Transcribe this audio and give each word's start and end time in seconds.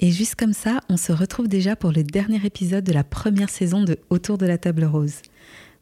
Et 0.00 0.12
juste 0.12 0.36
comme 0.36 0.52
ça, 0.52 0.80
on 0.88 0.96
se 0.96 1.10
retrouve 1.10 1.48
déjà 1.48 1.74
pour 1.74 1.90
le 1.90 2.04
dernier 2.04 2.44
épisode 2.44 2.84
de 2.84 2.92
la 2.92 3.02
première 3.02 3.50
saison 3.50 3.82
de 3.82 3.98
Autour 4.10 4.38
de 4.38 4.46
la 4.46 4.56
table 4.56 4.84
rose. 4.84 5.22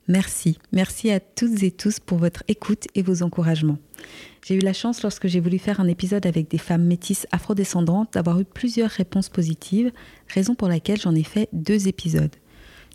Merci, 0.09 0.59
merci 0.73 1.11
à 1.11 1.21
toutes 1.21 1.63
et 1.63 1.71
tous 1.71 2.01
pour 2.01 2.17
votre 2.17 2.43
écoute 2.49 2.87
et 2.95 3.03
vos 3.03 3.23
encouragements. 3.23 3.79
J'ai 4.47 4.55
eu 4.55 4.61
la 4.61 4.73
chance 4.73 5.03
lorsque 5.03 5.27
j'ai 5.27 5.41
voulu 5.41 5.59
faire 5.59 5.81
un 5.81 5.89
épisode 5.89 6.25
avec 6.25 6.49
des 6.49 6.59
femmes 6.59 6.85
métisses 6.85 7.27
afrodescendantes 7.31 8.15
d'avoir 8.15 8.41
eu 8.41 8.45
plusieurs 8.45 8.91
réponses 8.91 9.29
positives, 9.29 9.93
raison 10.29 10.55
pour 10.55 10.69
laquelle 10.69 11.01
j'en 11.01 11.15
ai 11.15 11.25
fait 11.25 11.49
deux 11.53 11.89
épisodes. 11.89 12.35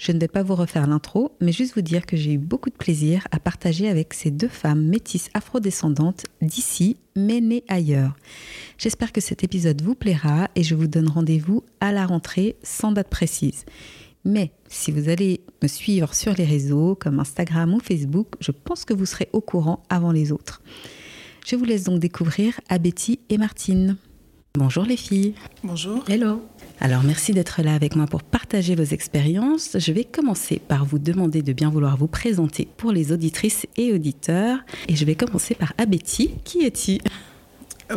Je 0.02 0.12
ne 0.12 0.20
vais 0.20 0.28
pas 0.28 0.42
vous 0.42 0.56
refaire 0.56 0.88
l'intro, 0.88 1.32
mais 1.42 1.52
juste 1.52 1.76
vous 1.76 1.84
dire 1.84 2.08
que 2.08 2.18
j'ai 2.18 2.34
eu 2.34 2.40
beaucoup 2.40 2.72
de 2.72 2.76
plaisir 2.76 3.28
à 3.30 3.40
partager 3.40 3.88
avec 3.88 4.16
ces 4.16 4.32
deux 4.32 4.48
femmes 4.48 4.84
métisses 4.84 5.30
afrodescendantes 5.36 6.26
d'ici, 6.42 6.98
mais 7.16 7.40
nées 7.40 7.64
ailleurs. 7.68 8.16
J'espère 8.80 9.12
que 9.12 9.22
cet 9.22 9.44
épisode 9.44 9.84
vous 9.84 9.94
plaira 9.94 10.50
et 10.56 10.64
je 10.64 10.74
vous 10.74 10.88
donne 10.88 11.08
rendez-vous 11.08 11.64
à 11.82 11.92
la 11.92 12.08
rentrée 12.08 12.56
sans 12.64 12.92
date 12.92 13.10
précise. 13.10 13.64
Mais 14.26 14.52
si 14.70 14.92
vous 14.92 15.08
allez 15.08 15.42
me 15.62 15.68
suivre 15.68 16.16
sur 16.16 16.34
les 16.34 16.46
réseaux 16.46 16.96
comme 16.96 17.20
Instagram 17.20 17.72
ou 17.72 17.80
Facebook, 17.80 18.30
je 18.40 18.50
pense 18.50 18.86
que 18.86 18.96
vous 18.96 19.06
serez 19.06 19.30
au 19.34 19.42
courant 19.42 19.84
avant 19.90 20.12
les 20.12 20.32
autres. 20.32 20.64
Je 21.46 21.56
vous 21.56 21.66
laisse 21.66 21.84
donc 21.84 22.00
découvrir 22.00 22.60
Abetty 22.70 23.20
et 23.30 23.38
Martine. 23.38 23.98
Bonjour 24.56 24.84
les 24.84 24.98
filles. 24.98 25.34
Bonjour. 25.64 26.04
Hello. 26.10 26.42
Alors 26.82 27.04
merci 27.04 27.32
d'être 27.32 27.62
là 27.62 27.74
avec 27.74 27.96
moi 27.96 28.06
pour 28.06 28.22
partager 28.22 28.76
vos 28.76 28.84
expériences. 28.84 29.78
Je 29.80 29.94
vais 29.94 30.04
commencer 30.04 30.60
par 30.60 30.84
vous 30.84 31.00
demander 31.00 31.42
de 31.42 31.54
bien 31.54 31.70
vouloir 31.70 31.96
vous 31.96 32.08
présenter 32.08 32.68
pour 32.76 32.92
les 32.92 33.14
auditrices 33.14 33.66
et 33.78 33.94
auditeurs. 33.94 34.60
Et 34.90 34.98
je 34.98 35.06
vais 35.06 35.16
commencer 35.16 35.56
par 35.56 35.72
Abetty. 35.78 36.34
Qui 36.44 36.66
es-tu? 36.66 36.98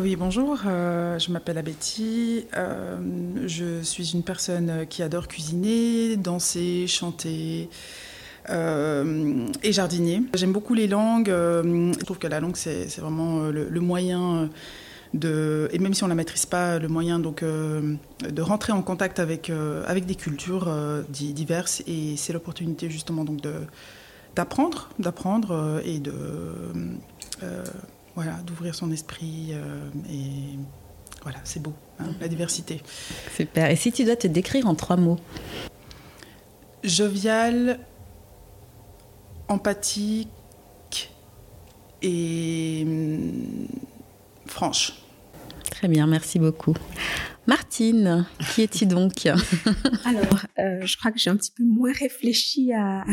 Oui, 0.01 0.15
bonjour, 0.15 0.61
euh, 0.65 1.19
je 1.19 1.33
m'appelle 1.33 1.59
Abetty, 1.59 2.47
euh, 2.57 2.99
je 3.47 3.83
suis 3.83 4.13
une 4.13 4.23
personne 4.23 4.87
qui 4.89 5.03
adore 5.03 5.27
cuisiner, 5.27 6.17
danser, 6.17 6.87
chanter 6.87 7.69
euh, 8.51 9.47
et 9.63 9.73
jardiner. 9.73 10.23
J'aime 10.35 10.53
beaucoup 10.53 10.75
les 10.75 10.87
langues, 10.87 11.29
je 11.29 12.05
trouve 12.05 12.19
que 12.19 12.27
la 12.29 12.39
langue 12.39 12.57
c'est 12.57 12.87
vraiment 12.99 13.43
le, 13.51 13.69
le 13.69 13.81
moyen 13.81 14.51
et 15.23 15.79
même 15.79 15.95
si 15.95 16.03
on 16.03 16.07
ne 16.07 16.13
la 16.13 16.17
maîtrise 16.17 16.47
pas, 16.47 16.79
le 16.79 16.89
moyen 16.89 17.19
donc, 17.19 17.43
euh, 17.43 17.95
de 18.29 18.43
rentrer 18.43 18.73
en 18.73 18.83
contact 18.83 19.21
avec, 19.21 19.49
euh, 19.51 19.85
avec 19.87 20.07
des 20.07 20.15
cultures 20.15 20.69
euh, 20.69 21.03
diverses. 21.09 21.83
Et 21.87 22.17
c'est 22.17 22.33
l'opportunité 22.33 22.91
justement 22.91 23.25
donc 23.25 23.41
d'apprendre, 24.35 24.91
d'apprendre 24.99 25.81
et 25.85 25.99
de 25.99 26.13
voilà, 28.15 28.35
d'ouvrir 28.47 28.75
son 28.75 28.91
esprit. 28.93 29.53
et 30.11 30.59
voilà, 31.23 31.39
c'est 31.45 31.61
beau, 31.63 31.73
hein, 32.01 32.07
la 32.21 32.29
diversité. 32.29 32.83
Super. 33.35 33.71
Et 33.71 33.77
si 33.77 33.93
tu 33.93 34.05
dois 34.05 34.17
te 34.17 34.27
décrire 34.27 34.67
en 34.67 34.75
trois 34.75 34.97
mots? 34.97 35.19
Jovial, 36.83 37.79
empathique 39.49 40.29
et 42.03 42.83
hum, 42.85 43.67
franche. 44.47 45.04
Très 45.85 45.91
bien, 45.91 46.07
merci 46.07 46.39
beaucoup. 46.39 46.73
Martine, 47.47 48.27
qui 48.55 48.63
es-tu 48.63 48.87
donc? 48.87 49.27
Alors, 50.07 50.47
euh, 50.59 50.81
je 50.81 50.97
crois 50.97 51.13
que 51.13 51.19
j'ai 51.19 51.29
un 51.29 51.37
petit 51.37 51.51
peu 51.55 51.63
moins 51.63 51.93
réfléchi 51.93 52.73
à, 52.73 53.05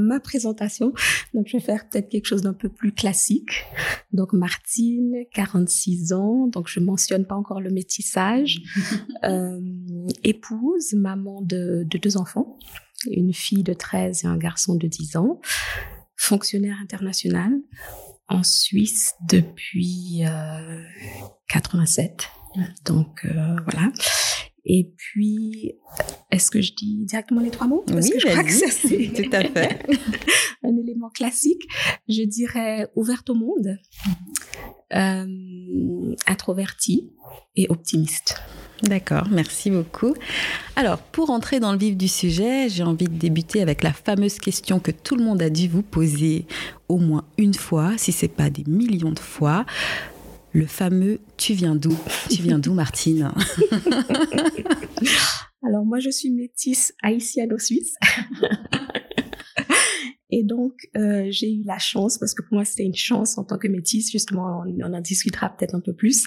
ma 0.00 0.18
présentation, 0.18 0.94
donc 1.34 1.46
je 1.48 1.58
vais 1.58 1.62
faire 1.62 1.86
peut-être 1.90 2.08
quelque 2.08 2.24
chose 2.24 2.40
d'un 2.40 2.54
peu 2.54 2.70
plus 2.70 2.92
classique. 2.92 3.66
Donc, 4.14 4.32
Martine, 4.32 5.14
46 5.34 6.14
ans, 6.14 6.46
donc 6.46 6.68
je 6.68 6.80
mentionne 6.80 7.26
pas 7.26 7.34
encore 7.34 7.60
le 7.60 7.68
métissage, 7.68 8.62
euh, 9.24 9.60
épouse, 10.24 10.94
maman 10.94 11.42
de, 11.42 11.84
de 11.86 11.98
deux 11.98 12.16
enfants, 12.16 12.56
une 13.10 13.34
fille 13.34 13.62
de 13.62 13.74
13 13.74 14.24
et 14.24 14.26
un 14.26 14.38
garçon 14.38 14.74
de 14.74 14.86
10 14.86 15.16
ans, 15.16 15.38
fonctionnaire 16.16 16.78
international, 16.82 17.52
en 18.30 18.42
Suisse 18.42 19.14
depuis 19.28 20.24
euh, 20.24 20.82
87. 21.48 22.28
Donc 22.86 23.24
euh, 23.24 23.56
voilà. 23.64 23.92
Et 24.64 24.92
puis, 24.96 25.72
est-ce 26.30 26.50
que 26.50 26.60
je 26.60 26.72
dis 26.74 27.04
directement 27.06 27.40
les 27.40 27.50
trois 27.50 27.66
mots? 27.66 27.82
Parce 27.86 28.06
oui, 28.06 28.12
que 28.12 28.20
je 28.20 28.26
crois 28.28 28.44
que 28.44 28.50
c'est 28.50 29.12
tout 29.22 29.30
à 29.32 29.42
fait 29.42 29.86
un 30.62 30.76
élément 30.76 31.10
classique. 31.10 31.62
Je 32.08 32.22
dirais 32.22 32.88
ouverte 32.94 33.30
au 33.30 33.34
monde, 33.34 33.78
euh, 34.94 36.14
introvertie 36.26 37.10
et 37.56 37.66
optimiste. 37.70 38.40
D'accord, 38.82 39.26
merci 39.30 39.70
beaucoup. 39.70 40.14
Alors, 40.74 40.98
pour 40.98 41.30
entrer 41.30 41.60
dans 41.60 41.72
le 41.72 41.78
vif 41.78 41.96
du 41.96 42.08
sujet, 42.08 42.68
j'ai 42.68 42.82
envie 42.82 43.08
de 43.08 43.16
débuter 43.16 43.60
avec 43.60 43.82
la 43.82 43.92
fameuse 43.92 44.38
question 44.38 44.80
que 44.80 44.90
tout 44.90 45.16
le 45.16 45.24
monde 45.24 45.42
a 45.42 45.50
dû 45.50 45.68
vous 45.68 45.82
poser 45.82 46.46
au 46.88 46.96
moins 46.96 47.24
une 47.36 47.54
fois, 47.54 47.92
si 47.98 48.10
ce 48.12 48.24
n'est 48.24 48.32
pas 48.32 48.48
des 48.48 48.64
millions 48.66 49.12
de 49.12 49.18
fois. 49.18 49.66
Le 50.52 50.66
fameux 50.66 51.20
Tu 51.36 51.52
viens 51.52 51.76
d'où? 51.76 51.96
Tu 52.30 52.42
viens 52.42 52.58
d'où, 52.58 52.72
Martine? 52.72 53.30
Alors, 55.62 55.84
moi, 55.84 56.00
je 56.00 56.10
suis 56.10 56.30
métisse 56.30 56.94
haïtienne-suisse. 57.02 57.94
Et 60.32 60.42
donc, 60.44 60.72
euh, 60.96 61.26
j'ai 61.30 61.52
eu 61.52 61.62
la 61.64 61.78
chance, 61.78 62.16
parce 62.18 62.34
que 62.34 62.42
pour 62.42 62.54
moi, 62.54 62.64
c'était 62.64 62.84
une 62.84 62.94
chance 62.94 63.36
en 63.36 63.44
tant 63.44 63.58
que 63.58 63.68
métisse, 63.68 64.10
justement, 64.10 64.62
on 64.64 64.94
en 64.94 65.00
discutera 65.00 65.50
peut-être 65.50 65.74
un 65.74 65.80
peu 65.80 65.92
plus, 65.92 66.24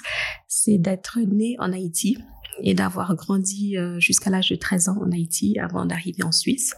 c'est 0.48 0.78
d'être 0.78 1.20
née 1.20 1.56
en 1.60 1.72
Haïti 1.72 2.18
et 2.62 2.74
d'avoir 2.74 3.16
grandi 3.16 3.78
euh, 3.78 4.00
jusqu'à 4.00 4.30
l'âge 4.30 4.50
de 4.50 4.56
13 4.56 4.90
ans 4.90 4.98
en 5.02 5.12
Haïti 5.12 5.58
avant 5.60 5.86
d'arriver 5.86 6.24
en 6.24 6.32
Suisse. 6.32 6.74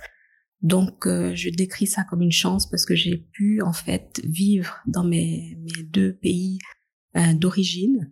Donc, 0.61 1.05
euh, 1.05 1.35
je 1.35 1.49
décris 1.49 1.87
ça 1.87 2.03
comme 2.03 2.21
une 2.21 2.31
chance 2.31 2.69
parce 2.69 2.85
que 2.85 2.95
j'ai 2.95 3.17
pu, 3.17 3.61
en 3.61 3.73
fait, 3.73 4.21
vivre 4.23 4.79
dans 4.87 5.03
mes, 5.03 5.57
deux 5.83 6.13
pays 6.13 6.59
euh, 7.17 7.33
d'origine 7.33 8.11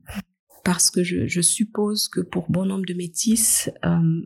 parce 0.64 0.90
que 0.92 1.04
je, 1.04 1.42
suppose 1.42 2.08
que 2.08 2.22
pour 2.22 2.50
bon 2.50 2.66
nombre 2.66 2.86
de 2.86 2.94
métis, 2.94 3.70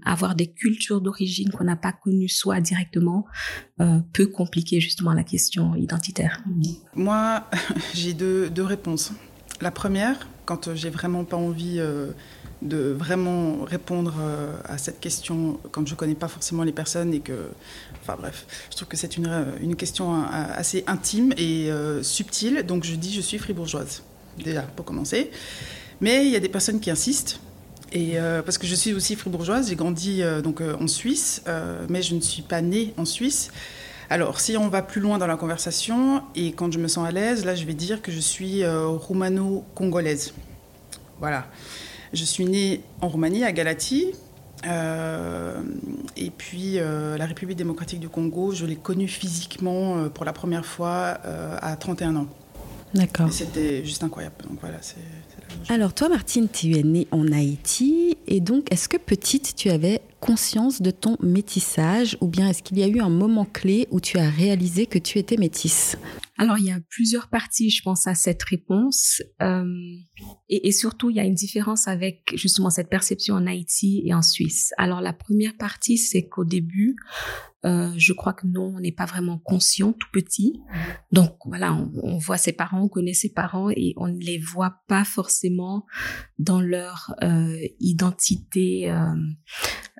avoir 0.06 0.36
des 0.36 0.54
cultures 0.54 1.02
d'origine 1.02 1.50
qu'on 1.50 1.64
n'a 1.64 1.76
pas 1.76 1.92
connues 1.92 2.30
soit 2.30 2.62
directement 2.62 3.26
peut 4.14 4.28
compliquer 4.28 4.80
justement 4.80 5.14
la 5.14 5.24
question 5.24 5.74
identitaire. 5.74 6.44
Moi, 6.94 7.44
j'ai 7.96 8.14
deux, 8.14 8.52
deux, 8.52 8.62
réponses. 8.62 9.14
La 9.62 9.72
première, 9.72 10.30
quand 10.46 10.76
j'ai 10.76 10.92
vraiment 10.92 11.26
pas 11.26 11.38
envie 11.38 11.80
de 12.62 12.92
vraiment 12.92 13.64
répondre 13.64 14.16
euh, 14.20 14.54
à 14.66 14.78
cette 14.78 15.00
question, 15.00 15.60
quand 15.72 15.88
je 15.88 15.96
connais 15.96 16.16
pas 16.16 16.28
forcément 16.28 16.64
les 16.64 16.72
personnes 16.72 17.14
et 17.14 17.20
que, 17.20 17.50
enfin 18.02 18.16
bref, 18.20 18.46
je 18.72 18.76
trouve 18.76 18.88
que 18.88 18.98
c'est 18.98 19.18
une, 19.18 19.46
une 19.62 19.76
question 19.76 20.16
euh, 20.16 20.26
assez 20.56 20.84
intime 20.88 21.34
et 21.38 21.72
euh, 21.72 22.02
subtile. 22.04 22.64
Donc 22.68 22.84
je 22.84 22.96
dis 22.96 23.14
je 23.14 23.22
suis 23.22 23.38
fribourgeoise 23.38 24.04
déjà 24.44 24.62
pour 24.64 24.86
commencer. 24.86 25.32
Mais 26.02 26.26
il 26.26 26.32
y 26.32 26.36
a 26.36 26.40
des 26.40 26.50
personnes 26.50 26.80
qui 26.80 26.92
insistent. 26.92 27.40
Et 27.94 28.20
euh, 28.20 28.42
parce 28.42 28.58
que 28.58 28.68
je 28.68 28.76
suis 28.76 28.94
aussi 28.94 29.16
fribourgeoise, 29.16 29.70
j'ai 29.70 29.76
grandi 29.76 30.22
euh, 30.22 30.42
donc 30.42 30.62
euh, 30.62 30.76
en 30.80 30.88
Suisse, 30.88 31.44
mais 31.90 32.02
je 32.02 32.16
ne 32.16 32.22
suis 32.22 32.42
pas 32.42 32.62
née 32.62 32.94
en 32.98 33.06
Suisse. 33.06 33.50
Alors, 34.10 34.40
si 34.40 34.56
on 34.56 34.70
va 34.70 34.82
plus 34.82 35.02
loin 35.02 35.18
dans 35.18 35.28
la 35.28 35.36
conversation 35.36 36.24
et 36.34 36.54
quand 36.54 36.72
je 36.72 36.80
me 36.80 36.88
sens 36.88 37.06
à 37.06 37.12
l'aise, 37.12 37.44
là, 37.44 37.56
je 37.56 37.66
vais 37.66 37.74
dire 37.74 38.02
que 38.02 38.10
je 38.10 38.20
suis 38.20 38.66
roumano-congolaise. 38.66 40.34
Voilà. 41.20 41.48
Je 42.14 42.24
suis 42.24 42.46
née 42.46 42.82
en 43.02 43.08
Roumanie, 43.10 43.44
à 43.44 43.52
Galati, 43.52 44.14
et 44.64 46.32
puis 46.38 46.74
la 46.74 47.26
République 47.26 47.58
démocratique 47.58 48.00
du 48.00 48.10
Congo, 48.10 48.54
je 48.54 48.66
l'ai 48.66 48.76
connue 48.76 49.08
physiquement 49.08 50.10
pour 50.10 50.26
la 50.26 50.34
première 50.34 50.66
fois 50.66 51.20
à 51.62 51.76
31 51.76 52.16
ans. 52.16 52.28
D'accord. 52.94 53.32
C'était 53.32 53.84
juste 53.84 54.04
incroyable. 54.04 54.36
Donc 54.50 54.60
voilà, 54.62 54.78
c'est 54.82 54.96
alors 55.70 55.94
toi, 55.94 56.10
Martine, 56.10 56.48
tu 56.52 56.78
es 56.78 56.84
née 56.84 57.08
en 57.12 57.32
Haïti 57.32 58.18
et 58.28 58.40
donc 58.40 58.72
est-ce 58.72 58.88
que 58.90 58.98
petite, 58.98 59.56
tu 59.56 59.70
avais 59.70 60.02
conscience 60.20 60.82
de 60.82 60.92
ton 60.92 61.18
métissage 61.22 62.18
ou 62.22 62.28
bien 62.28 62.50
est-ce 62.50 62.64
qu'il 62.64 62.80
y 62.80 62.84
a 62.84 62.88
eu 62.88 63.00
un 63.00 63.10
moment 63.10 63.46
clé 63.46 63.88
où 63.92 64.00
tu 64.00 64.18
as 64.18 64.30
réalisé 64.30 64.86
que 64.86 65.00
tu 65.00 65.20
étais 65.20 65.38
métisse? 65.38 65.98
Alors 66.38 66.60
il 66.60 66.66
y 66.66 66.72
a 66.72 66.80
plusieurs 66.90 67.30
parties, 67.30 67.72
je 67.72 67.82
pense, 67.82 68.06
à 68.06 68.14
cette 68.14 68.44
réponse 68.44 69.22
euh, 69.42 69.66
et, 70.50 70.72
surtout 70.72 71.10
il 71.10 71.16
y 71.16 71.20
a 71.20 71.24
une 71.24 71.34
différence 71.34 71.88
avec 71.88 72.32
justement 72.36 72.70
cette 72.70 72.90
perception 72.90 73.36
en 73.36 73.48
Haïti 73.48 74.04
et 74.06 74.14
en 74.14 74.22
Suisse. 74.22 74.72
Alors 74.78 75.02
la 75.02 75.14
première 75.14 75.58
partie, 75.58 75.98
c'est 75.98 76.28
qu'au 76.28 76.46
début, 76.46 76.96
euh, 77.66 77.92
je 77.98 78.14
crois 78.14 78.34
que 78.34 78.46
non, 78.46 78.74
on 78.76 78.80
n'est 78.80 78.92
pas 78.92 79.06
vraiment 79.06 79.40
conscient 79.40 79.94
tout 79.94 80.08
petit. 80.14 80.62
Donc 81.12 81.38
voilà, 81.46 81.74
on, 81.74 82.18
voit 82.20 82.38
ses 82.38 82.54
parents, 82.54 82.84
on 82.84 82.88
connaît 82.88 83.16
ses 83.16 83.34
parents 83.34 83.72
et 83.72 83.94
on 83.98 84.08
ne 84.08 84.20
les 84.20 84.38
voit 84.38 84.76
pas 84.88 85.04
forcément 85.04 85.86
dans 86.38 86.62
leur 86.62 87.16
euh, 87.24 87.58
identité 87.80 88.94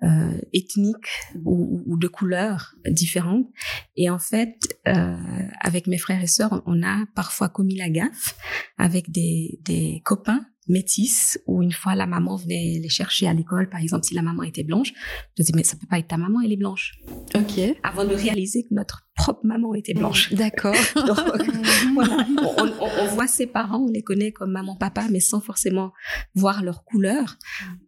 euh, 0.04 0.08
euh 0.08 0.42
ethnique 0.54 1.08
ou, 1.46 1.84
ou, 1.86 1.98
de 1.98 2.08
couleur 2.08 2.76
différente. 2.88 3.48
Et 3.96 4.10
en 4.10 4.20
fait, 4.20 4.56
euh, 4.88 5.16
avec 5.60 5.88
mes 5.88 5.98
frères 5.98 6.22
et 6.22 6.28
sœurs, 6.28 6.64
on 6.66 6.84
a 6.84 7.06
parfois 7.16 7.50
commis 7.50 7.76
la 7.76 7.90
gaffe 7.90 8.36
avec 8.78 9.12
des, 9.12 9.60
des 9.64 10.02
copains 10.04 10.46
métis 10.68 11.40
où 11.48 11.62
une 11.62 11.72
fois 11.72 11.96
la 11.96 12.08
maman 12.08 12.36
venait 12.36 12.80
les 12.82 12.90
chercher 12.90 13.28
à 13.28 13.34
l'école, 13.34 13.70
par 13.70 13.82
exemple 13.82 14.06
si 14.06 14.14
la 14.14 14.22
maman 14.22 14.44
était 14.44 14.64
blanche, 14.64 14.94
je 15.38 15.44
disais 15.44 15.54
mais 15.56 15.64
ça 15.64 15.78
peut 15.78 15.88
pas 15.88 16.00
être 16.00 16.08
ta 16.08 16.18
maman, 16.18 16.42
elle 16.42 16.52
est 16.52 16.58
blanche. 16.58 17.00
Ok. 17.36 17.60
Avant 17.84 18.06
de 18.06 18.14
réaliser 18.14 18.64
que 18.64 18.74
notre 18.74 19.08
propre 19.16 19.46
maman 19.46 19.74
était 19.76 19.94
blanche. 19.94 20.34
D'accord. 20.34 20.76
voilà, 21.94 22.28
on, 22.38 23.08
voit 23.08 23.28
ses 23.28 23.48
parents, 23.48 23.86
on 23.88 23.92
les 23.92 24.04
connaît 24.04 24.32
comme 24.32 24.52
maman, 24.52 24.76
papa, 24.76 25.08
mais 25.10 25.20
sans 25.20 25.42
forcément 25.42 25.92
voir 26.36 26.64
leur 26.64 26.84
couleur. 26.84 27.38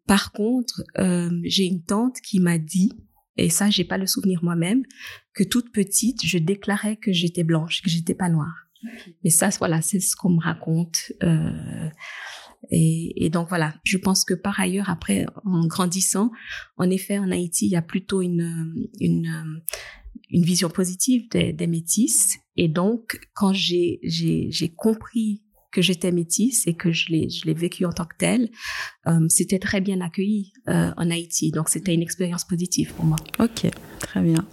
Par 0.08 0.31
contre, 0.31 0.84
euh, 0.98 1.30
j'ai 1.44 1.66
une 1.66 1.84
tante 1.84 2.20
qui 2.22 2.40
m'a 2.40 2.58
dit 2.58 2.94
et 3.38 3.50
ça 3.50 3.70
j'ai 3.70 3.86
pas 3.86 3.98
le 3.98 4.06
souvenir 4.06 4.44
moi-même 4.44 4.84
que 5.34 5.44
toute 5.44 5.72
petite 5.72 6.26
je 6.26 6.38
déclarais 6.38 6.98
que 6.98 7.14
j'étais 7.14 7.44
blanche, 7.44 7.81
que 7.81 7.90
j'étais 7.90 8.16
pas 8.16 8.30
noire. 8.30 8.70
Mais 9.24 9.30
ça, 9.30 9.50
voilà, 9.60 9.81
c'est 9.81 10.00
ce 10.00 10.16
qu'on 10.16 10.30
me 10.30 10.42
raconte. 10.42 11.12
Euh, 11.24 11.90
et, 12.69 13.25
et, 13.25 13.29
donc 13.29 13.50
voilà, 13.50 13.73
je 13.83 13.97
pense 13.97 14.25
que 14.25 14.33
par 14.33 14.59
ailleurs, 14.59 14.89
après, 14.89 15.25
en 15.45 15.65
grandissant, 15.65 16.31
en 16.77 16.89
effet, 16.89 17.17
en 17.17 17.31
Haïti, 17.31 17.65
il 17.67 17.71
y 17.71 17.75
a 17.75 17.81
plutôt 17.81 18.21
une, 18.21 18.88
une, 19.00 19.61
une 20.29 20.44
vision 20.44 20.69
positive 20.69 21.29
des, 21.29 21.53
des 21.53 21.67
métis. 21.67 22.38
Et 22.57 22.67
donc, 22.67 23.19
quand 23.33 23.53
j'ai, 23.53 24.00
j'ai, 24.03 24.47
j'ai 24.51 24.69
compris 24.69 25.41
que 25.71 25.81
j'étais 25.81 26.11
métisse 26.11 26.65
et 26.67 26.73
que 26.73 26.91
je 26.91 27.09
l'ai, 27.09 27.29
je 27.29 27.45
l'ai 27.45 27.53
vécu 27.53 27.85
en 27.85 27.91
tant 27.91 28.06
que 28.06 28.15
telle, 28.17 28.50
euh, 29.07 29.25
c'était 29.29 29.59
très 29.59 29.81
bien 29.81 30.01
accueilli 30.01 30.51
euh, 30.67 30.91
en 30.97 31.11
Haïti. 31.11 31.51
Donc, 31.51 31.69
c'était 31.69 31.94
une 31.94 32.01
expérience 32.01 32.44
positive 32.44 32.94
pour 32.94 33.06
moi. 33.06 33.17
Ok, 33.39 33.69
très 34.00 34.21
bien. 34.21 34.45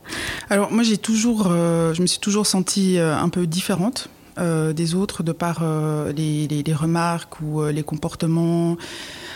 Alors, 0.50 0.70
moi, 0.70 0.82
j'ai 0.82 0.98
toujours, 0.98 1.46
euh, 1.50 1.94
je 1.94 2.02
me 2.02 2.06
suis 2.06 2.20
toujours 2.20 2.46
sentie 2.46 2.98
euh, 2.98 3.16
un 3.16 3.30
peu 3.30 3.46
différente 3.46 4.10
euh, 4.38 4.72
des 4.72 4.94
autres 4.94 5.22
de 5.22 5.32
par 5.32 5.60
euh, 5.62 6.12
les, 6.12 6.62
remarques 6.74 7.40
ou 7.40 7.62
euh, 7.62 7.72
les 7.72 7.82
comportements 7.82 8.76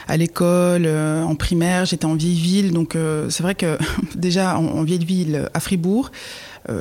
à 0.08 0.16
l'école, 0.16 0.86
en 0.86 1.34
primaire. 1.36 1.86
J'étais 1.86 2.04
en 2.04 2.14
vieille 2.14 2.38
ville, 2.38 2.72
donc 2.72 2.96
c'est 3.28 3.42
vrai 3.42 3.54
que 3.54 3.78
déjà 4.16 4.58
en, 4.58 4.66
en, 4.66 4.82
vieille 4.82 5.04
ville, 5.04 5.48
à 5.54 5.60
Fribourg, 5.60 6.10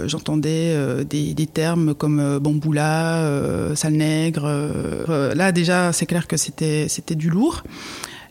j'entendais 0.05 0.75
des, 1.05 1.35
des, 1.35 1.45
termes 1.45 1.93
comme 1.93 2.39
bamboula, 2.39 3.75
sale 3.75 3.93
nègre. 3.93 4.49
là 5.35 5.51
déjà, 5.51 5.93
c'est 5.93 6.07
clair 6.07 6.27
que 6.27 6.37
c'était 6.37 6.87
c'était 6.87 7.13
du 7.13 7.29
lourd. 7.29 7.63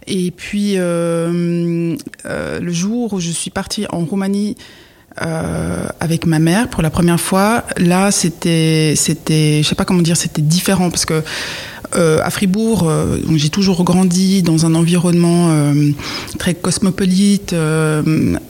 Et 0.08 0.32
puis 0.32 0.74
le 0.76 1.96
jour 2.72 3.12
où 3.12 3.20
je 3.20 3.30
suis 3.30 3.50
partie 3.50 3.86
en 3.90 4.04
Roumanie 4.04 4.56
euh, 5.22 5.86
avec 6.00 6.26
ma 6.26 6.38
mère 6.38 6.68
pour 6.68 6.82
la 6.82 6.90
première 6.90 7.20
fois. 7.20 7.64
Là, 7.76 8.10
c'était, 8.10 8.94
c'était, 8.96 9.60
je 9.62 9.68
sais 9.68 9.74
pas 9.74 9.84
comment 9.84 10.02
dire, 10.02 10.16
c'était 10.16 10.42
différent 10.42 10.90
parce 10.90 11.06
que 11.06 11.22
euh, 11.96 12.20
à 12.22 12.30
Fribourg, 12.30 12.86
euh, 12.86 13.18
j'ai 13.36 13.48
toujours 13.48 13.82
grandi 13.82 14.42
dans 14.42 14.66
un 14.66 14.74
environnement 14.74 15.50
très 16.38 16.54
cosmopolite 16.54 17.54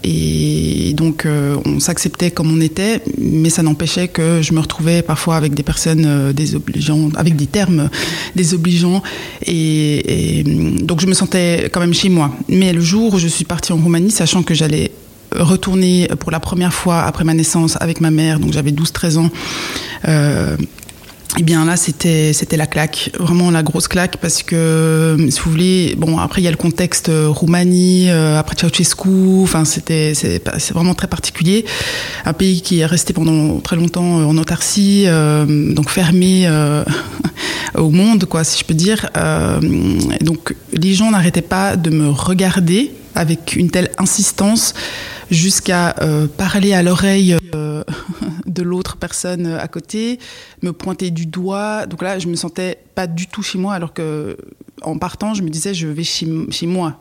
et 0.04 0.92
donc 0.94 1.26
on 1.64 1.78
s'acceptait 1.78 2.30
comme 2.30 2.52
on 2.52 2.60
était, 2.60 3.00
mais 3.18 3.50
ça 3.50 3.62
n'empêchait 3.62 4.08
que 4.08 4.42
je 4.42 4.52
me 4.52 4.60
retrouvais 4.60 5.02
parfois 5.02 5.36
avec 5.36 5.54
des 5.54 5.62
personnes 5.62 6.32
désobligeantes, 6.32 7.12
avec 7.16 7.36
des 7.36 7.46
termes 7.46 7.88
désobligeants 8.34 9.02
et, 9.46 10.40
et 10.40 10.42
donc 10.42 11.00
je 11.00 11.06
me 11.06 11.14
sentais 11.14 11.70
quand 11.72 11.80
même 11.80 11.94
chez 11.94 12.08
moi. 12.08 12.32
Mais 12.48 12.72
le 12.72 12.80
jour 12.80 13.14
où 13.14 13.18
je 13.18 13.28
suis 13.28 13.44
partie 13.44 13.72
en 13.72 13.76
Roumanie, 13.76 14.10
sachant 14.10 14.42
que 14.42 14.54
j'allais 14.54 14.90
retourner 15.32 16.08
pour 16.18 16.30
la 16.30 16.40
première 16.40 16.72
fois 16.72 17.02
après 17.02 17.24
ma 17.24 17.34
naissance 17.34 17.76
avec 17.80 18.00
ma 18.00 18.10
mère, 18.10 18.40
donc 18.40 18.52
j'avais 18.52 18.72
12-13 18.72 19.18
ans. 19.18 19.30
Euh, 20.06 20.56
et 21.38 21.42
bien 21.42 21.64
là, 21.66 21.76
c'était 21.76 22.32
c'était 22.32 22.56
la 22.56 22.66
claque, 22.66 23.10
vraiment 23.18 23.50
la 23.50 23.62
grosse 23.62 23.86
claque, 23.86 24.16
parce 24.16 24.42
que 24.42 25.16
si 25.28 25.40
vous 25.40 25.50
voulez, 25.50 25.94
bon 25.96 26.18
après 26.18 26.40
il 26.40 26.44
y 26.44 26.48
a 26.48 26.50
le 26.50 26.56
contexte 26.56 27.10
euh, 27.10 27.28
Roumanie, 27.28 28.08
euh, 28.08 28.38
après 28.38 28.56
Ceausescu, 28.56 29.42
enfin 29.42 29.64
c'était 29.66 30.14
c'est 30.14 30.72
vraiment 30.72 30.94
très 30.94 31.06
particulier, 31.06 31.66
un 32.24 32.32
pays 32.32 32.62
qui 32.62 32.80
est 32.80 32.86
resté 32.86 33.12
pendant 33.12 33.60
très 33.60 33.76
longtemps 33.76 34.26
en 34.26 34.36
autarcie, 34.38 35.06
donc 35.46 35.90
fermé 35.90 36.50
au 37.74 37.90
monde, 37.90 38.24
quoi, 38.24 38.42
si 38.42 38.58
je 38.58 38.64
peux 38.64 38.74
dire. 38.74 39.08
Donc 40.22 40.56
les 40.72 40.94
gens 40.94 41.10
n'arrêtaient 41.10 41.42
pas 41.42 41.76
de 41.76 41.90
me 41.90 42.08
regarder 42.08 42.92
avec 43.14 43.54
une 43.56 43.70
telle 43.70 43.90
insistance 43.98 44.74
jusqu'à 45.30 45.94
euh, 46.00 46.26
parler 46.26 46.72
à 46.72 46.82
l'oreille 46.82 47.36
euh, 47.54 47.84
de 48.46 48.62
l'autre 48.62 48.96
personne 48.96 49.46
à 49.46 49.68
côté, 49.68 50.18
me 50.62 50.72
pointer 50.72 51.10
du 51.10 51.26
doigt. 51.26 51.86
Donc 51.86 52.02
là, 52.02 52.18
je 52.18 52.28
me 52.28 52.36
sentais 52.36 52.78
pas 52.94 53.06
du 53.06 53.26
tout 53.26 53.42
chez 53.42 53.58
moi, 53.58 53.74
alors 53.74 53.92
que 53.92 54.36
en 54.82 54.98
partant, 54.98 55.34
je 55.34 55.42
me 55.42 55.50
disais 55.50 55.74
je 55.74 55.86
vais 55.88 56.04
chez, 56.04 56.26
chez 56.50 56.66
moi. 56.66 57.00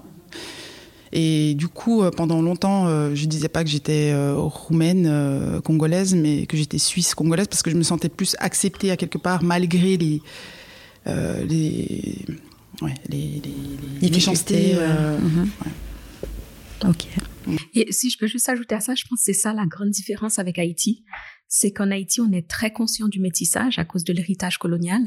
Et 1.14 1.54
du 1.56 1.68
coup, 1.68 2.04
euh, 2.04 2.12
pendant 2.12 2.42
longtemps, 2.42 2.88
euh, 2.88 3.16
je 3.16 3.26
disais 3.26 3.48
pas 3.48 3.64
que 3.64 3.69
j'étais 3.69 4.12
euh, 4.14 4.36
roumaine, 4.36 5.06
euh, 5.07 5.62
congolaise, 5.62 6.14
mais 6.16 6.46
que 6.46 6.57
j'étais 6.57 6.78
suisse 6.80 7.16
congolaise 7.16 7.48
parce 7.48 7.62
que 7.62 7.72
je 7.72 7.78
me 7.78 7.84
sentais 7.84 8.10
plus 8.10 8.36
acceptée 8.40 8.92
à 8.92 8.98
quelque 8.98 9.18
part 9.18 9.42
malgré 9.44 9.98
les 9.98 10.22
euh, 11.07 11.46
les, 11.46 12.26
ouais, 12.81 12.94
les, 13.07 13.42
les, 13.44 14.02
les 14.02 14.10
méchancetés. 14.10 14.74
Euh, 14.76 15.18
mm 15.18 15.28
-hmm. 15.30 15.66
ouais. 15.66 16.90
Ok. 16.90 17.07
Et 17.73 17.92
si 17.92 18.09
je 18.09 18.18
peux 18.18 18.27
juste 18.27 18.49
ajouter 18.49 18.75
à 18.75 18.80
ça, 18.80 18.95
je 18.95 19.04
pense 19.09 19.19
que 19.19 19.25
c'est 19.25 19.33
ça 19.33 19.54
la 19.54 19.66
grande 19.66 19.89
différence 19.89 20.39
avec 20.39 20.59
Haïti. 20.59 21.04
C'est 21.47 21.71
qu'en 21.71 21.92
Haïti, 21.92 22.19
on 22.19 22.31
est 22.33 22.47
très 22.47 22.73
conscient 22.73 23.07
du 23.07 23.21
métissage 23.21 23.80
à 23.80 23.85
cause 23.85 24.04
de 24.04 24.11
l'héritage 24.11 24.57
colonial 24.57 25.01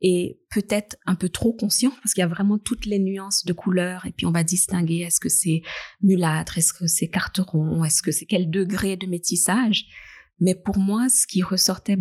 et 0.00 0.40
peut-être 0.50 0.96
un 1.06 1.14
peu 1.14 1.28
trop 1.28 1.52
conscient 1.52 1.92
parce 2.02 2.14
qu'il 2.14 2.22
y 2.22 2.24
a 2.24 2.28
vraiment 2.28 2.58
toutes 2.58 2.84
les 2.84 2.98
nuances 2.98 3.44
de 3.44 3.52
couleurs 3.52 4.04
et 4.04 4.10
puis 4.10 4.26
on 4.26 4.32
va 4.32 4.42
distinguer 4.42 4.98
est-ce 4.98 5.20
que 5.20 5.28
c'est 5.28 5.62
mulâtre, 6.02 6.58
est-ce 6.58 6.72
que 6.72 6.88
c'est 6.88 7.08
carteron, 7.08 7.84
est-ce 7.84 8.02
que 8.02 8.10
c'est 8.10 8.26
quel 8.26 8.50
degré 8.50 8.96
de 8.96 9.06
métissage. 9.06 9.86
Mais 10.40 10.54
pour 10.54 10.78
moi, 10.78 11.08
ce 11.08 11.26
qui 11.26 11.42
ressortait 11.42 11.98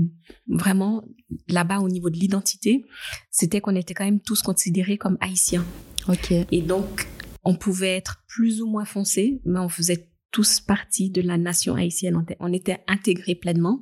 vraiment 0.48 1.04
là-bas 1.48 1.80
au 1.80 1.90
niveau 1.90 2.10
de 2.10 2.18
l'identité, 2.18 2.86
c'était 3.32 3.62
qu'on 3.62 3.76
était 3.76 3.94
quand 3.94 4.06
même 4.06 4.22
tous 4.22 4.42
considérés 4.42 4.98
comme 4.98 5.18
haïtiens. 5.22 5.66
Ok. 6.08 6.32
Et 6.52 6.62
donc, 6.62 7.08
on 7.44 7.56
pouvait 7.56 7.96
être 7.96 8.24
plus 8.38 8.62
ou 8.62 8.68
moins 8.68 8.86
foncé, 8.86 9.42
mais 9.46 9.60
on 9.60 9.68
faisait 9.68 10.12
tous 10.30 10.60
partie 10.60 11.10
de 11.10 11.22
la 11.22 11.40
nation 11.40 11.74
haïtienne. 11.74 12.24
On 12.40 12.54
était, 12.54 12.84
intégrés 12.88 13.34
pleinement. 13.34 13.82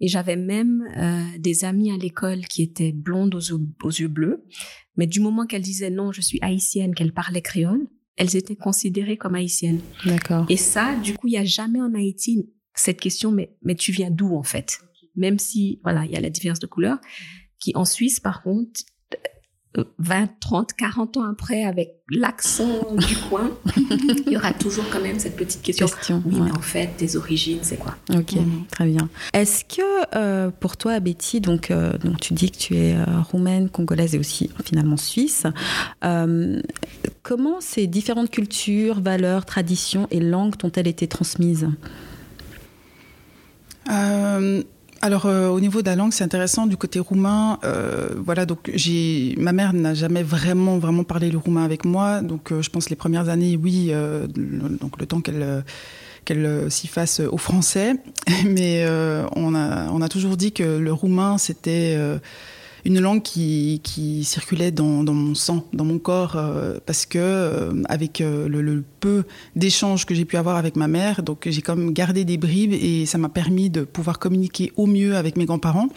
Et 0.00 0.08
j'avais 0.08 0.34
même 0.34 0.82
euh, 0.96 1.38
des 1.38 1.64
amies 1.64 1.92
à 1.92 1.96
l'école 1.96 2.44
qui 2.46 2.62
étaient 2.62 2.90
blondes 2.90 3.36
aux, 3.36 3.86
aux 3.86 3.90
yeux 3.90 4.08
bleus. 4.08 4.42
Mais 4.96 5.06
du 5.06 5.20
moment 5.20 5.46
qu'elles 5.46 5.62
disaient 5.62 5.90
non, 5.90 6.10
je 6.10 6.22
suis 6.22 6.40
haïtienne, 6.42 6.92
qu'elles 6.92 7.14
parlaient 7.14 7.40
créole, 7.40 7.86
elles 8.16 8.34
étaient 8.34 8.56
considérées 8.56 9.16
comme 9.16 9.36
haïtiennes. 9.36 9.80
D'accord. 10.04 10.46
Et 10.48 10.56
ça, 10.56 10.96
du 10.96 11.14
coup, 11.14 11.28
il 11.28 11.32
n'y 11.32 11.38
a 11.38 11.44
jamais 11.44 11.80
en 11.80 11.94
Haïti 11.94 12.50
cette 12.74 13.00
question, 13.00 13.30
mais, 13.30 13.56
mais 13.62 13.76
tu 13.76 13.92
viens 13.92 14.10
d'où 14.10 14.34
en 14.34 14.42
fait? 14.42 14.80
Même 15.14 15.38
si, 15.38 15.78
voilà, 15.84 16.04
il 16.04 16.10
y 16.10 16.16
a 16.16 16.20
la 16.20 16.30
différence 16.30 16.58
de 16.58 16.66
couleur, 16.66 16.98
qui 17.60 17.70
en 17.76 17.84
Suisse, 17.84 18.18
par 18.18 18.42
contre, 18.42 18.80
20, 19.98 20.28
30, 20.40 20.72
40 20.72 21.16
ans 21.16 21.30
après, 21.30 21.64
avec 21.64 21.96
l'accent 22.10 22.94
du 22.94 23.16
coin, 23.28 23.50
il 24.26 24.32
y 24.32 24.36
aura 24.36 24.52
toujours 24.52 24.84
quand 24.90 25.00
même 25.00 25.18
cette 25.18 25.36
petite 25.36 25.62
question. 25.62 25.86
question 25.86 26.22
oui, 26.24 26.34
ouais. 26.34 26.40
mais 26.44 26.50
en 26.52 26.60
fait, 26.60 26.90
tes 26.96 27.16
origines, 27.16 27.58
c'est 27.62 27.78
quoi? 27.78 27.96
Ok, 28.10 28.34
mmh. 28.34 28.66
très 28.70 28.86
bien. 28.86 29.08
Est-ce 29.32 29.64
que 29.64 29.82
euh, 30.14 30.50
pour 30.50 30.76
toi, 30.76 31.00
Betty, 31.00 31.40
donc, 31.40 31.70
euh, 31.70 31.96
donc 31.98 32.20
tu 32.20 32.34
dis 32.34 32.50
que 32.50 32.58
tu 32.58 32.76
es 32.76 32.94
euh, 32.94 33.04
roumaine, 33.30 33.68
congolaise 33.68 34.14
et 34.14 34.18
aussi 34.18 34.50
finalement 34.64 34.96
suisse, 34.96 35.44
comment 37.22 37.60
ces 37.60 37.86
différentes 37.86 38.30
cultures, 38.30 39.00
valeurs, 39.00 39.44
traditions 39.44 40.06
et 40.10 40.20
langues 40.20 40.56
t'ont-elles 40.56 40.88
été 40.88 41.08
transmises? 41.08 41.68
Alors 45.04 45.26
au 45.26 45.60
niveau 45.60 45.82
de 45.82 45.86
la 45.86 45.96
langue, 45.96 46.12
c'est 46.12 46.24
intéressant 46.24 46.66
du 46.66 46.76
côté 46.76 46.98
roumain. 46.98 47.58
voilà, 48.16 48.46
donc 48.46 48.70
j'ai 48.74 49.34
ma 49.38 49.52
mère 49.52 49.72
n'a 49.72 49.94
jamais 49.94 50.22
vraiment 50.22 50.78
vraiment 50.78 51.04
parlé 51.04 51.30
le 51.30 51.38
roumain 51.38 51.64
avec 51.64 51.84
moi. 51.84 52.22
Donc 52.22 52.52
je 52.58 52.70
pense 52.70 52.90
les 52.90 52.96
premières 52.96 53.28
années, 53.28 53.58
oui, 53.62 53.92
donc 54.34 54.98
le 54.98 55.06
temps 55.06 55.20
qu'elle 55.20 55.62
qu'elle 56.24 56.46
euh, 56.46 56.70
s'y 56.70 56.86
fasse 56.86 57.20
au 57.20 57.36
français. 57.36 57.94
Mais 58.44 58.84
euh, 58.84 59.24
on, 59.36 59.54
a, 59.54 59.90
on 59.90 60.02
a 60.02 60.08
toujours 60.08 60.36
dit 60.36 60.52
que 60.52 60.78
le 60.78 60.92
roumain, 60.92 61.38
c'était 61.38 61.94
euh, 61.96 62.18
une 62.84 63.00
langue 63.00 63.22
qui, 63.22 63.80
qui 63.82 64.24
circulait 64.24 64.70
dans, 64.70 65.02
dans, 65.04 65.14
mon 65.14 65.34
sang, 65.34 65.64
dans 65.72 65.84
mon 65.84 65.98
corps, 65.98 66.38
parce 66.86 67.06
que 67.06 67.72
avec 67.88 68.18
le, 68.20 68.84
peu 69.00 69.24
d'échanges 69.56 70.04
que 70.06 70.14
j'ai 70.14 70.24
pu 70.24 70.36
avoir 70.36 70.56
avec 70.56 70.76
ma 70.76 70.88
mère, 70.88 71.22
donc 71.22 71.48
j'ai 71.48 71.62
comme 71.62 71.92
gardé 71.92 72.24
des 72.24 72.36
bribes 72.36 72.72
et 72.72 73.06
ça 73.06 73.18
m'a 73.18 73.28
permis 73.28 73.70
de 73.70 73.82
pouvoir 73.82 74.18
communiquer 74.18 74.72
au 74.76 74.86
mieux 74.86 75.16
avec 75.16 75.36
mes 75.36 75.46
grands-parents. 75.46 75.88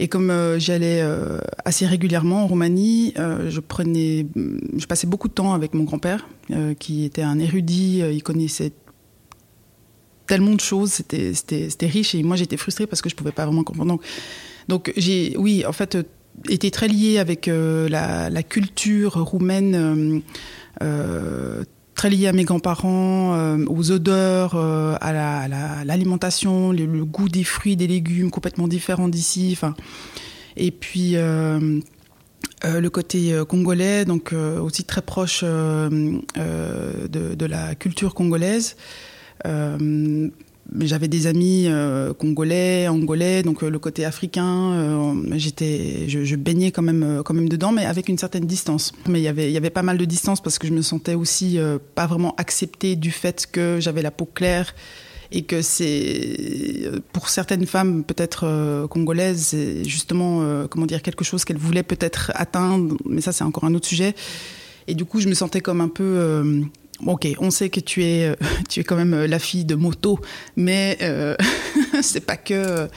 Et 0.00 0.08
comme 0.08 0.32
j'allais 0.58 1.04
assez 1.64 1.86
régulièrement 1.86 2.42
en 2.42 2.46
Roumanie, 2.48 3.14
je 3.16 3.60
prenais, 3.60 4.26
je 4.76 4.86
passais 4.86 5.06
beaucoup 5.06 5.28
de 5.28 5.34
temps 5.34 5.54
avec 5.54 5.74
mon 5.74 5.84
grand-père, 5.84 6.26
qui 6.80 7.04
était 7.04 7.22
un 7.22 7.38
érudit. 7.38 8.02
il 8.12 8.22
connaissait 8.24 8.72
tellement 10.26 10.54
de 10.54 10.60
choses, 10.60 10.92
c'était 10.92 11.86
riche 11.86 12.14
et 12.14 12.22
moi 12.22 12.36
j'étais 12.36 12.56
frustrée 12.56 12.86
parce 12.86 13.02
que 13.02 13.10
je 13.10 13.14
pouvais 13.14 13.32
pas 13.32 13.44
vraiment 13.44 13.64
comprendre. 13.64 14.00
J'ai, 14.96 15.34
oui, 15.36 15.64
en 15.66 15.72
fait, 15.72 15.96
été 16.48 16.70
très 16.70 16.88
liée 16.88 17.18
avec 17.18 17.48
euh, 17.48 17.88
la, 17.88 18.42
culture 18.42 19.22
roumaine, 19.22 19.74
euh, 19.74 20.20
euh, 20.82 21.64
très 21.94 22.10
liée 22.10 22.26
à 22.26 22.32
mes 22.32 22.44
grands-parents, 22.44 23.56
aux 23.68 23.90
odeurs, 23.90 24.56
à 24.56 25.84
l'alimentation, 25.84 26.72
le, 26.72 27.04
goût 27.04 27.28
des 27.28 27.44
fruits, 27.44 27.76
des 27.76 27.86
légumes 27.86 28.30
complètement 28.30 28.68
différents 28.68 29.08
d'ici. 29.08 29.58
Et 30.56 30.70
puis. 30.70 31.16
le 32.64 32.88
côté 32.88 33.36
congolais, 33.48 34.04
donc 34.04 34.32
aussi 34.32 34.84
très 34.84 35.02
proche 35.02 35.44
de, 35.44 37.46
la 37.46 37.74
culture 37.74 38.14
congolaise. 38.14 38.76
Euh, 40.80 40.86
j'avais 40.86 41.08
des 41.08 41.26
amis 41.26 41.64
euh, 41.66 42.12
congolais, 42.12 42.88
angolais, 42.88 43.42
donc 43.42 43.62
euh, 43.62 43.70
le 43.70 43.78
côté 43.78 44.04
africain, 44.04 45.14
j'étais, 45.32 46.08
je, 46.08 46.36
baignais 46.36 46.70
quand 46.70 46.82
même, 46.82 47.22
quand 47.24 47.34
même 47.34 47.48
dedans, 47.48 47.72
mais 47.72 47.84
avec 47.84 48.08
une 48.08 48.18
certaine 48.18 48.46
distance. 48.46 48.92
Mais 49.08 49.20
il 49.20 49.24
y 49.24 49.28
avait, 49.28 49.48
il 49.48 49.52
y 49.52 49.56
avait 49.56 49.70
pas 49.70 49.82
mal 49.82 49.98
de 49.98 50.04
distance 50.04 50.40
parce 50.40 50.58
que 50.58 50.66
je 50.66 50.72
me 50.72 50.82
sentais 50.82 51.14
aussi 51.14 51.58
pas 51.94 52.06
vraiment 52.06 52.34
acceptée 52.36 52.96
du 52.96 53.10
fait 53.10 53.46
que 53.50 53.78
j'avais 53.80 54.02
la 54.02 54.10
peau 54.10 54.24
claire 54.26 54.74
et 55.30 55.42
que 55.42 55.62
c'est 55.62 56.90
pour 57.12 57.28
certaines 57.28 57.66
femmes 57.66 58.04
peut-être 58.04 58.86
congolaises, 58.88 59.46
c'est 59.48 59.84
justement 59.84 60.66
comment 60.68 60.86
dire 60.86 61.02
quelque 61.02 61.24
chose 61.24 61.44
qu'elles 61.44 61.58
voulaient 61.58 61.82
peut-être 61.82 62.32
atteindre, 62.34 62.96
mais 63.06 63.20
ça 63.20 63.32
c'est 63.32 63.44
encore 63.44 63.64
un 63.64 63.74
autre 63.74 63.86
sujet. 63.86 64.14
Et 64.88 64.94
du 64.94 65.04
coup, 65.04 65.20
je 65.20 65.28
me 65.28 65.34
sentais 65.34 65.60
comme 65.60 65.80
un 65.80 65.88
peu 65.88 66.42
ok, 67.06 67.28
on 67.38 67.50
sait 67.50 67.70
que 67.70 67.80
tu 67.80 68.04
es, 68.04 68.28
euh, 68.28 68.34
tu 68.68 68.80
es 68.80 68.84
quand 68.84 68.96
même 68.96 69.14
euh, 69.14 69.26
la 69.26 69.38
fille 69.38 69.64
de 69.64 69.74
moto, 69.74 70.18
mais 70.56 70.98
euh, 71.02 71.36
c'est 72.02 72.24
pas 72.24 72.36
que 72.36 72.88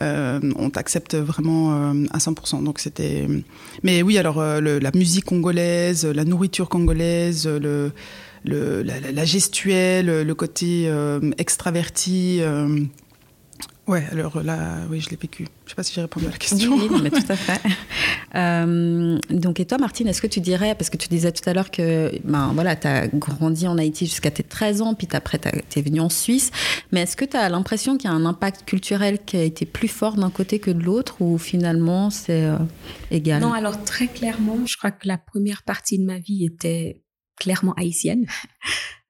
on 0.00 0.70
t'accepte 0.70 1.14
vraiment 1.14 1.92
à 2.10 2.18
100%. 2.18 2.64
Donc 2.64 2.80
c'était, 2.80 3.28
mais 3.84 4.02
oui, 4.02 4.18
alors 4.18 4.42
la 4.42 4.90
musique 4.92 5.24
congolaise, 5.24 6.04
la 6.04 6.24
nourriture 6.24 6.68
congolaise, 6.68 7.46
le, 7.46 7.92
la, 8.44 9.24
gestuelle, 9.24 10.22
le 10.22 10.34
côté 10.34 10.92
extraverti. 11.38 12.40
Ouais, 13.86 14.02
alors 14.10 14.42
là, 14.42 14.78
oui, 14.90 15.00
je 15.00 15.10
l'ai 15.10 15.16
vécu. 15.16 15.46
Je 15.64 15.70
sais 15.70 15.74
pas 15.74 15.82
si 15.82 15.92
j'ai 15.92 16.00
répondu 16.00 16.26
à 16.26 16.30
la 16.30 16.38
question. 16.38 16.74
Oui, 16.74 16.88
mais 17.02 17.10
tout 17.10 17.22
à 17.28 17.36
fait. 17.36 17.60
Euh, 18.36 19.16
donc, 19.30 19.60
et 19.60 19.64
toi, 19.64 19.78
Martine, 19.78 20.08
est-ce 20.08 20.20
que 20.20 20.26
tu 20.26 20.40
dirais, 20.40 20.74
parce 20.74 20.90
que 20.90 20.96
tu 20.96 21.06
disais 21.06 21.30
tout 21.30 21.48
à 21.48 21.54
l'heure 21.54 21.70
que 21.70 22.10
ben, 22.24 22.50
voilà, 22.52 22.74
tu 22.74 22.88
as 22.88 23.06
grandi 23.06 23.68
en 23.68 23.78
Haïti 23.78 24.06
jusqu'à 24.06 24.32
tes 24.32 24.42
13 24.42 24.82
ans, 24.82 24.94
puis 24.94 25.06
après, 25.12 25.38
tu 25.38 25.78
es 25.78 25.82
venu 25.82 26.00
en 26.00 26.08
Suisse, 26.08 26.50
mais 26.90 27.02
est-ce 27.02 27.16
que 27.16 27.24
tu 27.24 27.36
as 27.36 27.48
l'impression 27.48 27.96
qu'il 27.96 28.10
y 28.10 28.12
a 28.12 28.16
un 28.16 28.26
impact 28.26 28.64
culturel 28.64 29.20
qui 29.24 29.36
a 29.36 29.42
été 29.44 29.66
plus 29.66 29.86
fort 29.86 30.16
d'un 30.16 30.30
côté 30.30 30.58
que 30.58 30.72
de 30.72 30.82
l'autre, 30.82 31.22
ou 31.22 31.38
finalement 31.38 32.10
c'est 32.10 32.42
euh, 32.44 32.58
égal? 33.12 33.40
Non, 33.40 33.52
alors 33.52 33.84
très 33.84 34.08
clairement, 34.08 34.66
je 34.66 34.76
crois 34.76 34.90
que 34.90 35.06
la 35.06 35.16
première 35.18 35.62
partie 35.62 36.00
de 36.00 36.04
ma 36.04 36.18
vie 36.18 36.44
était 36.44 37.04
clairement 37.38 37.74
haïtienne. 37.74 38.26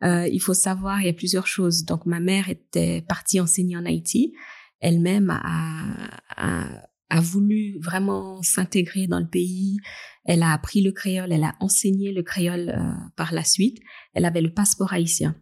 Euh, 0.02 0.28
il 0.28 0.40
faut 0.40 0.52
savoir, 0.52 1.00
il 1.00 1.06
y 1.06 1.08
a 1.08 1.14
plusieurs 1.14 1.46
choses. 1.46 1.84
Donc, 1.84 2.04
ma 2.04 2.20
mère 2.20 2.50
était 2.50 3.02
partie 3.08 3.40
enseigner 3.40 3.78
en 3.78 3.86
Haïti 3.86 4.34
elle-même 4.80 5.30
a, 5.30 6.20
a, 6.36 7.20
voulu 7.20 7.78
vraiment 7.80 8.42
s'intégrer 8.42 9.06
dans 9.06 9.20
le 9.20 9.28
pays. 9.28 9.76
Elle 10.24 10.42
a 10.42 10.52
appris 10.52 10.82
le 10.82 10.90
créole, 10.90 11.32
elle 11.32 11.44
a 11.44 11.54
enseigné 11.60 12.12
le 12.12 12.22
créole 12.22 12.70
euh, 12.70 12.92
par 13.16 13.32
la 13.32 13.44
suite. 13.44 13.78
Elle 14.14 14.24
avait 14.24 14.40
le 14.40 14.52
passeport 14.52 14.92
haïtien. 14.92 15.36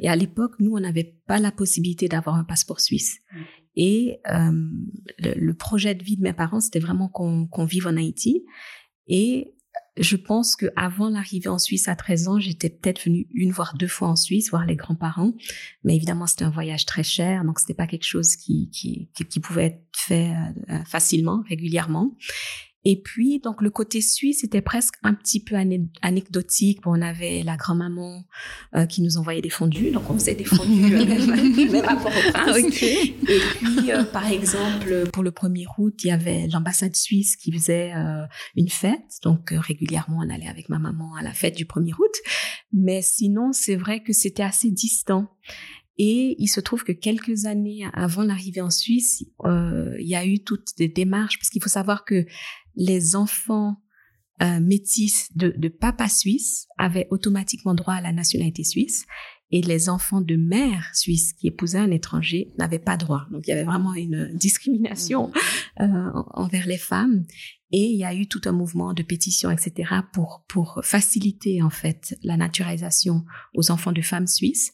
Et 0.00 0.08
à 0.08 0.14
l'époque, 0.14 0.52
nous, 0.60 0.72
on 0.76 0.80
n'avait 0.80 1.18
pas 1.26 1.38
la 1.38 1.50
possibilité 1.50 2.08
d'avoir 2.08 2.36
un 2.36 2.44
passeport 2.44 2.80
suisse. 2.80 3.18
Mm. 3.32 3.40
Et 3.76 4.20
euh, 4.30 4.52
le, 5.18 5.52
projet 5.52 5.94
de 5.94 6.02
vie 6.02 6.16
de 6.16 6.22
mes 6.22 6.32
parents, 6.32 6.60
c'était 6.60 6.78
vraiment 6.78 7.08
qu'on 7.08 7.64
vive 7.64 7.86
en 7.86 7.96
Haïti. 7.96 8.44
Et 9.08 9.55
je 9.96 10.16
pense 10.16 10.56
que 10.56 10.66
avant 10.76 11.08
l'arrivée 11.08 11.48
en 11.48 11.58
Suisse 11.58 11.88
à 11.88 11.96
13 11.96 12.28
ans, 12.28 12.40
j'étais 12.40 12.70
peut-être 12.70 13.04
venue 13.04 13.26
une 13.34 13.50
voire 13.50 13.74
deux 13.76 13.88
fois 13.88 14.08
en 14.08 14.16
Suisse 14.16 14.50
voir 14.50 14.66
les 14.66 14.76
grands-parents, 14.76 15.32
mais 15.84 15.96
évidemment 15.96 16.26
c'était 16.26 16.44
un 16.44 16.50
voyage 16.50 16.86
très 16.86 17.02
cher, 17.02 17.44
donc 17.44 17.58
c'était 17.58 17.74
pas 17.74 17.86
quelque 17.86 18.04
chose 18.04 18.36
qui 18.36 18.70
qui, 18.70 19.40
pouvait 19.40 19.66
être 19.66 19.82
fait 19.94 20.32
euh, 20.70 20.84
facilement, 20.84 21.42
régulièrement. 21.48 22.16
Et 22.88 22.94
puis, 22.94 23.40
donc, 23.40 23.62
le 23.62 23.70
côté 23.70 24.00
suisse 24.00 24.44
était 24.44 24.60
presque 24.60 24.94
un 25.02 25.12
petit 25.12 25.42
peu 25.42 25.56
anecdotique. 26.02 26.78
on 26.86 27.02
avait 27.02 27.42
la 27.42 27.56
grand-maman 27.56 28.22
euh, 28.76 28.86
qui 28.86 29.02
nous 29.02 29.18
envoyait 29.18 29.42
des 29.42 29.50
fondus. 29.50 29.90
Donc, 29.90 30.08
on 30.08 30.14
faisait 30.14 30.36
des 30.36 30.44
fondus 30.44 30.94
euh, 30.94 31.04
même, 31.72 31.84
à 31.84 31.96
Port-au-Prince. 31.96 32.82
Et 32.84 33.12
puis, 33.56 33.90
euh, 33.90 34.04
par 34.04 34.30
exemple, 34.30 35.10
pour 35.12 35.24
le 35.24 35.32
1er 35.32 35.66
août, 35.76 35.94
il 36.04 36.06
y 36.06 36.10
avait 36.12 36.46
l'ambassade 36.46 36.94
suisse 36.94 37.34
qui 37.34 37.50
faisait 37.50 37.92
une 38.54 38.68
fête. 38.68 39.18
Donc, 39.24 39.50
régulièrement, 39.50 40.18
on 40.24 40.30
allait 40.30 40.46
avec 40.46 40.68
ma 40.68 40.78
maman 40.78 41.16
à 41.16 41.24
la 41.24 41.32
fête 41.32 41.56
du 41.56 41.64
1er 41.64 41.92
août. 41.92 42.14
Mais 42.72 43.02
sinon, 43.02 43.50
c'est 43.52 43.74
vrai 43.74 44.04
que 44.04 44.12
c'était 44.12 44.44
assez 44.44 44.70
distant. 44.70 45.28
Et 45.98 46.36
il 46.38 46.48
se 46.48 46.60
trouve 46.60 46.84
que 46.84 46.92
quelques 46.92 47.46
années 47.46 47.86
avant 47.94 48.22
l'arrivée 48.22 48.60
en 48.60 48.70
Suisse, 48.70 49.24
euh, 49.44 49.96
il 49.98 50.06
y 50.06 50.14
a 50.14 50.26
eu 50.26 50.40
toutes 50.40 50.76
des 50.76 50.88
démarches, 50.88 51.38
parce 51.38 51.48
qu'il 51.48 51.62
faut 51.62 51.70
savoir 51.70 52.04
que 52.04 52.26
les 52.76 53.16
enfants 53.16 53.76
euh, 54.42 54.60
métis 54.60 55.34
de, 55.34 55.54
de 55.56 55.68
papa 55.68 56.08
suisse 56.08 56.66
avaient 56.76 57.08
automatiquement 57.10 57.74
droit 57.74 57.94
à 57.94 58.00
la 58.00 58.12
nationalité 58.12 58.64
suisse 58.64 59.06
et 59.50 59.62
les 59.62 59.88
enfants 59.88 60.20
de 60.20 60.36
mère 60.36 60.90
suisse 60.92 61.32
qui 61.32 61.46
épousaient 61.46 61.78
un 61.78 61.90
étranger 61.90 62.52
n'avaient 62.58 62.78
pas 62.78 62.96
droit. 62.96 63.26
Donc 63.30 63.46
il 63.46 63.50
y 63.50 63.52
avait 63.52 63.64
vraiment 63.64 63.94
une 63.94 64.32
discrimination 64.34 65.28
mhm. 65.80 65.86
euh, 65.88 66.22
envers 66.34 66.66
les 66.66 66.78
femmes 66.78 67.24
et 67.72 67.82
il 67.82 67.98
y 67.98 68.04
a 68.04 68.14
eu 68.14 68.26
tout 68.26 68.40
un 68.44 68.52
mouvement 68.52 68.92
de 68.92 69.02
pétition, 69.02 69.50
etc. 69.50 69.90
pour 70.12 70.44
pour 70.48 70.80
faciliter 70.84 71.62
en 71.62 71.70
fait 71.70 72.16
la 72.22 72.36
naturalisation 72.36 73.24
aux 73.54 73.70
enfants 73.70 73.92
de 73.92 74.02
femmes 74.02 74.26
suisses. 74.26 74.72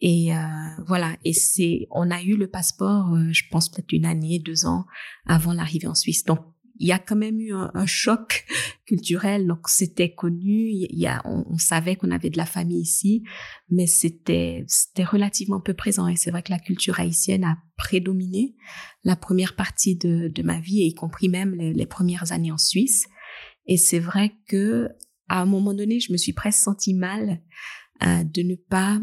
Et 0.00 0.34
euh, 0.34 0.42
voilà, 0.86 1.16
et 1.24 1.32
c'est, 1.32 1.86
on 1.90 2.10
a 2.10 2.20
eu 2.20 2.36
le 2.36 2.48
passeport, 2.48 3.14
euh, 3.14 3.32
je 3.32 3.44
pense 3.50 3.70
peut-être 3.70 3.92
une 3.92 4.04
année, 4.04 4.38
deux 4.38 4.66
ans 4.66 4.84
avant 5.24 5.54
l'arrivée 5.54 5.86
en 5.86 5.94
Suisse. 5.94 6.24
Donc 6.24 6.40
il 6.78 6.88
y 6.88 6.92
a 6.92 6.98
quand 6.98 7.16
même 7.16 7.40
eu 7.40 7.52
un, 7.52 7.86
choc 7.86 8.46
culturel. 8.86 9.46
Donc 9.46 9.68
c'était 9.68 10.14
connu, 10.14 10.70
il 10.70 10.98
y 10.98 11.06
a, 11.06 11.22
on, 11.24 11.58
savait 11.58 11.96
qu'on 11.96 12.10
avait 12.10 12.30
de 12.30 12.36
la 12.36 12.46
famille 12.46 12.80
ici, 12.80 13.22
mais 13.70 13.86
c'était 13.86 14.64
c'était 14.66 15.04
relativement 15.04 15.60
peu 15.60 15.74
présent. 15.74 16.08
Et 16.08 16.16
c'est 16.16 16.30
vrai 16.30 16.42
que 16.42 16.52
la 16.52 16.58
culture 16.58 17.00
haïtienne 17.00 17.44
a 17.44 17.58
prédominé 17.76 18.54
la 19.04 19.16
première 19.16 19.54
partie 19.54 19.96
de, 19.96 20.42
ma 20.42 20.60
vie, 20.60 20.82
y 20.82 20.94
compris 20.94 21.28
même 21.28 21.54
les, 21.54 21.86
premières 21.86 22.32
années 22.32 22.52
en 22.52 22.58
Suisse. 22.58 23.06
Et 23.66 23.76
c'est 23.76 24.00
vrai 24.00 24.32
que 24.48 24.88
à 25.28 25.40
un 25.40 25.46
moment 25.46 25.74
donné, 25.74 25.98
je 25.98 26.12
me 26.12 26.16
suis 26.16 26.32
presque 26.32 26.60
sentie 26.60 26.94
mal 26.94 27.42
euh, 28.02 28.22
de 28.24 28.42
ne 28.42 28.54
pas 28.54 29.00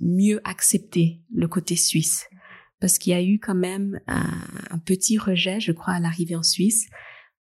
mieux 0.00 0.40
accepter 0.44 1.22
le 1.32 1.48
côté 1.48 1.76
suisse 1.76 2.26
parce 2.80 2.98
qu'il 2.98 3.12
y 3.12 3.16
a 3.16 3.22
eu 3.22 3.38
quand 3.38 3.54
même 3.54 3.98
un, 4.06 4.30
un, 4.70 4.78
petit 4.78 5.16
rejet, 5.16 5.58
je 5.58 5.72
crois, 5.72 5.94
à 5.94 6.00
l'arrivée 6.00 6.36
en 6.36 6.42
Suisse 6.42 6.86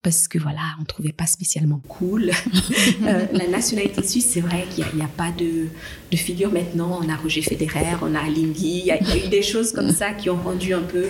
parce 0.03 0.27
que 0.27 0.39
voilà, 0.39 0.61
on 0.79 0.83
trouvait 0.83 1.11
pas 1.11 1.27
spécialement 1.27 1.79
cool. 1.87 2.31
euh, 3.03 3.25
la 3.33 3.47
nationalité 3.47 4.01
suisse, 4.03 4.29
c'est 4.31 4.41
vrai 4.41 4.65
qu'il 4.69 4.85
n'y 4.95 5.01
a, 5.01 5.05
a, 5.05 5.07
pas 5.07 5.31
de, 5.31 5.67
de, 6.11 6.17
figure 6.17 6.51
maintenant. 6.51 6.99
On 7.03 7.09
a 7.09 7.15
Roger 7.15 7.41
Federer, 7.41 7.97
on 8.01 8.15
a 8.15 8.19
Alinghi, 8.19 8.79
il 8.79 8.85
y, 8.85 8.91
a 8.91 9.25
eu 9.25 9.29
des 9.29 9.43
choses 9.43 9.71
comme 9.71 9.91
ça 9.91 10.13
qui 10.13 10.29
ont 10.29 10.41
rendu 10.41 10.73
un 10.73 10.81
peu 10.81 11.05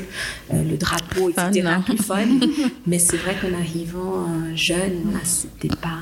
euh, 0.53 0.63
le 0.63 0.75
drapeau, 0.75 1.29
etc., 1.29 1.69
plus 1.85 1.97
fun. 1.97 2.27
Mais 2.85 2.99
c'est 2.99 3.17
vrai 3.17 3.35
qu'en 3.41 3.53
arrivant 3.53 4.25
euh, 4.27 4.55
jeune, 4.55 5.17
c'était 5.23 5.75
pas... 5.75 5.99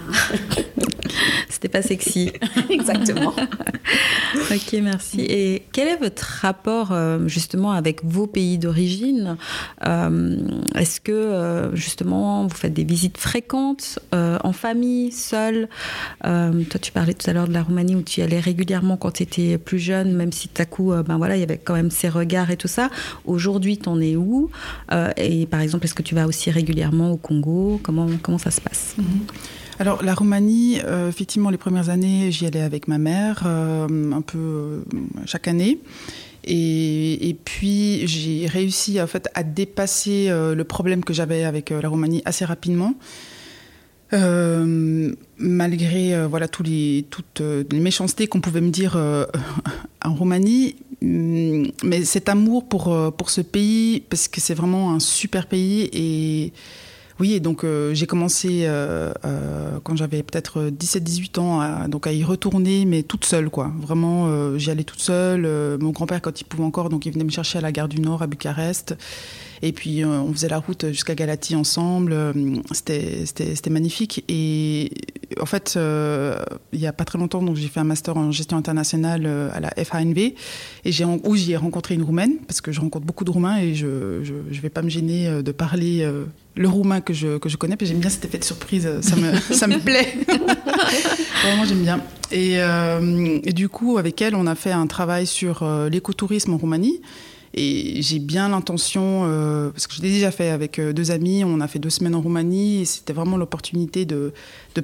c'était 1.60 1.78
pas 1.78 1.82
sexy. 1.82 2.32
Exactement. 2.70 3.34
ok, 4.52 4.80
merci. 4.82 5.20
Et 5.22 5.64
quel 5.74 5.90
est 5.90 5.98
votre 5.98 6.24
rapport 6.24 6.94
euh, 6.94 7.28
justement 7.28 7.74
avec 7.74 8.06
vos 8.06 8.28
pays 8.28 8.58
d'origine? 8.58 9.36
Euh, 9.86 10.38
Est-ce 10.76 11.02
que 11.02 11.12
euh, 11.12 11.76
justement 11.76 12.48
vous 12.48 12.56
faites 12.56 12.74
des 12.74 12.86
visites 12.86 13.18
fréquentes 13.18 14.00
en 14.14 14.54
famille, 14.54 15.12
seul 15.12 15.68
Toi, 16.24 16.80
tu 16.82 16.92
parlais 16.94 17.14
tout 17.14 17.30
à 17.30 17.34
l'heure 17.34 17.48
de 17.48 17.54
la 17.54 17.64
Roumanie 17.64 17.96
où 17.96 18.02
tu 18.02 18.22
y 18.22 18.24
allais 18.24 18.40
régulièrement 18.40 18.96
quand 18.96 19.12
tu 19.12 19.24
étais 19.24 19.58
plus 19.58 19.80
jeune, 19.80 20.14
même 20.14 20.32
si 20.32 20.48
tout 20.48 20.62
à 20.62 20.66
coup, 20.66 20.94
ben 21.06 21.18
voilà, 21.18 21.36
il 21.36 21.40
y 21.40 21.44
avait 21.44 21.58
quand 21.58 21.74
même 21.74 21.92
ces 21.92 22.08
regards 22.08 22.52
et 22.52 22.58
tout 22.58 22.68
ça. 22.68 22.90
Aujourd'hui, 23.26 23.78
tu 23.78 23.90
en 23.90 24.00
es 24.00 24.16
où? 24.16 24.50
Et 25.18 25.46
par 25.48 25.60
exemple, 25.60 25.86
est-ce 25.86 25.96
que 25.96 26.04
tu 26.04 26.16
vas 26.16 26.26
aussi 26.26 26.52
régulièrement 26.52 27.12
au 27.12 27.18
Congo? 27.18 27.80
Comment, 27.84 28.08
comment 28.22 28.38
ça 28.38 28.52
se 28.52 28.62
passe? 28.62 28.96
Mhm. 28.98 29.06
Alors 29.80 30.04
la 30.04 30.14
Roumanie, 30.14 30.82
euh, 30.84 31.08
effectivement, 31.08 31.50
les 31.50 31.58
premières 31.58 31.88
années, 31.90 32.34
j'y 32.34 32.46
allais 32.46 32.60
avec 32.60 32.90
ma 32.90 32.98
mère, 32.98 33.44
euh, 33.46 34.12
un 34.12 34.22
peu 34.22 34.38
euh, 34.38 34.82
chaque 35.26 35.48
année. 35.48 35.80
Et, 36.44 37.38
puis 37.46 38.06
j'ai 38.08 38.48
réussi 38.48 39.02
en 39.02 39.08
fait 39.08 39.30
à 39.36 39.44
dépasser 39.44 40.30
le 40.30 40.64
problème 40.64 41.04
que 41.04 41.14
j'avais 41.14 41.44
avec 41.44 41.70
la 41.70 41.88
Roumanie 41.88 42.24
assez 42.26 42.44
rapidement. 42.44 42.96
malgré 45.38 46.26
voilà 46.28 46.48
tous 46.48 46.64
les, 46.64 47.06
toutes 47.12 47.42
les 47.42 47.80
méchancetés 47.80 48.26
qu'on 48.28 48.42
pouvait 48.42 48.62
me 48.62 48.72
dire 48.72 48.98
en 50.04 50.16
Roumanie, 50.16 50.78
mm, 51.02 51.66
mais 51.84 52.04
cet 52.04 52.30
amour 52.30 52.68
pour, 52.68 53.14
pour 53.16 53.30
ce 53.30 53.42
pays, 53.42 54.00
parce 54.10 54.28
que 54.28 54.42
c'est 54.42 54.56
vraiment 54.56 54.94
un 54.94 55.00
super 55.00 55.46
pays 55.46 55.90
et 55.94 56.54
oui, 57.20 57.34
et 57.34 57.40
donc 57.42 57.66
euh, 57.66 57.94
j'ai 57.94 58.08
commencé 58.08 58.62
euh, 58.64 59.12
euh, 59.26 59.80
quand 59.84 59.98
j'avais 59.98 60.24
peut-être 60.24 60.70
17-18 60.70 61.40
ans 61.40 61.60
à, 61.60 61.88
donc 61.90 62.08
à 62.08 62.14
y 62.14 62.24
retourner, 62.24 62.86
mais 62.86 63.04
toute 63.04 63.26
seule, 63.26 63.50
quoi. 63.50 63.72
Vraiment, 63.82 64.58
j'y 64.58 64.72
allais 64.72 64.86
toute 64.86 65.02
seule. 65.02 65.42
mon 65.80 65.90
grand-père, 65.90 66.22
quand 66.22 66.40
il 66.40 66.46
pouvait 66.46 66.64
encore, 66.64 66.90
donc 66.90 67.06
il 67.06 67.12
venait 67.12 67.26
me 67.26 67.30
chercher 67.30 67.58
à 67.58 67.62
la 67.62 67.72
gare 67.72 67.90
du 67.90 68.00
Nord, 68.00 68.22
à 68.22 68.28
Bucarest. 68.28 68.96
Et 69.62 69.72
puis 69.72 70.04
on 70.06 70.32
faisait 70.34 70.50
la 70.50 70.60
route 70.60 70.88
jusqu'à 70.88 71.16
Galatie 71.16 71.56
ensemble. 71.56 72.16
C'était 72.74 73.70
magnifique. 73.70 74.24
Et 74.28 74.92
en 75.40 75.46
fait, 75.46 75.78
il 75.78 76.80
y 76.80 76.88
a 76.88 76.94
pas 76.94 77.06
très 77.06 77.18
longtemps, 77.20 77.42
donc 77.42 77.56
j'ai 77.56 77.68
fait 77.68 77.80
un 77.80 77.86
master 77.86 78.18
en 78.18 78.32
gestion 78.32 78.58
internationale 78.58 79.26
à 79.54 79.60
la 79.60 79.70
FANV, 79.84 80.18
et 80.18 80.36
j'ai 80.86 81.06
où 81.06 81.36
j'y 81.36 81.54
ai 81.54 81.58
rencontré 81.58 81.96
une 81.96 82.04
roumaine 82.04 82.38
parce 82.48 82.62
que 82.62 82.72
je 82.72 82.80
rencontre 82.80 83.06
beaucoup 83.06 83.26
de 83.26 83.32
roumains 83.32 83.58
et 83.58 83.76
je 83.76 84.24
je 84.24 84.62
vais 84.62 84.70
pas 84.70 84.82
me 84.82 84.90
gêner 84.90 85.42
de 85.44 85.52
parler 85.52 86.10
le 86.56 86.68
roumain 86.68 87.02
que 87.02 87.14
je, 87.14 87.38
que 87.38 87.50
je 87.50 87.58
connais. 87.58 87.78
Puis 87.78 87.88
j'aime 87.88 88.00
bien 88.00 88.10
cet 88.10 88.26
effet 88.26 88.38
de 88.38 88.44
surprise, 88.44 88.88
ça 89.02 89.16
me, 89.16 89.36
ça 89.54 89.68
me 89.68 89.80
plaît. 89.80 90.14
Vraiment, 91.44 91.66
j'aime 91.66 91.84
bien. 91.84 92.02
Euh, 92.34 93.40
et, 93.44 93.54
du 93.54 93.70
coup, 93.70 93.98
avec 93.98 94.22
elle, 94.22 94.36
on 94.36 94.48
a 94.48 94.56
fait 94.56 94.72
un 94.72 94.88
travail 94.88 95.26
sur 95.26 95.64
euh, 95.64 95.90
l'écotourisme 95.90 96.54
en 96.54 96.58
Roumanie. 96.58 97.02
Et 97.56 98.02
j'ai 98.04 98.20
bien 98.20 98.50
l'intention, 98.50 99.24
euh, 99.26 99.72
parce 99.72 99.88
que 99.88 99.96
je 99.96 100.02
l'ai 100.02 100.12
déjà 100.12 100.30
fait 100.30 100.50
avec 100.50 100.78
euh, 100.78 100.94
deux 100.94 101.10
amis, 101.10 101.44
on 101.44 101.62
a 101.62 101.68
fait 101.68 101.80
deux 101.80 101.90
semaines 101.90 102.14
en 102.14 102.22
Roumanie, 102.22 102.82
et 102.82 102.86
c'était 102.86 103.14
vraiment 103.14 103.38
l'opportunité 103.38 104.06
de, 104.06 104.32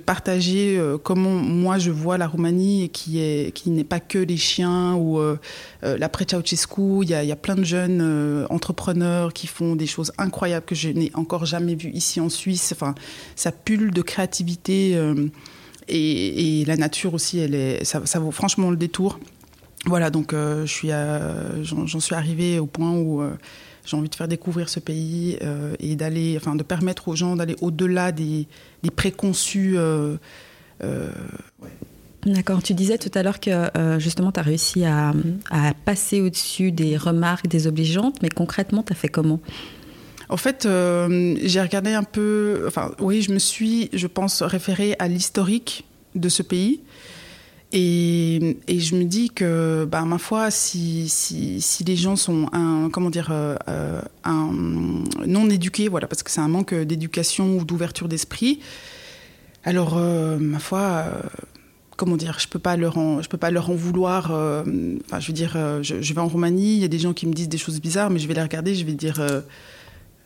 partager 0.04 0.78
euh, 0.78 0.98
comment 0.98 1.30
moi 1.30 1.78
je 1.78 1.90
vois 1.90 2.18
la 2.18 2.28
Roumanie, 2.28 2.90
qui 2.90 3.22
est 3.22 3.54
qui 3.54 3.70
n'est 3.70 3.86
pas 3.86 4.02
que 4.02 4.18
les 4.18 4.36
chiens 4.36 4.96
ou 4.96 5.22
l'après 5.84 6.26
Ceausescu. 6.30 7.04
Il 7.04 7.10
y 7.10 7.14
a, 7.14 7.36
plein 7.38 7.56
de 7.56 7.64
jeunes 7.64 8.46
entrepreneurs 8.50 9.32
qui 9.32 9.48
font 9.48 9.78
des 9.78 9.88
choses 9.88 10.12
incroyables 10.18 10.66
que 10.66 10.76
je 10.76 10.90
n'ai 10.90 11.12
encore 11.14 11.46
jamais 11.46 11.76
vues 11.76 11.92
ici 11.94 12.20
en 12.20 12.28
Suisse. 12.28 12.74
Enfin, 12.74 12.94
ça 13.38 13.54
pulle 13.54 13.92
de 13.92 14.02
créativité. 14.02 15.00
Et, 15.88 16.66
la 16.66 16.76
nature 16.76 17.14
aussi, 17.14 17.40
elle 17.40 17.56
est, 17.56 17.86
ça 17.86 18.20
vaut 18.20 18.32
franchement 18.32 18.72
le 18.72 18.78
détour. 18.78 19.18
Voilà, 19.86 20.10
donc 20.10 20.34
euh, 20.34 20.66
suis, 20.66 20.90
j'en 20.90 22.00
suis 22.00 22.16
arrivée 22.16 22.60
au 22.60 22.66
point 22.66 22.92
où 22.92 23.22
euh, 23.22 23.36
j'ai 23.86 23.96
envie 23.96 24.10
de 24.10 24.16
faire 24.16 24.28
découvrir 24.28 24.68
ce 24.68 24.80
pays 24.80 25.38
euh, 25.44 25.76
et 25.80 25.96
d'aller, 25.96 26.36
enfin, 26.38 26.56
de 26.56 26.64
permettre 26.64 27.08
aux 27.08 27.16
gens 27.16 27.36
d'aller 27.36 27.56
au-delà 27.62 28.12
des, 28.12 28.48
des, 28.82 28.90
préconçus. 28.90 29.78
D'accord. 32.26 32.64
Tu 32.64 32.74
disais 32.74 32.98
tout 32.98 33.12
à 33.14 33.22
l'heure 33.22 33.40
que 33.40 33.70
justement 34.00 34.32
tu 34.32 34.40
as 34.40 34.44
réussi 34.44 34.84
à, 34.86 35.14
à 35.52 35.74
passer 35.86 36.22
au-dessus 36.22 36.72
des 36.72 36.98
remarques 36.98 37.48
des 37.48 37.68
obligeantes, 37.68 38.20
mais 38.24 38.30
concrètement, 38.30 38.82
tu 38.82 38.94
as 38.94 38.96
fait 38.96 39.10
comment? 39.10 39.40
En 40.30 40.38
fait, 40.38 40.64
j'ai 40.64 41.62
regardé 41.62 41.94
un 41.94 42.04
peu, 42.04 42.64
enfin, 42.68 42.92
oui, 43.00 43.22
je 43.22 43.32
me 43.32 43.38
suis, 43.38 43.92
je 43.94 44.08
pense, 44.08 44.42
référée 44.42 44.96
à 44.98 45.08
l'historique 45.08 45.86
de 46.16 46.30
ce 46.30 46.42
pays. 46.42 46.82
Et, 47.78 48.58
je 48.70 48.96
me 48.96 49.04
dis 49.04 49.30
que, 49.32 49.84
bah, 49.84 50.04
ma 50.06 50.18
foi, 50.18 50.50
si, 50.50 51.10
si, 51.10 51.84
les 51.86 51.98
gens 51.98 52.16
sont 52.16 52.50
comment 52.94 53.10
dire, 53.10 53.28
euh, 53.32 53.58
euh, 53.68 54.02
non 54.26 55.50
éduqués, 55.50 55.90
voilà, 55.90 56.08
parce 56.08 56.24
que 56.24 56.32
c'est 56.32 56.40
un 56.40 56.48
manque 56.48 56.74
d'éducation 56.74 57.58
ou 57.58 57.66
d'ouverture 57.66 58.08
d'esprit, 58.08 58.62
alors, 59.66 59.98
euh, 59.98 60.38
ma 60.38 60.60
foi, 60.60 61.06
comment 61.98 62.16
dire, 62.16 62.40
je 62.40 62.48
peux 62.48 62.60
peux 62.60 63.38
pas 63.38 63.52
leur 63.52 63.70
en 63.70 63.76
vouloir. 63.76 64.26
Enfin, 64.26 65.20
je 65.20 65.28
veux 65.28 65.34
dire, 65.34 65.58
je, 65.82 66.14
vais 66.14 66.22
en 66.22 66.30
Roumanie, 66.30 66.76
il 66.76 66.82
y 66.82 66.86
a 66.86 66.88
des 66.88 67.00
gens 67.00 67.14
qui 67.14 67.28
me 67.28 67.34
disent 67.34 67.50
des 67.50 67.58
choses 67.58 67.82
bizarres, 67.82 68.10
mais 68.10 68.20
je 68.20 68.28
vais 68.30 68.36
les 68.36 68.42
regarder, 68.42 68.74
je 68.74 68.86
vais 68.86 68.94
dire 68.94 69.20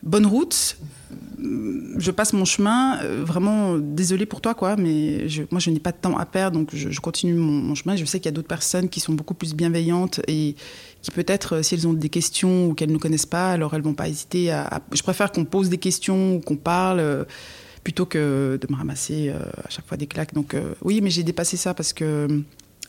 bonne 0.02 0.26
route. 0.26 0.76
Je 1.96 2.10
passe 2.10 2.32
mon 2.32 2.44
chemin. 2.44 3.00
Euh, 3.02 3.24
vraiment, 3.24 3.78
désolé 3.78 4.26
pour 4.26 4.40
toi, 4.40 4.54
quoi, 4.54 4.76
mais 4.76 5.26
moi, 5.50 5.60
je 5.60 5.70
n'ai 5.70 5.80
pas 5.80 5.92
de 5.92 5.96
temps 5.96 6.16
à 6.18 6.26
perdre, 6.26 6.58
donc 6.58 6.70
je, 6.74 7.00
continue 7.00 7.34
mon, 7.34 7.74
chemin. 7.74 7.96
Je 7.96 8.04
sais 8.04 8.18
qu'il 8.20 8.26
y 8.26 8.28
a 8.28 8.32
d'autres 8.32 8.48
personnes 8.48 8.88
qui 8.88 9.00
sont 9.00 9.12
beaucoup 9.12 9.34
plus 9.34 9.54
bienveillantes 9.54 10.20
et 10.28 10.54
qui, 11.02 11.10
peut-être, 11.10 11.56
euh, 11.56 11.62
si 11.62 11.74
elles 11.74 11.88
ont 11.88 11.92
des 11.92 12.08
questions 12.08 12.68
ou 12.68 12.74
qu'elles 12.74 12.92
ne 12.92 12.98
connaissent 12.98 13.26
pas, 13.26 13.52
alors 13.52 13.74
elles 13.74 13.82
vont 13.82 13.94
pas 13.94 14.08
hésiter 14.08 14.50
à. 14.50 14.80
Je 14.92 15.02
préfère 15.02 15.32
qu'on 15.32 15.44
pose 15.44 15.68
des 15.68 15.78
questions 15.78 16.36
ou 16.36 16.40
qu'on 16.40 16.56
parle. 16.56 17.00
Euh, 17.00 17.24
plutôt 17.82 18.04
que 18.04 18.58
de 18.60 18.70
me 18.70 18.76
ramasser 18.76 19.30
à 19.30 19.70
chaque 19.70 19.86
fois 19.86 19.96
des 19.96 20.06
claques. 20.06 20.34
Donc 20.34 20.54
oui, 20.82 21.00
mais 21.00 21.08
j'ai 21.08 21.22
dépassé 21.22 21.56
ça 21.56 21.72
parce 21.72 21.94
que 21.94 22.28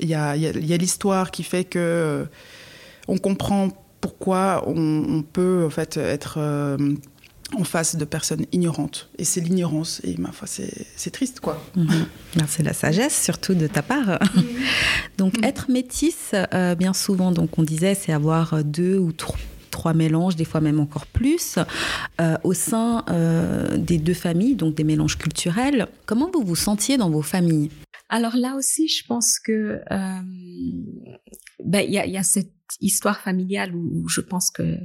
il 0.02 0.10
y 0.10 0.13
a, 0.13 0.36
l'histoire 0.36 1.32
qui 1.32 1.43
fait 1.43 1.63
que 1.63 2.26
on 3.08 3.17
comprend 3.17 3.69
pourquoi 4.01 4.63
on, 4.67 5.21
peut 5.21 5.63
en 5.65 5.69
fait 5.69 5.95
être 5.97 6.35
euh, 6.37 6.95
en 7.53 7.63
face 7.63 7.95
de 7.95 8.03
personnes 8.03 8.45
ignorantes. 8.51 9.09
Et 9.17 9.23
c'est 9.23 9.41
l'ignorance. 9.41 10.01
Et 10.03 10.17
ma 10.17 10.31
foi, 10.31 10.47
c'est 10.47 11.11
triste, 11.11 11.39
quoi. 11.39 11.63
Mhm. 11.75 12.05
C'est 12.47 12.63
la 12.63 12.73
sagesse, 12.73 13.21
surtout 13.21 13.53
de 13.53 13.67
ta 13.67 13.83
part. 13.83 14.19
donc, 15.17 15.37
mhm. 15.37 15.43
être 15.43 15.69
métisse, 15.69 16.33
euh, 16.33 16.75
bien 16.75 16.93
souvent, 16.93 17.31
donc 17.31 17.57
on 17.59 17.63
disait, 17.63 17.93
c'est 17.93 18.11
avoir 18.11 18.63
deux 18.63 18.97
ou 18.97 19.11
trois 19.13 19.93
mélanges, 19.93 20.35
des 20.35 20.45
fois 20.45 20.61
même 20.61 20.79
encore 20.79 21.05
plus, 21.05 21.57
euh, 22.19 22.37
au 22.43 22.53
sein 22.53 23.05
des 23.77 23.97
deux 23.99 24.13
familles, 24.13 24.55
donc 24.55 24.75
des 24.75 24.83
mélanges 24.83 25.17
culturels. 25.17 25.87
Comment 26.05 26.29
vous 26.33 26.43
vous 26.43 26.55
sentiez 26.55 26.97
dans 26.97 27.09
vos 27.09 27.21
familles? 27.21 27.69
Alors 28.09 28.35
là 28.35 28.55
aussi, 28.57 28.89
je 28.89 29.05
pense 29.07 29.39
que 29.39 29.79
ben, 31.63 31.79
il 31.79 31.93
y, 31.93 31.99
a, 31.99 32.05
y 32.05 32.17
a 32.17 32.23
cette 32.23 32.51
histoire 32.79 33.19
familiale 33.19 33.75
où, 33.75 34.07
je 34.07 34.21
pense 34.21 34.49
que 34.51 34.77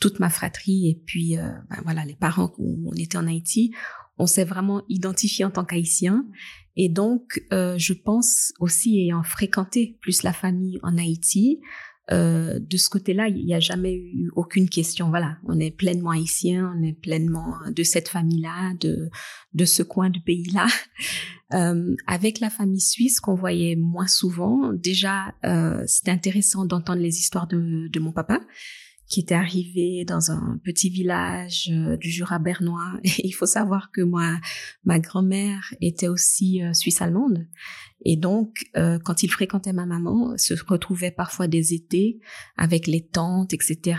toute 0.00 0.20
ma 0.20 0.30
fratrie 0.30 0.88
et 0.88 1.02
puis 1.06 1.36
euh, 1.36 1.50
ben 1.70 1.80
voilà 1.82 2.04
les 2.04 2.14
parents 2.14 2.52
où 2.58 2.88
on 2.88 2.94
était 2.94 3.18
en 3.18 3.26
Haïti, 3.26 3.74
on 4.16 4.26
s'est 4.26 4.44
vraiment 4.44 4.84
identifié 4.88 5.44
en 5.44 5.50
tant 5.50 5.64
qu'haïtien 5.64 6.24
et 6.76 6.88
donc 6.88 7.42
euh, 7.52 7.76
je 7.78 7.92
pense 7.92 8.52
aussi 8.60 9.00
ayant 9.00 9.24
fréquenté 9.24 9.98
plus 10.00 10.22
la 10.22 10.32
famille 10.32 10.78
en 10.82 10.96
Haïti, 10.96 11.60
euh, 12.10 12.58
de 12.58 12.76
ce 12.76 12.88
côté-là, 12.88 13.28
il 13.28 13.44
n'y 13.44 13.54
a 13.54 13.60
jamais 13.60 13.94
eu 13.94 14.30
aucune 14.34 14.68
question. 14.68 15.10
Voilà, 15.10 15.36
on 15.44 15.58
est 15.60 15.70
pleinement 15.70 16.10
haïtien, 16.10 16.74
on 16.76 16.82
est 16.82 16.92
pleinement 16.92 17.54
de 17.74 17.82
cette 17.82 18.08
famille-là, 18.08 18.74
de 18.80 19.10
de 19.54 19.64
ce 19.64 19.82
coin 19.82 20.10
du 20.10 20.20
pays-là. 20.20 20.66
Euh, 21.54 21.96
avec 22.06 22.40
la 22.40 22.50
famille 22.50 22.82
suisse 22.82 23.20
qu'on 23.20 23.34
voyait 23.34 23.74
moins 23.74 24.06
souvent, 24.06 24.70
déjà, 24.74 25.32
euh, 25.46 25.82
c'était 25.86 26.10
intéressant 26.10 26.66
d'entendre 26.66 27.00
les 27.00 27.20
histoires 27.20 27.46
de, 27.46 27.88
de 27.88 28.00
mon 28.00 28.12
papa 28.12 28.42
qui 29.08 29.20
était 29.20 29.34
arrivé 29.34 30.04
dans 30.04 30.30
un 30.30 30.60
petit 30.64 30.90
village 30.90 31.70
euh, 31.72 31.96
du 31.96 32.10
Jura 32.10 32.38
bernois. 32.38 32.92
Et 33.04 33.26
il 33.26 33.32
faut 33.32 33.46
savoir 33.46 33.90
que 33.90 34.02
moi, 34.02 34.36
ma 34.84 34.98
grand-mère 34.98 35.74
était 35.80 36.08
aussi 36.08 36.62
euh, 36.62 36.72
suisse-allemande. 36.74 37.46
Et 38.04 38.16
donc, 38.16 38.66
euh, 38.76 38.98
quand 39.02 39.22
il 39.22 39.30
fréquentait 39.30 39.72
ma 39.72 39.86
maman, 39.86 40.36
se 40.36 40.54
retrouvait 40.66 41.10
parfois 41.10 41.48
des 41.48 41.74
étés 41.74 42.20
avec 42.56 42.86
les 42.86 43.00
tantes, 43.00 43.54
etc., 43.54 43.98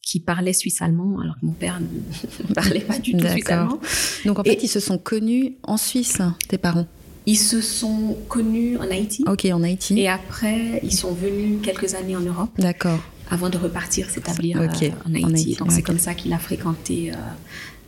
qui 0.00 0.20
parlaient 0.20 0.54
suisse-allemand, 0.54 1.20
alors 1.20 1.34
que 1.38 1.44
mon 1.44 1.52
père 1.52 1.80
ne 2.48 2.54
parlait 2.54 2.80
pas 2.80 2.98
du 2.98 3.12
tout 3.12 3.26
suisse-allemand. 3.26 3.80
Donc, 4.24 4.38
en 4.38 4.44
fait, 4.44 4.62
ils 4.62 4.68
se 4.68 4.80
sont 4.80 4.98
connus 4.98 5.56
en 5.64 5.76
Suisse, 5.76 6.22
tes 6.48 6.58
parents? 6.58 6.86
Ils 7.26 7.36
se 7.36 7.60
sont 7.60 8.16
connus 8.28 8.78
en 8.78 8.90
Haïti. 8.90 9.22
Ok, 9.26 9.44
en 9.52 9.62
Haïti. 9.62 9.98
Et 9.98 10.08
après, 10.08 10.80
ils 10.82 10.94
sont 10.94 11.12
venus 11.12 11.58
quelques 11.62 11.94
années 11.94 12.16
en 12.16 12.22
Europe. 12.22 12.50
D'accord 12.56 13.00
avant 13.30 13.50
de 13.50 13.58
repartir 13.58 14.10
s'établir 14.10 14.60
euh, 14.60 14.66
en, 15.06 15.14
Haïti. 15.14 15.56
Donc 15.56 15.72
c'est 15.72 15.82
comme 15.82 15.98
ça 15.98 16.14
qu'il 16.14 16.32
a 16.32 16.38
fréquenté 16.38 17.12
euh, 17.12 17.16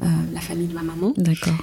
euh, 0.02 0.06
la 0.32 0.40
famille 0.40 0.68
de 0.68 0.74
ma 0.74 0.82
maman. 0.82 1.14
D'accord. 1.16 1.58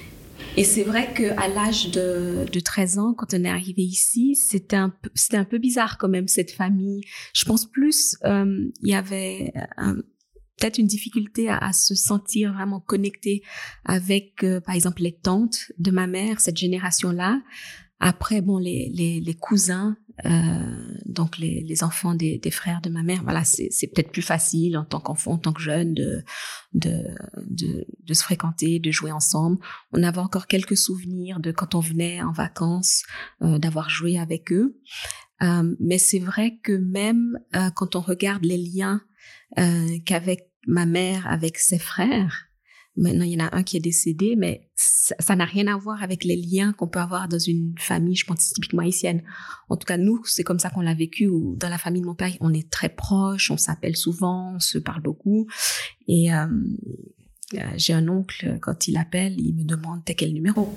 Et 0.55 0.63
c'est 0.63 0.83
vrai 0.83 1.13
qu'à 1.13 1.47
l'âge 1.47 1.91
de, 1.91 2.45
de 2.51 2.59
13 2.59 2.97
ans, 2.97 3.13
quand 3.13 3.33
on 3.33 3.43
est 3.43 3.49
arrivé 3.49 3.83
ici, 3.83 4.35
c'était 4.35 4.75
un, 4.75 4.89
peu, 4.89 5.09
c'était 5.13 5.37
un 5.37 5.45
peu 5.45 5.59
bizarre 5.59 5.97
quand 5.97 6.09
même, 6.09 6.27
cette 6.27 6.51
famille. 6.51 7.01
Je 7.33 7.45
pense 7.45 7.69
plus, 7.69 8.17
euh, 8.25 8.67
il 8.81 8.89
y 8.89 8.95
avait 8.95 9.53
peut-être 10.57 10.77
une 10.77 10.87
difficulté 10.87 11.49
à, 11.49 11.71
se 11.71 11.95
sentir 11.95 12.53
vraiment 12.53 12.79
connecté 12.79 13.43
avec, 13.85 14.43
euh, 14.43 14.59
par 14.59 14.75
exemple, 14.75 15.03
les 15.03 15.13
tantes 15.13 15.71
de 15.77 15.91
ma 15.91 16.07
mère, 16.07 16.39
cette 16.41 16.57
génération-là. 16.57 17.41
Après, 17.99 18.41
bon, 18.41 18.57
les, 18.57 18.91
les, 18.93 19.19
les 19.19 19.33
cousins, 19.33 19.97
donc 21.05 21.37
les, 21.37 21.61
les 21.61 21.83
enfants 21.83 22.15
des, 22.15 22.39
des, 22.39 22.51
frères 22.51 22.81
de 22.81 22.89
ma 22.89 23.03
mère, 23.03 23.23
voilà, 23.23 23.43
c'est, 23.43 23.69
peut-être 23.93 24.11
plus 24.11 24.21
facile 24.21 24.77
en 24.77 24.85
tant 24.85 24.99
qu'enfant, 24.99 25.33
en 25.33 25.37
tant 25.37 25.53
que 25.53 25.61
jeune, 25.61 25.93
de, 25.93 26.23
de, 26.73 27.03
de, 27.49 27.85
de, 28.03 28.13
se 28.13 28.23
fréquenter, 28.23 28.79
de 28.79 28.91
jouer 28.91 29.11
ensemble. 29.11 29.57
On 29.91 30.01
avait 30.01 30.17
encore 30.17 30.47
quelques 30.47 30.77
souvenirs 30.77 31.39
de 31.39 31.51
quand 31.51 31.75
on 31.75 31.79
venait 31.79 32.21
en 32.21 32.31
vacances, 32.31 33.03
euh, 33.41 33.59
d'avoir 33.59 33.89
joué 33.89 34.17
avec 34.17 34.51
eux. 34.51 34.75
Euh, 35.43 35.75
mais 35.79 35.97
c'est 35.97 36.19
vrai 36.19 36.57
que 36.63 36.71
même 36.71 37.39
euh, 37.55 37.69
quand 37.75 37.95
on 37.95 38.01
regarde 38.01 38.43
les 38.43 38.57
liens 38.57 39.01
euh, 39.59 39.97
qu'avec 40.05 40.49
ma 40.65 40.85
mère, 40.85 41.27
avec 41.27 41.57
ses 41.57 41.79
frères, 41.79 42.47
Maintenant, 42.97 43.25
il 43.25 43.33
y 43.33 43.41
en 43.41 43.45
a 43.45 43.55
un 43.55 43.61
qui 43.61 43.77
est 43.77 43.81
décédé, 43.81 44.35
mais 44.35 44.67
ça 44.75 45.35
n'a 45.35 45.45
rien 45.45 45.67
à 45.67 45.77
voir 45.77 46.01
avec 46.01 46.23
les 46.23 46.35
liens 46.35 46.73
qu'on 46.73 46.87
peut 46.87 46.99
avoir 46.99 47.27
dans 47.27 47.37
une 47.37 47.75
famille, 47.77 48.15
je 48.15 48.25
pense, 48.25 48.53
typiquement 48.53 48.81
haïtienne. 48.81 49.21
En 49.69 49.77
tout 49.77 49.85
cas, 49.85 49.97
nous, 49.97 50.25
c'est 50.25 50.43
comme 50.43 50.57
ça 50.57 50.71
qu'on 50.71 50.81
l'a 50.81 50.95
vécu. 50.95 51.27
Ou 51.27 51.55
dans 51.57 51.69
la 51.69 51.77
famille 51.77 52.01
de 52.01 52.07
mon 52.07 52.15
père, 52.15 52.31
on 52.41 52.51
est 52.53 52.69
très 52.71 52.89
proches, 52.89 53.51
on 53.51 53.57
s'appelle 53.57 53.95
souvent, 53.95 54.55
on 54.55 54.59
se 54.59 54.79
parle 54.79 55.01
beaucoup. 55.01 55.47
Et 56.07 56.33
euh, 56.33 56.47
euh 57.53 57.59
j'ai 57.75 57.93
un 57.93 58.07
oncle, 58.07 58.57
quand 58.61 58.87
il 58.87 58.97
appelle, 58.97 59.39
il 59.39 59.55
me 59.55 59.63
demande 59.63 60.03
t'es 60.03 60.15
quel 60.15 60.33
numéro? 60.33 60.73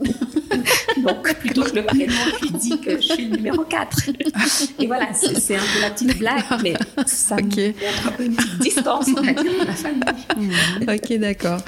Donc, 1.02 1.34
plutôt 1.38 1.62
que 1.62 1.76
le 1.76 1.84
prénom, 1.84 2.12
je 2.42 2.56
dis 2.56 2.80
que 2.80 3.00
je 3.00 3.12
suis 3.12 3.26
le 3.26 3.36
numéro 3.36 3.64
4. 3.64 4.10
Et 4.78 4.86
voilà, 4.86 5.08
c'est 5.12 5.56
un 5.56 5.58
peu 5.58 5.80
la 5.80 5.90
petite 5.90 6.18
blague, 6.18 6.44
mais 6.62 6.74
ça 7.06 7.36
okay. 7.36 7.68
montre 7.68 8.08
un 8.08 8.12
peu 8.12 8.24
une 8.24 8.36
petite 8.36 8.58
distance, 8.58 9.06
on 9.16 9.22
va 9.22 9.32
dire, 9.32 9.52
la 9.66 9.72
famille. 9.72 10.00
Ok, 10.82 11.18
d'accord. 11.18 11.60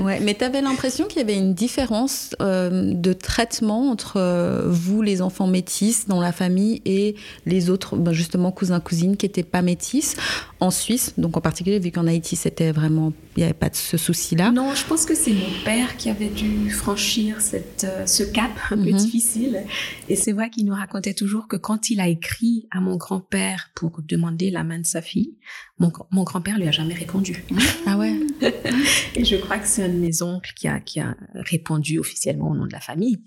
Ouais, 0.00 0.20
mais 0.20 0.34
tu 0.34 0.44
avais 0.44 0.60
l'impression 0.60 1.06
qu'il 1.06 1.18
y 1.18 1.22
avait 1.22 1.36
une 1.36 1.54
différence 1.54 2.34
euh, 2.40 2.92
de 2.94 3.12
traitement 3.12 3.90
entre 3.90 4.14
euh, 4.16 4.62
vous, 4.66 5.02
les 5.02 5.22
enfants 5.22 5.46
métis, 5.46 6.06
dans 6.08 6.20
la 6.20 6.32
famille, 6.32 6.82
et 6.84 7.16
les 7.46 7.70
autres, 7.70 7.96
ben 7.96 8.12
justement, 8.12 8.50
cousins, 8.50 8.80
cousines 8.80 9.16
qui 9.16 9.26
n'étaient 9.26 9.42
pas 9.42 9.62
métis 9.62 10.16
en 10.60 10.70
Suisse, 10.70 11.14
donc 11.18 11.36
en 11.36 11.40
particulier, 11.40 11.78
vu 11.78 11.90
qu'en 11.90 12.06
Haïti, 12.06 12.36
c'était 12.36 12.72
vraiment, 12.72 13.12
il 13.36 13.40
n'y 13.40 13.44
avait 13.44 13.52
pas 13.52 13.68
de 13.68 13.76
ce 13.76 13.96
souci-là. 13.96 14.50
Non, 14.50 14.74
je 14.74 14.84
pense 14.84 15.04
que 15.04 15.14
c'est 15.14 15.32
mon 15.32 15.64
père 15.64 15.96
qui 15.96 16.10
avait 16.10 16.28
dû 16.28 16.70
franchir 16.70 17.40
cette, 17.40 17.84
euh, 17.84 18.06
ce 18.06 18.22
cap 18.22 18.50
un 18.72 18.76
peu 18.76 18.90
mhm. 18.90 18.96
difficile. 18.96 19.64
Et 20.08 20.16
c'est 20.16 20.32
vrai 20.32 20.50
qu'il 20.50 20.66
nous 20.66 20.74
racontait 20.74 21.14
toujours 21.14 21.48
que 21.48 21.56
quand 21.56 21.90
il 21.90 22.00
a 22.00 22.08
écrit 22.08 22.66
à 22.70 22.80
mon 22.80 22.96
grand-père 22.96 23.70
pour 23.74 24.00
demander 24.02 24.50
la 24.50 24.64
main 24.64 24.78
de 24.78 24.86
sa 24.86 25.02
fille, 25.02 25.36
mon, 25.78 25.92
mon 26.10 26.24
grand-père 26.24 26.58
lui 26.58 26.68
a 26.68 26.70
jamais 26.70 26.94
répondu. 26.94 27.44
Ah 27.86 27.96
ouais. 27.96 28.14
et 29.14 29.24
je 29.24 29.36
crois 29.36 29.58
que 29.58 29.66
c'est 29.66 29.84
un 29.84 29.88
de 29.88 29.98
mes 29.98 30.22
oncles 30.22 30.52
qui 30.54 30.68
a, 30.68 30.80
qui 30.80 31.00
a 31.00 31.16
répondu 31.34 31.98
officiellement 31.98 32.50
au 32.50 32.54
nom 32.54 32.66
de 32.66 32.72
la 32.72 32.80
famille. 32.80 33.22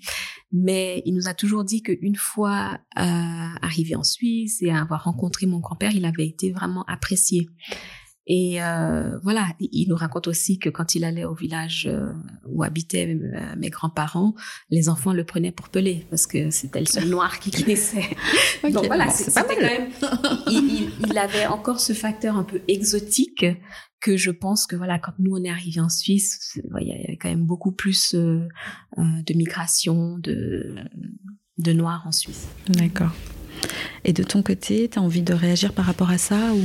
Mais 0.52 1.02
il 1.06 1.14
nous 1.14 1.28
a 1.28 1.34
toujours 1.34 1.64
dit 1.64 1.82
qu'une 1.82 2.16
fois 2.16 2.80
euh, 2.98 3.02
arrivé 3.62 3.96
en 3.96 4.04
Suisse 4.04 4.62
et 4.62 4.72
avoir 4.72 5.06
rencontré 5.06 5.46
mon 5.46 5.60
grand-père, 5.60 5.96
il 5.96 6.06
avait 6.06 6.28
été 6.28 6.52
vraiment 6.52 6.84
apprécié. 6.86 7.50
Et 8.28 8.62
euh, 8.62 9.18
voilà, 9.24 9.48
il 9.60 9.88
nous 9.90 9.96
raconte 9.96 10.28
aussi 10.28 10.60
que 10.60 10.70
quand 10.70 10.94
il 10.96 11.04
allait 11.04 11.26
au 11.26 11.34
village 11.34 11.88
euh, 11.90 12.14
où 12.46 12.64
habitaient 12.64 13.16
euh, 13.16 13.56
mes 13.58 13.70
grands-parents, 13.70 14.36
les 14.70 14.90
enfants 14.90 15.12
le 15.12 15.24
prenaient 15.24 15.52
pour 15.52 15.70
Pelé 15.70 16.06
parce 16.10 16.28
que 16.28 16.52
c'était 16.52 16.80
le 16.80 16.86
seul 16.86 17.06
noir 17.10 17.40
qui 17.40 17.50
connaissait. 17.50 18.06
Donc 18.72 18.86
voilà, 18.86 19.10
c'est 19.10 19.34
pas 19.34 19.46
mal. 19.48 19.58
Quand 19.60 19.62
même, 19.62 19.90
il, 20.48 20.92
il, 21.08 21.18
avait 21.18 21.48
encore 21.48 21.80
ce 21.80 21.94
facteur 21.94 22.38
un 22.38 22.44
peu 22.44 22.62
exotique 22.68 23.46
que 24.02 24.18
je 24.18 24.32
pense 24.32 24.68
que 24.68 24.76
voilà, 24.76 25.00
quand 25.00 25.14
nous 25.20 25.36
on 25.36 25.44
est 25.44 25.50
arrivé 25.50 25.80
en 25.80 25.90
Suisse, 25.90 26.60
il 26.80 26.88
y 26.88 26.92
avait 26.92 27.18
quand 27.18 27.30
même 27.30 27.46
beaucoup 27.46 27.72
plus 27.72 28.14
euh, 28.14 28.48
de 28.98 29.34
migration 29.34 30.18
de 30.18 30.76
de 31.58 31.74
noirs 31.74 32.04
en 32.06 32.12
Suisse. 32.12 32.48
D'accord. 32.68 33.14
Et 34.04 34.14
de 34.14 34.24
ton 34.24 34.42
côté, 34.42 34.90
tu 34.90 34.98
as 34.98 35.02
envie 35.02 35.22
de 35.22 35.34
réagir 35.34 35.74
par 35.74 35.86
rapport 35.86 36.10
à 36.10 36.18
ça 36.18 36.54
ou 36.54 36.62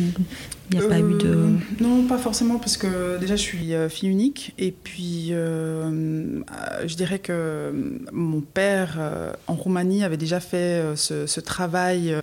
il 0.71 0.79
n'y 0.79 0.85
a 0.85 0.89
pas 0.89 0.99
eu 0.99 1.15
de... 1.15 1.29
Euh, 1.29 1.51
non, 1.81 2.07
pas 2.07 2.19
forcément, 2.19 2.59
parce 2.59 2.77
que 2.77 3.19
déjà 3.19 3.37
je 3.37 3.43
suis 3.43 3.75
euh, 3.75 3.89
fille 3.89 4.09
unique. 4.09 4.55
Et 4.59 4.73
puis 4.73 5.29
euh, 5.31 6.43
je 6.85 6.95
dirais 6.97 7.19
que 7.19 7.73
mon 8.13 8.41
père 8.41 8.99
en 9.47 9.55
Roumanie 9.55 10.05
avait 10.05 10.17
déjà 10.17 10.41
fait 10.41 10.97
ce, 10.97 11.41
travail, 11.41 12.17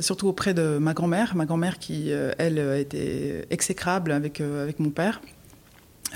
surtout 0.00 0.28
auprès 0.28 0.54
de 0.54 0.78
ma 0.78 0.94
grand-mère. 0.94 1.34
Ma 1.34 1.46
grand-mère 1.46 1.78
qui, 1.78 2.10
elle, 2.10 2.58
était 2.78 3.46
exécrable 3.50 4.12
avec, 4.12 4.40
avec 4.40 4.78
mon 4.78 4.90
père. 4.90 5.20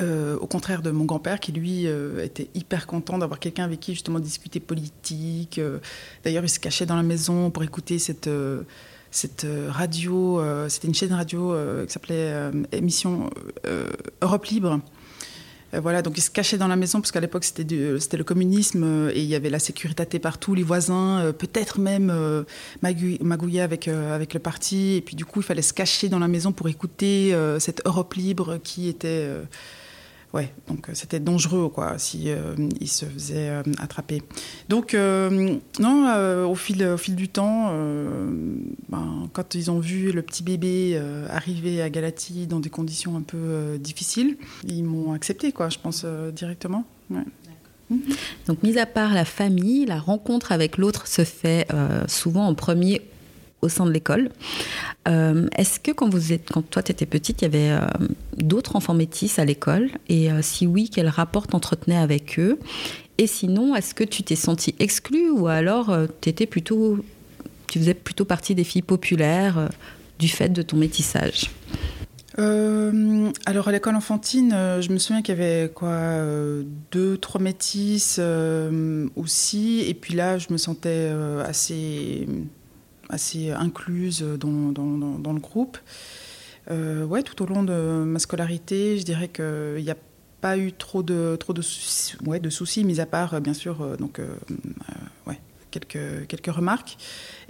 Au 0.01 0.47
contraire 0.47 0.83
de 0.83 0.91
mon 0.91 1.05
grand-père 1.05 1.41
qui 1.41 1.53
lui 1.53 1.87
était 2.23 2.49
hyper 2.55 2.87
content 2.87 3.19
d'avoir 3.19 3.41
quelqu'un 3.41 3.65
avec 3.65 3.81
qui 3.81 3.93
justement 3.93 4.21
discuter 4.21 4.61
politique. 4.61 5.61
D'ailleurs, 6.25 6.45
il 6.45 6.49
se 6.49 6.61
cachait 6.61 6.87
dans 6.87 6.97
la 6.97 7.03
maison 7.03 7.51
pour 7.51 7.65
écouter 7.65 7.99
cette, 7.99 8.29
cette 9.15 9.47
radio. 9.69 10.43
C'était 10.69 10.89
une 10.89 10.95
chaîne 10.95 11.13
radio 11.13 11.55
qui 11.87 11.93
s'appelait 11.93 12.51
émission 12.73 13.31
Europe 14.21 14.47
Libre. 14.47 14.81
Voilà, 15.73 16.03
donc 16.03 16.17
il 16.19 16.21
se 16.21 16.31
cachait 16.31 16.59
dans 16.59 16.69
la 16.69 16.77
maison 16.77 17.01
parce 17.01 17.11
qu'à 17.11 17.21
l'époque 17.21 17.43
c'était 17.45 17.65
le 18.17 18.25
communisme 18.25 19.11
et 19.13 19.21
il 19.21 19.27
y 19.27 19.35
avait 19.35 19.51
la 19.51 19.59
sécurité 19.59 20.19
partout, 20.19 20.55
les 20.55 20.63
voisins, 20.63 21.33
peut-être 21.37 21.81
même 21.81 22.13
magouiller 22.83 23.61
avec, 23.61 23.89
avec 23.89 24.35
le 24.35 24.41
parti. 24.41 24.95
Et 24.97 25.01
puis 25.01 25.17
du 25.17 25.25
coup, 25.25 25.41
il 25.41 25.45
fallait 25.45 25.63
se 25.63 25.73
cacher 25.73 26.09
dans 26.09 26.19
la 26.19 26.29
maison 26.29 26.53
pour 26.53 26.69
écouter 26.69 27.37
cette 27.61 27.83
Europe 27.87 28.15
libre 28.15 28.59
qui 28.63 28.89
était 28.89 29.29
ouais, 30.35 30.53
donc 30.69 30.89
euh, 30.89 30.93
c'était 30.95 31.21
dangereux 31.21 31.69
quoi 31.69 31.99
si 31.99 32.25
euh, 32.27 32.55
se 32.85 33.07
faisait 33.07 33.49
euh, 33.49 33.63
attraper. 33.79 34.23
Donc 34.69 34.95
non, 34.95 36.45
au 36.47 36.55
fil 36.55 36.85
au 36.85 36.97
fil 36.99 37.17
du 37.17 37.29
temps, 37.29 37.73
ben, 38.89 39.29
quand 39.33 39.55
ils 39.55 39.71
ont 39.71 39.79
vu 39.79 40.13
le 40.13 40.23
petit 40.23 40.43
bébé 40.43 41.01
arriver 41.31 41.81
à 41.81 41.89
Galati 41.89 42.47
dans 42.47 42.61
des 42.61 42.71
conditions 42.71 43.17
un 43.17 43.23
peu 43.23 43.79
difficiles, 43.79 44.37
ils 44.67 44.85
m'ont 44.85 45.13
accepté 45.13 45.53
quoi, 45.53 45.69
je 45.71 45.79
pense 45.79 46.05
directement. 46.35 46.85
Donc, 48.47 48.63
mis 48.63 48.79
à 48.79 48.87
part 48.87 49.15
la 49.15 49.25
famille, 49.25 49.87
la 49.87 49.99
rencontre 49.99 50.53
avec 50.53 50.79
l'autre 50.79 51.07
se 51.07 51.25
fait 51.25 51.67
souvent 52.09 52.47
en 52.47 52.55
premier 52.55 53.03
au 53.65 53.69
sein 53.69 53.87
de 53.87 53.91
l'école. 53.91 54.31
Euh, 55.09 55.49
est-ce 55.57 55.81
que 55.81 55.91
quand, 55.91 56.09
vous 56.09 56.33
êtes, 56.33 56.51
quand 56.53 56.63
toi, 56.63 56.83
tu 56.83 56.93
étais 56.93 57.07
petite, 57.07 57.43
il 57.43 57.45
y 57.45 57.49
avait 57.49 57.71
euh, 57.71 57.87
d'autres 58.37 58.77
enfants 58.77 58.95
métis 58.95 59.39
à 59.39 59.45
l'école? 59.45 59.91
Et 60.09 60.31
euh, 60.31 60.41
si 60.43 60.67
oui, 60.67 60.91
quel 60.93 61.09
rapport 61.09 61.47
t'entretenais 61.47 61.97
avec 61.97 62.39
eux? 62.39 62.59
Et 63.19 63.27
sinon, 63.27 63.75
est-ce 63.75 63.95
que 63.95 64.05
tu 64.05 64.23
t'es 64.23 64.37
sentie 64.37 64.75
exclue 64.79 65.31
ou 65.31 65.47
alors 65.47 65.97
plutôt, 66.51 66.99
tu 67.69 67.79
faisais 67.79 67.95
plutôt 67.95 68.25
partie 68.25 68.57
des 68.57 68.65
filles 68.65 68.83
populaires 68.83 69.69
du 70.19 70.29
fait 70.29 70.49
de 70.49 70.63
ton 70.63 70.77
métissage? 70.77 71.51
Alors 72.37 73.69
à 73.69 73.71
l'école 73.71 73.95
enfantine, 73.95 74.51
je 74.81 74.93
me 74.93 74.99
souviens 74.99 75.23
qu'il 75.23 75.39
y 75.39 75.41
avait 75.41 75.71
quoi, 75.73 76.19
deux, 76.91 77.17
trois 77.19 77.41
métisses 77.41 78.21
aussi, 79.15 79.85
et 79.87 79.95
puis 79.95 80.15
là, 80.15 80.39
je 80.39 80.49
me 80.51 80.57
sentais 80.57 81.13
assez 81.47 82.27
assez 83.09 83.51
incluse 83.51 84.23
dans, 84.23 84.73
dans, 84.73 85.33
le 85.33 85.41
groupe. 85.41 85.79
Euh, 86.71 87.05
ouais, 87.05 87.23
tout 87.23 87.43
au 87.43 87.47
long 87.47 87.63
de 87.63 88.05
ma 88.05 88.19
scolarité, 88.19 88.99
je 88.99 89.05
dirais 89.05 89.29
qu'il 89.29 89.83
n'y 89.83 89.91
a 89.91 89.97
pas 90.41 90.57
eu 90.57 90.73
trop 90.73 91.03
de, 91.03 91.37
trop 91.37 91.53
de, 91.53 91.63
soucis, 91.63 92.17
ouais, 92.25 92.41
de 92.41 92.51
soucis, 92.51 92.85
mis 92.85 93.01
à 93.01 93.07
part, 93.07 93.41
bien 93.41 93.55
sûr, 93.55 93.83
euh, 93.83 93.97
donc, 93.97 94.19
euh, 94.19 94.27
ouais, 95.27 95.39
quelques, 95.71 96.27
quelques 96.27 96.55
remarques. 96.55 96.97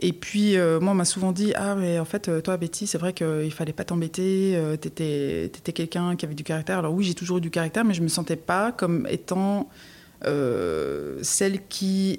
Et 0.00 0.12
puis, 0.12 0.56
moi, 0.56 0.92
on 0.92 0.94
m'a 0.94 1.04
souvent 1.04 1.32
dit 1.32 1.52
Ah, 1.54 1.76
mais 1.76 1.98
en 1.98 2.04
fait, 2.04 2.42
toi, 2.42 2.56
Betty, 2.56 2.86
c'est 2.86 2.98
vrai 2.98 3.12
qu'il 3.12 3.26
ne 3.26 3.50
fallait 3.50 3.72
pas 3.72 3.84
t'embêter, 3.84 4.58
tu 4.80 4.88
étais, 4.88 5.44
étais 5.46 5.72
quelqu'un 5.72 6.16
qui 6.16 6.24
avait 6.24 6.34
du 6.34 6.44
caractère. 6.44 6.78
Alors, 6.78 6.92
oui, 6.92 7.04
j'ai 7.04 7.14
toujours 7.14 7.38
eu 7.38 7.40
du 7.40 7.50
caractère, 7.50 7.84
mais 7.84 7.94
je 7.94 8.00
ne 8.00 8.04
me 8.04 8.08
sentais 8.08 8.36
pas 8.36 8.72
comme 8.72 9.06
étant 9.08 9.68
celle 11.22 11.66
qui 11.68 12.18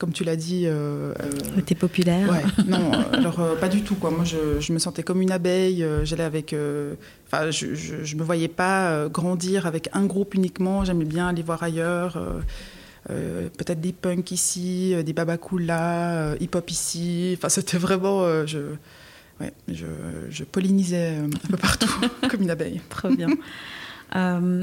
comme 0.00 0.12
tu 0.12 0.24
l'as 0.24 0.34
dit. 0.34 0.62
Euh, 0.66 1.12
euh 1.20 1.60
T'es 1.64 1.74
populaire 1.74 2.28
ouais, 2.30 2.64
Non, 2.66 2.90
alors 3.12 3.38
euh, 3.38 3.54
pas 3.54 3.68
du 3.68 3.82
tout. 3.82 3.94
Quoi. 3.94 4.10
Moi, 4.10 4.24
je, 4.24 4.72
me 4.72 4.78
sentais 4.78 5.02
comme 5.02 5.20
une 5.20 5.30
abeille. 5.30 5.84
Euh, 5.84 6.04
j'allais 6.06 6.24
avec. 6.24 6.56
Enfin, 7.26 7.50
je, 7.50 7.74
je, 7.74 8.16
me 8.16 8.24
voyais 8.24 8.48
pas 8.48 9.08
grandir 9.08 9.66
avec 9.66 9.90
un 9.92 10.06
groupe 10.06 10.34
uniquement. 10.34 10.84
J'aimais 10.84 11.04
bien 11.04 11.28
aller 11.28 11.42
voir 11.42 11.62
ailleurs. 11.62 12.18
Peut-être 13.06 13.80
des 13.80 13.92
punks 13.92 14.30
ici, 14.32 14.94
des 15.04 15.12
babacools 15.12 15.66
là, 15.66 16.34
hip-hop 16.40 16.70
ici. 16.70 17.34
Enfin, 17.36 17.50
c'était 17.50 17.78
vraiment. 17.78 18.46
je, 18.46 18.58
ouais, 19.40 19.52
je, 19.68 19.86
je 20.30 20.44
pollinisais 20.44 21.16
un 21.18 21.48
peu 21.50 21.58
partout, 21.58 21.92
comme 22.30 22.42
une 22.42 22.50
abeille. 22.50 22.80
Très 22.88 23.14
bien. 23.14 23.28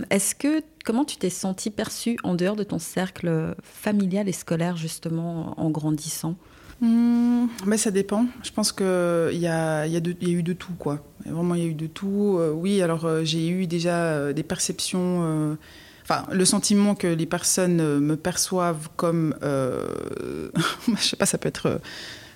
Est-ce 0.09 0.33
que 0.33 0.61
comment 0.87 1.03
tu 1.03 1.17
t'es 1.17 1.29
sentie 1.29 1.69
perçue 1.69 2.17
en 2.23 2.33
dehors 2.33 2.55
de 2.55 2.63
ton 2.63 2.79
cercle 2.79 3.55
familial 3.61 4.29
et 4.29 4.31
scolaire, 4.31 4.77
justement, 4.77 5.53
en 5.59 5.69
grandissant? 5.69 6.35
Mmh, 6.79 7.47
Ça 7.75 7.91
dépend. 7.91 8.25
Je 8.41 8.51
pense 8.51 8.71
qu'il 8.71 8.85
y 8.85 9.47
a, 9.47 9.85
y, 9.85 9.97
a 9.97 10.29
eu 10.29 10.43
de 10.43 10.53
tout, 10.53 10.71
quoi. 10.79 11.03
Vraiment, 11.25 11.55
il 11.55 11.61
y 11.61 11.65
a 11.65 11.67
eu 11.67 11.73
de 11.73 11.87
tout. 11.87 12.37
Euh, 12.39 12.53
oui, 12.53 12.81
alors 12.81 13.03
euh, 13.03 13.25
j'ai 13.25 13.49
eu 13.49 13.67
déjà 13.67 13.95
euh, 13.95 14.31
des 14.31 14.43
perceptions 14.43 15.57
enfin, 16.03 16.23
le 16.31 16.45
sentiment 16.45 16.95
que 16.95 17.07
les 17.07 17.25
personnes 17.25 17.99
me 17.99 18.15
perçoivent 18.15 18.87
comme, 18.95 19.35
je 19.41 21.01
sais 21.01 21.17
pas, 21.17 21.25
ça 21.25 21.37
peut 21.37 21.49
être 21.49 21.81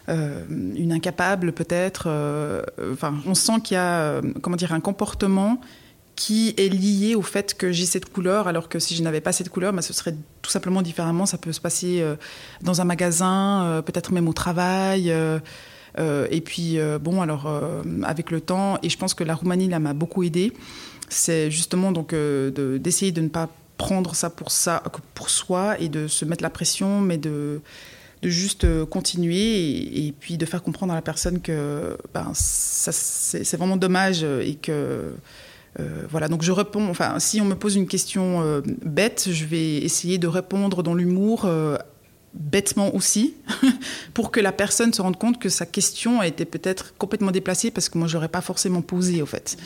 une 0.10 0.92
incapable 0.92 1.54
peut-être. 1.54 2.10
Enfin, 2.92 3.16
on 3.26 3.34
sent 3.34 3.62
qu'il 3.64 3.76
y 3.76 3.78
a, 3.78 4.20
comment 4.42 4.58
dire, 4.58 4.74
un 4.74 4.82
comportement 4.82 5.62
qui 6.22 6.54
est 6.56 6.70
lié 6.70 7.16
au 7.16 7.24
fait 7.24 7.56
que 7.56 7.72
j'ai 7.72 7.88
cette 7.88 8.12
couleur, 8.12 8.48
alors 8.48 8.70
que 8.70 8.78
si 8.78 8.96
je 8.96 9.02
n'avais 9.02 9.22
pas 9.22 9.32
cette 9.32 9.50
couleur, 9.50 9.74
bah, 9.74 9.82
ce 9.82 9.92
serait 9.92 10.14
tout 10.44 10.52
simplement 10.52 10.84
différemment. 10.84 11.26
Ça 11.26 11.40
peut 11.40 11.52
se 11.52 11.60
passer 11.60 12.06
dans 12.62 12.80
un 12.80 12.84
magasin, 12.84 13.82
peut-être 13.84 14.14
même 14.14 14.28
au 14.28 14.34
travail. 14.34 15.12
et 15.98 16.42
puis, 16.42 16.78
bon, 17.02 17.24
alors, 17.24 17.52
avec 18.04 18.30
le 18.30 18.40
temps, 18.40 18.78
et 18.84 18.90
je 18.90 18.98
pense 19.00 19.16
que 19.16 19.24
la 19.24 19.34
Roumanie, 19.34 19.68
là, 19.68 19.80
m'a 19.80 19.94
beaucoup 19.94 20.22
aidé, 20.22 20.54
c'est 21.10 21.50
justement 21.50 21.92
donc 21.92 22.14
d'essayer 22.14 23.12
de, 23.12 23.22
ne 23.22 23.30
pas 23.30 23.50
prendre 23.78 24.14
ça 24.14 24.30
pour, 24.30 24.52
ça 24.52 24.84
pour 25.16 25.32
soi 25.32 25.80
et 25.80 25.90
de 25.90 26.08
se 26.08 26.24
mettre 26.24 26.44
la 26.44 26.52
pression, 26.52 27.02
mais 27.02 27.18
de 27.18 27.62
de 28.22 28.30
juste 28.30 28.66
euh, 28.66 28.86
continuer 28.86 30.06
et, 30.06 30.14
puis 30.18 30.38
de 30.38 30.46
faire 30.46 30.62
comprendre 30.62 30.94
à 30.94 30.96
la 30.96 31.02
personne 31.02 31.42
que 31.42 31.98
ben, 32.14 32.32
c'est 32.34 33.58
vraiment 33.58 33.78
dommage 33.78 34.24
et 34.24 34.56
que 34.56 35.14
euh, 35.80 36.04
voilà, 36.10 36.28
donc 36.28 36.42
je 36.42 36.52
réponds, 36.52 36.90
enfin, 36.90 37.20
si 37.20 37.40
on 37.40 37.46
me 37.46 37.56
pose 37.56 37.76
une 37.76 37.88
question 37.88 38.42
euh, 38.42 38.62
bête, 38.84 39.30
je 39.32 39.46
vais 39.46 39.78
essayer 39.78 40.18
de 40.18 40.28
répondre 40.28 40.84
dans 40.84 40.94
l'humour, 40.94 41.50
bêtement 42.34 42.94
aussi, 42.96 43.36
pour 44.14 44.32
que 44.32 44.40
la 44.40 44.52
personne 44.52 44.94
se 44.94 45.02
rende 45.02 45.18
compte 45.18 45.40
que 45.40 45.50
sa 45.50 45.66
question 45.66 46.20
a 46.20 46.28
été 46.28 46.46
peut-être 46.46 46.96
complètement 46.98 47.32
déplacée 47.32 47.72
parce 47.72 47.90
que 47.90 47.98
moi, 47.98 48.08
je 48.08 48.16
l'aurais 48.16 48.30
pas 48.30 48.42
forcément 48.42 48.82
posée, 48.82 49.22
au 49.22 49.26
fait. 49.26 49.58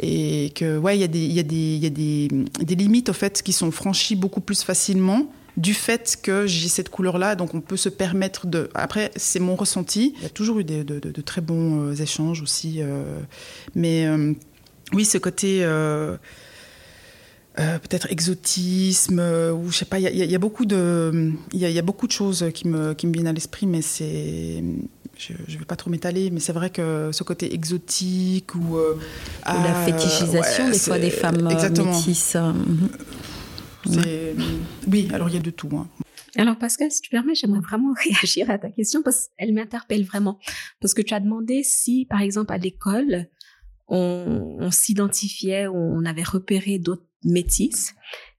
Et 0.00 0.52
que, 0.54 0.78
ouais, 0.78 0.96
il 0.96 1.00
y 1.00 1.04
a, 1.04 1.08
des, 1.08 1.26
y 1.26 1.40
a, 1.40 1.42
des, 1.42 1.76
y 1.76 1.86
a 1.86 1.90
des, 1.90 2.28
des, 2.60 2.74
limites, 2.74 3.08
au 3.08 3.12
fait, 3.12 3.42
qui 3.42 3.52
sont 3.52 3.70
franchies 3.70 4.16
beaucoup 4.16 4.40
plus 4.40 4.62
facilement 4.62 5.26
du 5.58 5.74
fait 5.74 6.18
que 6.22 6.46
j'ai 6.46 6.68
cette 6.68 6.88
couleur-là, 6.88 7.34
donc 7.34 7.52
on 7.52 7.60
peut 7.60 7.76
se 7.76 7.88
permettre 7.88 8.46
de... 8.46 8.70
Après, 8.74 9.10
c'est 9.16 9.40
mon 9.40 9.56
ressenti. 9.56 10.14
Il 10.18 10.22
y 10.22 10.26
a 10.26 10.30
toujours 10.30 10.60
eu 10.60 10.64
de, 10.64 11.20
très 11.22 11.40
bons 11.40 11.88
euh, 11.88 11.94
échanges 11.94 12.42
aussi. 12.42 12.76
Euh, 12.80 13.20
mais 13.74 14.06
euh, 14.06 14.34
oui, 14.92 15.04
ce 15.04 15.18
côté... 15.18 15.64
peut-être 17.56 18.10
exotisme 18.12 19.18
ou 19.18 19.70
je 19.70 19.78
sais 19.78 19.84
pas 19.84 19.98
il 19.98 20.14
y, 20.14 20.34
a 20.34 20.38
beaucoup 20.38 20.64
de 20.64 21.32
il 21.52 21.58
y, 21.58 21.78
a 21.78 21.82
beaucoup 21.82 22.06
de 22.06 22.12
choses 22.12 22.46
qui 22.54 22.68
me 22.68 22.94
qui 22.94 23.08
me 23.08 23.12
viennent 23.12 23.26
à 23.26 23.32
l'esprit 23.32 23.66
mais 23.66 23.82
c'est 23.82 24.62
je 25.18 25.32
ne 25.32 25.58
vais 25.58 25.64
pas 25.64 25.76
trop 25.76 25.90
m'étaler, 25.90 26.30
mais 26.30 26.40
c'est 26.40 26.52
vrai 26.52 26.70
que 26.70 27.10
ce 27.12 27.24
côté 27.24 27.52
exotique 27.52 28.54
ou, 28.54 28.78
la 29.44 29.74
fétichisation 29.84 30.70
des 30.70 30.78
fois 30.78 30.98
des 30.98 31.10
femmes 31.10 31.48
exactement. 31.50 31.92
métisses. 31.92 32.36
Mhm. 32.36 32.88
Oui, 34.86 35.08
alors 35.12 35.28
il 35.28 35.34
y 35.34 35.38
a 35.38 35.42
de 35.42 35.50
tout. 35.50 35.70
Hein. 35.72 35.88
Alors 36.36 36.56
Pascal, 36.56 36.90
si 36.90 37.00
tu 37.00 37.10
permets, 37.10 37.34
j'aimerais 37.34 37.60
vraiment 37.60 37.94
réagir 38.04 38.50
à 38.50 38.58
ta 38.58 38.70
question 38.70 39.02
parce 39.02 39.30
qu'elle 39.38 39.52
m'interpelle 39.54 40.04
vraiment. 40.04 40.38
Parce 40.80 40.94
que 40.94 41.02
tu 41.02 41.14
as 41.14 41.20
demandé 41.20 41.62
si, 41.64 42.06
par 42.08 42.20
exemple, 42.20 42.52
à 42.52 42.58
l'école, 42.58 43.26
on, 43.88 44.70
s'identifiait, 44.70 45.66
on 45.66 46.04
avait 46.04 46.22
repéré 46.22 46.78
d'autres 46.78 47.06
métis. 47.24 47.94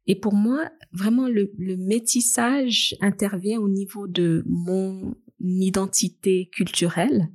Et 0.08 0.16
pour 0.16 0.34
moi, 0.34 0.70
vraiment, 0.92 1.28
le, 1.28 1.52
le, 1.58 1.76
métissage 1.78 2.96
intervient 3.02 3.60
au 3.60 3.70
niveau 3.70 4.08
de 4.08 4.44
mon 4.48 5.16
identité 5.40 6.50
culturelle, 6.52 7.30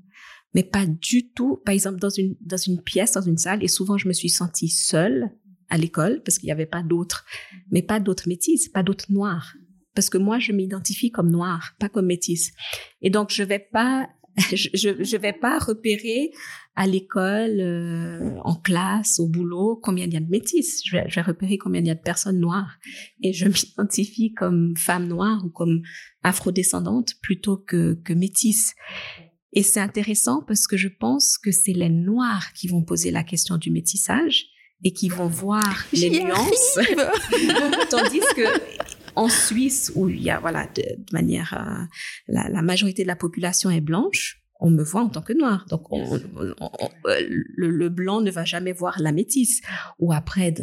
mais 0.55 0.63
pas 0.63 0.87
du 0.87 1.31
tout, 1.31 1.61
par 1.65 1.75
exemple, 1.75 1.99
dans 1.99 2.11
une, 2.11 2.37
dans 2.41 2.57
une 2.57 2.81
pièce, 2.81 3.13
dans 3.13 3.21
une 3.21 3.39
salle, 3.39 3.63
et 3.63 3.69
souvent 3.69 3.99
je 3.99 4.09
me 4.09 4.13
suis 4.13 4.29
sentie 4.29 4.69
seule 4.69 5.31
à 5.69 5.77
l'école 5.77 6.23
parce 6.23 6.39
qu'il 6.39 6.47
n'y 6.47 6.53
avait 6.53 6.67
pas 6.67 6.83
d'autres, 6.83 7.25
mais 7.71 7.83
pas 7.83 8.01
d'autres 8.01 8.29
métis, 8.29 8.69
pas 8.69 8.83
d'autres 8.83 9.11
noirs. 9.11 9.55
Parce 9.95 10.11
que 10.11 10.19
moi, 10.19 10.39
je 10.39 10.53
m'identifie 10.53 11.11
comme 11.11 11.31
noire, 11.31 11.75
pas 11.79 11.89
comme 11.89 12.07
métisse. 12.07 12.53
Et 13.01 13.11
donc, 13.11 13.31
je 13.31 13.43
vais 13.43 13.61
pas, 13.61 14.09
je, 14.37 14.69
je 15.01 15.17
vais 15.17 15.33
pas 15.33 15.59
repérer 15.59 16.31
à 16.77 16.87
l'école, 16.87 17.61
euh, 17.61 18.37
en 18.43 18.57
classe, 18.57 19.21
au 19.21 19.29
boulot, 19.29 19.79
combien 19.81 20.07
il 20.07 20.13
y 20.13 20.17
a 20.17 20.21
de 20.21 20.29
métis. 20.29 20.83
Je 20.85 20.97
vais, 20.97 21.05
je 21.09 21.15
vais 21.15 21.23
repérer 21.23 21.57
combien 21.57 21.81
il 21.81 21.87
y 21.87 21.91
a 21.91 21.95
de 21.95 22.01
personnes 22.01 22.41
noires. 22.41 22.79
Et 23.23 23.33
je 23.33 23.47
m'identifie 23.47 24.33
comme 24.33 24.77
femme 24.77 25.07
noire 25.07 25.45
ou 25.45 25.51
comme 25.51 25.83
afrodescendante 26.23 27.15
plutôt 27.23 27.57
que, 27.57 27.95
que 28.05 28.13
métisse. 28.13 28.75
Et 29.53 29.63
c'est 29.63 29.81
intéressant 29.81 30.43
parce 30.47 30.67
que 30.67 30.77
je 30.77 30.89
pense 30.89 31.39
que 31.39 31.53
c'est 31.53 31.73
les 31.73 31.91
noirs 31.91 32.53
qui 32.55 32.67
vont 32.67 32.83
poser 32.83 33.13
la 33.13 33.23
question 33.23 33.57
du 33.57 33.71
métissage 33.71 34.47
et 34.83 34.93
qui 34.93 35.09
vont 35.09 35.29
voir 35.29 35.85
les 35.93 36.11
nuances. 36.11 36.79
Tandis 37.91 38.21
que 38.35 38.94
en 39.17 39.29
Suisse, 39.29 39.93
où 39.95 40.09
il 40.09 40.23
y 40.23 40.31
a, 40.31 40.41
voilà, 40.41 40.67
de, 40.75 40.83
manière, 41.13 41.55
euh, 41.55 41.85
la, 42.29 42.49
la, 42.49 42.63
majorité 42.63 43.03
de 43.03 43.09
la 43.09 43.17
population 43.17 43.71
est 43.71 43.81
blanche, 43.81 44.45
on 44.61 44.71
me 44.71 44.83
voit 44.83 45.03
en 45.03 45.09
tant 45.09 45.21
que 45.21 45.33
noire. 45.33 45.67
Donc, 45.69 45.93
on, 45.93 46.15
euh, 46.15 46.55
le, 47.57 47.89
blanc 47.89 48.21
ne 48.21 48.31
va 48.31 48.45
jamais 48.45 48.73
voir 48.73 48.97
la 49.01 49.13
métisse. 49.13 49.61
Ou 49.99 50.13
après, 50.13 50.55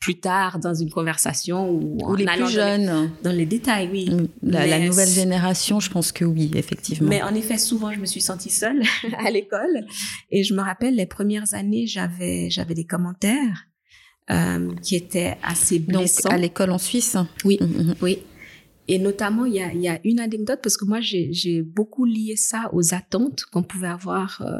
plus 0.00 0.20
tard, 0.20 0.58
dans 0.58 0.74
une 0.74 0.90
conversation 0.90 1.68
ou, 1.68 1.98
ou 2.00 2.14
les 2.14 2.24
plus 2.24 2.48
jeunes. 2.48 3.10
Dans 3.22 3.32
les, 3.32 3.46
détails, 3.46 3.90
oui. 3.92 4.08
Mm, 4.10 4.28
la, 4.42 4.78
nouvelle 4.80 5.08
génération, 5.08 5.80
je 5.80 5.90
pense 5.90 6.12
que 6.12 6.24
oui, 6.24 6.50
effectivement. 6.54 7.08
Mais 7.08 7.22
en 7.22 7.34
effet, 7.34 7.58
souvent, 7.58 7.92
je 7.92 7.98
me 7.98 8.06
suis 8.06 8.20
sentie 8.20 8.50
seule 8.50 8.82
à 9.18 9.30
l'école. 9.30 9.86
Et 10.30 10.44
je 10.44 10.54
me 10.54 10.62
rappelle, 10.62 10.94
les 10.94 11.06
premières 11.06 11.52
années, 11.52 11.86
j'avais, 11.86 12.48
j'avais 12.48 12.74
des 12.74 12.86
commentaires 12.86 13.66
euh, 14.30 14.74
qui 14.82 14.96
étaient 14.96 15.36
assez 15.42 15.78
blessants. 15.78 16.28
Donc, 16.28 16.32
à 16.32 16.38
l'école 16.38 16.70
en 16.70 16.78
Suisse 16.78 17.16
Oui, 17.44 17.58
mm-hmm. 17.60 17.96
oui. 18.02 18.18
Et 18.88 18.98
notamment, 18.98 19.44
il 19.44 19.54
y 19.54 19.60
a, 19.60 19.72
y 19.72 19.88
a, 19.88 20.00
une 20.04 20.20
anecdote 20.20 20.60
parce 20.62 20.76
que 20.76 20.84
moi, 20.84 21.00
j'ai 21.00 21.62
beaucoup 21.62 22.04
lié 22.04 22.36
ça 22.36 22.68
aux 22.72 22.94
attentes 22.94 23.44
qu'on 23.52 23.62
pouvait 23.62 23.88
avoir 23.88 24.42
euh, 24.42 24.58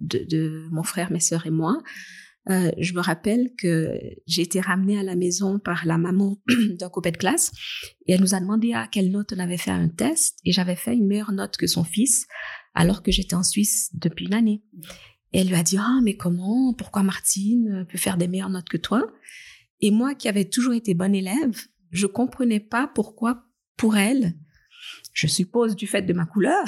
de, 0.00 0.24
de, 0.28 0.66
mon 0.70 0.82
frère, 0.82 1.12
mes 1.12 1.20
sœurs 1.20 1.46
et 1.46 1.50
moi. 1.50 1.78
Euh, 2.50 2.70
je 2.78 2.94
me 2.94 3.00
rappelle 3.00 3.50
que 3.58 3.98
j'ai 4.26 4.42
été 4.42 4.60
ramenée 4.60 4.98
à 4.98 5.02
la 5.02 5.16
maison 5.16 5.58
par 5.58 5.84
la 5.84 5.98
maman 5.98 6.38
d'un 6.78 6.88
copain 6.88 7.10
de 7.10 7.18
classe 7.18 7.52
et 8.06 8.12
elle 8.12 8.20
nous 8.20 8.34
a 8.34 8.40
demandé 8.40 8.72
à 8.72 8.88
quelle 8.90 9.10
note 9.10 9.34
on 9.36 9.38
avait 9.38 9.58
fait 9.58 9.70
un 9.70 9.88
test 9.88 10.38
et 10.46 10.52
j'avais 10.52 10.76
fait 10.76 10.94
une 10.94 11.06
meilleure 11.06 11.32
note 11.32 11.58
que 11.58 11.66
son 11.66 11.84
fils 11.84 12.26
alors 12.74 13.02
que 13.02 13.12
j'étais 13.12 13.34
en 13.34 13.42
Suisse 13.42 13.90
depuis 13.92 14.26
une 14.26 14.34
année. 14.34 14.62
Et 15.32 15.40
elle 15.40 15.48
lui 15.48 15.56
a 15.56 15.62
dit 15.62 15.78
ah 15.78 16.00
mais 16.02 16.16
comment? 16.16 16.72
Pourquoi 16.74 17.02
Martine 17.02 17.86
peut 17.90 17.98
faire 17.98 18.16
des 18.16 18.28
meilleures 18.28 18.50
notes 18.50 18.68
que 18.68 18.76
toi 18.76 19.12
Et 19.80 19.90
moi 19.90 20.14
qui 20.14 20.28
avais 20.28 20.46
toujours 20.46 20.74
été 20.74 20.94
bonne 20.94 21.14
élève, 21.14 21.56
je 21.90 22.06
comprenais 22.06 22.60
pas 22.60 22.90
pourquoi 22.94 23.44
pour 23.76 23.96
elle, 23.96 24.34
je 25.12 25.26
suppose 25.26 25.76
du 25.76 25.86
fait 25.86 26.02
de 26.02 26.12
ma 26.12 26.26
couleur, 26.26 26.64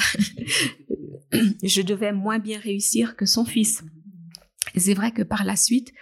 je 1.63 1.83
devais 1.83 2.13
moins 2.13 2.39
bien 2.39 2.59
réussir 2.59 3.17
que 3.17 3.27
son 3.27 3.45
fils. 3.45 3.83
C'est 4.77 4.95
vrai 4.95 5.13
que 5.13 5.23
par 5.23 5.45
la 5.45 5.57
suite, 5.57 5.93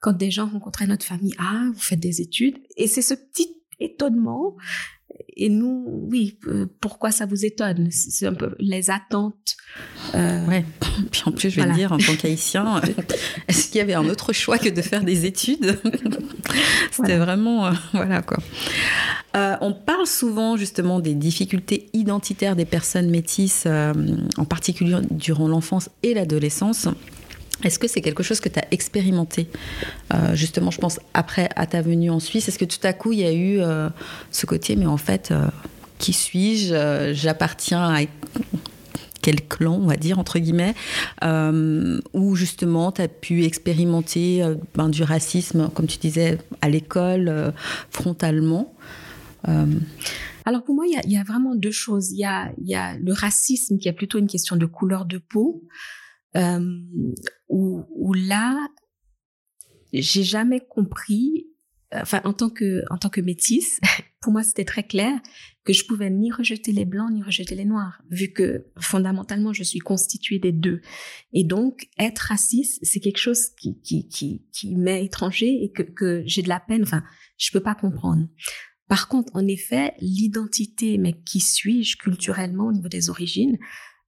quand 0.00 0.12
des 0.12 0.30
gens 0.30 0.48
rencontraient 0.48 0.86
notre 0.86 1.06
famille, 1.06 1.34
ah, 1.38 1.68
vous 1.72 1.80
faites 1.80 2.00
des 2.00 2.20
études, 2.20 2.58
et 2.76 2.86
c'est 2.86 3.02
ce 3.02 3.14
petit 3.14 3.62
étonnement. 3.78 4.56
Et 5.36 5.48
nous, 5.48 5.84
oui, 5.86 6.38
euh, 6.46 6.66
pourquoi 6.80 7.10
ça 7.10 7.26
vous 7.26 7.44
étonne? 7.44 7.88
C'est 7.90 8.26
un 8.26 8.34
peu 8.34 8.54
les 8.58 8.90
attentes. 8.90 9.56
Euh, 10.14 10.46
ouais. 10.46 10.64
Puis 11.10 11.22
en 11.26 11.32
plus, 11.32 11.50
je 11.50 11.60
vais 11.60 11.72
dire, 11.72 11.92
en 11.92 11.98
tant 11.98 12.14
qu'haïtien, 12.14 12.80
est-ce 13.48 13.68
qu'il 13.68 13.76
y 13.76 13.80
avait 13.80 13.94
un 13.94 14.08
autre 14.08 14.32
choix 14.32 14.58
que 14.58 14.68
de 14.68 14.82
faire 14.82 15.02
des 15.02 15.26
études? 15.26 15.78
C'était 16.90 17.18
vraiment, 17.18 17.66
euh, 17.66 17.72
voilà 17.92 18.22
quoi. 18.22 18.38
Euh, 19.36 19.56
on 19.60 19.74
parle 19.74 20.06
souvent 20.06 20.56
justement 20.56 21.00
des 21.00 21.14
difficultés 21.14 21.90
identitaires 21.92 22.56
des 22.56 22.64
personnes 22.64 23.10
métisses, 23.10 23.66
en 23.66 24.44
particulier 24.46 24.96
durant 25.10 25.48
l'enfance 25.48 25.90
et 26.02 26.14
l'adolescence. 26.14 26.88
Est-ce 27.64 27.78
que 27.78 27.88
c'est 27.88 28.02
quelque 28.02 28.22
chose 28.22 28.40
que 28.40 28.48
tu 28.48 28.58
as 28.58 28.66
expérimenté? 28.70 29.48
Euh, 30.12 30.34
Justement, 30.34 30.70
je 30.70 30.78
pense 30.78 31.00
après 31.14 31.48
à 31.56 31.66
ta 31.66 31.80
venue 31.80 32.10
en 32.10 32.20
Suisse, 32.20 32.48
est-ce 32.48 32.58
que 32.58 32.64
tout 32.64 32.84
à 32.84 32.92
coup 32.92 33.12
il 33.12 33.20
y 33.20 33.24
a 33.24 33.32
eu 33.32 33.60
euh, 33.60 33.88
ce 34.30 34.46
côté, 34.46 34.76
mais 34.76 34.86
en 34.86 34.98
fait, 34.98 35.30
euh, 35.30 35.46
qui 35.98 36.12
suis-je? 36.12 37.12
J'appartiens 37.14 37.94
à 37.94 38.00
quel 39.22 39.40
clan, 39.48 39.80
on 39.82 39.86
va 39.86 39.96
dire, 39.96 40.18
entre 40.18 40.38
guillemets, 40.38 40.74
où 42.12 42.34
justement 42.36 42.92
tu 42.92 43.02
as 43.02 43.08
pu 43.08 43.44
expérimenter 43.44 44.44
ben, 44.74 44.88
du 44.90 45.02
racisme, 45.02 45.70
comme 45.74 45.86
tu 45.86 45.98
disais, 45.98 46.38
à 46.60 46.68
l'école, 46.68 47.52
frontalement? 47.90 48.74
Alors 50.44 50.62
pour 50.62 50.74
moi, 50.74 50.84
il 50.86 51.10
y 51.10 51.16
a, 51.16 51.24
vraiment 51.24 51.56
deux 51.56 51.72
choses. 51.72 52.12
Il 52.12 52.18
y 52.18 52.24
a 52.24 52.96
le 52.98 53.12
racisme 53.12 53.78
qui 53.78 53.88
est 53.88 53.92
plutôt 53.92 54.18
une 54.18 54.28
question 54.28 54.54
de 54.54 54.66
couleur 54.66 55.06
de 55.06 55.16
peau 55.18 55.64
euh, 56.36 56.80
où, 57.48 58.12
là, 58.14 58.68
j'ai 59.92 60.24
jamais 60.24 60.60
compris 60.60 61.46
enfin 61.92 62.20
en 62.24 62.32
tant 62.32 62.50
que 62.50 63.20
métisse, 63.20 63.80
pour 64.20 64.32
moi 64.32 64.42
c'était 64.42 64.64
très 64.64 64.82
clair 64.82 65.20
que 65.64 65.72
je 65.72 65.84
pouvais 65.86 66.10
ni 66.10 66.32
rejeter 66.32 66.72
les 66.72 66.84
blancs 66.84 67.12
ni 67.12 67.22
rejeter 67.22 67.54
les 67.54 67.64
noirs, 67.64 68.02
vu 68.10 68.32
que 68.32 68.66
fondamentalement 68.78 69.52
je 69.52 69.62
suis 69.62 69.78
constituée 69.78 70.38
des 70.38 70.52
deux. 70.52 70.80
Et 71.32 71.44
donc 71.44 71.88
être 71.98 72.18
raciste, 72.18 72.80
c'est 72.82 73.00
quelque 73.00 73.18
chose 73.18 73.50
qui 73.56 74.74
m'est 74.76 75.04
étranger 75.04 75.62
et 75.62 75.70
que 75.70 75.82
que 75.82 76.22
j'ai 76.26 76.42
de 76.42 76.48
la 76.48 76.60
peine. 76.60 76.82
Enfin, 76.82 77.02
je 77.38 77.50
peux 77.52 77.62
pas 77.62 77.74
comprendre. 77.74 78.26
Par 78.88 79.08
contre, 79.08 79.34
en 79.34 79.46
effet, 79.46 79.94
l'identité, 80.00 80.96
mais 80.98 81.20
qui 81.24 81.40
suis-je 81.40 81.96
culturellement 81.96 82.66
au 82.66 82.72
niveau 82.72 82.88
des 82.88 83.10
origines, 83.10 83.58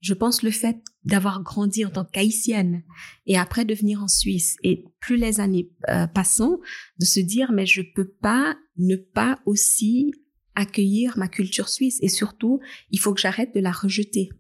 je 0.01 0.15
pense 0.15 0.43
le 0.43 0.51
fait 0.51 0.79
d'avoir 1.05 1.43
grandi 1.43 1.85
en 1.85 1.91
tant 1.91 2.05
qu'haïtienne 2.05 2.85
et 3.27 3.37
après 3.37 3.65
de 3.65 3.75
venir 3.75 4.03
en 4.03 4.09
Suisse 4.09 4.57
et 4.63 4.85
plus 5.01 5.17
les 5.17 5.41
années 5.41 5.71
euh, 5.89 6.07
passant, 6.07 6.59
de 6.99 7.05
se 7.05 7.21
dire 7.21 7.53
mais 7.53 7.67
je 7.67 7.83
peux 7.95 8.09
pas 8.09 8.57
ne 8.77 8.97
pas 8.97 9.41
aussi 9.45 10.13
accueillir 10.55 11.17
ma 11.17 11.29
culture 11.29 11.69
suisse 11.69 11.99
et 12.03 12.09
surtout 12.09 12.61
il 12.91 12.99
faut 12.99 13.15
que 13.15 13.21
j'arrête 13.21 13.55
de 13.55 13.61
la 13.61 13.73
rejeter. 13.73 14.31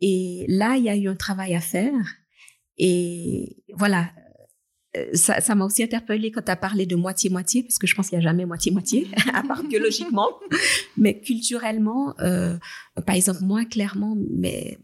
Et 0.00 0.44
là, 0.48 0.76
il 0.76 0.84
y 0.84 0.88
a 0.88 0.96
eu 0.96 1.08
un 1.08 1.16
travail 1.16 1.54
à 1.54 1.60
faire 1.60 1.94
et 2.76 3.62
voilà, 3.74 4.12
ça, 5.12 5.54
m'a 5.54 5.64
aussi 5.64 5.82
interpellée 5.82 6.30
quand 6.30 6.42
tu 6.42 6.50
as 6.50 6.56
parlé 6.56 6.86
de 6.86 6.96
moitié-moitié, 6.96 7.62
parce 7.62 7.78
que 7.78 7.86
je 7.86 7.94
pense 7.94 8.08
qu'il 8.08 8.18
n'y 8.18 8.24
a 8.24 8.28
jamais 8.28 8.44
moitié-moitié, 8.44 9.08
à 9.34 9.42
part 9.42 9.62
biologiquement. 9.68 10.28
mais 10.96 11.20
culturellement, 11.20 12.14
euh, 12.20 12.56
par 13.06 13.14
exemple, 13.14 13.40
moi, 13.42 13.64
clairement, 13.64 14.16
mais, 14.30 14.78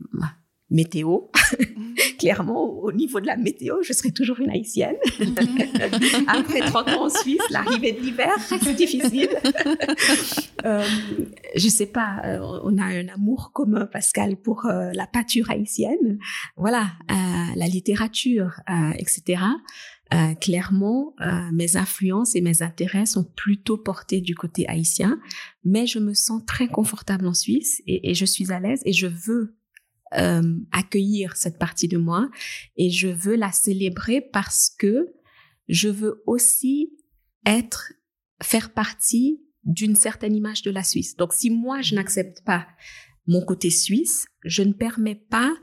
météo, 0.71 1.19
clairement, 2.19 2.65
au 2.65 2.93
niveau 2.93 3.21
de 3.21 3.27
la 3.27 3.37
météo, 3.37 3.83
je 3.83 3.93
serai 3.93 4.13
toujours 4.13 4.39
une 4.39 4.51
haïtienne. 4.51 4.95
Après 6.29 6.61
30 6.61 6.89
ans 6.91 7.05
en 7.07 7.09
Suisse, 7.09 7.43
l'arrivée 7.51 7.93
de 7.93 8.01
l'hiver, 8.01 8.33
c'est 8.39 8.75
difficile. 8.75 9.31
euh, 10.65 10.85
je 11.57 11.69
sais 11.69 11.87
pas, 11.87 12.23
euh, 12.25 12.61
on 12.63 12.79
a 12.79 12.85
un 12.85 13.09
amour 13.09 13.51
commun, 13.53 13.87
Pascal, 13.87 14.37
pour 14.37 14.67
euh, 14.67 14.91
la 14.95 15.07
pâture 15.07 15.51
haïtienne. 15.51 16.19
Voilà, 16.57 16.87
la 17.57 17.67
littérature, 17.67 18.61
etc. 18.97 19.43
Euh, 20.13 20.35
clairement, 20.35 21.15
euh, 21.21 21.51
mes 21.53 21.77
influences 21.77 22.35
et 22.35 22.41
mes 22.41 22.63
intérêts 22.63 23.07
sont 23.07 23.23
plutôt 23.23 23.79
portés 23.79 24.21
du 24.21 24.35
côté 24.35 24.67
haïtien, 24.67 25.21
mais 25.65 25.87
je 25.87 26.01
me 26.01 26.15
sens 26.15 26.43
très 26.45 26.67
confortable 26.67 27.29
en 27.29 27.35
Suisse 27.35 27.81
et, 27.87 28.13
je 28.15 28.25
suis 28.25 28.51
à 28.51 28.59
l'aise 28.59 28.83
et 28.85 28.93
je 28.93 29.07
veux 29.07 29.57
euh, 30.19 30.59
accueillir 30.73 31.37
cette 31.37 31.59
partie 31.59 31.87
de 31.87 31.97
moi 31.97 32.29
et 32.77 32.91
je 32.91 33.07
veux 33.07 33.37
la 33.37 33.53
célébrer 33.53 34.21
parce 34.21 34.69
que 34.69 35.15
je 35.69 35.89
veux 35.89 36.25
aussi 36.27 36.91
être, 37.47 37.93
faire 38.43 38.75
partie 38.75 39.41
d'une 39.63 39.95
certaine 39.95 40.35
image 40.35 40.63
de 40.63 40.73
la 40.73 40.83
Suisse. 40.83 41.15
Donc 41.15 41.35
si 41.35 41.51
moi 41.51 41.83
je 41.83 41.95
n'accepte 41.95 42.43
pas 42.45 42.67
mon 43.29 43.45
côté 43.45 43.71
suisse, 43.71 44.27
je 44.45 44.65
ne 44.65 44.73
permets 44.73 45.23
pas 45.31 45.55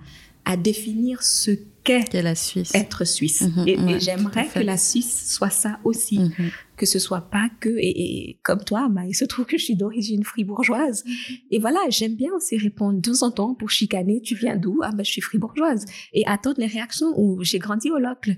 à 0.46 0.56
définir 0.56 1.22
ce 1.22 1.52
qu'est 1.88 2.22
la 2.22 2.36
Suisse. 2.36 2.74
être 2.76 3.06
suisse. 3.06 3.42
Mhm, 3.42 3.68
et, 3.68 4.00
j'aimerais 4.00 4.48
que 4.48 4.60
la 4.60 4.78
Suisse 4.78 5.32
soit 5.34 5.50
ça 5.50 5.80
aussi, 5.84 6.20
mhm. 6.20 6.52
que 6.76 6.86
ce 6.86 7.00
soit 7.00 7.30
pas 7.30 7.50
que 7.60 7.70
et, 7.80 8.40
comme 8.44 8.64
toi, 8.64 8.88
bah, 8.90 9.02
il 9.08 9.16
se 9.16 9.26
trouve 9.26 9.46
que 9.46 9.58
je 9.58 9.64
suis 9.64 9.76
d'origine 9.76 10.24
fribourgeoise. 10.24 11.04
Mhm. 11.06 11.36
Et 11.52 11.60
voilà, 11.60 11.80
j'aime 11.90 12.16
bien 12.16 12.32
aussi 12.34 12.58
répondre 12.58 13.00
de 13.00 13.12
temps 13.12 13.28
en 13.28 13.32
temps 13.32 13.56
pour 13.56 13.70
chicaner. 13.70 14.22
Tu 14.22 14.36
viens 14.36 14.56
d'où? 14.56 14.80
Ah 14.84 14.92
ben 14.94 15.04
je 15.04 15.12
suis 15.12 15.22
fribourgeoise. 15.22 15.86
Et 16.14 16.26
attendre 16.28 16.60
les 16.60 16.68
réactions. 16.68 17.14
Ou 17.18 17.44
j'ai 17.44 17.60
grandi 17.60 17.90
au 17.90 17.98
Locle. 17.98 18.38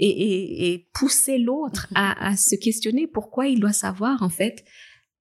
Et, 0.00 0.72
et, 0.72 0.88
pousser 0.94 1.38
l'autre 1.38 1.88
à, 1.96 2.28
à 2.28 2.36
se 2.36 2.54
questionner 2.54 3.08
pourquoi 3.08 3.48
il 3.48 3.58
doit 3.58 3.72
savoir 3.72 4.22
en 4.22 4.28
fait 4.28 4.64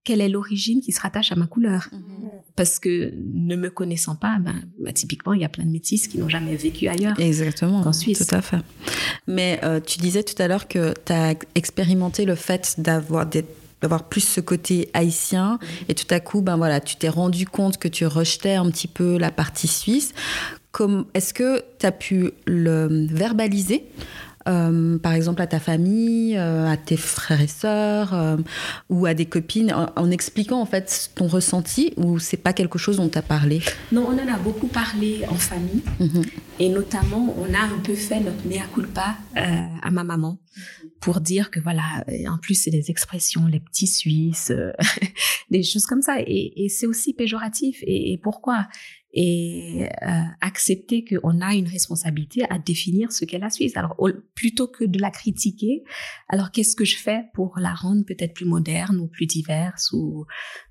quelle 0.08 0.22
est 0.22 0.30
l'origine 0.30 0.80
qui 0.80 0.94
se 0.94 1.02
rattache 1.02 1.34
à 1.34 1.36
ma 1.36 1.48
couleur. 1.48 1.90
Mhm. 1.92 2.30
Parce 2.56 2.80
que 2.80 3.14
ne 3.34 3.58
me 3.58 3.70
connaissant 3.70 4.16
pas, 4.16 4.38
ben, 4.40 4.56
ben, 4.80 4.94
typiquement, 4.94 5.34
il 5.34 5.42
y 5.42 5.44
a 5.46 5.50
plein 5.50 5.66
de 5.66 5.70
métis 5.70 6.08
qui 6.08 6.18
n'ont 6.18 6.30
jamais 6.30 6.56
vécu 6.56 6.88
ailleurs. 6.88 7.20
Exactement. 7.20 7.82
En 7.82 7.92
Suisse. 7.92 8.26
Tout 8.26 8.34
à 8.34 8.42
fait. 8.42 8.62
Mais 9.28 9.60
euh, 9.64 9.82
tu 9.86 10.00
disais 10.00 10.24
tout 10.24 10.42
à 10.42 10.48
l'heure 10.48 10.70
que 10.70 10.94
tu 11.06 11.12
as 11.12 11.36
expérimenté 11.56 12.24
le 12.24 12.36
fait 12.36 12.76
d'avoir 12.78 13.28
d'avoir 13.82 14.08
plus 14.08 14.22
ce 14.22 14.40
côté 14.40 14.90
haïtien 14.94 15.60
et 15.90 15.94
tout 15.94 16.08
à 16.10 16.20
coup 16.20 16.42
ben 16.42 16.58
voilà 16.58 16.80
tu 16.80 16.96
t'es 16.96 17.10
rendu 17.10 17.46
compte 17.46 17.78
que 17.78 17.88
tu 17.88 18.08
rejetais 18.08 18.56
un 18.56 18.72
petit 18.72 18.88
peu 18.88 19.20
la 19.20 19.30
partie 19.30 19.68
suisse 19.68 20.16
comme 20.72 21.06
est-ce 21.14 21.32
que 21.32 21.64
tu 21.78 21.86
as 21.86 21.92
pu 21.92 22.32
le 22.48 23.06
verbaliser 23.12 23.84
euh, 24.48 24.98
par 24.98 25.14
exemple 25.14 25.42
à 25.42 25.48
ta 25.48 25.60
famille, 25.60 26.38
euh, 26.38 26.68
à 26.68 26.78
tes 26.78 26.98
frères 26.98 27.42
et 27.42 27.48
sœurs 27.48 28.14
euh, 28.14 28.38
ou 28.90 29.06
à 29.06 29.14
des 29.14 29.26
copines, 29.26 29.74
en, 29.74 30.12
expliquant 30.12 30.62
en 30.62 30.66
fait 30.66 31.12
ton 31.16 31.28
ressenti 31.28 31.94
ou 31.98 32.20
c'est 32.20 32.38
pas 32.38 32.54
quelque 32.54 32.78
chose 32.78 32.98
dont 32.98 33.10
tu 33.10 33.18
as 33.18 33.22
parlé? 33.22 33.62
Non, 33.92 34.08
on 34.08 34.14
en 34.14 34.34
a 34.34 34.38
beaucoup 34.38 34.68
parlé 34.68 35.26
en 35.30 35.36
famille. 35.36 35.84
Mhm. 36.00 36.24
et 36.60 36.70
notamment 36.70 37.36
on 37.38 37.54
a 37.54 37.60
un 37.60 37.80
peu 37.84 37.94
fait 37.94 38.20
notre 38.20 38.48
mea 38.48 38.66
culpa 38.74 39.18
à 39.36 39.92
ma 39.92 40.04
maman 40.04 40.40
pour 41.00 41.22
dire 41.22 41.52
que 41.52 41.60
voilà, 41.60 42.04
en 42.30 42.38
plus 42.38 42.56
c'est 42.56 42.72
des 42.72 42.90
expressions, 42.90 43.46
les 43.46 43.60
petits 43.60 43.88
Suisses, 43.88 44.52
des 45.52 45.64
choses 45.64 45.86
comme 45.86 46.02
ça. 46.02 46.18
Et, 46.20 46.68
c'est 46.70 46.88
aussi 46.88 47.14
péjoratif. 47.14 47.80
Et, 47.84 48.14
et 48.14 48.18
pourquoi? 48.18 48.68
Et 49.20 49.90
euh, 50.04 50.22
accepter 50.42 51.04
qu'on 51.04 51.42
a 51.42 51.56
une 51.56 51.68
responsabilité 51.68 52.44
à 52.52 52.60
définir 52.60 53.12
ce 53.12 53.26
qu'est 53.26 53.40
la 53.40 53.50
Suisse. 53.50 53.76
Alors, 53.76 53.98
plutôt 54.36 54.68
que 54.68 54.86
de 54.86 55.02
la 55.02 55.10
critiquer, 55.10 55.84
alors 56.30 56.52
qu'est-ce 56.52 56.76
que 56.76 56.86
je 56.86 56.98
fais 56.98 57.24
pour 57.34 57.58
la 57.58 57.74
rendre 57.74 58.06
peut-être 58.06 58.36
plus 58.36 58.46
moderne 58.46 59.00
ou 59.00 59.08
plus 59.08 59.26
diverse 59.26 59.92
ou 59.92 60.28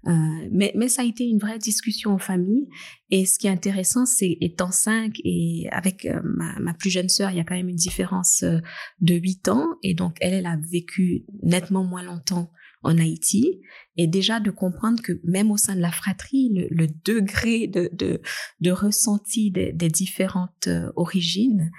euh, 0.06 0.12
mais, 0.52 0.72
mais 0.76 0.86
ça 0.88 1.02
a 1.02 1.04
été 1.04 1.24
une 1.24 1.38
vraie 1.38 1.58
discussion 1.58 2.12
en 2.12 2.18
famille. 2.18 2.68
Et 3.10 3.26
ce 3.26 3.36
qui 3.40 3.48
est 3.48 3.50
intéressant, 3.50 4.06
c'est 4.06 4.38
étant 4.40 4.70
cinq 4.70 5.16
et 5.24 5.66
avec 5.72 6.06
euh, 6.06 6.20
ma, 6.22 6.56
ma, 6.60 6.72
plus 6.72 6.90
jeune 6.90 7.08
sœur, 7.08 7.32
il 7.32 7.38
y 7.38 7.40
a 7.40 7.44
quand 7.44 7.56
même 7.56 7.68
une 7.68 7.74
différence 7.74 8.44
euh, 8.44 8.58
de 9.00 9.14
huit 9.14 9.48
ans 9.48 9.66
et 9.82 9.94
donc 9.94 10.18
elle, 10.20 10.34
elle 10.34 10.46
a 10.46 10.56
vécu 10.70 11.24
nettement 11.42 11.82
moins 11.82 12.04
longtemps 12.04 12.48
en 12.86 12.98
Haïti 12.98 13.60
et 13.96 14.06
déjà 14.06 14.40
de 14.40 14.50
comprendre 14.50 15.02
que 15.02 15.12
même 15.24 15.50
au 15.50 15.56
sein 15.56 15.74
de 15.74 15.80
la 15.80 15.90
fratrie, 15.90 16.68
le, 16.70 16.86
degré 17.04 17.66
de, 17.66 17.90
de, 17.92 18.20
de 18.60 18.70
ressenti 18.70 19.50
des, 19.50 19.72
des 19.72 19.88
différentes 19.88 20.68
euh, 20.68 20.90
origines 20.96 21.70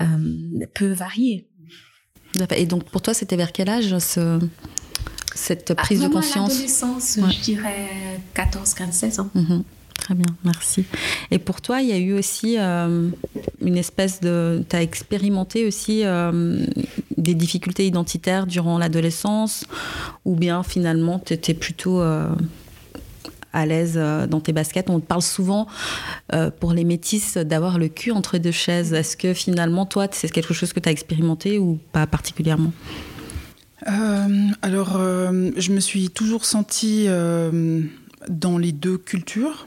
euh, 0.00 0.66
peut 0.74 0.92
varier. 0.92 1.48
Et 2.54 2.66
donc 2.66 2.84
pour 2.84 3.00
toi, 3.00 3.14
c'était 3.14 3.36
vers 3.36 3.52
quel 3.52 3.68
âge 3.68 3.96
ce, 3.98 4.38
cette 5.34 5.74
prise 5.74 6.02
de 6.02 6.08
conscience? 6.08 6.50
L'adolescence, 6.50 7.18
je 7.18 7.42
dirais 7.42 7.88
14, 8.34 8.74
15, 8.74 8.94
16 8.94 9.20
ans. 9.20 9.30
Mhm. 9.34 9.64
Très 9.94 10.14
bien, 10.14 10.36
merci. 10.44 10.84
Et 11.30 11.38
pour 11.38 11.60
toi, 11.60 11.80
il 11.80 11.88
y 11.88 11.92
a 11.92 11.98
eu 11.98 12.12
aussi 12.12 12.58
euh, 12.58 13.08
une 13.60 13.76
espèce 13.76 14.20
de... 14.20 14.62
Tu 14.68 14.76
as 14.76 14.82
expérimenté 14.82 15.66
aussi 15.66 16.04
euh, 16.04 16.66
des 17.16 17.34
difficultés 17.34 17.86
identitaires 17.86 18.46
durant 18.46 18.78
l'adolescence 18.78 19.64
ou 20.24 20.34
bien 20.34 20.62
finalement 20.62 21.18
tu 21.18 21.32
étais 21.32 21.54
plutôt 21.54 22.00
euh, 22.00 22.28
à 23.52 23.66
l'aise 23.66 23.98
dans 24.28 24.40
tes 24.40 24.52
baskets? 24.52 24.90
On 24.90 25.00
parle 25.00 25.22
souvent 25.22 25.66
pour 26.60 26.72
les 26.72 26.84
métisses 26.84 27.38
d'avoir 27.38 27.78
le 27.78 27.88
cul 27.88 28.10
entre 28.10 28.36
deux 28.36 28.50
chaises. 28.50 28.92
Est-ce 28.92 29.16
que 29.16 29.32
finalement, 29.32 29.86
toi, 29.86 30.08
c'est 30.12 30.30
quelque 30.30 30.52
chose 30.52 30.74
que 30.74 30.80
tu 30.80 30.88
as 30.90 30.92
expérimenté 30.92 31.58
ou 31.58 31.78
pas 31.92 32.06
particulièrement? 32.06 32.72
Alors, 34.60 34.98
je 34.98 35.72
me 35.72 35.80
suis 35.80 36.10
toujours 36.10 36.44
sentie 36.44 37.06
dans 38.28 38.58
les 38.58 38.72
deux 38.72 38.98
cultures. 38.98 39.66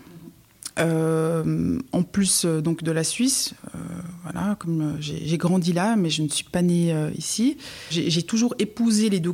Euh, 0.80 1.80
en 1.92 2.04
plus 2.04 2.46
euh, 2.46 2.62
donc 2.62 2.84
de 2.84 2.92
la 2.92 3.04
Suisse, 3.04 3.54
euh, 3.76 3.80
voilà, 4.24 4.56
comme 4.60 4.98
j'ai 5.00 5.38
grandi 5.38 5.74
là, 5.74 5.96
mais 5.96 6.10
je 6.10 6.22
ne 6.22 6.30
suis 6.30 6.46
pas 6.46 6.62
née 6.62 6.94
ici. 7.18 7.58
J'ai 7.90 8.24
toujours 8.24 8.56
épousé 8.60 9.10
les 9.10 9.20
deux, 9.20 9.34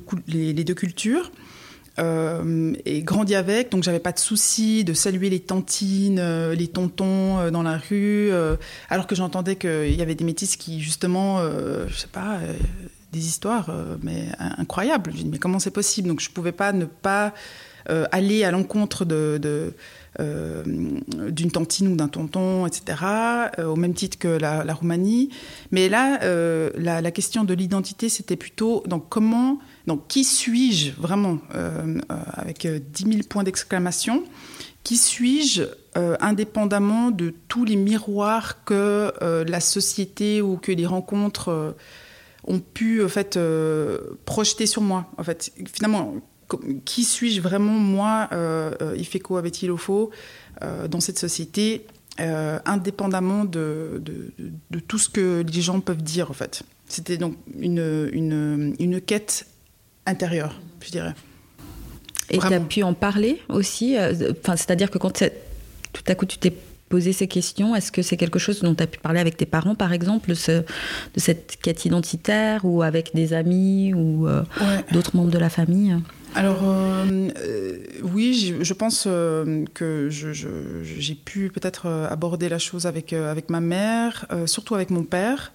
cultures. 0.74 1.32
et 1.98 3.04
grandi 3.04 3.36
avec, 3.36 3.72
donc 3.72 3.84
j'avais 3.84 4.00
pas 4.00 4.12
de 4.12 4.20
souci 4.20 4.84
de 4.84 4.94
saluer 4.94 5.30
les 5.30 5.40
tantines, 5.40 6.52
les 6.52 6.68
tontons 6.68 7.50
dans 7.52 7.64
la 7.64 7.78
rue, 7.78 8.32
alors 8.90 9.08
que 9.08 9.16
j'entendais 9.16 9.56
qu'il 9.56 9.96
y 9.96 10.02
avait 10.02 10.16
des 10.16 10.26
métis 10.26 10.56
qui 10.56 10.82
justement, 10.82 11.42
je 11.42 11.96
sais 11.96 12.08
pas, 12.08 12.40
des 13.12 13.26
histoires 13.28 13.70
mais 14.02 14.30
incroyables. 14.40 15.12
Je 15.14 15.24
dis 15.24 15.30
mais 15.30 15.40
comment 15.40 15.60
c'est 15.60 15.72
possible? 15.72 16.08
Donc 16.08 16.22
je 16.22 16.30
pouvais 16.30 16.54
pas 16.54 16.72
ne 16.72 16.86
pas 16.86 17.34
aller 17.88 18.44
à 18.44 18.52
l'encontre 18.52 19.04
de 19.06 19.74
d'une 20.20 21.52
tantine 21.52 21.88
ou 21.90 21.96
d'un 21.96 22.08
tonton, 22.08 22.66
etc., 22.66 22.98
euh, 23.60 23.66
au 23.66 23.76
même 23.76 23.94
titre 23.94 24.18
que 24.18 24.28
la, 24.28 24.74
Roumanie. 24.74 25.30
Mais 25.72 25.90
là, 25.90 26.22
euh, 26.24 26.70
la, 26.76 27.12
question 27.12 27.44
de 27.44 27.54
l'identité, 27.54 28.10
c'était 28.10 28.36
plutôt 28.36 28.84
donc 28.88 29.10
comment, 29.10 29.60
donc 29.88 30.08
qui 30.08 30.24
suis-je 30.24 30.92
vraiment, 30.92 31.40
avec 32.34 32.68
10 32.68 33.04
000 33.04 33.18
points 33.30 33.44
d'exclamation, 33.44 34.24
qui 34.84 34.98
suis-je 34.98 35.64
indépendamment 35.96 37.12
de 37.12 37.34
tous 37.48 37.64
les 37.64 37.76
miroirs 37.78 38.64
que 38.66 39.14
la 39.22 39.60
société 39.60 40.42
ou 40.42 40.58
que 40.58 40.72
les 40.72 40.86
rencontres 40.86 41.76
ont 42.44 42.60
pu 42.60 43.04
en 43.04 43.08
fait 43.08 43.40
projeter 44.26 44.66
sur 44.66 44.82
moi. 44.82 45.10
En 45.18 45.24
fait, 45.24 45.52
finalement, 45.72 46.16
qui 46.86 47.04
suis-je 47.04 47.42
vraiment 47.42 47.74
moi, 47.74 48.30
Ifeko 48.96 49.38
Abetilofo, 49.38 50.12
dans 50.62 51.00
cette 51.00 51.20
société, 51.20 51.86
indépendamment 52.18 53.46
de, 53.46 54.02
de, 54.04 54.32
de, 54.70 54.80
tout 54.80 54.98
ce 54.98 55.10
que 55.10 55.44
les 55.52 55.62
gens 55.62 55.80
peuvent 55.80 56.04
dire 56.04 56.30
en 56.30 56.34
fait. 56.34 56.64
C'était 56.88 57.18
donc 57.18 57.36
une, 57.60 58.10
une, 58.14 58.76
une 58.80 59.02
quête 59.02 59.48
intérieure, 60.06 60.60
je 60.82 60.92
dirais. 60.92 61.16
Et 62.30 62.38
tu 62.38 62.54
as 62.54 62.60
pu 62.60 62.84
en 62.84 62.94
parler 62.94 63.42
aussi 63.50 63.98
enfin, 63.98 64.56
C'est-à-dire 64.56 64.90
que 64.90 64.98
quand 64.98 65.12
tout 65.94 66.04
à 66.08 66.16
coup 66.16 66.26
tu 66.26 66.38
t'es 66.38 66.54
posé 66.90 67.14
ces 67.14 67.28
questions, 67.28 67.76
est-ce 67.76 67.92
que 67.92 68.02
c'est 68.02 68.18
quelque 68.18 68.40
chose 68.40 68.62
dont 68.62 68.76
tu 68.76 68.84
as 68.84 68.88
pu 68.88 69.00
parler 69.00 69.20
avec 69.20 69.38
tes 69.38 69.46
parents, 69.46 69.76
par 69.76 69.94
exemple, 69.94 70.30
de 70.30 70.36
cette 71.20 71.58
quête 71.62 71.86
identitaire, 71.86 72.64
ou 72.64 72.84
avec 72.84 73.14
des 73.14 73.34
amis, 73.34 73.94
ou 73.94 74.28
euh, 74.28 74.44
d'autres 74.92 75.16
membres 75.16 75.32
de 75.32 75.40
la 75.40 75.50
famille? 75.50 75.96
Alors 76.36 76.60
euh, 76.64 77.30
euh, 77.38 77.78
oui, 78.04 78.56
je 78.62 78.74
pense 78.74 79.04
que 79.74 80.10
j'ai 80.10 81.16
pu 81.16 81.50
peut-être 81.50 81.88
aborder 81.88 82.50
la 82.50 82.60
chose 82.60 82.86
avec, 82.86 83.14
ma 83.50 83.62
mère, 83.62 84.28
surtout 84.46 84.76
avec 84.76 84.90
mon 84.90 85.04
père. 85.04 85.54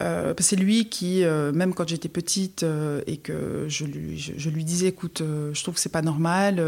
Euh, 0.00 0.32
c'est 0.38 0.56
lui 0.56 0.88
qui, 0.88 1.22
euh, 1.22 1.52
même 1.52 1.74
quand 1.74 1.86
j'étais 1.86 2.08
petite 2.08 2.62
euh, 2.62 3.02
et 3.06 3.18
que 3.18 3.66
je 3.68 3.84
lui, 3.84 4.64
disais, 4.64 4.86
écoute, 4.86 5.22
je 5.52 5.62
trouve 5.62 5.74
que 5.74 5.80
c'est 5.80 5.92
pas 5.92 6.02
normal, 6.02 6.62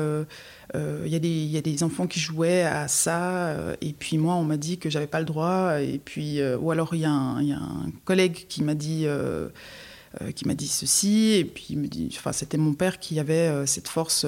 il 0.74 1.08
y, 1.08 1.56
a 1.56 1.60
des 1.60 1.82
enfants 1.82 2.06
qui 2.06 2.20
jouaient 2.20 2.62
à 2.62 2.88
ça, 2.88 3.56
et 3.80 3.92
puis 3.92 4.18
moi, 4.18 4.34
on 4.34 4.44
m'a 4.44 4.56
dit 4.56 4.78
que 4.78 4.90
j'avais 4.90 5.06
pas 5.06 5.20
le 5.20 5.26
droit, 5.26 5.80
et 5.80 6.00
puis, 6.04 6.40
ou 6.60 6.70
alors 6.70 6.94
il 6.94 7.00
y, 7.00 7.04
a 7.04 7.10
un 7.10 7.90
collègue 8.04 8.46
qui 8.48 8.62
m'a 8.62 8.74
dit, 8.74 9.06
qui 10.34 10.46
m'a 10.46 10.54
dit 10.54 10.68
ceci, 10.68 11.32
et 11.32 11.44
puis 11.44 11.66
il 11.70 11.78
me 11.78 11.86
dit, 11.86 12.08
enfin, 12.16 12.32
c'était 12.32 12.58
mon 12.58 12.74
père 12.74 12.98
qui 12.98 13.18
avait 13.18 13.66
cette 13.66 13.88
force. 13.88 14.26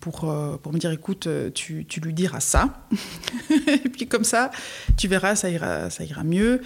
pour, 0.00 0.34
pour 0.62 0.72
me 0.72 0.78
dire 0.78 0.90
écoute, 0.90 1.28
tu, 1.54 1.86
tu 1.86 2.00
lui 2.00 2.14
diras 2.14 2.40
ça. 2.40 2.86
et 3.50 3.88
puis 3.88 4.06
comme 4.06 4.24
ça, 4.24 4.50
tu 4.96 5.08
verras, 5.08 5.36
ça 5.36 5.50
ira, 5.50 5.90
ça 5.90 6.04
ira 6.04 6.24
mieux 6.24 6.60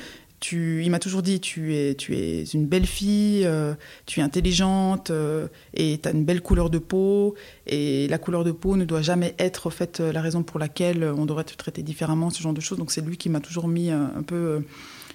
il 0.53 0.91
m'a 0.91 0.99
toujours 0.99 1.23
dit 1.23 1.41
tu 1.41 1.75
es, 1.75 1.95
tu 1.95 2.17
es 2.17 2.45
une 2.45 2.67
belle 2.67 2.87
fille, 2.87 3.45
euh, 3.45 3.75
tu 4.07 4.21
es 4.21 4.23
intelligente 4.23 5.11
euh, 5.11 5.49
et 5.73 5.99
tu 6.03 6.09
as 6.09 6.13
une 6.13 6.25
belle 6.25 6.43
couleur 6.43 6.71
de 6.71 6.79
peau. 6.79 7.35
Et 7.67 8.09
la 8.09 8.19
couleur 8.19 8.45
de 8.45 8.53
peau 8.53 8.77
ne 8.77 8.85
doit 8.85 9.03
jamais 9.03 9.35
être 9.39 9.71
fait 9.71 10.01
la 10.01 10.21
raison 10.21 10.43
pour 10.43 10.59
laquelle 10.59 11.05
on 11.05 11.27
devrait 11.27 11.45
te 11.45 11.55
traiter 11.55 11.83
différemment, 11.83 12.31
ce 12.31 12.43
genre 12.43 12.53
de 12.53 12.61
choses. 12.61 12.79
Donc 12.79 12.91
c'est 12.91 13.01
lui 13.01 13.17
qui 13.17 13.29
m'a 13.29 13.41
toujours 13.41 13.69
mis 13.69 13.91
euh, 13.91 14.05
un, 14.17 14.23
peu 14.23 14.63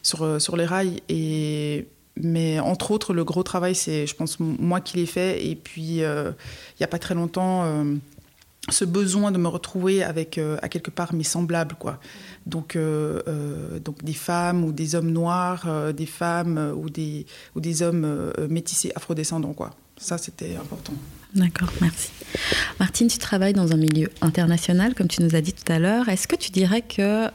sur, 0.01 0.41
sur 0.41 0.55
les 0.55 0.65
rails. 0.65 1.01
Et, 1.09 1.87
mais 2.19 2.59
entre 2.59 2.91
autres, 2.91 3.13
le 3.13 3.23
gros 3.23 3.43
travail, 3.43 3.75
c'est, 3.75 4.07
je 4.07 4.15
pense, 4.15 4.39
moi 4.39 4.81
qui 4.81 4.97
l'ai 4.97 5.05
fait. 5.05 5.45
Et 5.45 5.55
puis, 5.55 5.97
il 5.99 6.33
n'y 6.79 6.83
a 6.83 6.87
pas 6.87 6.99
très 6.99 7.15
longtemps 7.15 7.63
ce 8.71 8.85
besoin 8.85 9.31
de 9.31 9.37
me 9.37 9.47
retrouver 9.47 10.03
avec 10.03 10.37
euh, 10.37 10.57
à 10.61 10.69
quelque 10.69 10.91
part 10.91 11.13
mes 11.13 11.23
semblables 11.23 11.75
quoi. 11.75 11.99
Donc 12.45 12.75
euh, 12.75 13.21
euh, 13.27 13.79
donc 13.79 14.03
des 14.03 14.13
femmes 14.13 14.63
ou 14.63 14.71
des 14.71 14.95
hommes 14.95 15.11
noirs 15.11 15.93
des 15.93 16.05
femmes 16.05 16.73
ou 16.75 16.89
des 16.89 17.25
ou 17.55 17.61
des 17.61 17.81
hommes 17.81 18.33
métissés 18.49 18.91
afrodescendants 18.95 19.53
quoi. 19.53 19.71
Ça 19.97 20.17
c'était 20.17 20.55
important 20.55 20.93
d'accord 21.33 21.71
merci. 21.81 22.09
Martine 22.79 23.07
tu 23.07 23.17
travailles 23.17 23.53
dans 23.53 23.71
un 23.71 23.77
milieu 23.77 24.09
international 24.21 24.93
comme 24.95 25.07
tu 25.07 25.21
nous 25.21 25.35
as 25.35 25.41
dit 25.41 25.53
tout 25.53 25.71
à 25.71 25.79
l'heure. 25.79 26.09
Est-ce 26.09 26.27
que 26.27 26.35
tu 26.35 26.51
dirais 26.51 26.81
que 26.81 27.27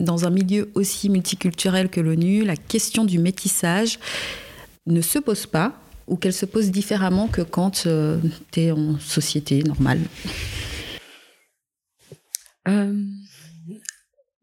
dans 0.00 0.26
un 0.26 0.30
milieu 0.30 0.70
aussi 0.74 1.08
multiculturel 1.08 1.88
que 1.88 2.00
l'ONU 2.00 2.44
la 2.44 2.56
question 2.56 3.04
du 3.04 3.18
métissage 3.18 3.98
ne 4.86 5.00
se 5.00 5.18
pose 5.18 5.46
pas 5.46 5.74
ou 6.06 6.16
qu'elle 6.16 6.32
se 6.32 6.46
pose 6.46 6.70
différemment 6.70 7.28
que 7.28 7.42
quand 7.42 7.86
euh, 7.86 8.18
tu 8.52 8.60
es 8.60 8.70
en 8.70 8.98
société 8.98 9.62
normale? 9.62 10.00
Euh, 12.68 13.04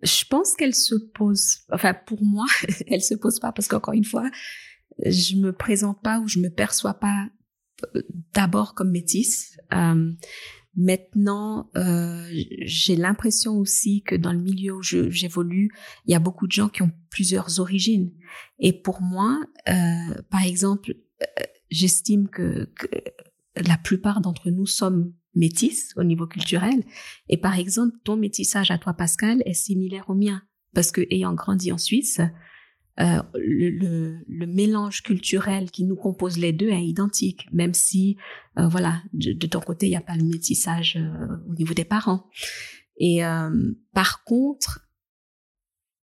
Je 0.01 0.25
pense 0.29 0.55
qu'elle 0.55 0.75
se 0.75 0.95
pose, 1.13 1.59
enfin 1.71 1.93
pour 1.93 2.21
moi, 2.23 2.45
elle 2.87 3.01
se 3.01 3.15
pose 3.15 3.39
pas 3.39 3.51
parce 3.51 3.67
qu'encore 3.67 3.93
une 3.93 4.05
fois, 4.05 4.29
je 5.05 5.35
me 5.35 5.53
présente 5.53 6.01
pas 6.01 6.19
ou 6.19 6.27
je 6.27 6.39
me 6.39 6.49
perçois 6.49 6.93
pas 6.95 7.23
euh, 7.23 7.29
d'abord 8.33 8.73
comme 8.75 8.91
métisse. 8.91 9.57
Maintenant, 10.75 11.69
euh, 11.75 12.27
j'ai 12.61 12.95
l'impression 12.95 13.57
aussi 13.57 14.01
que 14.01 14.15
dans 14.15 14.33
le 14.33 14.39
milieu 14.39 14.73
où 14.73 14.81
j'évolue, 14.81 15.71
il 16.07 16.11
y 16.11 16.15
a 16.15 16.19
beaucoup 16.19 16.47
de 16.47 16.51
gens 16.51 16.67
qui 16.67 16.81
ont 16.81 16.91
plusieurs 17.11 17.59
origines. 17.59 18.11
Et 18.57 18.73
pour 18.73 19.01
moi, 19.01 19.39
euh, 19.69 20.21
par 20.31 20.43
exemple, 20.43 20.95
j'estime 21.69 22.27
que, 22.27 22.69
la 23.55 23.77
plupart 23.77 24.19
d'entre 24.19 24.49
nous 24.49 24.65
sommes 24.65 25.13
métis 25.35 25.93
au 25.95 26.03
niveau 26.03 26.25
culturel. 26.25 26.83
Et 27.29 27.37
par 27.37 27.59
exemple, 27.59 27.95
ton 28.03 28.17
métissage 28.17 28.71
à 28.71 28.79
toi, 28.79 28.93
Pascal, 28.93 29.43
est 29.45 29.53
similaire 29.53 30.09
au 30.09 30.15
mien. 30.15 30.41
Parce 30.73 30.91
que 30.91 31.01
ayant 31.11 31.35
grandi 31.35 31.71
en 31.71 31.77
Suisse, 31.77 32.19
euh, 32.99 33.21
le, 33.35 34.19
le, 34.27 34.45
mélange 34.47 35.01
culturel 35.01 35.71
qui 35.71 35.83
nous 35.83 35.95
compose 35.95 36.37
les 36.37 36.53
deux 36.53 36.69
est 36.69 36.85
identique, 36.85 37.47
même 37.51 37.73
si, 37.73 38.17
euh, 38.59 38.67
voilà, 38.67 39.01
de, 39.13 39.47
ton 39.47 39.59
côté, 39.59 39.87
il 39.87 39.89
n'y 39.89 39.95
a 39.95 40.01
pas 40.01 40.15
le 40.15 40.23
métissage 40.23 40.97
euh, 40.97 41.37
au 41.49 41.55
niveau 41.55 41.73
des 41.73 41.85
parents. 41.85 42.29
Et 42.99 43.21
par 43.91 44.23
contre, 44.23 44.87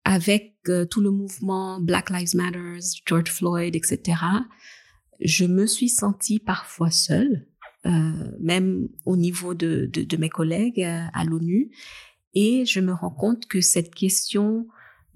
avec 0.04 0.56
tout 0.88 1.00
le 1.00 1.10
mouvement 1.10 1.80
Black 1.80 2.10
Lives 2.10 2.36
Matter, 2.36 2.78
George 3.04 3.28
Floyd, 3.28 3.74
etc., 3.74 4.16
je 5.20 5.44
me 5.44 5.66
suis 5.66 5.88
sentie 5.88 6.38
parfois 6.38 6.90
seule, 6.90 7.46
euh, 7.86 8.30
même 8.40 8.88
au 9.04 9.16
niveau 9.16 9.54
de, 9.54 9.88
de, 9.92 10.02
de 10.02 10.16
mes 10.16 10.28
collègues 10.28 10.82
euh, 10.82 11.04
à 11.12 11.24
l'ONU. 11.24 11.70
Et 12.34 12.64
je 12.66 12.80
me 12.80 12.92
rends 12.92 13.14
compte 13.14 13.46
que 13.46 13.60
cette 13.60 13.94
question 13.94 14.66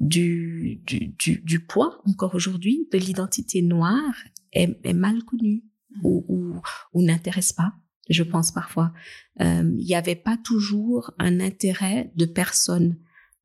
du, 0.01 0.80
du, 0.86 1.09
du, 1.18 1.40
du 1.44 1.61
poids, 1.61 2.01
encore 2.07 2.34
aujourd'hui, 2.34 2.88
de 2.90 2.98
l'identité 2.98 3.62
noire, 3.62 4.14
est, 4.53 4.78
est, 4.82 4.94
mal 4.94 5.22
connue 5.24 5.62
ou, 6.03 6.24
ou, 6.28 6.61
ou 6.94 7.03
n'intéresse 7.03 7.53
pas, 7.53 7.74
je 8.09 8.22
pense 8.22 8.51
parfois. 8.51 8.92
Euh, 9.40 9.70
il 9.78 9.84
n'y 9.84 9.94
avait 9.94 10.16
pas 10.16 10.36
toujours 10.36 11.12
un 11.18 11.40
intérêt 11.40 12.11
de 12.16 12.24
personnes 12.24 12.96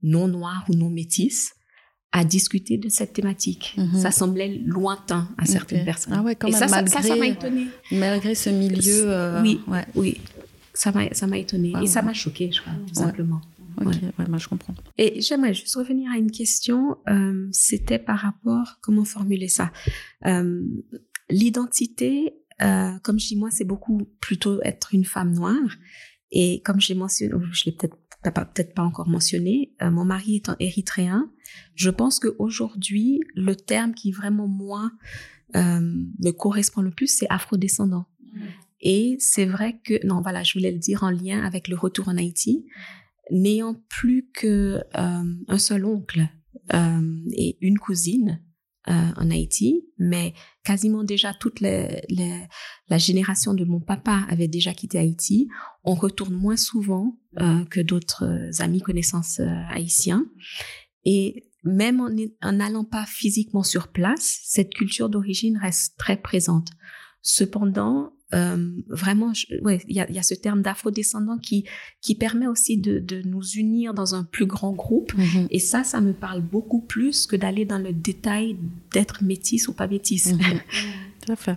non 0.02 0.28
noires 0.28 0.66
ou 0.70 0.74
non 0.74 0.90
métisses 0.90 1.54
à 2.12 2.24
discuter 2.24 2.78
de 2.78 2.88
cette 2.88 3.12
thématique. 3.12 3.76
Mhm. 3.78 4.00
Ça 4.00 4.10
semblait 4.10 4.62
lointain 4.66 5.28
à 5.38 5.46
certaines 5.46 5.84
personnes. 5.84 6.14
Ah 6.16 6.22
ouais, 6.22 6.36
quand 6.36 6.50
même, 6.50 6.58
ça, 6.58 6.68
malgré, 6.68 7.02
ça, 7.02 7.16
m'a 7.16 7.28
étonné. 7.28 7.68
Malgré 7.92 8.36
ce 8.36 8.50
milieu. 8.50 9.12
Euh, 9.12 9.42
oui, 9.42 9.60
oui, 9.96 10.22
ça 10.74 10.94
m'a, 10.94 11.14
ça 11.14 11.28
m'a 11.28 11.38
étonné 11.38 11.74
et 11.82 11.88
ça 11.88 12.02
m'a 12.02 12.14
choqué, 12.14 12.50
je 12.52 12.62
crois, 12.62 12.74
tout 12.88 12.96
simplement. 12.96 13.42
Ok, 13.78 13.96
ouais. 14.20 14.28
moi 14.28 14.38
je 14.38 14.48
comprends. 14.48 14.74
Et 14.98 15.22
j'aimerais 15.22 15.54
juste 15.54 15.76
revenir 15.76 16.12
à 16.12 16.18
une 16.18 16.32
question. 16.32 16.98
Euh, 17.08 17.48
c'était 17.52 18.00
par 18.00 18.20
rapport, 18.20 18.80
comment 18.82 19.06
formuler 19.06 19.48
ça 19.48 19.72
euh, 20.26 20.64
L'identité, 21.30 22.36
euh, 22.62 22.92
comme 23.04 23.20
je 23.20 23.28
dis 23.28 23.36
moi, 23.36 23.50
c'est 23.52 23.66
beaucoup 23.66 24.08
plutôt 24.20 24.62
être 24.64 24.94
une 24.94 25.06
femme 25.06 25.34
noire. 25.34 25.70
Et 26.32 26.62
comme 26.64 26.80
je 26.80 26.90
l'ai 26.90 27.00
mentionné, 27.00 27.34
je 27.52 27.66
l'ai 27.66 27.72
peut-être 27.72 27.98
peut-être 28.24 28.74
pas 28.74 28.82
encore 28.82 29.08
mentionné, 29.08 29.76
mon 29.80 30.04
mari 30.04 30.38
étant 30.38 30.56
érythréen, 30.60 31.30
je 31.76 31.92
pense 31.92 32.18
qu'aujourd'hui, 32.18 33.22
le 33.36 33.56
terme 33.56 33.94
qui 33.94 34.12
vraiment 34.12 34.48
moi 34.48 34.92
me 35.54 36.32
correspond 36.32 36.82
le 36.82 36.90
plus, 36.90 37.06
c'est 37.06 37.28
afrodescendant. 37.30 38.08
Et 38.82 39.18
c'est 39.20 39.46
vrai 39.46 39.80
que, 39.84 40.06
non, 40.06 40.22
voilà, 40.22 40.44
je 40.44 40.54
voulais 40.54 40.72
le 40.72 40.78
dire 40.78 41.04
en 41.04 41.10
lien 41.10 41.44
avec 41.44 41.68
le 41.68 41.76
retour 41.76 42.08
en 42.08 42.18
Haïti, 42.18 42.66
n'ayant 43.32 43.76
plus 43.90 44.30
que 44.34 44.82
euh, 44.98 45.24
un 45.48 45.58
seul 45.58 45.86
oncle 45.86 46.28
et 47.32 47.58
une 47.62 47.78
cousine, 47.78 48.42
euh, 48.88 49.12
en 49.16 49.32
Haïti, 49.32 49.84
mais 49.98 50.36
quasiment 50.64 51.04
déjà 51.04 51.34
toute 51.34 51.60
la 51.60 52.98
génération 53.00 53.56
de 53.56 53.66
mon 53.66 53.80
papa 53.80 54.28
avait 54.30 54.48
déjà 54.48 54.76
quitté 54.76 55.00
Haïti. 55.00 55.48
On 55.84 55.96
retourne 55.96 56.36
moins 56.36 56.56
souvent 56.56 57.18
euh, 57.42 57.66
que 57.66 57.82
d'autres 57.82 58.52
amis 58.60 58.82
connaissances 58.82 59.40
euh, 59.40 59.64
haïtiens. 59.72 60.28
Et 61.04 61.50
même 61.64 62.00
en 62.00 62.52
n'allant 62.52 62.84
pas 62.84 63.08
physiquement 63.08 63.64
sur 63.64 63.88
place, 63.88 64.42
cette 64.44 64.76
culture 64.76 65.10
d'origine 65.10 65.58
reste 65.58 65.98
très 65.98 66.18
présente. 66.18 66.70
Cependant, 67.24 68.14
euh, 68.34 68.72
vraiment, 68.90 69.34
ouais, 69.62 69.82
il 69.88 69.96
y 69.96 70.00
a, 70.00 70.10
y 70.12 70.18
a, 70.18 70.24
ce 70.24 70.34
terme 70.34 70.62
d'afro-descendant 70.62 71.38
qui 71.38 71.66
qui 72.02 72.16
permet 72.16 72.48
aussi 72.48 72.78
de, 72.78 73.00
de, 73.00 73.22
nous 73.22 73.44
unir 73.56 73.94
dans 73.94 74.16
un 74.16 74.24
plus 74.24 74.48
grand 74.48 74.74
groupe. 74.74 75.14
Mm-hmm. 75.14 75.48
Et 75.52 75.60
ça, 75.60 75.84
ça 75.84 76.02
me 76.02 76.12
parle 76.14 76.42
beaucoup 76.42 76.82
plus 76.82 77.28
que 77.28 77.36
d'aller 77.36 77.66
dans 77.66 77.78
le 77.78 77.94
détail 77.94 78.58
d'être 78.92 79.24
métis 79.24 79.68
ou 79.68 79.74
pas 79.74 79.88
métis. 79.88 80.34
Mm-hmm. 80.34 80.60
Tout 81.26 81.32
à 81.32 81.36
fait. 81.36 81.56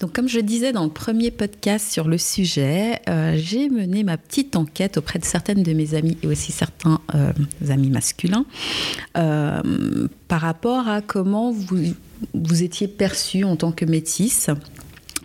Donc, 0.00 0.12
comme 0.12 0.28
je 0.28 0.40
disais 0.40 0.72
dans 0.72 0.84
le 0.84 0.90
premier 0.90 1.30
podcast 1.30 1.90
sur 1.90 2.06
le 2.06 2.18
sujet, 2.18 3.00
euh, 3.08 3.34
j'ai 3.36 3.70
mené 3.70 4.04
ma 4.04 4.18
petite 4.18 4.54
enquête 4.54 4.98
auprès 4.98 5.18
de 5.18 5.24
certaines 5.24 5.62
de 5.62 5.72
mes 5.72 5.94
amies 5.94 6.18
et 6.22 6.26
aussi 6.26 6.52
certains 6.52 7.00
euh, 7.14 7.32
amis 7.70 7.88
masculins 7.88 8.44
euh, 9.16 10.06
par 10.28 10.42
rapport 10.42 10.86
à 10.88 11.00
comment 11.00 11.50
vous, 11.50 11.94
vous 12.34 12.62
étiez 12.62 12.88
perçus 12.88 13.44
en 13.44 13.56
tant 13.56 13.72
que 13.72 13.86
métisse 13.86 14.50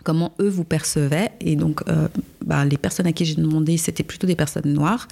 comment 0.04 0.34
eux 0.40 0.50
vous 0.50 0.64
percevaient. 0.64 1.32
Et 1.40 1.56
donc, 1.56 1.84
bah, 2.46 2.66
les 2.66 2.78
personnes 2.78 3.08
à 3.08 3.12
qui 3.12 3.26
j'ai 3.26 3.36
demandé, 3.36 3.78
c'était 3.78 4.04
plutôt 4.04 4.28
des 4.28 4.36
personnes 4.36 4.74
noires. 4.74 5.08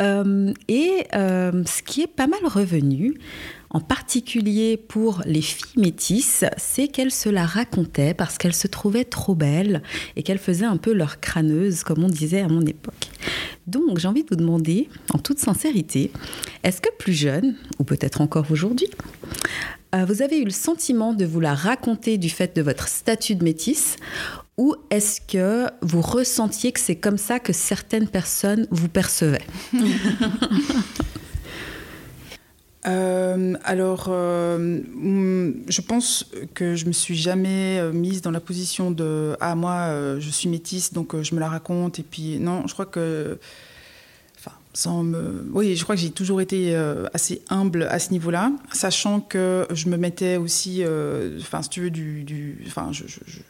et 0.00 1.06
ce 1.12 1.82
qui 1.82 2.02
est 2.02 2.12
pas 2.14 2.26
mal 2.26 2.40
revenu, 2.44 3.18
en 3.70 3.80
particulier 3.80 4.76
pour 4.76 5.22
les 5.26 5.42
filles 5.42 5.80
métisses, 5.80 6.44
c'est 6.56 6.88
qu'elles 6.88 7.12
se 7.12 7.28
la 7.28 7.46
racontaient 7.46 8.14
parce 8.14 8.38
qu'elles 8.38 8.54
se 8.54 8.68
trouvaient 8.68 9.04
trop 9.04 9.34
belles 9.34 9.82
et 10.16 10.22
qu'elles 10.22 10.38
faisaient 10.38 10.66
un 10.66 10.76
peu 10.76 10.92
leur 10.92 11.20
crâneuse, 11.20 11.82
comme 11.82 12.04
on 12.04 12.08
disait 12.08 12.40
à 12.40 12.48
mon 12.48 12.64
époque. 12.64 13.08
Donc 13.66 13.98
j'ai 13.98 14.08
envie 14.08 14.22
de 14.22 14.28
vous 14.30 14.36
demander, 14.36 14.88
en 15.12 15.18
toute 15.18 15.38
sincérité, 15.38 16.12
est-ce 16.62 16.80
que 16.80 16.88
plus 16.98 17.12
jeune, 17.12 17.56
ou 17.78 17.84
peut-être 17.84 18.20
encore 18.20 18.46
aujourd'hui, 18.50 18.88
euh, 19.94 20.04
vous 20.04 20.22
avez 20.22 20.38
eu 20.38 20.44
le 20.44 20.50
sentiment 20.50 21.12
de 21.12 21.24
vous 21.24 21.40
la 21.40 21.54
raconter 21.54 22.18
du 22.18 22.28
fait 22.28 22.54
de 22.56 22.62
votre 22.62 22.88
statut 22.88 23.34
de 23.34 23.44
métisse 23.44 23.96
ou 24.56 24.74
est-ce 24.90 25.20
que 25.20 25.66
vous 25.82 26.00
ressentiez 26.00 26.72
que 26.72 26.80
c'est 26.80 26.96
comme 26.96 27.18
ça 27.18 27.38
que 27.38 27.52
certaines 27.52 28.08
personnes 28.08 28.66
vous 28.70 28.88
percevaient? 28.88 29.46
Euh, 32.86 33.54
alors, 33.64 34.06
euh, 34.08 34.58
mm, 34.58 35.64
je 35.68 35.80
pense 35.80 36.30
que 36.54 36.76
je 36.76 36.86
me 36.86 36.92
suis 36.92 37.16
jamais 37.16 37.78
euh, 37.80 37.92
mise 37.92 38.22
dans 38.22 38.30
la 38.30 38.40
position 38.40 38.90
de 38.90 39.36
ah 39.40 39.54
moi 39.56 40.18
je 40.18 40.30
suis 40.30 40.48
métisse 40.48 40.92
donc 40.92 41.20
je 41.20 41.34
me 41.34 41.40
la 41.40 41.48
raconte 41.48 41.98
et 41.98 42.02
puis 42.02 42.38
non, 42.38 42.66
je 42.66 42.74
crois 42.74 42.86
que 42.86 43.38
enfin 44.38 44.52
sans 44.72 45.02
me 45.02 45.48
oui, 45.52 45.74
je 45.74 45.82
crois 45.82 45.96
que 45.96 46.00
j'ai 46.00 46.10
toujours 46.10 46.40
été 46.40 46.76
assez 47.12 47.42
humble 47.48 47.84
à 47.90 47.98
ce 47.98 48.10
niveau-là, 48.12 48.52
sachant 48.72 49.20
que 49.20 49.66
je 49.72 49.88
me 49.88 49.96
mettais 49.96 50.36
aussi 50.36 50.84
enfin 51.40 51.62
si 51.62 51.70
tu 51.70 51.80
veux 51.80 51.90
du, 51.90 52.58
enfin 52.66 52.90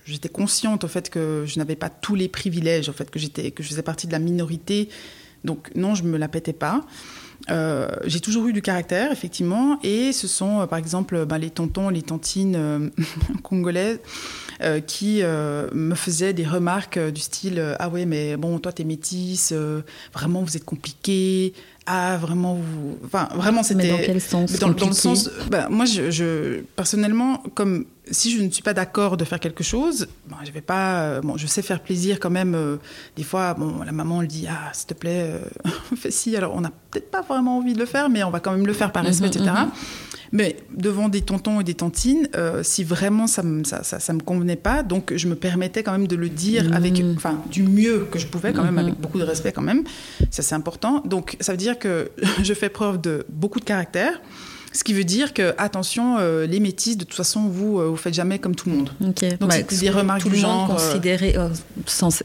j'étais 0.06 0.28
consciente 0.28 0.84
au 0.84 0.88
fait 0.88 1.10
que 1.10 1.44
je 1.46 1.58
n'avais 1.58 1.76
pas 1.76 1.90
tous 1.90 2.14
les 2.14 2.28
privilèges, 2.28 2.88
au 2.88 2.92
fait 2.92 3.10
que 3.10 3.18
j'étais 3.18 3.50
que 3.50 3.62
je 3.62 3.68
faisais 3.68 3.82
partie 3.82 4.06
de 4.06 4.12
la 4.12 4.18
minorité. 4.18 4.88
Donc 5.44 5.70
non, 5.74 5.94
je 5.94 6.02
me 6.02 6.16
la 6.16 6.28
pétais 6.28 6.52
pas. 6.52 6.84
Euh, 7.48 7.88
j'ai 8.04 8.20
toujours 8.20 8.46
eu 8.46 8.52
du 8.52 8.62
caractère, 8.62 9.12
effectivement, 9.12 9.78
et 9.82 10.12
ce 10.12 10.26
sont 10.26 10.60
euh, 10.60 10.66
par 10.66 10.78
exemple 10.78 11.24
ben, 11.26 11.38
les 11.38 11.50
tontons, 11.50 11.88
les 11.90 12.02
tantines 12.02 12.56
euh, 12.56 12.88
congolaises 13.42 14.00
qui 14.86 15.22
me 15.22 15.94
faisaient 15.94 16.32
des 16.32 16.46
remarques 16.46 16.98
du 16.98 17.20
style 17.20 17.76
Ah 17.78 17.90
ouais, 17.90 18.06
mais 18.06 18.38
bon, 18.38 18.58
toi 18.58 18.72
t'es 18.72 18.84
métisse, 18.84 19.52
vraiment 20.14 20.42
vous 20.42 20.56
êtes 20.56 20.64
compliqué, 20.64 21.52
ah 21.84 22.16
vraiment 22.16 22.54
vous 22.54 22.98
enfin 23.04 23.28
vraiment 23.34 23.62
c'était 23.62 23.82
mais 23.82 23.90
dans 23.90 23.98
quel 23.98 24.20
sens 24.20 24.58
dans, 24.58 24.68
le 24.68 24.92
sens 24.92 25.30
bah, 25.50 25.68
moi 25.70 25.84
je, 25.84 26.62
personnellement 26.74 27.42
comme 27.54 27.84
si 28.10 28.30
je 28.30 28.42
ne 28.42 28.50
suis 28.50 28.62
pas 28.62 28.74
d'accord 28.74 29.16
de 29.16 29.24
faire 29.24 29.40
quelque 29.40 29.64
chose 29.64 30.08
bon, 30.28 30.36
je 30.44 30.50
vais 30.50 30.60
pas 30.60 31.00
euh, 31.00 31.20
bon 31.20 31.36
je 31.36 31.46
sais 31.46 31.62
faire 31.62 31.80
plaisir 31.80 32.20
quand 32.20 32.30
même 32.30 32.54
euh, 32.54 32.76
des 33.16 33.24
fois 33.24 33.54
bon 33.54 33.82
la 33.84 33.92
maman 33.92 34.22
elle 34.22 34.28
dit 34.28 34.46
ah 34.48 34.72
s'il 34.72 34.86
te 34.86 34.94
plaît 34.94 35.30
euh, 35.30 35.70
fais 35.96 36.10
ci 36.10 36.36
alors 36.36 36.54
on 36.54 36.60
n'a 36.60 36.70
peut-être 36.90 37.10
pas 37.10 37.22
vraiment 37.22 37.58
envie 37.58 37.74
de 37.74 37.78
le 37.78 37.86
faire 37.86 38.08
mais 38.08 38.22
on 38.24 38.30
va 38.30 38.40
quand 38.40 38.52
même 38.52 38.66
le 38.66 38.72
faire 38.72 38.92
par 38.92 39.04
respect 39.04 39.28
etc 39.28 39.52
mais 40.32 40.56
devant 40.76 41.08
des 41.08 41.22
tontons 41.22 41.60
et 41.60 41.64
des 41.64 41.74
tantines, 41.74 42.28
euh, 42.36 42.62
si 42.62 42.84
vraiment 42.84 43.26
ça 43.26 43.42
me, 43.42 43.64
ça, 43.64 43.82
ça, 43.82 44.12
me 44.12 44.20
convenait 44.20 44.56
pas, 44.56 44.82
donc 44.82 45.12
je 45.14 45.28
me 45.28 45.34
permettais 45.34 45.82
quand 45.82 45.92
même 45.92 46.06
de 46.06 46.16
le 46.16 46.28
dire 46.28 46.74
avec, 46.74 47.00
mmh. 47.00 47.14
enfin, 47.16 47.38
du 47.50 47.62
mieux 47.62 48.06
que 48.10 48.18
je 48.18 48.26
pouvais, 48.26 48.52
quand 48.52 48.64
même, 48.64 48.78
avec 48.78 48.94
beaucoup 48.94 49.18
de 49.18 49.24
respect 49.24 49.52
quand 49.52 49.62
même. 49.62 49.84
Ça, 50.30 50.42
c'est 50.42 50.54
important. 50.54 51.02
Donc, 51.04 51.36
ça 51.40 51.52
veut 51.52 51.58
dire 51.58 51.78
que 51.78 52.10
je 52.42 52.54
fais 52.54 52.68
preuve 52.68 53.00
de 53.00 53.24
beaucoup 53.28 53.60
de 53.60 53.64
caractère. 53.64 54.20
Ce 54.76 54.84
qui 54.84 54.92
veut 54.92 55.04
dire 55.04 55.32
que, 55.32 55.54
attention, 55.56 56.18
euh, 56.18 56.44
les 56.44 56.60
métis, 56.60 56.98
de 56.98 57.04
toute 57.04 57.14
façon, 57.14 57.48
vous, 57.48 57.80
euh, 57.80 57.86
vous 57.88 57.96
faites 57.96 58.12
jamais 58.12 58.38
comme 58.38 58.54
tout 58.54 58.68
le 58.68 58.76
monde. 58.76 58.90
Donc, 59.00 59.24
bah, 59.40 59.46
c'est 59.50 59.80
des 59.80 59.88
remarques 59.88 60.20
tout 60.20 60.28
du 60.28 60.34
le 60.34 60.40
genre. 60.40 60.68
Monde 60.68 60.76
considéré, 60.76 61.34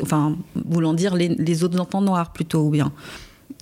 enfin, 0.01 0.35
voulant 0.65 0.93
dire 0.93 1.15
les, 1.15 1.29
les 1.29 1.63
autres 1.63 1.79
enfants 1.79 2.01
noirs 2.01 2.33
plutôt, 2.33 2.65
ou 2.65 2.69
bien 2.69 2.91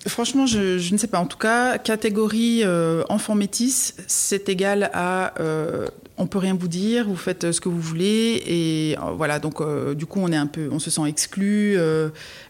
Franchement, 0.08 0.46
je, 0.46 0.94
ne 0.94 0.98
sais 0.98 1.08
pas. 1.08 1.20
En 1.20 1.26
tout 1.26 1.38
cas, 1.38 1.78
catégorie 1.78 2.62
euh, 2.64 3.04
enfant 3.10 3.36
métis, 3.36 3.96
c'est 4.08 4.48
égal 4.48 4.90
à 4.94 5.34
euh, 5.42 5.88
on 6.18 6.26
peut 6.26 6.38
rien 6.38 6.56
vous 6.58 6.68
dire, 6.68 7.08
vous 7.08 7.16
faites 7.16 7.52
ce 7.52 7.60
que 7.60 7.70
vous 7.70 7.82
voulez 7.82 8.42
et 8.46 8.98
euh, 8.98 9.12
voilà. 9.18 9.40
Donc 9.40 9.62
du 9.96 10.06
coup, 10.06 10.20
on 10.22 10.32
est 10.32 10.38
un 10.38 10.48
peu, 10.48 10.70
on 10.72 10.80
se 10.80 10.90
sent 10.90 11.08
exclu, 11.08 11.78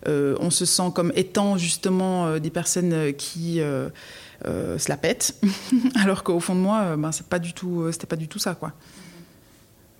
on 0.05 0.49
se 0.51 0.65
sent 0.65 0.91
comme 0.93 1.11
étant 1.15 1.57
justement 1.57 2.37
des 2.37 2.49
personnes 2.51 3.13
qui 3.13 3.61
se 4.43 4.89
la 4.89 4.97
pètent, 4.97 5.39
alors 5.95 6.23
qu'au 6.23 6.39
fond 6.39 6.55
de 6.55 6.61
moi, 6.61 6.95
ben 6.97 7.11
c'est 7.11 7.27
pas 7.27 7.39
du 7.39 7.53
tout, 7.53 7.91
c'était 7.91 8.07
pas 8.07 8.15
du 8.15 8.27
tout 8.27 8.39
ça, 8.39 8.55
quoi. 8.55 8.73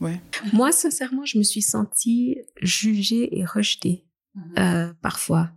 Ouais. 0.01 0.21
Moi, 0.53 0.71
sincèrement, 0.71 1.25
je 1.25 1.37
me 1.37 1.43
suis 1.43 1.61
sentie 1.61 2.37
jugée 2.61 3.37
et 3.37 3.45
rejetée 3.45 4.05
parfois. 5.01 5.51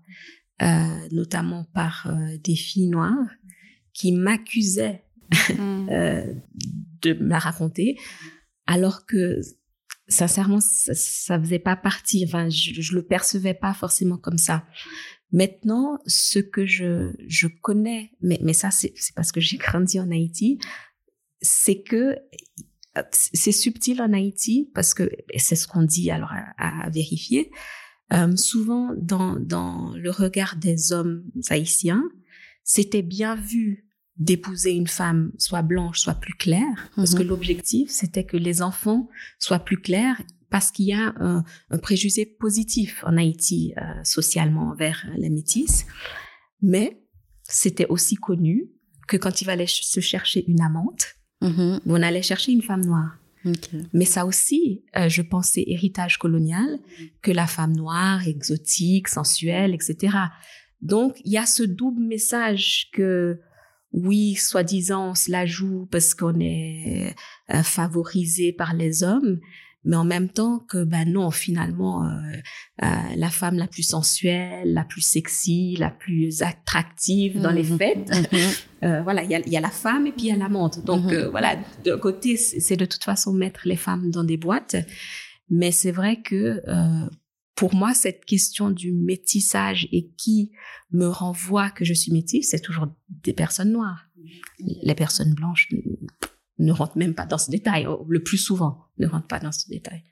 Euh, 0.62 1.08
notamment 1.10 1.64
par 1.74 2.06
euh, 2.06 2.36
des 2.44 2.54
filles 2.54 2.86
noires 2.86 3.26
qui 3.94 4.12
m'accusaient 4.12 5.02
mm. 5.48 5.88
euh, 5.90 6.34
de 7.00 7.14
me 7.14 7.30
la 7.30 7.40
raconter, 7.40 7.98
alors 8.66 9.04
que 9.06 9.40
sincèrement, 10.06 10.60
ça, 10.60 10.94
ça 10.94 11.40
faisait 11.40 11.58
pas 11.58 11.74
partie. 11.74 12.24
Enfin, 12.28 12.48
je, 12.48 12.80
je 12.80 12.94
le 12.94 13.02
percevais 13.02 13.54
pas 13.54 13.74
forcément 13.74 14.18
comme 14.18 14.38
ça. 14.38 14.64
Maintenant, 15.32 15.98
ce 16.06 16.38
que 16.38 16.66
je, 16.66 17.12
je 17.26 17.48
connais, 17.48 18.12
mais, 18.20 18.38
mais 18.42 18.52
ça, 18.52 18.70
c'est 18.70 18.94
parce 19.16 19.32
que 19.32 19.40
j'ai 19.40 19.56
grandi 19.58 19.98
en 19.98 20.10
Haïti, 20.10 20.58
c'est 21.40 21.82
que 21.82 22.16
c'est 23.10 23.52
subtil 23.52 24.02
en 24.02 24.12
Haïti, 24.12 24.70
parce 24.74 24.92
que 24.92 25.10
c'est 25.38 25.56
ce 25.56 25.66
qu'on 25.66 25.82
dit 25.82 26.10
alors 26.10 26.32
à, 26.58 26.84
à 26.86 26.90
vérifier, 26.90 27.50
euh, 28.12 28.36
souvent, 28.36 28.90
dans, 28.96 29.36
dans 29.36 29.94
le 29.96 30.10
regard 30.10 30.56
des 30.56 30.92
hommes 30.92 31.24
haïtiens, 31.48 32.04
c'était 32.62 33.02
bien 33.02 33.34
vu 33.34 33.86
d'épouser 34.16 34.72
une 34.72 34.86
femme 34.86 35.32
soit 35.38 35.62
blanche, 35.62 36.00
soit 36.00 36.14
plus 36.14 36.34
claire, 36.34 36.90
parce 36.94 37.14
que 37.14 37.22
mhm. 37.22 37.28
l'objectif, 37.28 37.90
c'était 37.90 38.24
que 38.24 38.36
les 38.36 38.60
enfants 38.60 39.08
soient 39.38 39.58
plus 39.58 39.78
clairs, 39.78 40.20
parce 40.52 40.70
qu'il 40.70 40.84
y 40.84 40.92
a 40.92 41.14
un, 41.18 41.42
un, 41.70 41.78
préjugé 41.78 42.26
positif 42.26 43.02
en 43.04 43.16
Haïti 43.16 43.72
euh, 43.78 43.82
socialement 44.04 44.70
envers 44.70 45.08
les 45.16 45.30
métis. 45.30 45.86
Mais 46.60 47.02
c'était 47.42 47.86
aussi 47.86 48.16
connu 48.16 48.70
que 49.08 49.16
quand 49.16 49.40
il 49.40 49.46
fallait 49.46 49.66
se 49.66 50.00
chercher 50.00 50.44
une 50.46 50.60
amante, 50.60 51.16
mhm. 51.40 51.80
on 51.86 52.02
allait 52.02 52.22
chercher 52.22 52.52
une 52.52 52.62
femme 52.62 52.84
noire. 52.84 53.18
Mais 53.92 54.04
ça 54.04 54.24
aussi, 54.24 54.84
euh, 54.96 55.08
je 55.08 55.22
pensais 55.22 55.64
héritage 55.66 56.18
colonial, 56.18 56.78
que 57.22 57.32
la 57.32 57.48
femme 57.48 57.74
noire, 57.74 58.28
exotique, 58.28 59.08
sensuelle, 59.08 59.74
etc. 59.74 60.16
Donc, 60.80 61.20
il 61.24 61.32
y 61.32 61.38
a 61.38 61.46
ce 61.46 61.64
double 61.64 62.04
message 62.04 62.88
que, 62.92 63.40
oui, 63.92 64.34
soi-disant, 64.34 65.10
on 65.10 65.14
se 65.16 65.30
la 65.30 65.44
joue 65.44 65.88
parce 65.90 66.14
qu'on 66.14 66.38
est 66.38 67.16
euh, 67.52 67.62
favorisé 67.64 68.52
par 68.52 68.74
les 68.74 69.02
hommes, 69.02 69.40
mais 69.84 69.96
en 69.96 70.04
même 70.04 70.28
temps 70.28 70.60
que 70.60 70.84
ben 70.84 71.10
non 71.10 71.30
finalement 71.30 72.04
euh, 72.04 72.08
euh, 72.82 72.86
la 73.16 73.30
femme 73.30 73.56
la 73.56 73.66
plus 73.66 73.82
sensuelle 73.82 74.72
la 74.72 74.84
plus 74.84 75.00
sexy 75.00 75.76
la 75.78 75.90
plus 75.90 76.42
attractive 76.42 77.40
dans 77.40 77.50
les 77.50 77.64
mhm. 77.64 77.78
fêtes 77.78 78.32
mhm. 78.32 78.38
euh, 78.84 79.02
voilà 79.02 79.22
il 79.24 79.30
y 79.30 79.34
a, 79.34 79.40
y 79.40 79.56
a, 79.56 79.60
la 79.60 79.70
femme 79.70 80.06
et 80.06 80.12
puis 80.12 80.24
il 80.24 80.28
y 80.28 80.32
a 80.32 80.36
l'amante 80.36 80.84
donc 80.84 81.04
mhm. 81.04 81.28
voilà 81.30 81.56
d'un 81.84 81.98
côté 81.98 82.36
c'est 82.36 82.76
de 82.76 82.84
toute 82.84 83.04
façon 83.04 83.32
mettre 83.32 83.62
les 83.64 83.76
femmes 83.76 84.10
dans 84.10 84.24
des 84.24 84.36
boîtes 84.36 84.76
mais 85.48 85.72
c'est 85.72 85.92
vrai 85.92 86.22
que 86.22 86.62
pour 87.54 87.74
moi, 87.74 87.94
cette 87.94 88.24
question 88.24 88.70
du 88.70 88.92
métissage 88.92 89.86
et 89.92 90.10
qui 90.16 90.50
me 90.90 91.06
renvoie 91.06 91.70
que 91.70 91.84
je 91.84 91.92
suis 91.92 92.10
métisse, 92.10 92.48
c'est 92.50 92.60
toujours 92.60 92.88
des 93.08 93.32
personnes 93.32 93.70
noires. 93.70 94.08
Les 94.82 94.94
personnes 94.94 95.34
blanches, 95.34 95.68
ne 96.62 96.72
rentre 96.72 96.96
même 96.96 97.14
pas 97.14 97.26
dans 97.26 97.38
ce 97.38 97.50
détail, 97.50 97.86
le 98.08 98.22
plus 98.22 98.38
souvent 98.38 98.86
ne 98.98 99.06
rentre 99.06 99.26
pas 99.26 99.40
dans 99.40 99.52
ce 99.52 99.68
détail. 99.68 100.02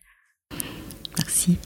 Merci. 1.16 1.58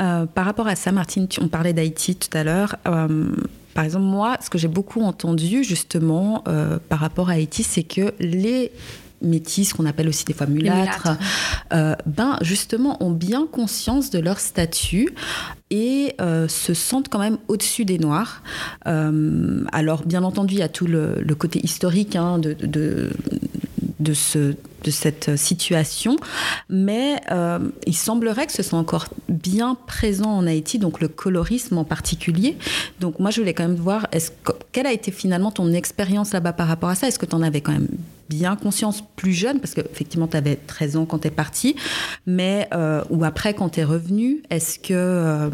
Euh, 0.00 0.26
par 0.26 0.44
rapport 0.44 0.66
à 0.66 0.76
ça, 0.76 0.92
Martine, 0.92 1.26
on 1.40 1.48
parlait 1.48 1.72
d'Haïti 1.72 2.16
tout 2.16 2.36
à 2.36 2.44
l'heure. 2.44 2.76
Euh, 2.86 3.30
par 3.74 3.84
exemple, 3.84 4.04
moi, 4.04 4.36
ce 4.42 4.50
que 4.50 4.58
j'ai 4.58 4.68
beaucoup 4.68 5.02
entendu 5.02 5.64
justement 5.64 6.42
euh, 6.48 6.78
par 6.88 6.98
rapport 6.98 7.30
à 7.30 7.34
Haïti, 7.34 7.62
c'est 7.62 7.82
que 7.82 8.12
les 8.18 8.72
métis, 9.22 9.74
qu'on 9.74 9.84
appelle 9.84 10.08
aussi 10.08 10.24
des 10.24 10.32
fois 10.32 10.46
mulâtres, 10.46 11.08
ben 11.70 12.38
justement 12.40 13.02
ont 13.04 13.10
bien 13.10 13.46
conscience 13.46 14.08
de 14.08 14.18
leur 14.18 14.40
statut 14.40 15.10
et 15.68 16.16
se 16.48 16.72
sentent 16.72 17.10
quand 17.10 17.18
même 17.18 17.36
au-dessus 17.48 17.84
des 17.84 17.98
Noirs. 17.98 18.42
alors 18.86 20.06
bien 20.06 20.22
entendu, 20.22 20.54
il 20.54 20.60
y 20.60 20.62
a 20.62 20.70
tout 20.70 20.86
le, 20.86 21.22
côté 21.38 21.62
historique 21.62 22.16
hein, 22.16 22.38
de, 22.38 22.54
de, 22.54 23.10
ce 24.14 24.54
de 24.84 24.90
cette 24.90 25.36
situation, 25.36 26.16
mais 26.68 27.20
euh, 27.30 27.58
il 27.86 27.96
semblerait 27.96 28.46
que 28.46 28.52
ce 28.52 28.62
soit 28.62 28.78
encore 28.78 29.06
bien 29.28 29.76
présent 29.86 30.30
en 30.30 30.46
Haïti, 30.46 30.78
donc 30.78 31.00
le 31.00 31.08
colorisme 31.08 31.78
en 31.78 31.84
particulier. 31.84 32.56
Donc 33.00 33.18
moi, 33.18 33.30
je 33.30 33.40
voulais 33.40 33.54
quand 33.54 33.66
même 33.66 33.76
voir, 33.76 34.06
est-ce 34.12 34.30
que, 34.30 34.52
quelle 34.72 34.86
a 34.86 34.92
été 34.92 35.10
finalement 35.10 35.50
ton 35.50 35.72
expérience 35.72 36.32
là-bas 36.32 36.52
par 36.52 36.68
rapport 36.68 36.88
à 36.88 36.94
ça? 36.94 37.08
Est-ce 37.08 37.18
que 37.18 37.26
tu 37.26 37.34
en 37.34 37.42
avais 37.42 37.60
quand 37.60 37.72
même 37.72 37.88
bien 38.28 38.54
conscience 38.54 39.02
plus 39.16 39.32
jeune, 39.32 39.58
parce 39.58 39.74
qu'effectivement, 39.74 40.28
tu 40.28 40.36
avais 40.36 40.54
13 40.54 40.96
ans 40.96 41.04
quand 41.04 41.18
tu 41.18 41.28
es 41.28 41.32
parti, 41.32 41.74
mais, 42.26 42.68
euh, 42.72 43.02
ou 43.10 43.24
après 43.24 43.54
quand 43.54 43.70
tu 43.70 43.80
es 43.80 43.84
revenu, 43.84 44.42
est-ce 44.50 44.78
que 44.78 44.92
euh, 44.92 45.50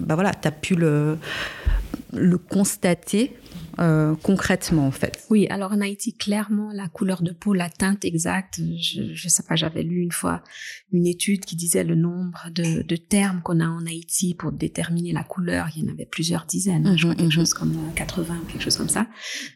bah 0.00 0.14
voilà, 0.14 0.32
tu 0.32 0.48
as 0.48 0.52
pu 0.52 0.74
le, 0.74 1.18
le 2.14 2.38
constater? 2.38 3.36
Euh, 3.78 4.14
concrètement 4.22 4.86
en 4.86 4.90
fait 4.90 5.24
Oui, 5.30 5.46
alors 5.48 5.72
en 5.72 5.80
Haïti, 5.80 6.14
clairement, 6.14 6.70
la 6.72 6.88
couleur 6.88 7.22
de 7.22 7.32
peau, 7.32 7.54
la 7.54 7.70
teinte 7.70 8.04
exacte, 8.04 8.60
je 8.80 9.02
ne 9.02 9.28
sais 9.28 9.42
pas, 9.42 9.56
j'avais 9.56 9.82
lu 9.82 10.00
une 10.00 10.12
fois 10.12 10.42
une 10.92 11.06
étude 11.06 11.44
qui 11.44 11.56
disait 11.56 11.84
le 11.84 11.94
nombre 11.94 12.48
de, 12.52 12.82
de 12.82 12.96
termes 12.96 13.42
qu'on 13.42 13.60
a 13.60 13.66
en 13.66 13.86
Haïti 13.86 14.34
pour 14.34 14.52
déterminer 14.52 15.12
la 15.12 15.24
couleur. 15.24 15.68
Il 15.76 15.84
y 15.84 15.88
en 15.88 15.92
avait 15.92 16.06
plusieurs 16.06 16.46
dizaines, 16.46 16.86
hein, 16.86 16.96
je 16.96 17.04
crois 17.04 17.14
quelque 17.14 17.32
chose 17.32 17.54
comme 17.54 17.76
80 17.94 18.44
quelque 18.48 18.62
chose 18.62 18.76
comme 18.76 18.88
ça. 18.88 19.06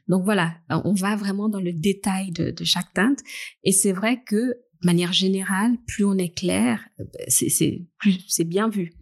Donc 0.09 0.25
voilà, 0.25 0.57
on 0.71 0.95
va 0.95 1.17
vraiment 1.17 1.49
dans 1.49 1.61
le 1.61 1.73
détail 1.73 2.33
de, 2.33 2.51
de 2.51 2.65
chaque 2.65 2.93
teinte. 2.95 3.19
Et 3.65 3.73
c'est 3.73 3.93
vrai 3.93 4.23
que, 4.25 4.55
de 4.81 4.87
manière 4.87 5.13
générale, 5.13 5.77
plus 5.87 6.05
on 6.05 6.17
est 6.19 6.35
clair, 6.37 6.81
c'est 7.29 7.87
plus 7.99 8.19
c'est 8.29 8.45
bien 8.45 8.69
vu. 8.69 8.93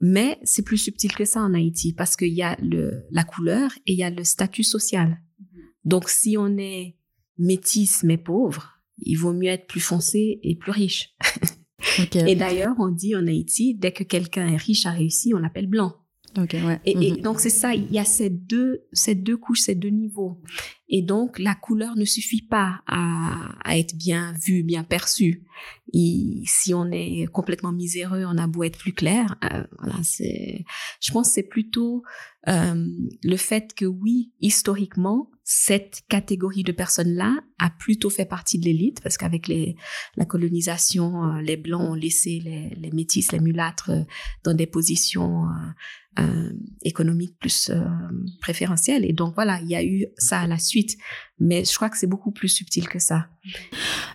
Mais 0.00 0.38
c'est 0.44 0.64
plus 0.64 0.78
subtil 0.78 1.12
que 1.14 1.24
ça 1.24 1.42
en 1.42 1.52
Haïti 1.54 1.92
parce 1.92 2.16
qu'il 2.16 2.32
y 2.32 2.42
a 2.42 2.56
le, 2.62 3.04
la 3.10 3.24
couleur 3.24 3.70
et 3.86 3.92
il 3.92 3.98
y 3.98 4.02
a 4.02 4.10
le 4.10 4.24
statut 4.24 4.62
social. 4.62 5.20
Donc 5.84 6.08
si 6.08 6.36
on 6.38 6.56
est 6.56 6.96
métisse 7.38 8.02
mais 8.02 8.18
pauvre, 8.18 8.80
il 8.98 9.16
vaut 9.16 9.32
mieux 9.32 9.50
être 9.50 9.66
plus 9.66 9.80
foncé 9.80 10.40
et 10.42 10.56
plus 10.56 10.72
riche. 10.72 11.14
Okay. 11.98 12.30
Et 12.30 12.36
d'ailleurs, 12.36 12.76
on 12.78 12.88
dit 12.88 13.16
en 13.16 13.26
Haïti, 13.26 13.74
dès 13.74 13.92
que 13.92 14.04
quelqu'un 14.04 14.48
est 14.48 14.56
riche, 14.56 14.86
a 14.86 14.90
réussi, 14.90 15.32
on 15.34 15.38
l'appelle 15.38 15.66
blanc. 15.66 15.94
Okay, 16.38 16.62
ouais. 16.62 16.80
et, 16.84 17.08
et, 17.08 17.16
donc 17.20 17.40
c'est 17.40 17.50
ça, 17.50 17.74
il 17.74 17.90
y 17.90 17.98
a 17.98 18.04
ces 18.04 18.30
deux, 18.30 18.84
ces 18.92 19.16
deux 19.16 19.36
couches, 19.36 19.62
ces 19.62 19.74
deux 19.74 19.88
niveaux. 19.88 20.40
Et 20.88 21.02
donc 21.02 21.38
la 21.38 21.54
couleur 21.56 21.96
ne 21.96 22.04
suffit 22.04 22.42
pas 22.42 22.82
à, 22.86 23.56
à 23.64 23.76
être 23.78 23.96
bien 23.96 24.32
vue, 24.44 24.62
bien 24.62 24.84
perçue. 24.84 25.44
Et 25.92 26.42
si 26.46 26.72
on 26.72 26.90
est 26.92 27.26
complètement 27.32 27.72
miséreux, 27.72 28.24
on 28.26 28.38
a 28.38 28.46
beau 28.46 28.62
être 28.62 28.78
plus 28.78 28.92
clair. 28.92 29.36
Euh, 29.44 29.64
voilà, 29.78 29.96
c'est. 30.02 30.64
Je 31.00 31.12
pense 31.12 31.28
que 31.28 31.34
c'est 31.34 31.48
plutôt 31.48 32.02
euh, 32.48 32.86
le 33.22 33.36
fait 33.36 33.74
que 33.74 33.84
oui, 33.84 34.32
historiquement, 34.40 35.30
cette 35.52 36.02
catégorie 36.08 36.62
de 36.62 36.70
personnes-là 36.70 37.36
a 37.58 37.70
plutôt 37.70 38.08
fait 38.08 38.24
partie 38.24 38.56
de 38.56 38.66
l'élite 38.66 39.00
parce 39.02 39.18
qu'avec 39.18 39.50
la 40.16 40.24
colonisation, 40.24 41.24
euh, 41.24 41.40
les 41.40 41.56
blancs 41.56 41.90
ont 41.90 41.94
laissé 41.94 42.40
les, 42.44 42.72
les 42.76 42.92
métis, 42.92 43.32
les 43.32 43.40
mulâtres 43.40 43.90
euh, 43.90 44.04
dans 44.44 44.54
des 44.54 44.68
positions 44.68 45.48
euh, 46.20 46.52
économiques 46.82 47.36
plus 47.40 47.72
préférentielles. 48.40 49.04
Et 49.04 49.12
donc 49.12 49.34
voilà, 49.34 49.58
il 49.62 49.68
y 49.68 49.74
a 49.74 49.82
eu 49.82 50.06
ça 50.18 50.38
à 50.38 50.46
la 50.46 50.58
suite. 50.58 50.96
Mais 51.40 51.64
je 51.64 51.74
crois 51.74 51.90
que 51.90 51.98
c'est 51.98 52.06
beaucoup 52.06 52.30
plus 52.30 52.48
subtil 52.48 52.88
que 52.88 53.00
ça. 53.00 53.26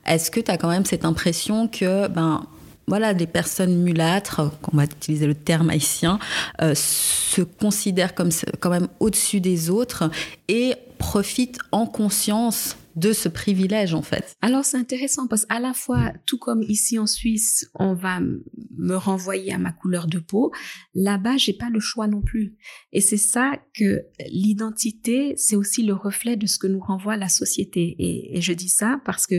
Est-ce 0.05 0.31
que 0.31 0.39
tu 0.39 0.49
as 0.49 0.57
quand 0.57 0.69
même 0.69 0.85
cette 0.85 1.03
impression 1.03 1.67
que 1.67 2.07
ben 2.07 2.47
voilà, 2.87 3.13
des 3.13 3.27
personnes 3.27 3.81
mulâtres, 3.81 4.41
on 4.71 4.77
va 4.77 4.85
utiliser 4.85 5.27
le 5.27 5.35
terme 5.35 5.69
haïtien, 5.69 6.19
euh, 6.61 6.73
se 6.75 7.41
considèrent 7.41 8.13
comme 8.13 8.29
quand 8.59 8.69
même 8.69 8.87
au-dessus 8.99 9.41
des 9.41 9.69
autres 9.69 10.09
et 10.47 10.75
profitent 10.97 11.59
en 11.71 11.85
conscience 11.85 12.77
de 12.95 13.11
ce 13.11 13.27
privilège 13.27 13.93
en 13.93 14.01
fait. 14.01 14.35
Alors 14.41 14.63
c'est 14.63 14.77
intéressant 14.77 15.27
parce 15.27 15.45
qu'à 15.45 15.59
la 15.59 15.73
fois, 15.73 16.13
tout 16.25 16.37
comme 16.37 16.63
ici 16.63 16.97
en 16.97 17.07
Suisse, 17.07 17.69
on 17.75 17.93
va 17.93 18.19
me 18.21 18.95
renvoyer 18.95 19.53
à 19.53 19.57
ma 19.57 19.71
couleur 19.71 20.07
de 20.07 20.19
peau, 20.19 20.53
là-bas 20.93 21.37
j'ai 21.37 21.53
pas 21.53 21.69
le 21.69 21.79
choix 21.79 22.07
non 22.07 22.21
plus. 22.21 22.55
Et 22.93 23.01
c'est 23.01 23.17
ça 23.17 23.59
que 23.73 24.03
l'identité, 24.29 25.33
c'est 25.35 25.55
aussi 25.55 25.83
le 25.83 25.93
reflet 25.93 26.37
de 26.37 26.47
ce 26.47 26.57
que 26.57 26.67
nous 26.67 26.79
renvoie 26.79 27.17
la 27.17 27.29
société. 27.29 27.95
Et 27.99 28.41
je 28.41 28.53
dis 28.53 28.69
ça 28.69 29.01
parce 29.03 29.27
que 29.27 29.35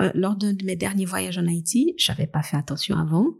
euh, 0.00 0.10
lors 0.14 0.36
d'un 0.36 0.52
de 0.52 0.64
mes 0.64 0.76
derniers 0.76 1.04
voyages 1.04 1.38
en 1.38 1.46
Haïti, 1.46 1.94
j'avais 1.98 2.26
pas 2.26 2.42
fait 2.42 2.56
attention 2.56 2.96
avant, 2.96 3.36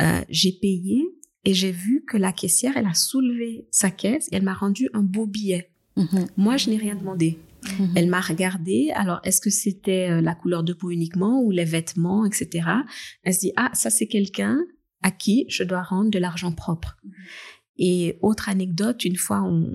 euh, 0.00 0.20
j'ai 0.28 0.52
payé 0.52 1.04
et 1.44 1.54
j'ai 1.54 1.72
vu 1.72 2.04
que 2.06 2.16
la 2.16 2.32
caissière, 2.32 2.76
elle 2.76 2.86
a 2.86 2.94
soulevé 2.94 3.66
sa 3.70 3.90
caisse 3.90 4.28
et 4.32 4.36
elle 4.36 4.42
m'a 4.42 4.54
rendu 4.54 4.88
un 4.94 5.02
beau 5.02 5.26
billet. 5.26 5.70
Mhm. 5.96 6.26
Moi, 6.36 6.56
je 6.56 6.70
n'ai 6.70 6.76
rien 6.76 6.94
demandé. 6.94 7.38
Mhm. 7.78 7.92
Elle 7.96 8.08
m'a 8.08 8.20
regardé. 8.20 8.90
Alors, 8.94 9.20
est-ce 9.24 9.40
que 9.40 9.50
c'était 9.50 10.10
euh, 10.10 10.20
la 10.20 10.34
couleur 10.34 10.62
de 10.62 10.72
peau 10.72 10.90
uniquement 10.90 11.40
ou 11.42 11.50
les 11.50 11.64
vêtements, 11.64 12.24
etc. 12.24 12.68
Elle 13.22 13.34
se 13.34 13.40
dit, 13.40 13.52
ah, 13.56 13.70
ça 13.74 13.90
c'est 13.90 14.06
quelqu'un 14.06 14.58
à 15.02 15.10
qui 15.10 15.46
je 15.48 15.64
dois 15.64 15.82
rendre 15.82 16.10
de 16.10 16.18
l'argent 16.18 16.52
propre. 16.52 16.96
Et 17.78 18.18
autre 18.20 18.48
anecdote, 18.48 19.04
une 19.04 19.16
fois, 19.16 19.42
on, 19.42 19.74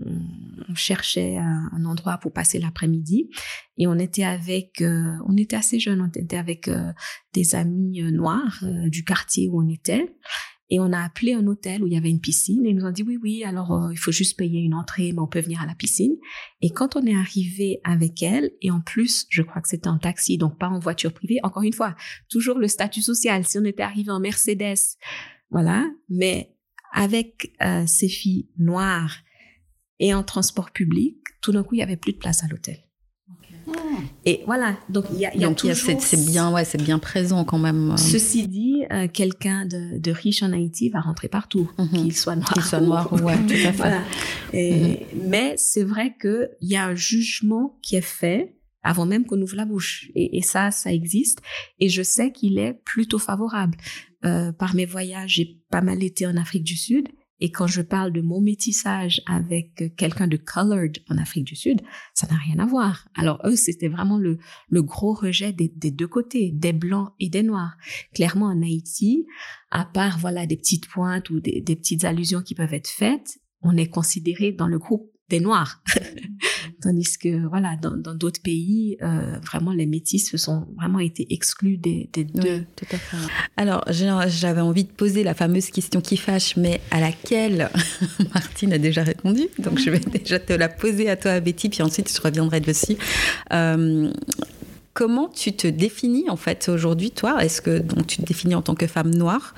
cherchait 0.76 1.38
un, 1.38 1.86
endroit 1.86 2.18
pour 2.18 2.32
passer 2.32 2.60
l'après-midi 2.60 3.30
et 3.78 3.88
on 3.88 3.98
était 3.98 4.24
avec, 4.24 4.82
euh, 4.82 5.16
on 5.26 5.36
était 5.38 5.56
assez 5.56 5.80
jeunes, 5.80 6.02
on 6.02 6.08
était 6.08 6.38
avec 6.38 6.68
euh, 6.68 6.91
des 7.34 7.56
amis 7.56 8.02
euh, 8.02 8.12
noirs 8.12 8.64
du 8.88 9.04
quartier 9.04 9.50
où 9.50 9.62
on 9.62 9.70
était. 9.70 10.14
Et 10.70 10.80
on 10.80 10.91
a 10.91 11.00
appelé 11.00 11.34
un 11.34 11.48
hôtel 11.48 11.82
où 11.82 11.88
il 11.88 11.93
y 11.93 11.98
avait 11.98 12.10
une 12.10 12.20
piscine 12.20 12.66
et 12.66 12.70
ils 12.70 12.76
nous 12.76 12.86
ont 12.86 12.91
dit 12.91 13.04
oui, 13.04 13.18
oui, 13.22 13.43
alors 13.45 13.72
euh, 13.72 13.91
il 13.91 13.98
faut 13.98 14.12
juste 14.12 14.38
payer 14.38 14.60
une 14.60 14.74
entrée, 14.74 15.14
mais 15.14 15.20
on 15.20 15.28
peut 15.28 15.39
venir 15.39 15.62
à 15.62 15.66
la 15.66 15.76
piscine. 15.76 16.16
Et 16.62 16.72
quand 16.72 16.98
on 16.98 17.06
est 17.06 17.16
arrivé 17.16 17.80
avec 17.86 18.22
elle, 18.22 18.52
et 18.62 18.70
en 18.70 18.82
plus, 18.82 19.26
je 19.30 19.41
crois 19.41 19.62
que 19.62 19.70
c'était 19.70 19.88
en 19.88 19.98
taxi, 19.98 20.38
donc 20.38 20.58
pas 20.60 20.68
en 20.68 20.80
voiture 20.80 21.14
privée, 21.14 21.39
encore 21.43 21.64
une 21.64 21.74
fois, 21.74 21.95
toujours 22.30 22.60
le 22.60 22.68
statut 22.68 23.02
social. 23.02 23.45
Si 23.45 23.58
on 23.58 23.64
était 23.64 23.84
arrivé 23.84 24.12
en 24.12 24.20
Mercedes, 24.20 24.98
voilà, 25.52 25.89
mais 26.10 26.57
avec 26.94 27.54
euh, 27.62 27.86
ces 27.88 28.10
filles 28.10 28.48
noires 28.58 29.16
et 30.00 30.14
en 30.14 30.24
transport 30.24 30.72
public, 30.72 31.18
tout 31.42 31.52
d'un 31.52 31.64
coup, 31.64 31.76
il 31.76 31.80
y 31.80 31.84
avait 31.84 31.98
plus 31.98 32.14
de 32.14 32.18
place 32.18 32.44
à 32.44 32.48
l'hôtel. 32.48 32.78
Et 34.26 34.42
voilà, 34.46 34.78
donc 34.90 35.06
il 35.14 35.20
y 35.20 35.26
a, 35.26 35.36
y 35.36 35.44
a 35.44 35.48
Donc, 35.48 35.58
toujours... 35.58 35.76
c'est 36.02 36.26
bien, 36.26 36.52
ouais, 36.54 36.66
c'est 36.66 36.82
bien 36.82 37.00
présent 37.00 37.44
quand 37.46 37.58
même. 37.58 37.92
euh, 37.92 37.98
Ceci 37.98 38.48
dit, 38.48 38.84
euh, 38.92 39.08
quelqu'un 39.08 39.66
de, 39.66 39.98
de 40.00 40.12
riche 40.12 40.44
en 40.44 40.52
Haïti 40.54 40.90
va 40.90 41.00
rentrer 41.02 41.28
partout, 41.28 41.70
Mhm. 41.78 41.88
qu'il 41.90 42.16
soit 42.16 42.36
noir. 42.36 42.54
Qu'il 42.54 42.62
soit 42.64 42.80
noir, 42.82 43.12
ouais, 43.24 43.36
tout 43.48 43.54
à 43.54 43.72
fait. 43.72 43.72
Voilà. 43.78 44.02
Et- 44.54 45.06
Mais 45.16 45.56
c'est 45.58 45.84
vrai 45.84 46.16
qu'il 46.20 46.50
y 46.62 46.76
a 46.76 46.86
un 46.86 46.96
jugement 46.96 47.78
qui 47.82 47.96
est 47.96 48.02
fait 48.02 48.57
avant 48.88 49.06
même 49.06 49.26
qu'on 49.26 49.42
ouvre 49.42 49.58
la 49.58 49.66
bouche. 49.66 50.10
Et, 50.16 50.42
ça, 50.42 50.72
ça 50.72 50.94
existe. 50.94 51.42
Et 51.80 51.90
je 51.90 52.02
sais 52.02 52.32
qu'il 52.32 52.58
est 52.58 52.74
plutôt 52.86 53.20
favorable. 53.20 53.78
Euh, 54.24 54.54
par 54.54 54.76
mes 54.76 54.86
voyages, 54.86 55.34
j'ai 55.34 55.60
pas 55.70 55.82
mal 55.82 56.02
été 56.04 56.26
en 56.26 56.38
Afrique 56.38 56.64
du 56.64 56.78
Sud. 56.78 57.10
Et 57.42 57.52
quand 57.52 57.68
je 57.68 57.82
parle 57.82 58.14
de 58.14 58.22
mon 58.22 58.40
métissage 58.40 59.22
avec 59.28 59.96
quelqu'un 59.98 60.28
de 60.28 60.38
colored 60.38 60.98
en 61.10 61.18
Afrique 61.18 61.44
du 61.44 61.56
Sud, 61.56 61.82
ça 62.14 62.28
n'a 62.28 62.38
rien 62.38 62.58
à 62.60 62.66
voir. 62.66 63.10
Alors 63.14 63.42
eux, 63.44 63.58
c'était 63.58 63.90
vraiment 63.90 64.18
le, 64.18 64.40
le 64.70 64.82
gros 64.82 65.14
rejet 65.14 65.52
des, 65.52 65.68
des 65.68 65.92
deux 65.92 66.08
côtés, 66.08 66.52
des 66.52 66.74
blancs 66.74 67.12
et 67.20 67.30
des 67.30 67.44
noirs. 67.44 67.76
Clairement, 68.16 68.48
en 68.48 68.64
Haïti, 68.64 69.28
à 69.70 69.86
part 69.86 70.18
voilà 70.18 70.48
des 70.48 70.58
petites 70.58 70.88
pointes 70.88 71.30
ou 71.30 71.42
des, 71.42 71.62
des 71.62 71.76
petites 71.76 72.06
allusions 72.06 72.42
qui 72.42 72.56
peuvent 72.56 72.74
être 72.74 72.90
faites, 72.90 73.38
on 73.62 73.76
est 73.76 73.90
considéré 73.90 74.52
dans 74.52 74.68
le 74.68 74.80
groupe 74.80 75.12
des 75.30 75.39
noirs. 75.39 75.82
Tandis 76.82 77.17
que 77.17 77.47
voilà, 77.47 77.75
dans 77.75 78.13
d'autres 78.13 78.41
pays, 78.41 78.97
euh, 79.01 79.39
vraiment 79.43 79.71
les 79.71 79.86
métis 79.86 80.30
se 80.30 80.38
sont 80.38 80.67
vraiment 80.78 80.99
été 80.99 81.25
exclus 81.34 81.78
des, 81.78 82.09
des 82.13 82.23
deux. 82.23 82.59
Oui, 82.59 82.65
tout 82.75 82.86
à 82.91 82.97
fait. 82.97 83.17
Alors, 83.57 83.84
j'avais 83.88 84.61
envie 84.61 84.84
de 84.84 84.91
poser 84.91 85.23
la 85.23 85.34
fameuse 85.34 85.69
question 85.71 86.01
qui 86.01 86.17
fâche, 86.17 86.55
mais 86.55 86.80
à 86.91 86.99
laquelle 86.99 87.69
Martine 88.34 88.73
a 88.73 88.78
déjà 88.78 89.03
répondu. 89.03 89.47
Donc, 89.59 89.80
je 89.80 89.89
vais 89.89 89.99
déjà 89.99 90.39
te 90.39 90.53
la 90.53 90.69
poser 90.69 91.09
à 91.09 91.17
toi, 91.17 91.39
Betty, 91.39 91.69
puis 91.69 91.82
ensuite 91.82 92.15
je 92.15 92.21
reviendrai 92.21 92.59
dessus. 92.59 92.95
Euh, 93.51 94.11
comment 94.93 95.30
tu 95.30 95.53
te 95.53 95.67
définis 95.67 96.30
en 96.30 96.38
fait 96.38 96.69
aujourd'hui, 96.69 97.11
toi? 97.11 97.43
Est-ce 97.43 97.61
que 97.61 97.80
donc 97.80 98.07
tu 98.07 98.17
te 98.17 98.25
définis 98.25 98.55
en 98.55 98.61
tant 98.61 98.75
que 98.75 98.88
femme 98.88 99.13
noire, 99.13 99.55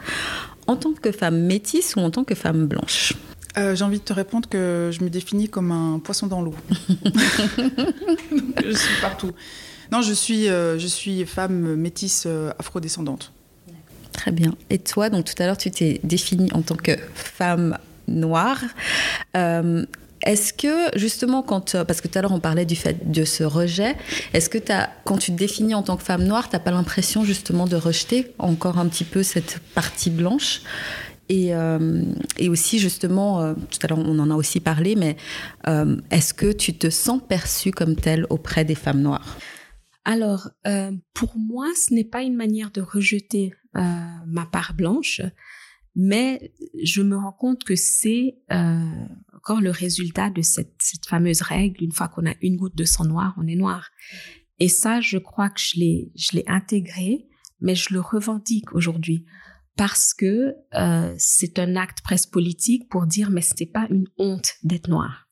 en 0.67 0.75
tant 0.75 0.93
que 0.93 1.11
femme 1.11 1.41
métisse 1.45 1.95
ou 1.95 1.99
en 1.99 2.11
tant 2.11 2.23
que 2.23 2.35
femme 2.35 2.65
blanche? 2.65 3.13
Euh, 3.57 3.75
J'ai 3.75 3.83
envie 3.83 3.99
de 3.99 4.03
te 4.03 4.13
répondre 4.13 4.47
que 4.47 4.91
je 4.93 5.03
me 5.03 5.09
définis 5.09 5.49
comme 5.49 5.71
un 5.71 5.99
poisson 5.99 6.27
dans 6.27 6.41
l'eau. 6.41 6.55
Je 8.63 8.73
suis 8.73 9.01
partout. 9.01 9.31
Non, 9.91 10.01
je 10.01 10.13
suis, 10.13 10.49
euh, 10.49 10.77
je 10.77 10.87
suis 10.87 11.25
femme 11.25 11.75
métisse 11.75 12.25
euh, 12.27 12.51
afrodescendante. 12.59 13.31
Très 14.11 14.31
bien. 14.31 14.55
Et 14.69 14.77
toi, 14.79 15.09
donc 15.09 15.25
tout 15.25 15.41
à 15.41 15.45
l'heure, 15.45 15.57
tu 15.57 15.71
t'es 15.71 15.99
définie 16.03 16.51
en 16.53 16.61
tant 16.61 16.75
que 16.75 16.91
femme 17.13 17.77
noire. 18.07 18.61
Euh, 19.35 19.85
est-ce 20.23 20.51
que 20.51 20.97
justement, 20.97 21.41
quand, 21.41 21.81
parce 21.85 22.01
que 22.01 22.07
tout 22.07 22.19
à 22.19 22.21
l'heure 22.21 22.33
on 22.33 22.39
parlait 22.39 22.65
du 22.65 22.75
fait 22.75 23.09
de 23.09 23.23
ce 23.23 23.43
rejet, 23.43 23.95
est-ce 24.33 24.49
que 24.49 24.57
as, 24.71 24.89
quand 25.05 25.17
tu 25.17 25.31
te 25.31 25.37
définis 25.37 25.73
en 25.73 25.81
tant 25.81 25.95
que 25.95 26.03
femme 26.03 26.25
noire, 26.25 26.49
t'as 26.49 26.59
pas 26.59 26.71
l'impression 26.71 27.23
justement 27.23 27.65
de 27.65 27.77
rejeter 27.77 28.33
encore 28.37 28.77
un 28.77 28.87
petit 28.87 29.05
peu 29.05 29.23
cette 29.23 29.59
partie 29.73 30.09
blanche? 30.09 30.61
Et, 31.29 31.53
euh, 31.53 32.03
et 32.37 32.49
aussi 32.49 32.79
justement, 32.79 33.41
euh, 33.41 33.53
tout 33.53 33.79
à 33.83 33.87
l'heure 33.87 33.99
on 33.99 34.19
en 34.19 34.31
a 34.31 34.35
aussi 34.35 34.59
parlé, 34.59 34.95
mais 34.95 35.15
euh, 35.67 36.01
est-ce 36.09 36.33
que 36.33 36.51
tu 36.51 36.73
te 36.73 36.89
sens 36.89 37.21
perçue 37.27 37.71
comme 37.71 37.95
telle 37.95 38.25
auprès 38.29 38.65
des 38.65 38.75
femmes 38.75 39.01
noires? 39.01 39.37
Alors, 40.05 40.49
pour 41.13 41.37
moi, 41.37 41.67
ce 41.75 41.93
n'est 41.93 42.05
pas 42.05 42.23
une 42.23 42.35
manière 42.35 42.71
de 42.71 42.81
rejeter 42.81 43.53
ma 43.75 44.47
part 44.51 44.73
blanche, 44.73 45.21
mais 45.95 46.51
je 46.81 47.03
me 47.03 47.15
rends 47.15 47.33
compte 47.33 47.63
que 47.63 47.75
c'est 47.75 48.37
encore 48.49 49.61
le 49.61 49.69
résultat 49.69 50.31
de 50.31 50.41
cette, 50.41 50.81
fameuse 51.07 51.41
règle, 51.41 51.83
une 51.83 51.91
fois 51.91 52.07
qu'on 52.07 52.25
a 52.25 52.33
une 52.41 52.55
goutte 52.55 52.75
de 52.75 52.85
sang 52.85 53.05
noir, 53.05 53.35
on 53.37 53.45
est 53.45 53.55
noir. 53.55 53.89
Et 54.59 54.69
ça, 54.69 54.99
je 54.99 55.19
crois 55.19 55.49
que 55.49 55.59
je 55.61 55.77
l'ai 55.77 56.43
intégré, 56.47 57.27
mais 57.61 57.75
je 57.75 57.93
le 57.93 57.99
revendique 57.99 58.73
aujourd'hui 58.73 59.25
parce 59.79 60.13
que 60.13 60.55
euh, 60.75 61.15
c'est 61.17 61.57
un 61.57 61.77
acte 61.77 62.01
presque 62.01 62.31
politique 62.31 62.89
pour 62.89 63.07
dire 63.07 63.29
mais 63.29 63.39
c'était 63.39 63.65
pas 63.65 63.87
une 63.89 64.07
honte 64.17 64.55
d'être 64.61 64.89
noir. 64.89 65.29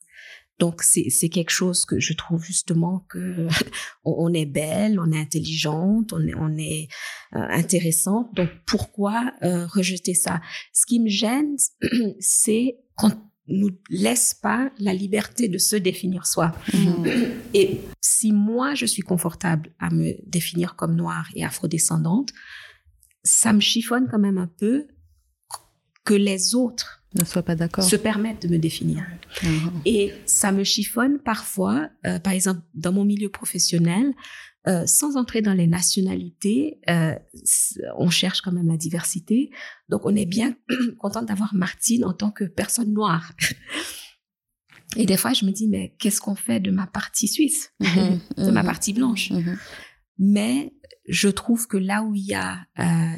Donc 0.58 0.84
c'est 0.84 1.10
c'est 1.10 1.28
quelque 1.28 1.50
chose 1.50 1.84
que 1.84 2.00
je 2.00 2.14
trouve 2.14 2.46
justement 2.46 3.06
que 3.10 3.50
on 4.06 4.32
est 4.32 4.46
belle, 4.46 5.02
on 5.02 5.12
est 5.12 5.20
intelligente, 5.20 6.14
on 6.14 6.26
est 6.26 6.34
on 6.36 6.58
est 6.58 6.88
euh, 7.36 7.40
intéressante. 7.50 8.34
Donc 8.36 8.50
pourquoi 8.66 9.34
euh, 9.44 9.68
rejeter 9.68 10.14
ça? 10.14 10.40
Ce 10.72 10.86
qui 10.86 11.02
me 11.02 11.10
gêne, 11.10 11.58
c'est 12.22 12.78
quand 12.96 13.12
nous 13.50 13.72
laisse 13.90 14.34
pas 14.34 14.72
la 14.80 14.94
liberté 14.94 15.50
de 15.50 15.58
se 15.58 15.76
définir 15.76 16.26
soi. 16.26 16.54
Mmh. 16.74 17.06
Et 17.54 17.82
si 18.00 18.32
moi 18.32 18.76
je 18.76 18.86
suis 18.86 19.02
confortable 19.02 19.74
à 19.78 19.90
me 19.90 20.14
définir 20.26 20.78
comme 20.78 20.96
noire 20.96 21.28
et 21.36 21.44
afrodescendante, 21.44 22.32
ça 23.28 23.54
me 23.54 23.60
chiffonne 23.60 24.08
quand 24.10 24.20
même 24.20 24.38
un 24.38 24.48
peu 24.48 24.88
que 26.06 26.14
les 26.14 26.56
autres 26.56 27.04
ne 27.16 27.26
soient 27.26 27.44
pas 27.44 27.56
d'accord, 27.56 27.84
se 27.84 27.96
permettent 27.96 28.44
de 28.44 28.48
me 28.48 28.58
définir. 28.58 29.06
Mmh. 29.44 29.48
Et 29.86 30.14
ça 30.26 30.52
me 30.52 30.64
chiffonne 30.64 31.20
parfois, 31.20 31.90
euh, 32.06 32.20
par 32.20 32.34
exemple 32.34 32.62
dans 32.74 32.94
mon 32.94 33.04
milieu 33.04 33.30
professionnel, 33.30 34.14
euh, 34.68 34.86
sans 34.86 35.16
entrer 35.16 35.42
dans 35.42 35.54
les 35.54 35.68
nationalités, 35.68 36.82
euh, 36.90 37.16
on 37.98 38.10
cherche 38.10 38.42
quand 38.42 38.52
même 38.52 38.68
la 38.68 38.76
diversité. 38.76 39.50
Donc, 39.88 40.06
on 40.06 40.14
est 40.14 40.26
bien 40.26 40.56
content 41.00 41.22
d'avoir 41.22 41.56
Martine 41.56 42.04
en 42.04 42.14
tant 42.14 42.32
que 42.32 42.44
personne 42.44 42.92
noire. 42.92 43.32
Et 44.98 45.06
des 45.06 45.16
fois, 45.16 45.32
je 45.32 45.46
me 45.46 45.52
dis, 45.52 45.70
mais 45.70 45.96
qu'est-ce 46.00 46.20
qu'on 46.20 46.36
fait 46.36 46.60
de 46.60 46.72
ma 46.72 46.86
partie 46.86 47.30
suisse, 47.30 47.72
mhm, 47.80 48.20
de 48.46 48.52
ma 48.52 48.62
mhm, 48.62 48.66
partie 48.66 48.92
blanche 48.92 49.32
mhm. 49.32 49.58
Mais 50.20 50.74
je 51.08 51.30
trouve 51.30 51.68
que 51.68 51.78
là 51.78 52.04
où 52.04 52.16
il 52.16 52.26
y 52.26 52.34
a 52.34 52.60
euh, 52.80 53.16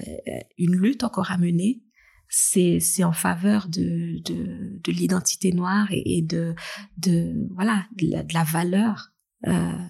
une 0.57 0.75
lutte 0.75 1.03
encore 1.03 1.31
à 1.31 1.37
mener, 1.37 1.81
c'est 2.29 3.03
en 3.03 3.11
faveur 3.11 3.67
de 3.67 4.21
de, 4.23 4.79
de 4.83 4.91
l'identité 4.91 5.51
noire 5.51 5.87
et, 5.91 6.21
de 6.21 6.53
de 6.97 7.47
voilà 7.55 7.87
de 7.95 8.33
la, 8.33 8.43
valeur 8.43 9.11
euh, 9.47 9.87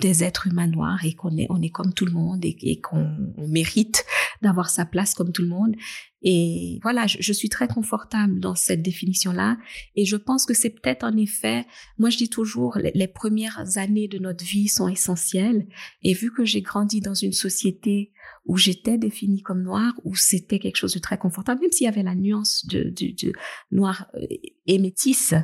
des 0.00 0.24
êtres 0.24 0.48
humains 0.48 0.66
noirs 0.66 1.04
et 1.04 1.14
qu'on 1.14 1.36
est, 1.36 1.46
on 1.50 1.62
est 1.62 1.70
comme 1.70 1.94
tout 1.94 2.06
le 2.06 2.12
monde 2.12 2.44
et, 2.44 2.80
qu'on 2.80 3.16
mérite 3.36 4.04
d'avoir 4.42 4.70
sa 4.70 4.84
place 4.84 5.14
comme 5.14 5.32
tout 5.32 5.42
le 5.42 5.48
monde. 5.48 5.74
Et 6.22 6.78
voilà, 6.82 7.06
je, 7.06 7.32
suis 7.32 7.48
très 7.48 7.66
confortable 7.66 8.40
dans 8.40 8.54
cette 8.54 8.82
définition-là. 8.82 9.56
Et 9.96 10.04
je 10.04 10.16
pense 10.16 10.44
que 10.44 10.52
c'est 10.52 10.70
peut-être 10.70 11.04
en 11.04 11.16
effet, 11.16 11.66
moi 11.98 12.10
je 12.10 12.18
dis 12.18 12.28
toujours, 12.28 12.78
les, 12.78 13.08
premières 13.08 13.78
années 13.78 14.08
de 14.08 14.18
notre 14.18 14.44
vie 14.44 14.68
sont 14.68 14.88
essentielles. 14.88 15.66
Et 16.02 16.12
vu 16.12 16.30
que 16.32 16.44
j'ai 16.44 16.60
grandi 16.60 17.00
dans 17.00 17.14
une 17.14 17.32
société 17.32 18.12
où 18.44 18.56
j'étais 18.56 18.98
définie 18.98 19.42
comme 19.42 19.62
noire, 19.62 19.94
où 20.04 20.14
c'était 20.14 20.58
quelque 20.58 20.76
chose 20.76 20.94
de 20.94 20.98
très 20.98 21.18
confortable, 21.18 21.60
même 21.62 21.72
s'il 21.72 21.86
y 21.86 21.88
avait 21.88 22.02
la 22.02 22.14
nuance 22.14 22.66
de, 22.66 22.90
de, 22.90 23.32
noir 23.70 24.06
euh, 24.14 24.26
et 24.66 24.78
métisse, 24.78 25.34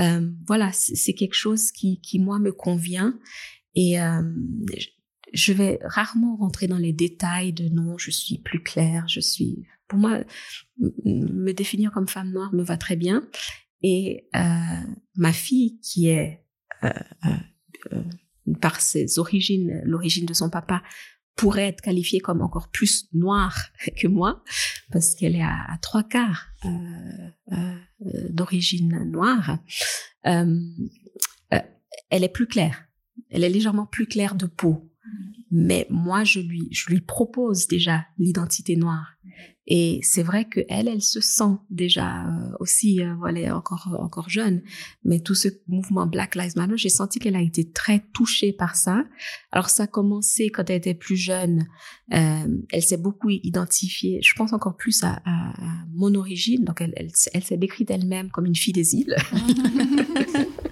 euh, 0.00 0.30
voilà, 0.46 0.70
c'est 0.72 1.14
quelque 1.14 1.34
chose 1.34 1.72
qui, 1.72 2.00
qui 2.00 2.18
moi 2.18 2.38
me 2.38 2.52
convient 2.52 3.18
et 3.74 4.00
euh, 4.00 4.22
je 5.32 5.52
vais 5.52 5.78
rarement 5.82 6.36
rentrer 6.36 6.66
dans 6.66 6.78
les 6.78 6.92
détails 6.92 7.52
de 7.52 7.68
non, 7.68 7.98
je 7.98 8.10
suis 8.10 8.38
plus 8.38 8.62
claire, 8.62 9.06
je 9.08 9.20
suis. 9.20 9.66
Pour 9.86 9.98
moi, 9.98 10.20
me 11.04 11.52
définir 11.52 11.92
comme 11.92 12.08
femme 12.08 12.30
noire 12.30 12.52
me 12.52 12.62
va 12.62 12.76
très 12.76 12.96
bien. 12.96 13.26
Et 13.82 14.28
euh, 14.34 14.40
ma 15.16 15.32
fille, 15.32 15.78
qui 15.80 16.08
est 16.08 16.44
euh, 16.84 16.90
euh, 17.92 18.02
par 18.60 18.80
ses 18.80 19.18
origines, 19.18 19.80
l'origine 19.84 20.26
de 20.26 20.34
son 20.34 20.50
papa, 20.50 20.82
pourrait 21.36 21.68
être 21.68 21.80
qualifiée 21.80 22.20
comme 22.20 22.42
encore 22.42 22.68
plus 22.68 23.08
noire 23.12 23.56
que 23.96 24.08
moi, 24.08 24.42
parce 24.92 25.14
qu'elle 25.14 25.36
est 25.36 25.42
à, 25.42 25.72
à, 25.72 25.78
trois 25.78 26.02
quarts 26.02 26.48
d'origine 28.30 29.10
noire. 29.10 29.58
elle 32.10 32.24
est 32.24 32.32
plus 32.32 32.46
claire 32.46 32.88
elle 33.30 33.44
est 33.44 33.48
légèrement 33.48 33.86
plus 33.86 34.06
claire 34.06 34.34
de 34.34 34.46
peau. 34.46 34.87
Mais 35.50 35.86
moi, 35.90 36.24
je 36.24 36.40
lui, 36.40 37.00
propose 37.06 37.66
déjà 37.66 38.04
l'identité 38.18 38.76
noire. 38.76 39.14
Et 39.70 40.00
c'est 40.02 40.22
vrai 40.22 40.46
que 40.46 40.60
elle, 40.70 40.88
elle 40.88 41.02
se 41.02 41.20
sent 41.20 41.56
déjà 41.68 42.26
euh, 42.26 42.52
aussi, 42.58 43.02
euh, 43.02 43.34
est 43.34 43.50
encore 43.50 43.94
encore 44.00 44.30
jeune, 44.30 44.62
mais 45.04 45.20
tout 45.20 45.34
ce 45.34 45.48
mouvement 45.68 46.06
Black 46.06 46.36
Lives 46.36 46.56
Matter, 46.56 46.78
j'ai 46.78 46.88
senti 46.88 47.18
qu'elle 47.18 47.36
a 47.36 47.42
été 47.42 47.70
très 47.70 48.02
touchée 48.14 48.54
par 48.54 48.76
ça. 48.76 49.04
Alors 49.52 49.68
ça 49.68 49.82
a 49.82 49.86
commencé 49.86 50.48
quand 50.48 50.70
elle 50.70 50.76
était 50.76 50.94
plus 50.94 51.16
jeune. 51.16 51.66
Euh, 52.14 52.46
elle 52.72 52.82
s'est 52.82 52.96
beaucoup 52.96 53.28
identifiée, 53.28 54.20
je 54.22 54.32
pense 54.34 54.54
encore 54.54 54.76
plus 54.76 55.04
à, 55.04 55.20
à, 55.26 55.52
mon 55.92 56.14
origine. 56.14 56.64
Donc 56.64 56.80
elle, 56.80 56.94
elle, 56.96 57.10
elle 57.34 57.44
s'est 57.44 57.58
décrite 57.58 57.90
elle-même 57.90 58.30
comme 58.30 58.46
une 58.46 58.56
fille 58.56 58.72
des 58.72 58.94
îles. 58.94 59.16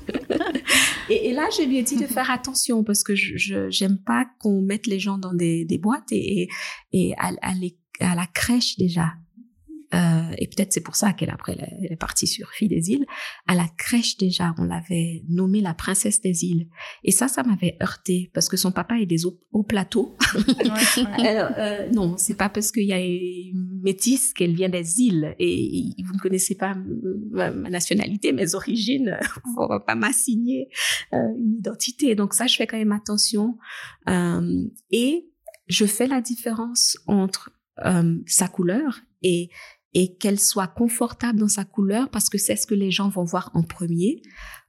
Et, 1.08 1.28
et, 1.28 1.32
là, 1.32 1.48
je 1.56 1.62
lui 1.62 1.78
ai 1.78 1.82
dit 1.82 1.96
de 1.96 2.06
faire 2.06 2.30
attention 2.30 2.82
parce 2.84 3.02
que 3.02 3.14
je 3.14 3.70
j'aime 3.70 3.98
pas 3.98 4.26
qu'on 4.38 4.60
mette 4.60 4.86
les 4.86 4.98
gens 4.98 5.18
dans 5.18 5.32
des, 5.32 5.64
des 5.64 5.78
boîtes 5.78 6.10
et, 6.10 6.42
et, 6.42 6.48
et 6.92 7.14
à, 7.18 7.30
à, 7.42 7.54
les, 7.54 7.78
à 8.00 8.14
la 8.14 8.26
crèche 8.26 8.76
déjà. 8.76 9.12
Euh, 9.96 10.34
et 10.38 10.46
peut-être 10.46 10.72
c'est 10.72 10.82
pour 10.82 10.94
ça 10.94 11.12
qu'elle 11.12 11.30
après 11.30 11.56
elle 11.58 11.92
est 11.92 11.96
partie 11.96 12.26
sur 12.26 12.50
Fille 12.50 12.68
des 12.68 12.90
îles. 12.90 13.06
À 13.46 13.54
la 13.54 13.66
crèche 13.76 14.16
déjà, 14.16 14.54
on 14.58 14.64
l'avait 14.64 15.22
nommée 15.28 15.60
la 15.60 15.74
princesse 15.74 16.20
des 16.20 16.44
îles. 16.44 16.68
Et 17.02 17.10
ça, 17.10 17.28
ça 17.28 17.42
m'avait 17.42 17.76
heurté 17.82 18.30
parce 18.34 18.48
que 18.48 18.56
son 18.56 18.72
papa 18.72 18.98
est 18.98 19.06
des 19.06 19.24
hauts, 19.24 19.62
plateaux. 19.62 20.16
Alors, 21.18 21.50
euh, 21.56 21.88
non, 21.92 22.16
c'est 22.18 22.36
pas 22.36 22.48
parce 22.48 22.70
qu'il 22.70 22.84
y 22.84 22.92
a 22.92 23.00
une 23.00 23.80
métisse 23.82 24.34
qu'elle 24.34 24.54
vient 24.54 24.68
des 24.68 25.00
îles 25.00 25.34
et 25.38 25.94
vous 26.04 26.12
ne 26.12 26.18
connaissez 26.18 26.54
pas 26.54 26.76
ma, 27.30 27.50
nationalité, 27.50 28.32
mes 28.32 28.54
origines, 28.54 29.18
vous 29.44 29.66
va 29.68 29.80
pas 29.80 29.94
m'assigner 29.94 30.68
euh, 31.12 31.16
une 31.38 31.56
identité. 31.58 32.14
Donc 32.14 32.34
ça, 32.34 32.46
je 32.46 32.56
fais 32.56 32.66
quand 32.66 32.78
même 32.78 32.92
attention 32.92 33.56
euh, 34.08 34.64
et 34.90 35.28
je 35.68 35.86
fais 35.86 36.06
la 36.06 36.20
différence 36.20 36.98
entre 37.06 37.50
euh, 37.84 38.18
sa 38.26 38.48
couleur 38.48 39.00
et 39.22 39.50
et 39.98 40.14
qu'elle 40.14 40.38
soit 40.38 40.66
confortable 40.66 41.38
dans 41.38 41.48
sa 41.48 41.64
couleur 41.64 42.10
parce 42.10 42.28
que 42.28 42.36
c'est 42.36 42.56
ce 42.56 42.66
que 42.66 42.74
les 42.74 42.90
gens 42.90 43.08
vont 43.08 43.24
voir 43.24 43.50
en 43.54 43.62
premier. 43.62 44.20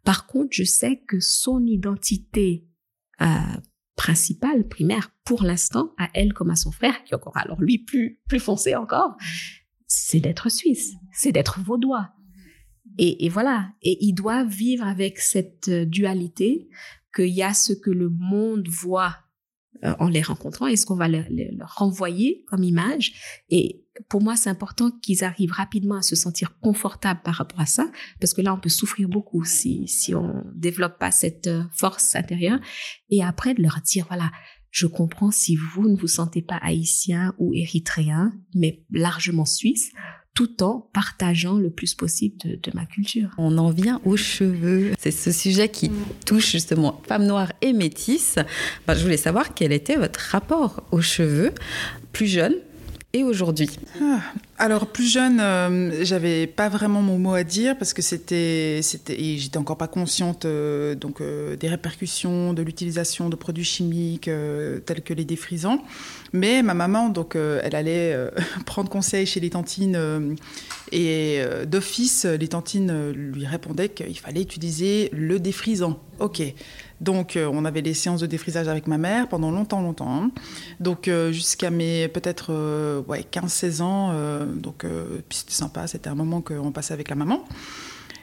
Par 0.05 0.25
contre, 0.25 0.51
je 0.51 0.63
sais 0.63 1.03
que 1.05 1.19
son 1.19 1.65
identité 1.65 2.65
euh, 3.19 3.25
principale, 3.97 4.69
primaire, 4.69 5.11
pour 5.25 5.43
l'instant, 5.43 5.93
à 5.97 6.07
elle 6.13 6.31
comme 6.31 6.49
à 6.49 6.55
son 6.55 6.71
frère, 6.71 7.03
qui 7.03 7.11
est 7.11 7.17
encore 7.17 7.35
alors 7.35 7.59
lui 7.59 7.77
plus 7.77 8.21
plus 8.29 8.39
foncé 8.39 8.73
encore, 8.77 9.17
c'est 9.85 10.21
d'être 10.21 10.47
suisse, 10.49 10.93
c'est 11.11 11.33
d'être 11.33 11.59
vaudois. 11.59 12.13
Et, 12.97 13.25
et, 13.25 13.29
voilà. 13.29 13.73
Et 13.81 13.97
il 14.05 14.13
doit 14.13 14.45
vivre 14.45 14.87
avec 14.87 15.19
cette 15.19 15.67
euh, 15.67 15.85
dualité 15.85 16.69
qu'il 17.13 17.27
y 17.27 17.43
a 17.43 17.53
ce 17.53 17.73
que 17.73 17.91
le 17.91 18.09
monde 18.09 18.69
voit 18.69 19.17
euh, 19.83 19.93
en 19.99 20.07
les 20.07 20.23
rencontrant 20.23 20.65
et 20.65 20.75
ce 20.75 20.87
qu'on 20.87 20.95
va 20.95 21.07
leur, 21.07 21.25
leur, 21.29 21.75
renvoyer 21.75 22.45
comme 22.47 22.63
image. 22.63 23.43
Et 23.49 23.85
pour 24.09 24.21
moi, 24.21 24.35
c'est 24.35 24.49
important 24.49 24.91
qu'ils 24.91 25.23
arrivent 25.23 25.51
rapidement 25.51 25.95
à 25.95 26.01
se 26.01 26.15
sentir 26.15 26.59
confortables 26.59 27.21
par 27.23 27.35
rapport 27.35 27.59
à 27.59 27.65
ça, 27.65 27.89
parce 28.19 28.33
que 28.33 28.41
là, 28.41 28.53
on 28.53 28.59
peut 28.59 28.69
souffrir 28.69 29.09
beaucoup 29.09 29.43
si, 29.43 29.87
si 29.87 30.13
on 30.15 30.43
développe 30.55 30.99
pas 30.99 31.11
cette 31.11 31.47
euh, 31.47 31.63
force 31.73 32.15
intérieure. 32.15 32.59
Et 33.09 33.23
après, 33.23 33.53
de 33.53 33.61
leur 33.61 33.81
dire, 33.81 34.05
voilà, 34.07 34.31
je 34.71 34.87
comprends 34.87 35.31
si 35.31 35.55
vous 35.55 35.89
ne 35.89 35.95
vous 35.95 36.07
sentez 36.07 36.41
pas 36.41 36.59
haïtien 36.61 37.33
ou 37.39 37.53
érythréen, 37.53 38.33
mais 38.53 38.83
largement 38.91 39.45
suisse, 39.45 39.91
tout 40.33 40.61
en 40.61 40.81
partageant 40.93 41.57
le 41.57 41.71
plus 41.71 41.95
possible 41.95 42.37
de, 42.45 42.59
de, 42.61 42.71
ma 42.75 42.85
culture. 42.85 43.31
On 43.39 43.57
en 43.57 43.71
vient 43.71 43.99
aux 44.05 44.17
cheveux. 44.17 44.93
C'est 44.99 45.09
ce 45.09 45.31
sujet 45.31 45.67
qui 45.67 45.89
touche 46.27 46.51
justement 46.51 47.01
femme 47.07 47.25
noire 47.25 47.51
et 47.61 47.73
métisse. 47.73 48.37
je 48.87 49.01
voulais 49.01 49.17
savoir 49.17 49.55
quel 49.55 49.71
était 49.71 49.95
votre 49.95 50.19
rapport 50.19 50.83
aux 50.91 51.01
cheveux 51.01 51.53
plus 52.11 52.27
jeune 52.27 52.53
aujourd'hui 53.23 53.69
ah, 54.01 54.21
alors 54.59 54.87
plus 54.87 55.05
jeune, 55.05 55.39
euh, 55.39 56.03
j'avais 56.03 56.47
pas 56.47 56.67
vraiment 56.67 57.03
mon 57.03 57.19
mot 57.19 57.35
à 57.35 57.43
dire 57.43 57.77
parce 57.77 57.93
que 57.93 58.01
c'était, 58.01 58.79
c'était, 58.81 59.15
j'étais 59.37 59.57
encore 59.59 59.77
pas 59.77 59.87
consciente 59.87 60.45
euh, 60.45 60.95
donc 60.95 61.21
euh, 61.21 61.55
des 61.55 61.67
répercussions 61.67 62.53
de 62.53 62.63
l'utilisation 62.63 63.29
de 63.29 63.35
produits 63.35 63.63
chimiques 63.63 64.29
tels 64.85 65.01
que 65.03 65.13
les 65.13 65.25
défrisants. 65.25 65.83
Mais 66.33 66.63
ma 66.63 66.73
maman, 66.73 67.09
donc, 67.09 67.35
elle 67.35 67.75
allait 67.75 68.15
prendre 68.65 68.89
conseil 68.89 69.25
chez 69.25 69.39
les 69.39 69.49
tantines 69.49 70.35
et 70.91 71.41
d'office, 71.65 72.25
les 72.25 72.47
tantines 72.47 73.11
lui 73.11 73.45
répondaient 73.45 73.89
qu'il 73.89 74.17
fallait 74.17 74.41
utiliser 74.41 75.09
le 75.13 75.39
défrisant. 75.39 75.99
Ok. 76.19 76.41
Donc, 76.99 77.35
euh, 77.35 77.49
on 77.51 77.65
avait 77.65 77.81
les 77.81 77.93
séances 77.93 78.21
de 78.21 78.25
défrisage 78.25 78.67
avec 78.67 78.87
ma 78.87 78.97
mère 78.97 79.27
pendant 79.27 79.51
longtemps, 79.51 79.81
longtemps. 79.81 80.13
Hein. 80.15 80.31
Donc, 80.79 81.07
euh, 81.07 81.31
jusqu'à 81.31 81.69
mes 81.69 82.07
peut-être 82.07 82.47
euh, 82.49 83.01
ouais, 83.07 83.25
15-16 83.31 83.81
ans. 83.81 84.13
donc, 84.55 84.85
c'était 85.29 85.53
sympa, 85.53 85.87
c'était 85.87 86.09
un 86.09 86.15
moment 86.15 86.41
qu'on 86.41 86.71
passait 86.71 86.93
avec 86.93 87.09
la 87.09 87.15
maman. 87.15 87.43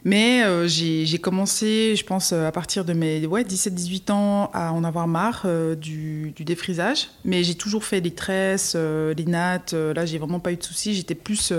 Mais 0.06 0.42
j'ai 0.68 1.18
commencé, 1.18 1.94
je 1.96 2.04
pense, 2.04 2.32
à 2.32 2.52
partir 2.52 2.84
de 2.84 2.92
mes 2.92 3.26
ouais, 3.26 3.42
17-18 3.42 4.12
ans, 4.12 4.50
à 4.52 4.72
en 4.72 4.84
avoir 4.84 5.08
marre 5.08 5.46
du, 5.76 6.34
défrisage. 6.40 7.08
Mais 7.24 7.42
j'ai 7.42 7.54
toujours 7.54 7.84
fait 7.84 8.00
les 8.00 8.10
tresses, 8.10 8.74
les 8.74 9.24
nattes. 9.24 9.72
là, 9.72 10.04
j'ai 10.04 10.18
vraiment 10.18 10.40
pas 10.40 10.52
eu 10.52 10.56
de 10.56 10.62
soucis. 10.62 10.94
J'étais 10.94 11.14
plus 11.14 11.52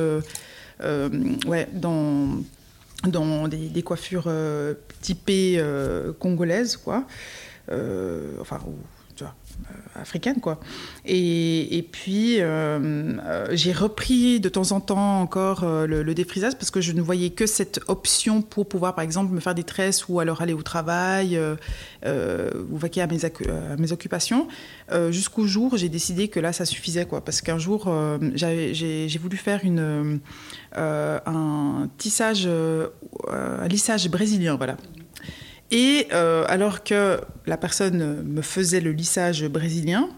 ouais, 0.81 1.67
dans 1.73 2.43
dans 3.07 3.47
des, 3.47 3.83
coiffures 3.83 4.27
typées 5.05 5.57
euh, 5.59 6.13
congolaises, 6.13 6.77
quoi. 6.77 7.03
Euh, 7.69 8.37
enfin, 8.41 8.59
africaines, 9.95 10.39
quoi. 10.39 10.59
Et, 11.05 11.77
et 11.77 11.83
puis, 11.83 12.39
j'ai 13.51 13.71
repris 13.71 14.39
de 14.39 14.49
temps 14.49 14.71
en 14.71 14.79
temps 14.79 15.21
encore 15.21 15.65
le, 15.65 16.15
défrisage 16.15 16.53
parce 16.53 16.71
que 16.71 16.79
je 16.79 16.93
ne 16.93 17.01
voyais 17.01 17.31
que 17.31 17.45
cette 17.45 17.81
option 17.87 18.41
pour 18.41 18.67
pouvoir, 18.67 18.95
par 18.95 19.03
exemple, 19.03 19.33
me 19.33 19.39
faire 19.39 19.55
des 19.55 19.63
tresses 19.63 20.07
ou 20.07 20.19
alors 20.19 20.41
aller 20.41 20.53
au 20.53 20.61
travail 20.61 21.39
ou 22.05 22.77
vaquer 22.77 23.01
à 23.01 23.07
mes, 23.07 23.17
mes 23.77 23.91
occupations. 23.91 24.47
Jusqu'au 25.09 25.45
jour 25.45 25.75
j'ai 25.77 25.89
décidé 25.89 26.27
que 26.27 26.39
là, 26.39 26.53
ça 26.53 26.65
suffisait, 26.65 27.05
quoi. 27.05 27.23
Parce 27.23 27.41
qu'un 27.41 27.57
jour, 27.57 27.91
j'ai 28.35 29.19
voulu 29.19 29.37
faire 29.37 29.59
une 29.63 30.21
euh, 30.77 31.19
un 31.25 31.87
tissage, 31.97 32.43
euh, 32.45 32.87
un 33.29 33.67
lissage 33.67 34.09
brésilien, 34.09 34.55
voilà. 34.55 34.75
Et 35.71 36.07
euh, 36.13 36.45
alors 36.47 36.83
que 36.83 37.19
la 37.45 37.57
personne 37.57 38.23
me 38.23 38.41
faisait 38.41 38.81
le 38.81 38.91
lissage 38.91 39.45
brésilien, 39.47 40.09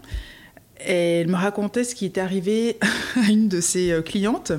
elle 0.78 1.28
me 1.28 1.36
racontait 1.36 1.84
ce 1.84 1.94
qui 1.94 2.06
était 2.06 2.20
arrivé 2.20 2.78
à 3.16 3.30
une 3.30 3.48
de 3.48 3.60
ses 3.60 4.00
clientes. 4.04 4.52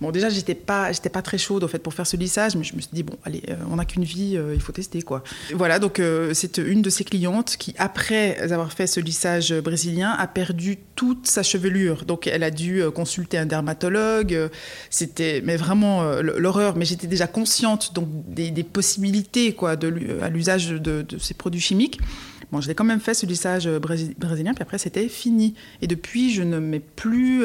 Bon, 0.00 0.10
déjà, 0.10 0.28
j'étais 0.28 0.54
pas, 0.54 0.92
j'étais 0.92 1.08
pas 1.08 1.22
très 1.22 1.38
chaude, 1.38 1.64
en 1.64 1.68
fait, 1.68 1.78
pour 1.78 1.94
faire 1.94 2.06
ce 2.06 2.16
lissage, 2.16 2.56
mais 2.56 2.64
je 2.64 2.74
me 2.76 2.80
suis 2.80 2.90
dit, 2.92 3.02
bon, 3.02 3.16
allez, 3.24 3.42
euh, 3.48 3.56
on 3.70 3.76
n'a 3.76 3.84
qu'une 3.84 4.04
vie, 4.04 4.36
euh, 4.36 4.54
il 4.54 4.60
faut 4.60 4.72
tester, 4.72 5.02
quoi. 5.02 5.22
Voilà, 5.54 5.78
donc, 5.78 6.00
euh, 6.00 6.34
c'est 6.34 6.58
une 6.58 6.82
de 6.82 6.90
ses 6.90 7.04
clientes 7.04 7.56
qui, 7.56 7.74
après 7.78 8.38
avoir 8.52 8.72
fait 8.72 8.86
ce 8.86 9.00
lissage 9.00 9.54
brésilien, 9.60 10.10
a 10.10 10.26
perdu 10.26 10.78
toute 10.96 11.26
sa 11.26 11.42
chevelure. 11.42 12.04
Donc, 12.04 12.26
elle 12.26 12.42
a 12.42 12.50
dû 12.50 12.82
consulter 12.94 13.38
un 13.38 13.46
dermatologue. 13.46 14.50
C'était, 14.90 15.42
mais 15.44 15.56
vraiment, 15.56 16.04
l'horreur. 16.20 16.76
Mais 16.76 16.84
j'étais 16.84 17.06
déjà 17.06 17.26
consciente, 17.26 17.94
donc, 17.94 18.08
des, 18.28 18.50
possibilités, 18.62 19.52
quoi, 19.52 19.76
de, 19.76 20.20
à 20.22 20.28
l'usage 20.28 20.68
de, 20.68 21.02
de, 21.02 21.18
ces 21.18 21.34
produits 21.34 21.60
chimiques. 21.60 22.00
Bon, 22.52 22.60
je 22.60 22.68
l'ai 22.68 22.74
quand 22.74 22.84
même 22.84 23.00
fait, 23.00 23.14
ce 23.14 23.26
lissage 23.26 23.68
brésilien, 23.68 24.54
puis 24.54 24.62
après, 24.62 24.78
c'était 24.78 25.08
fini. 25.08 25.54
Et 25.82 25.86
depuis, 25.86 26.32
je 26.32 26.42
ne 26.42 26.58
mets 26.58 26.80
plus 26.80 27.44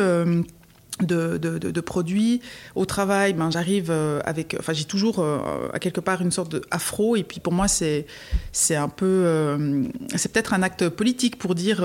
de, 1.05 1.81
produits. 1.81 2.41
Au 2.75 2.85
travail, 2.85 3.33
ben, 3.33 3.51
j'arrive 3.51 3.89
euh, 3.89 4.19
avec. 4.25 4.55
Enfin, 4.59 4.73
j'ai 4.73 4.85
toujours 4.85 5.19
euh, 5.19 5.67
à 5.73 5.79
quelque 5.79 5.99
part 5.99 6.21
une 6.21 6.31
sorte 6.31 6.55
d'afro. 6.55 7.15
Et 7.15 7.23
puis 7.23 7.39
pour 7.39 7.53
moi, 7.53 7.67
c'est, 7.67 8.05
c'est 8.51 8.75
un 8.75 8.89
peu. 8.89 9.05
Euh, 9.05 9.83
c'est 10.15 10.31
peut-être 10.31 10.53
un 10.53 10.63
acte 10.63 10.89
politique 10.89 11.37
pour 11.37 11.55
dire 11.55 11.83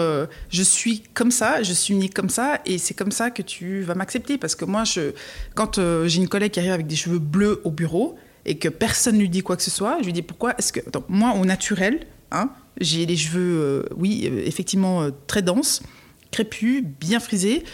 je 0.50 0.62
suis 0.62 1.02
comme 1.14 1.30
ça, 1.30 1.62
je 1.62 1.72
suis 1.72 1.94
unique 1.94 2.14
comme 2.14 2.30
ça, 2.30 2.60
et 2.66 2.78
c'est 2.78 2.94
comme 2.94 3.12
ça 3.12 3.30
que 3.30 3.42
tu 3.42 3.82
vas 3.82 3.94
m'accepter. 3.94 4.38
Parce 4.38 4.54
que 4.54 4.64
moi, 4.64 4.84
je, 4.84 5.12
quand 5.54 5.80
j'ai 6.06 6.20
une 6.20 6.28
collègue 6.28 6.52
qui 6.52 6.60
arrive 6.60 6.72
avec 6.72 6.86
des 6.86 6.96
cheveux 6.96 7.18
bleus 7.18 7.60
au 7.64 7.70
bureau 7.70 8.16
et 8.44 8.58
que 8.58 8.68
personne 8.68 9.16
ne 9.16 9.20
lui 9.20 9.28
dit 9.28 9.42
quoi 9.42 9.56
que 9.56 9.62
ce 9.62 9.70
soit, 9.70 9.98
je 10.00 10.06
lui 10.06 10.12
dis 10.12 10.22
pourquoi 10.22 10.54
est-ce 10.58 10.72
que. 10.72 10.80
moi, 11.08 11.34
au 11.34 11.44
naturel, 11.44 12.06
hein, 12.30 12.50
j'ai 12.80 13.06
les 13.06 13.16
cheveux, 13.16 13.88
oui, 13.96 14.30
effectivement, 14.44 15.08
très 15.26 15.42
denses, 15.42 15.82
crépus, 16.30 16.84
bien 17.00 17.20
frisés. 17.20 17.64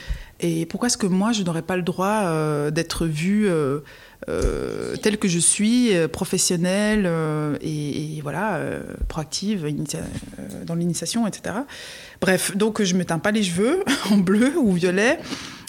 Et 0.43 0.67
pourquoi 0.67 0.89
est-ce 0.89 0.99
que 0.99 1.07
moi, 1.07 1.33
je 1.33 1.45
n'aurais 1.45 1.63
pas 1.63 1.77
le 1.77 1.83
droit 1.83 2.23
euh, 2.25 2.71
d'être 2.73 3.07
vue 3.07 3.49
euh, 3.49 3.79
euh, 4.29 4.97
telle 4.97 5.17
que 5.17 5.29
je 5.29 5.39
suis, 5.39 5.93
professionnelle 6.13 7.09
et, 7.61 8.21
voilà, 8.23 8.61
proactive 9.09 9.67
dans 10.67 10.75
l'initiation, 10.75 11.27
etc. 11.27 11.57
Bref, 12.21 12.57
donc 12.57 12.83
je 12.83 12.93
ne 12.95 12.99
me 12.99 13.05
teins 13.05 13.21
pas 13.21 13.31
les 13.31 13.45
cheveux 13.45 13.85
en 14.11 14.19
bleu 14.19 14.53
ou 14.59 14.73
violet. 14.73 15.19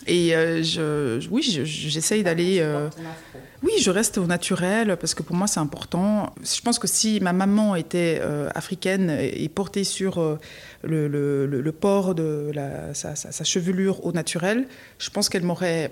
Et 0.08 0.34
oui, 1.32 1.64
j'essaye 1.64 2.24
d'aller. 2.24 2.66
Oui, 3.64 3.72
je 3.82 3.90
reste 3.90 4.18
au 4.18 4.26
naturel 4.26 4.98
parce 4.98 5.14
que 5.14 5.24
pour 5.24 5.36
moi 5.36 5.48
c'est 5.48 5.60
important. 5.60 6.34
Je 6.44 6.62
pense 6.62 6.80
que 6.80 6.88
si 6.88 7.20
ma 7.22 7.34
maman 7.34 7.76
était 7.76 8.22
africaine 8.54 9.10
et 9.10 9.48
portée 9.50 9.86
sur 9.86 10.38
le, 10.84 11.72
port 11.72 12.14
de 12.14 12.52
sa, 12.94 13.44
chevelure 13.44 14.06
au 14.06 14.12
naturel, 14.12 14.68
je 15.00 15.10
pense 15.10 15.30
qu'elle 15.30 15.44
m'aurait 15.44 15.90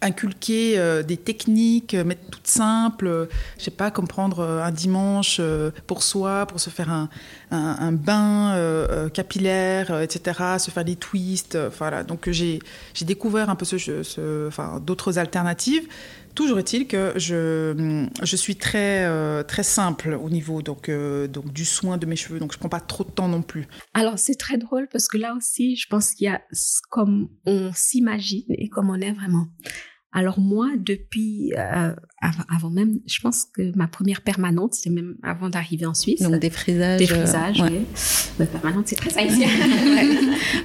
inculqué 0.00 0.78
euh, 0.78 1.02
des 1.02 1.16
techniques, 1.16 1.94
euh, 1.94 2.04
toutes 2.30 2.46
simples, 2.46 3.06
euh, 3.06 3.26
je 3.58 3.64
sais 3.64 3.70
pas, 3.70 3.90
comme 3.90 4.06
prendre 4.06 4.44
un 4.44 4.70
dimanche 4.70 5.40
pour 5.86 6.02
soi, 6.02 6.46
pour 6.46 6.60
se 6.60 6.70
faire 6.70 7.08
un, 7.50 7.92
bain 7.92 9.08
capillaire, 9.12 10.00
etc., 10.00 10.58
se 10.58 10.70
faire 10.70 10.84
des 10.84 10.96
twists, 10.96 11.58
voilà. 11.78 12.02
Donc 12.02 12.28
j'ai 12.30 12.60
découvert 13.02 13.50
un 13.50 13.56
peu 13.56 13.64
ce, 13.64 14.78
d'autres 14.80 15.18
alternatives. 15.18 15.88
Toujours 16.38 16.60
est-il 16.60 16.86
que 16.86 17.14
je, 17.16 18.06
je 18.22 18.36
suis 18.36 18.54
très, 18.54 19.04
euh, 19.06 19.42
très 19.42 19.64
simple 19.64 20.16
au 20.22 20.30
niveau 20.30 20.62
donc, 20.62 20.88
euh, 20.88 21.26
donc 21.26 21.52
du 21.52 21.64
soin 21.64 21.98
de 21.98 22.06
mes 22.06 22.14
cheveux, 22.14 22.38
donc 22.38 22.52
je 22.52 22.58
prends 22.58 22.68
pas 22.68 22.78
trop 22.78 23.02
de 23.02 23.10
temps 23.10 23.26
non 23.26 23.42
plus. 23.42 23.66
Alors 23.92 24.20
c'est 24.20 24.36
très 24.36 24.56
drôle 24.56 24.86
parce 24.92 25.08
que 25.08 25.18
là 25.18 25.34
aussi, 25.34 25.74
je 25.74 25.88
pense 25.88 26.14
qu'il 26.14 26.26
y 26.26 26.28
a 26.28 26.40
comme 26.90 27.28
on 27.44 27.72
s'imagine 27.74 28.44
et 28.50 28.68
comme 28.68 28.88
on 28.88 29.00
est 29.00 29.10
vraiment. 29.10 29.48
Alors 30.12 30.38
moi, 30.38 30.68
depuis 30.78 31.54
euh, 31.58 31.96
avant, 32.20 32.70
même, 32.70 32.98
je 33.06 33.20
pense 33.20 33.44
que 33.44 33.76
ma 33.76 33.86
première 33.86 34.22
permanente, 34.22 34.74
c'est 34.74 34.90
même 34.90 35.16
avant 35.22 35.48
d'arriver 35.48 35.86
en 35.86 35.94
Suisse. 35.94 36.20
Donc 36.20 36.34
des 36.40 36.50
frisages. 36.50 36.98
Des 36.98 37.06
frisages, 37.06 37.60
oui. 37.60 37.82
Ma 38.40 38.46
permanente, 38.46 38.88
c'est 38.88 38.96
très 38.96 39.16
haïtien. 39.18 39.48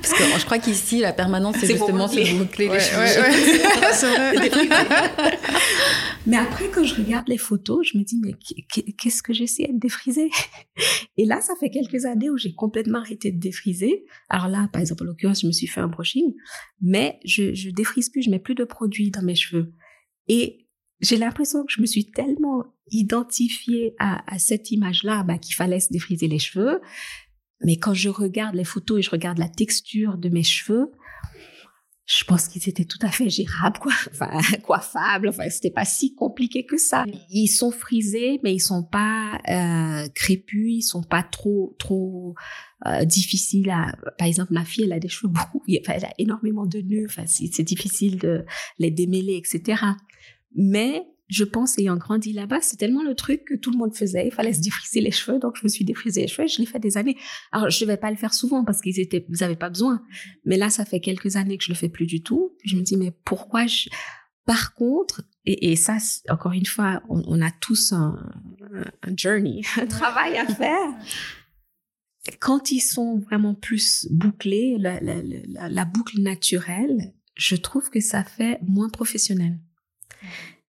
Parce 0.01 0.13
que 0.13 0.23
je 0.39 0.45
crois 0.45 0.57
qu'ici, 0.57 0.99
la 0.99 1.13
permanente, 1.13 1.55
c'est 1.59 1.67
justement 1.67 2.07
se 2.07 2.37
boucler 2.37 2.69
les 2.69 2.79
cheveux. 2.79 3.05
c'est 3.93 4.09
vrai. 4.09 4.49
mais 6.25 6.37
après, 6.37 6.69
quand 6.73 6.83
je 6.83 6.95
regarde 6.95 7.27
les 7.27 7.37
photos, 7.37 7.87
je 7.91 7.99
me 7.99 8.03
dis, 8.03 8.19
mais 8.19 8.33
qu'est-ce 8.97 9.21
que 9.21 9.33
j'essaie 9.33 9.67
de 9.71 9.79
défriser? 9.79 10.31
Et 11.17 11.25
là, 11.25 11.39
ça 11.41 11.53
fait 11.59 11.69
quelques 11.69 12.05
années 12.05 12.31
où 12.31 12.37
j'ai 12.37 12.55
complètement 12.55 12.99
arrêté 12.99 13.31
de 13.31 13.39
défriser. 13.39 14.05
Alors 14.29 14.47
là, 14.47 14.67
par 14.73 14.81
exemple, 14.81 15.03
en 15.03 15.05
l'occurrence, 15.05 15.41
je 15.41 15.47
me 15.47 15.51
suis 15.51 15.67
fait 15.67 15.81
un 15.81 15.87
brushing, 15.87 16.33
mais 16.81 17.19
je, 17.25 17.53
je 17.53 17.69
défrise 17.69 18.09
plus, 18.09 18.23
je 18.23 18.31
mets 18.31 18.39
plus 18.39 18.55
de 18.55 18.63
produits 18.63 19.11
dans 19.11 19.21
mes 19.21 19.35
cheveux. 19.35 19.71
Et 20.27 20.62
j'ai 21.01 21.17
l'impression 21.17 21.65
que 21.65 21.71
je 21.71 21.81
me 21.81 21.85
suis 21.85 22.11
tellement 22.11 22.63
identifiée 22.91 23.95
à, 23.99 24.23
à 24.33 24.39
cette 24.39 24.71
image-là 24.71 25.23
bah, 25.23 25.37
qu'il 25.37 25.55
fallait 25.55 25.79
se 25.79 25.91
défriser 25.91 26.27
les 26.27 26.39
cheveux. 26.39 26.81
Mais 27.61 27.77
quand 27.77 27.93
je 27.93 28.09
regarde 28.09 28.55
les 28.55 28.63
photos 28.63 28.99
et 28.99 29.01
je 29.01 29.09
regarde 29.09 29.37
la 29.37 29.49
texture 29.49 30.17
de 30.17 30.29
mes 30.29 30.43
cheveux, 30.43 30.91
je 32.05 32.25
pense 32.25 32.49
qu'ils 32.49 32.67
étaient 32.67 32.83
tout 32.83 32.99
à 33.01 33.09
fait 33.09 33.29
gérables, 33.29 33.79
quoi. 33.79 33.93
Enfin, 34.11 34.29
coiffables. 34.61 35.29
Enfin, 35.29 35.49
c'était 35.49 35.71
pas 35.71 35.85
si 35.85 36.15
compliqué 36.15 36.65
que 36.65 36.77
ça. 36.77 37.05
Ils 37.29 37.47
sont 37.47 37.71
frisés, 37.71 38.39
mais 38.43 38.53
ils 38.53 38.59
sont 38.59 38.83
pas 38.83 39.39
euh, 39.49 40.07
crépus. 40.13 40.73
Ils 40.73 40.81
sont 40.81 41.03
pas 41.03 41.23
trop, 41.23 41.75
trop 41.79 42.35
euh, 42.85 43.05
difficiles 43.05 43.69
à. 43.69 43.95
Par 44.17 44.27
exemple, 44.27 44.53
ma 44.53 44.65
fille, 44.65 44.83
elle 44.83 44.93
a 44.93 44.99
des 44.99 45.07
cheveux 45.07 45.31
beaucoup. 45.31 45.63
Enfin, 45.79 45.93
elle 45.95 46.05
a 46.05 46.13
énormément 46.17 46.65
de 46.65 46.81
nœuds. 46.81 47.05
Enfin, 47.07 47.23
c'est 47.25 47.63
difficile 47.63 48.17
de 48.17 48.45
les 48.79 48.91
démêler, 48.91 49.35
etc. 49.37 49.81
Mais 50.55 51.03
je 51.33 51.43
pense, 51.43 51.77
ayant 51.79 51.97
grandi 51.97 52.33
là-bas, 52.33 52.59
c'est 52.61 52.77
tellement 52.77 53.03
le 53.03 53.15
truc 53.15 53.45
que 53.45 53.55
tout 53.55 53.71
le 53.71 53.77
monde 53.77 53.95
faisait. 53.95 54.27
Il 54.27 54.31
fallait 54.31 54.53
se 54.53 54.61
défriser 54.61 55.01
les 55.01 55.11
cheveux, 55.11 55.39
donc 55.39 55.55
je 55.55 55.63
me 55.63 55.69
suis 55.69 55.85
défrisé 55.85 56.21
les 56.21 56.27
cheveux. 56.27 56.47
Je 56.47 56.59
l'ai 56.59 56.65
fait 56.65 56.79
des 56.79 56.97
années. 56.97 57.17
Alors, 57.51 57.69
je 57.69 57.83
ne 57.83 57.89
vais 57.89 57.97
pas 57.97 58.11
le 58.11 58.17
faire 58.17 58.33
souvent 58.33 58.63
parce 58.63 58.81
qu'ils 58.81 58.95
n'avez 59.39 59.55
pas 59.55 59.69
besoin. 59.69 60.03
Mais 60.45 60.57
là, 60.57 60.69
ça 60.69 60.85
fait 60.85 60.99
quelques 60.99 61.35
années 61.35 61.57
que 61.57 61.63
je 61.63 61.71
le 61.71 61.75
fais 61.75 61.89
plus 61.89 62.05
du 62.05 62.21
tout. 62.21 62.55
Je 62.63 62.75
me 62.75 62.81
dis, 62.81 62.97
mais 62.97 63.11
pourquoi 63.25 63.65
je... 63.65 63.89
Par 64.45 64.73
contre, 64.75 65.23
et, 65.45 65.75
ça, 65.77 65.97
encore 66.29 66.51
une 66.51 66.65
fois, 66.65 67.01
on, 67.09 67.41
a 67.41 67.49
tous 67.49 67.93
un, 67.93 68.15
journey, 69.17 69.61
un 69.81 69.87
travail 69.87 70.37
à 70.37 70.45
faire. 70.45 70.93
Quand 72.39 72.71
ils 72.71 72.81
sont 72.81 73.19
vraiment 73.19 73.55
plus 73.55 74.07
bouclés, 74.11 74.77
la 74.77 75.85
boucle 75.85 76.21
naturelle, 76.21 77.13
je 77.35 77.55
trouve 77.55 77.89
que 77.89 78.01
ça 78.01 78.23
fait 78.23 78.59
moins 78.67 78.89
professionnel. 78.89 79.59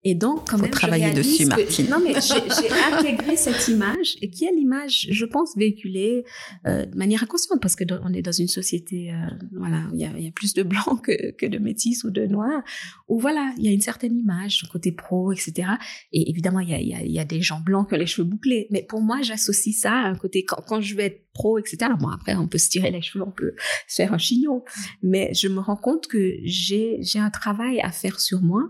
Et 0.06 0.16
donc, 0.16 0.50
quand 0.50 0.58
Faut 0.58 0.64
même, 0.64 0.72
travailler 0.72 1.14
dessus, 1.14 1.44
que- 1.44 1.50
Martine. 1.50 1.88
Non, 1.90 2.02
mais 2.04 2.14
j'ai 2.14 2.94
intégré 2.94 3.38
cette 3.38 3.70
image, 3.70 4.18
et 4.22 4.30
qui 4.30 4.44
est 4.44 4.52
l'image, 4.52 5.08
je 5.10 5.24
pense, 5.26 5.56
véhiculée 5.56 6.26
euh, 6.68 6.86
de 6.86 6.98
manière 6.98 7.24
inconsciente, 7.24 7.62
parce 7.62 7.78
que 7.78 7.86
on 8.04 8.12
est 8.14 8.22
dans 8.22 8.34
une 8.34 8.50
société, 8.50 9.14
euh, 9.14 9.16
voilà, 9.54 9.84
où 9.90 9.96
il 9.96 10.02
y 10.02 10.06
a, 10.06 10.12
il 10.18 10.26
y 10.26 10.28
a 10.28 10.32
plus 10.32 10.54
de 10.54 10.64
blancs 10.64 11.02
que, 11.06 11.32
que 11.32 11.46
de 11.46 11.58
métis 11.58 12.04
ou 12.04 12.10
de 12.12 12.26
noirs, 12.26 12.64
où 13.08 13.18
voilà, 13.18 13.54
il 13.58 13.64
y 13.64 13.70
a 13.70 13.72
une 13.72 13.80
certaine 13.80 14.18
image, 14.18 14.64
côté 14.74 14.92
pro, 14.92 15.32
etc. 15.32 15.70
Et 16.12 16.30
évidemment, 16.30 16.60
il 16.60 16.70
y 16.70 16.74
a, 16.74 16.80
il 16.82 16.88
y, 16.90 16.96
a, 16.96 17.02
il 17.02 17.12
y 17.12 17.20
a 17.20 17.26
des 17.26 17.42
gens 17.42 17.62
blancs 17.62 17.88
qui 17.88 17.96
ont 17.96 17.98
les 17.98 18.06
cheveux 18.06 18.28
bouclés. 18.28 18.68
Mais 18.72 18.84
pour 18.84 19.00
moi, 19.02 19.22
j'associe 19.22 19.74
ça 19.74 19.94
à 19.94 20.08
un 20.10 20.16
côté, 20.16 20.44
quand, 20.44 20.62
quand 20.68 20.82
je 20.82 20.96
vais 20.96 21.06
être 21.06 21.22
pro, 21.34 21.60
etc. 21.60 21.78
Alors 21.84 21.98
bon, 21.98 22.10
après, 22.10 22.36
on 22.36 22.48
peut 22.50 22.58
se 22.58 22.70
tirer 22.70 22.92
les 22.92 23.02
cheveux, 23.02 23.24
on 23.26 23.32
peut 23.32 23.56
se 23.88 23.96
faire 23.96 24.14
un 24.14 24.18
chignon. 24.18 24.66
Mais 25.02 25.34
je 25.34 25.48
me 25.48 25.60
rends 25.62 25.78
compte 25.78 26.08
que 26.08 26.36
j'ai 26.44 26.98
j'ai 27.02 27.20
un 27.20 27.30
travail 27.30 27.80
à 27.80 27.92
faire 27.92 28.20
sur 28.20 28.42
moi. 28.42 28.64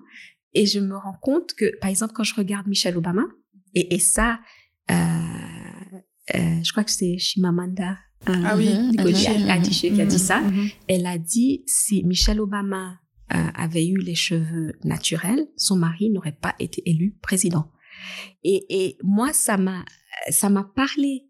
Et 0.54 0.66
je 0.66 0.80
me 0.80 0.96
rends 0.96 1.18
compte 1.22 1.54
que, 1.54 1.78
par 1.80 1.90
exemple, 1.90 2.14
quand 2.14 2.24
je 2.24 2.36
regarde 2.36 2.68
Michelle 2.68 2.98
Obama, 2.98 3.24
et, 3.74 3.96
et 3.96 4.00
ça, 4.00 4.40
euh, 4.92 4.96
euh, 6.36 6.64
je 6.64 6.72
crois 6.72 6.84
que 6.84 6.92
c'est 6.92 7.18
Shimamanda 7.18 7.98
euh, 8.30 8.34
Ah 8.46 8.56
oui, 8.56 8.68
Adichie 9.50 9.92
qui 9.94 10.02
a 10.02 10.06
dit 10.06 10.16
Mhm, 10.16 10.20
ça. 10.20 10.40
mhm. 10.42 10.68
Elle 10.88 11.06
a 11.06 11.18
dit 11.18 11.64
si 11.68 12.04
Michelle 12.04 12.40
Obama 12.40 13.00
euh, 13.34 13.38
avait 13.56 13.88
eu 13.88 13.98
les 13.98 14.16
cheveux 14.16 14.74
naturels, 14.84 15.48
son 15.58 15.76
mari 15.78 16.10
n'aurait 16.10 16.38
pas 16.40 16.56
été 16.60 16.82
élu 16.90 17.18
président. 17.22 17.72
Et, 18.44 18.66
et 18.70 18.98
moi, 19.04 19.34
ça 19.34 19.58
m'a 19.58 19.84
ça 20.30 20.50
m'a 20.50 20.64
parlé. 20.64 21.24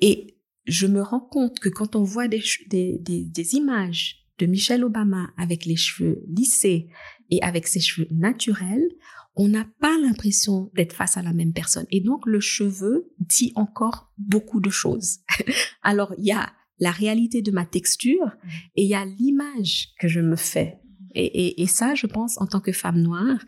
Et 0.00 0.38
je 0.66 0.86
me 0.86 1.02
rends 1.02 1.20
compte 1.20 1.58
que 1.58 1.68
quand 1.68 1.96
on 1.96 2.04
voit 2.04 2.28
des, 2.28 2.38
ch- 2.40 2.62
des, 2.68 2.98
des, 3.00 3.24
des 3.24 3.54
images 3.54 4.16
de 4.38 4.46
Michelle 4.46 4.84
Obama 4.84 5.30
avec 5.36 5.66
les 5.66 5.76
cheveux 5.76 6.22
lissés 6.28 6.88
et 7.30 7.42
avec 7.42 7.66
ses 7.66 7.80
cheveux 7.80 8.08
naturels, 8.10 8.88
on 9.36 9.48
n'a 9.48 9.64
pas 9.80 9.96
l'impression 10.02 10.70
d'être 10.74 10.92
face 10.92 11.16
à 11.16 11.22
la 11.22 11.32
même 11.32 11.52
personne. 11.52 11.86
Et 11.90 12.00
donc, 12.00 12.26
le 12.26 12.40
cheveu 12.40 13.10
dit 13.20 13.52
encore 13.54 14.12
beaucoup 14.18 14.60
de 14.60 14.70
choses. 14.70 15.18
Alors, 15.82 16.12
il 16.18 16.26
y 16.26 16.32
a 16.32 16.50
la 16.78 16.90
réalité 16.90 17.40
de 17.42 17.50
ma 17.50 17.64
texture 17.64 18.32
et 18.74 18.82
il 18.82 18.88
y 18.88 18.94
a 18.94 19.04
l'image 19.04 19.90
que 20.00 20.08
je 20.08 20.20
me 20.20 20.36
fais. 20.36 20.78
Et, 21.14 21.24
et, 21.24 21.62
et 21.62 21.66
ça, 21.66 21.94
je 21.94 22.06
pense, 22.06 22.40
en 22.40 22.46
tant 22.46 22.60
que 22.60 22.72
femme 22.72 23.00
noire, 23.00 23.38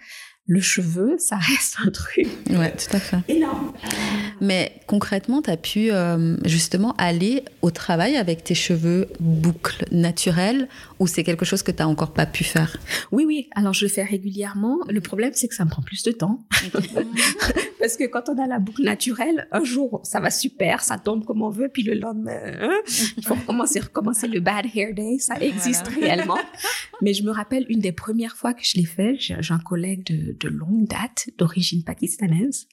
le 0.47 0.61
cheveu, 0.61 1.17
ça 1.19 1.37
reste 1.39 1.77
un 1.85 1.91
truc 1.91 2.27
Ouais, 2.51 2.73
tout 2.77 2.97
à 2.97 3.01
fait. 3.01 3.19
énorme. 3.29 3.73
Mais 4.43 4.73
concrètement, 4.89 5.41
tu 5.41 5.51
as 5.51 5.57
pu 5.57 5.93
euh, 5.93 6.37
justement 6.45 6.97
aller 6.99 7.45
au 7.63 7.71
travail 7.71 8.17
avec 8.17 8.43
tes 8.43 8.57
cheveux 8.57 9.07
boucles 9.21 9.85
naturels 9.93 10.69
ou 10.99 11.07
c'est 11.07 11.23
quelque 11.23 11.45
chose 11.45 11.63
que 11.63 11.71
tu 11.71 11.79
n'as 11.79 11.87
encore 11.87 12.13
pas 12.13 12.27
pu 12.27 12.43
faire? 12.43 12.77
Oui, 13.13 13.25
oui. 13.25 13.49
Alors, 13.55 13.73
je 13.73 13.85
le 13.85 13.89
fais 13.89 14.03
régulièrement. 14.03 14.79
Le 14.89 15.01
problème, 15.01 15.31
c'est 15.33 15.47
que 15.47 15.55
ça 15.55 15.65
me 15.65 15.71
prend 15.71 15.83
plus 15.83 16.03
de 16.03 16.11
temps. 16.11 16.45
Parce 17.79 17.97
que 17.97 18.05
quand 18.05 18.29
on 18.31 18.39
a 18.43 18.49
la 18.49 18.59
boucle 18.59 18.83
naturelle, 18.83 19.47
un 19.53 19.63
jour, 19.63 20.01
ça 20.03 20.19
va 20.19 20.31
super, 20.31 20.83
ça 20.83 20.99
tombe 20.99 21.25
comme 21.25 21.43
on 21.43 21.51
veut, 21.51 21.69
puis 21.69 21.85
le 21.85 21.95
lendemain, 21.95 22.41
hein, 22.61 22.81
il 23.17 23.25
faut 23.25 23.35
recommencer, 23.35 23.79
recommencer 23.79 24.27
le 24.27 24.41
bad 24.41 24.67
hair 24.75 24.93
day. 24.93 25.19
Ça 25.21 25.37
existe 25.41 25.87
réellement. 25.87 26.39
Mais 27.01 27.15
je 27.15 27.23
me 27.23 27.31
rappelle 27.31 27.65
une 27.69 27.81
des 27.81 27.93
premières 27.93 28.37
fois 28.37 28.55
que 28.55 28.63
je 28.65 28.77
l'ai 28.77 28.85
fait, 28.85 29.17
j'ai 29.21 29.37
j'ai 29.39 29.55
un 29.55 29.59
collègue 29.59 30.05
de, 30.05 30.37
de 30.39 30.49
longue 30.49 30.89
date, 30.89 31.29
d'origine 31.39 31.85
pakistanaise, 31.85 32.67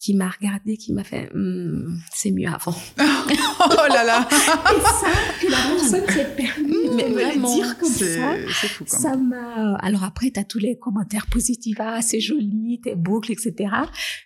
qui 0.00 0.14
m'a 0.14 0.30
regardé, 0.30 0.78
qui 0.78 0.94
m'a 0.94 1.04
fait, 1.04 1.30
Hmm, 1.34 1.98
c'est 2.12 2.30
mieux 2.30 2.48
avant. 2.48 2.74
Oh 3.62 3.86
là 3.88 4.02
là 4.04 4.26
Et 4.30 4.80
ça, 4.80 5.10
que 5.40 5.46
la 5.50 5.58
personne 5.58 6.08
s'est 6.08 6.34
permis 6.34 6.74
Mais 6.94 7.02
de 7.04 7.08
me 7.10 7.14
vraiment, 7.14 7.48
le 7.54 7.54
dire 7.54 7.78
comme 7.78 7.90
ça. 7.90 8.04
C'est 8.06 8.46
c'est 8.48 8.68
fou 8.68 8.84
quand 8.88 8.96
Ça 8.96 9.16
m'a. 9.16 9.76
Alors 9.76 10.02
après, 10.02 10.30
t'as 10.30 10.44
tous 10.44 10.58
les 10.58 10.78
commentaires 10.78 11.26
positifs, 11.26 11.76
ah, 11.78 12.00
c'est 12.00 12.20
joli, 12.20 12.80
tes 12.82 12.94
boucles, 12.94 13.32
etc. 13.32 13.54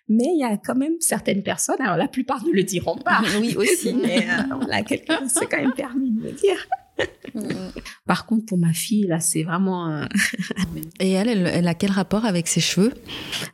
Mais 0.09 0.25
il 0.25 0.39
y 0.41 0.45
a 0.45 0.57
quand 0.57 0.77
même 0.77 0.95
certaines 1.01 1.43
personnes. 1.43 1.81
Alors 1.81 1.97
la 1.97 2.07
plupart 2.09 2.45
ne 2.45 2.53
le 2.53 2.62
diront 2.62 2.97
pas. 2.97 3.22
Oui, 3.41 3.57
aussi. 3.57 3.93
Mais 4.03 4.29
euh, 4.29 4.55
voilà, 4.55 4.83
quelqu'un 4.83 5.27
s'est 5.29 5.47
quand 5.47 5.59
même 5.61 5.72
permis 5.72 6.12
de 6.12 6.20
me 6.20 6.31
dire. 6.31 6.68
Par 8.07 8.26
contre, 8.26 8.47
pour 8.47 8.59
ma 8.59 8.72
fille, 8.72 9.07
là, 9.07 9.18
c'est 9.20 9.42
vraiment. 9.42 9.90
euh, 9.90 10.05
Et 11.01 11.11
elle, 11.11 11.28
elle, 11.28 11.47
elle 11.47 11.68
a 11.68 11.74
quel 11.74 11.90
rapport 11.90 12.24
avec 12.24 12.49
ses 12.49 12.61
cheveux? 12.61 12.92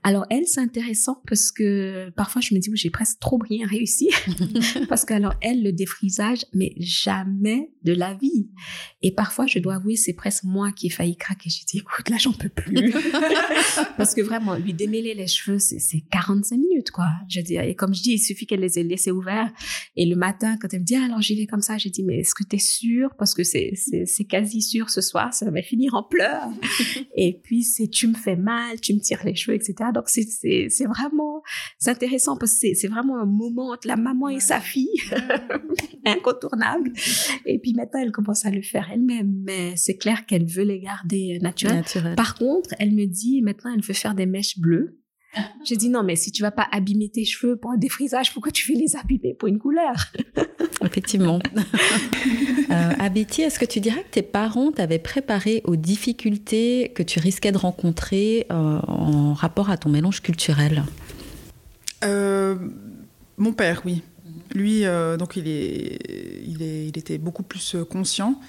Alors 0.03 0.27
elle, 0.31 0.47
c'est 0.47 0.61
intéressant 0.61 1.23
parce 1.27 1.51
que 1.51 2.11
parfois 2.17 2.43
je 2.43 2.55
me 2.55 2.61
dis, 2.61 2.71
oui, 2.71 2.77
j'ai 2.77 2.91
presque 2.91 3.19
trop 3.21 3.39
bien 3.39 3.67
réussi. 3.67 4.11
parce 4.89 5.05
que 5.05 5.15
alors 5.15 5.35
elle, 5.41 5.63
le 5.63 5.73
défrisage, 5.73 6.45
mais 6.53 6.75
jamais 6.79 7.71
de 7.85 7.93
la 7.93 8.15
vie. 8.15 8.49
Et 9.03 9.13
parfois, 9.13 9.47
je 9.47 9.59
dois 9.59 9.77
avouer, 9.77 9.97
c'est 9.97 10.13
presque 10.13 10.45
moi 10.45 10.73
qui 10.73 10.89
ai 10.89 10.91
failli 10.91 11.17
craquer. 11.17 11.49
J'ai 11.49 11.65
dit, 11.65 11.79
écoute, 11.79 12.09
là, 12.11 12.17
j'en 12.19 12.33
peux 12.33 12.49
plus. 12.49 12.93
parce 13.97 14.15
que 14.15 14.21
vraiment, 14.21 14.57
lui 14.57 14.75
démêler 14.75 15.15
les 15.15 15.27
cheveux, 15.27 15.59
c'est 15.59 15.79
c'est 15.79 16.03
45 16.11 16.57
minutes, 16.57 16.91
quoi. 16.91 17.07
Je 17.29 17.41
et 17.41 17.75
comme 17.75 17.95
je 17.95 18.03
dis, 18.03 18.13
il 18.13 18.19
suffit 18.19 18.47
qu'elle 18.47 18.61
les 18.61 18.79
ait 18.79 18.83
laissés 18.83 19.11
ouverts. 19.11 19.51
Et 19.97 20.07
le 20.07 20.17
matin, 20.17 20.57
quand 20.61 20.69
elle 20.73 20.81
me 20.81 20.85
dit, 20.85 20.97
ah, 20.97 21.05
alors 21.05 21.23
j'y 21.23 21.37
vais 21.37 21.47
comme 21.47 21.63
ça, 21.63 21.79
j'ai 21.79 21.91
dit, 21.91 22.03
mais 22.03 22.19
est-ce 22.19 22.35
que 22.35 22.45
t'es 22.45 22.59
sûre? 22.59 23.11
Parce 23.19 23.30
que 23.35 23.45
c'est 23.45 23.73
c'est- 23.75 24.25
quasi 24.25 24.63
sûr 24.63 24.91
ce 24.91 25.01
soir, 25.01 25.33
ça 25.35 25.51
va 25.51 25.63
finir 25.63 25.95
en 25.95 26.03
pleurs. 26.03 26.51
Et 27.17 27.41
puis, 27.43 27.63
c'est 27.65 27.89
tu 27.89 28.07
me 28.07 28.15
fais 28.15 28.37
mal, 28.37 28.81
tu 28.81 28.95
me 28.95 29.01
tires 29.01 29.25
les 29.25 29.35
cheveux, 29.35 29.57
etc. 29.57 29.75
Donc, 29.95 30.05
c'est- 30.09 30.29
c'est 30.29 30.67
c'est 30.69 30.85
vraiment, 30.87 31.43
c'est 31.79 31.91
intéressant 31.91 32.37
parce 32.37 32.53
que 32.53 32.59
c'est- 32.59 32.75
c'est 32.75 32.89
vraiment 32.89 33.19
un 33.19 33.27
moment 33.27 33.71
entre 33.73 33.89
la 33.89 33.97
maman 33.97 34.29
et 34.29 34.41
sa 34.41 34.61
fille, 34.61 34.89
incontournable. 36.07 36.93
Et 37.47 37.59
puis 37.59 37.75
maintenant, 37.75 38.01
elle 38.01 38.13
commence 38.13 38.45
à 38.47 38.51
le 38.51 38.63
faire 38.63 38.89
elle-même. 38.93 39.33
Mais 39.45 39.75
c'est 39.77 39.97
clair 39.97 40.27
qu'elle 40.27 40.47
veut 40.47 40.65
les 40.65 40.81
garder 40.81 41.39
naturels. 41.41 41.77
Naturel. 41.77 42.15
Par 42.17 42.35
contre, 42.37 42.75
elle 42.79 42.93
me 42.95 43.07
dit, 43.07 43.43
maintenant, 43.43 43.73
elle 43.75 43.83
veut 43.83 43.95
faire 43.95 44.15
des 44.15 44.27
mèches 44.27 44.59
bleues. 44.59 44.97
J'ai 45.65 45.77
dit, 45.77 45.89
non, 45.89 46.03
mais 46.03 46.17
si 46.17 46.33
tu 46.33 46.43
vas 46.43 46.51
pas 46.51 46.67
abîmer 46.73 47.09
tes 47.09 47.25
cheveux 47.25 47.57
pour 47.57 47.71
un 47.71 47.77
défrisage, 47.77 48.33
pourquoi 48.33 48.51
tu 48.51 48.73
veux 48.73 48.79
les 48.79 48.97
abîmer 48.97 49.35
pour 49.35 49.49
une 49.49 49.59
couleur? 49.59 49.95
Effectivement. 50.85 51.39
euh, 52.71 52.93
Abiti, 52.99 53.43
est-ce 53.43 53.59
que 53.59 53.65
tu 53.65 53.81
dirais 53.81 54.03
que 54.03 54.11
tes 54.11 54.23
parents 54.23 54.73
t'avaient 54.73 54.99
préparé 54.99 55.63
aux 55.65 55.77
difficultés 55.77 56.93
que 56.95 57.03
tu 57.03 57.21
risquais 57.21 57.53
de 57.53 57.59
rencontrer 57.59 58.47
euh, 58.51 58.81
en 58.87 59.35
rapport 59.35 59.71
à 59.71 59.77
ton 59.77 59.89
mélange 59.91 60.21
culturel? 60.23 60.83
Euh, 62.05 62.57
mon 63.37 63.53
père, 63.53 63.83
oui. 63.85 64.03
Lui, 64.55 64.85
euh, 64.85 65.17
donc 65.17 65.37
il, 65.37 65.47
est, 65.47 65.99
il, 66.47 66.63
est, 66.63 66.89
il 66.89 66.99
était 66.99 67.19
beaucoup 67.19 67.43
plus 67.45 67.77
conscient. 67.89 68.41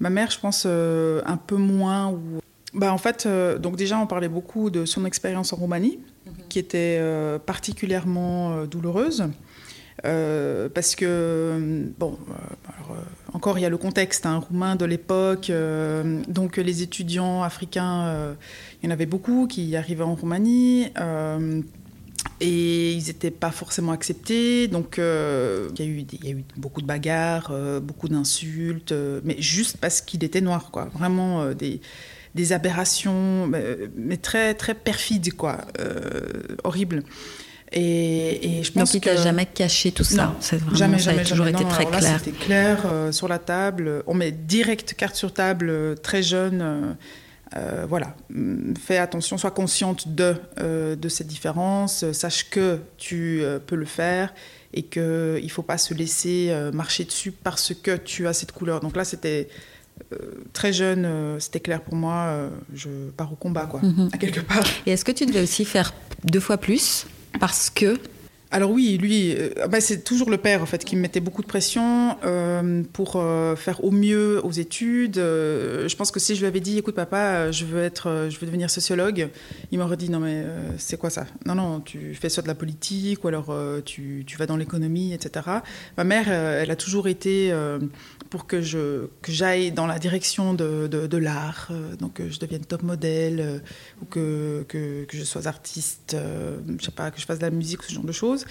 Ma 0.00 0.10
mère, 0.10 0.30
je 0.30 0.38
pense, 0.40 0.64
euh, 0.66 1.22
un 1.26 1.36
peu 1.36 1.56
moins. 1.56 2.08
Ou... 2.10 2.20
Bah, 2.72 2.92
en 2.92 2.98
fait, 2.98 3.26
euh, 3.26 3.58
donc 3.58 3.76
déjà, 3.76 3.98
on 3.98 4.06
parlait 4.06 4.28
beaucoup 4.28 4.70
de 4.70 4.84
son 4.84 5.04
expérience 5.04 5.52
en 5.52 5.56
Roumanie, 5.56 5.98
qui 6.50 6.58
était 6.58 6.98
euh, 7.00 7.38
particulièrement 7.38 8.52
euh, 8.52 8.66
douloureuse. 8.66 9.24
Euh, 10.06 10.68
parce 10.70 10.94
que, 10.94 11.90
bon, 11.98 12.18
encore 13.34 13.58
il 13.58 13.62
y 13.62 13.64
a 13.66 13.68
le 13.68 13.76
contexte 13.76 14.24
hein, 14.24 14.38
roumain 14.38 14.74
de 14.74 14.86
l'époque, 14.86 15.52
donc 16.26 16.56
les 16.56 16.80
étudiants 16.80 17.42
africains, 17.42 18.34
il 18.82 18.86
y 18.86 18.88
en 18.88 18.92
avait 18.92 19.04
beaucoup 19.04 19.46
qui 19.46 19.76
arrivaient 19.76 20.04
en 20.04 20.14
Roumanie. 20.14 20.90
et 22.40 22.92
ils 22.92 23.06
n'étaient 23.08 23.30
pas 23.30 23.50
forcément 23.50 23.92
acceptés. 23.92 24.68
Donc, 24.68 24.94
il, 24.96 25.02
y 25.02 25.82
a 25.82 25.84
eu 25.84 26.06
il 26.12 26.24
y 26.24 26.28
a 26.28 26.30
eu 26.30 26.44
beaucoup 26.56 26.80
de 26.80 26.86
bagarres, 26.86 27.52
beaucoup 27.82 28.08
d'insultes, 28.08 28.94
mais 29.22 29.36
juste 29.38 29.76
parce 29.76 30.00
qu'il 30.00 30.24
était 30.24 30.40
noir, 30.40 30.70
quoi. 30.70 30.86
Vraiment 30.94 31.52
des, 31.52 31.82
des 32.34 32.52
aberrations, 32.52 33.46
mais, 33.96 34.16
très, 34.16 34.54
très 34.54 34.74
perfides, 34.74 35.34
quoi. 35.34 35.58
Euh, 35.80 36.20
horribles. 36.64 37.02
Et, 37.72 38.58
et 38.58 38.64
je 38.64 38.72
pense 38.72 38.92
Donc 38.92 38.94
il 38.94 39.00
t'a 39.00 39.14
que... 39.14 39.22
jamais 39.22 39.46
caché 39.46 39.92
tout 39.92 40.02
ça 40.02 40.26
Non, 40.26 40.34
vraiment, 40.40 40.74
Jamais, 40.76 40.98
ça 40.98 41.04
jamais, 41.10 41.20
a 41.20 41.24
toujours 41.24 41.46
jamais. 41.46 41.50
été 41.58 41.64
Non, 41.64 41.70
très 41.70 41.86
clair. 41.86 42.18
C'était 42.18 42.36
clair 42.36 42.82
euh, 42.86 43.12
sur 43.12 43.28
la 43.28 43.38
table. 43.38 44.02
On 44.08 44.14
met 44.14 44.32
direct 44.32 44.94
carte 44.94 45.14
sur 45.14 45.32
table, 45.32 45.68
euh, 45.70 45.94
très 45.94 46.22
jeune. 46.22 46.96
euh, 47.56 47.86
voilà, 47.88 48.16
Hum, 48.34 48.74
fais 48.76 48.96
attention, 48.98 49.38
sois 49.38 49.50
consciente 49.52 50.08
de, 50.08 50.34
de 50.58 51.08
cette 51.08 51.26
différence, 51.28 52.02
euh, 52.04 52.12
sache 52.12 52.48
que 52.50 52.78
tu 52.96 53.42
peux 53.66 53.76
le 53.76 53.86
faire 53.86 54.32
et 54.72 54.82
qu'il 54.82 55.02
ne 55.02 55.48
faut 55.48 55.62
pas 55.62 55.78
se 55.78 55.94
laisser 55.94 56.52
marcher 56.72 57.04
dessus 57.04 57.32
parce 57.32 57.72
que 57.74 57.96
tu 57.96 58.26
as 58.28 58.32
cette 58.32 58.52
couleur. 58.52 58.80
Donc 58.80 58.96
là, 58.96 59.04
c'était 59.04 59.48
très 60.52 60.72
jeune, 60.72 61.04
euh, 61.04 61.38
c'était 61.40 61.60
clair 61.60 61.80
pour 61.82 61.94
moi, 61.94 62.14
euh, 62.28 62.50
je 62.74 62.88
pars 63.16 63.32
au 63.32 63.36
combat, 63.36 63.66
quoi, 63.66 63.80
Mhm. 63.82 64.10
à 64.12 64.18
quelque 64.18 64.40
part. 64.40 64.64
Et 64.86 64.92
est-ce 64.92 65.04
que 65.04 65.12
tu 65.12 65.26
devais 65.26 65.42
aussi 65.42 65.64
faire 65.64 65.94
deux 66.24 66.40
fois 66.40 66.58
plus 66.58 67.06
parce 67.38 67.70
que 67.70 67.96
alors 68.52 68.72
oui, 68.72 68.98
lui, 69.00 69.32
euh, 69.36 69.68
bah, 69.68 69.80
c'est 69.80 70.02
toujours 70.02 70.28
le 70.28 70.36
père 70.36 70.60
en 70.60 70.66
fait 70.66 70.84
qui 70.84 70.96
me 70.96 71.02
mettait 71.02 71.20
beaucoup 71.20 71.42
de 71.42 71.46
pression 71.46 72.16
euh, 72.24 72.82
pour 72.92 73.14
euh, 73.14 73.54
faire 73.54 73.84
au 73.84 73.92
mieux 73.92 74.44
aux 74.44 74.50
études. 74.50 75.18
je 75.18 75.94
pense 75.96 76.10
que 76.10 76.18
si 76.18 76.34
je 76.34 76.40
lui 76.40 76.48
avais 76.48 76.58
dit, 76.58 76.76
écoute 76.76 76.96
papa, 76.96 77.52
je 77.52 77.64
veux 77.64 77.80
être, 77.80 78.26
je 78.28 78.38
veux 78.40 78.46
devenir 78.46 78.68
sociologue, 78.68 79.28
il 79.70 79.78
m'aurait 79.78 79.96
dit 79.96 80.10
non 80.10 80.18
mais 80.18 80.44
c'est 80.78 80.96
quoi 80.96 81.10
ça? 81.10 81.26
Non 81.46 81.54
non, 81.54 81.78
tu 81.78 82.12
fais 82.20 82.28
soit 82.28 82.42
de 82.42 82.48
la 82.48 82.56
politique 82.56 83.22
ou 83.24 83.28
alors 83.28 83.54
tu, 83.84 84.24
tu, 84.26 84.36
vas 84.36 84.46
dans 84.46 84.56
l'économie, 84.56 85.12
etc. 85.14 85.46
Ma 85.96 86.02
mère, 86.02 86.28
elle 86.28 86.72
a 86.72 86.76
toujours 86.76 87.06
été 87.06 87.54
pour 88.30 88.46
que 88.46 88.62
je 88.62 89.08
que 89.22 89.32
j'aille 89.32 89.72
dans 89.72 89.86
la 89.86 89.98
direction 89.98 90.54
de, 90.54 90.86
de, 90.86 91.16
l'art, 91.18 91.70
donc 91.98 92.14
que 92.14 92.30
je 92.30 92.38
devienne 92.38 92.64
top 92.64 92.82
modèle 92.82 93.62
ou 94.00 94.04
que, 94.04 94.64
que, 94.68 95.04
que, 95.04 95.16
je 95.16 95.24
sois 95.24 95.48
artiste, 95.48 96.16
je 96.16 96.84
sais 96.84 96.90
pas, 96.92 97.10
que 97.10 97.20
je 97.20 97.26
fasse 97.26 97.38
de 97.38 97.44
la 97.44 97.50
musique, 97.50 97.82
ce 97.82 97.92
genre 97.92 98.04
de 98.04 98.12
choses. 98.12 98.46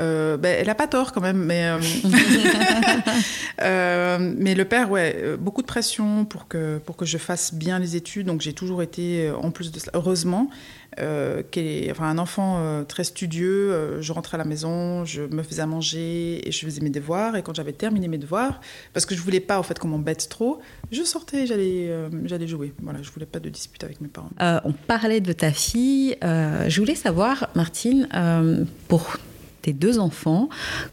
Euh, 0.00 0.36
ben, 0.36 0.56
elle 0.58 0.66
n'a 0.66 0.74
pas 0.74 0.86
tort 0.86 1.12
quand 1.12 1.20
même, 1.20 1.38
mais, 1.38 1.64
euh, 1.64 1.78
euh, 3.62 4.34
mais 4.36 4.54
le 4.54 4.64
père, 4.64 4.90
ouais, 4.90 5.36
beaucoup 5.38 5.62
de 5.62 5.66
pression 5.66 6.24
pour 6.24 6.48
que, 6.48 6.78
pour 6.78 6.96
que 6.96 7.04
je 7.04 7.18
fasse 7.18 7.54
bien 7.54 7.78
les 7.78 7.96
études. 7.96 8.26
Donc 8.26 8.40
j'ai 8.40 8.52
toujours 8.52 8.82
été, 8.82 9.30
en 9.30 9.50
plus 9.50 9.72
de 9.72 9.78
cela, 9.78 9.92
heureusement, 9.94 10.50
est, 10.98 11.90
enfin, 11.90 12.06
un 12.06 12.18
enfant 12.18 12.84
très 12.84 13.04
studieux. 13.04 14.00
je 14.00 14.12
rentrais 14.12 14.36
à 14.36 14.38
la 14.38 14.44
maison, 14.44 15.04
je 15.04 15.22
me 15.22 15.42
faisais 15.42 15.62
à 15.62 15.66
manger 15.66 16.46
et 16.46 16.52
je 16.52 16.64
faisais 16.64 16.80
mes 16.80 16.90
devoirs. 16.90 17.36
Et 17.36 17.42
quand 17.42 17.54
j'avais 17.54 17.72
terminé 17.72 18.08
mes 18.08 18.18
devoirs, 18.18 18.60
parce 18.92 19.04
que 19.04 19.14
je 19.14 19.20
voulais 19.20 19.40
pas 19.40 19.58
en 19.58 19.62
fait 19.62 19.78
qu'on 19.78 19.88
m'embête 19.88 20.28
trop, 20.28 20.60
je 20.90 21.02
sortais, 21.02 21.46
j'allais, 21.46 21.90
j'allais 22.24 22.48
jouer. 22.48 22.72
Voilà, 22.82 23.02
je 23.02 23.10
voulais 23.10 23.26
pas 23.26 23.40
de 23.40 23.48
dispute 23.48 23.84
avec 23.84 24.00
mes 24.00 24.08
parents. 24.08 24.30
on 24.64 24.72
parlait 24.72 25.20
de 25.20 25.32
ta 25.32 25.52
fille. 25.52 26.16
je 26.22 26.76
voulais 26.78 26.94
savoir, 26.94 27.50
Martine, 27.54 28.08
pour 28.88 29.18
deux 29.72 29.98
enfants, 29.98 30.48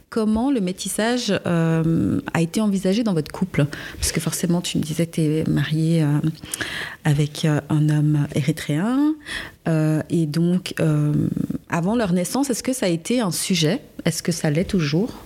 comment 0.09 0.51
le 0.51 0.61
métissage 0.61 1.34
euh, 1.45 2.21
a 2.34 2.41
été 2.41 2.61
envisagé 2.61 3.03
dans 3.03 3.13
votre 3.13 3.32
couple? 3.32 3.65
Parce 3.95 4.11
que 4.11 4.19
forcément, 4.19 4.61
tu 4.61 4.78
me 4.78 4.84
disais 4.84 5.05
que 5.07 5.15
tu 5.15 5.21
es 5.21 5.43
mariée 5.45 6.03
euh, 6.03 6.19
avec 7.03 7.45
euh, 7.45 7.61
un 7.69 7.89
homme 7.89 8.28
érythréen. 8.36 9.15
et 10.09 10.26
donc, 10.26 10.76
avant 11.69 11.95
leur 11.95 12.13
naissance, 12.13 12.49
est-ce 12.49 12.63
que 12.63 12.74
ça 12.74 12.86
a 12.86 12.89
été 12.89 13.21
un 13.21 13.32
sujet? 13.32 13.82
Est-ce 14.05 14.21
que 14.21 14.32
ça 14.32 14.49
l'est 14.51 14.69
toujours? 14.69 15.24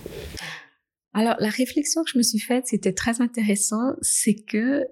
Alors, 1.12 1.34
la 1.40 1.48
réflexion 1.48 2.04
que 2.04 2.10
je 2.12 2.18
me 2.18 2.22
suis 2.22 2.38
faite, 2.38 2.66
c'était 2.68 2.92
très 2.92 3.20
intéressant, 3.20 3.94
c'est 4.00 4.36
que 4.36 4.84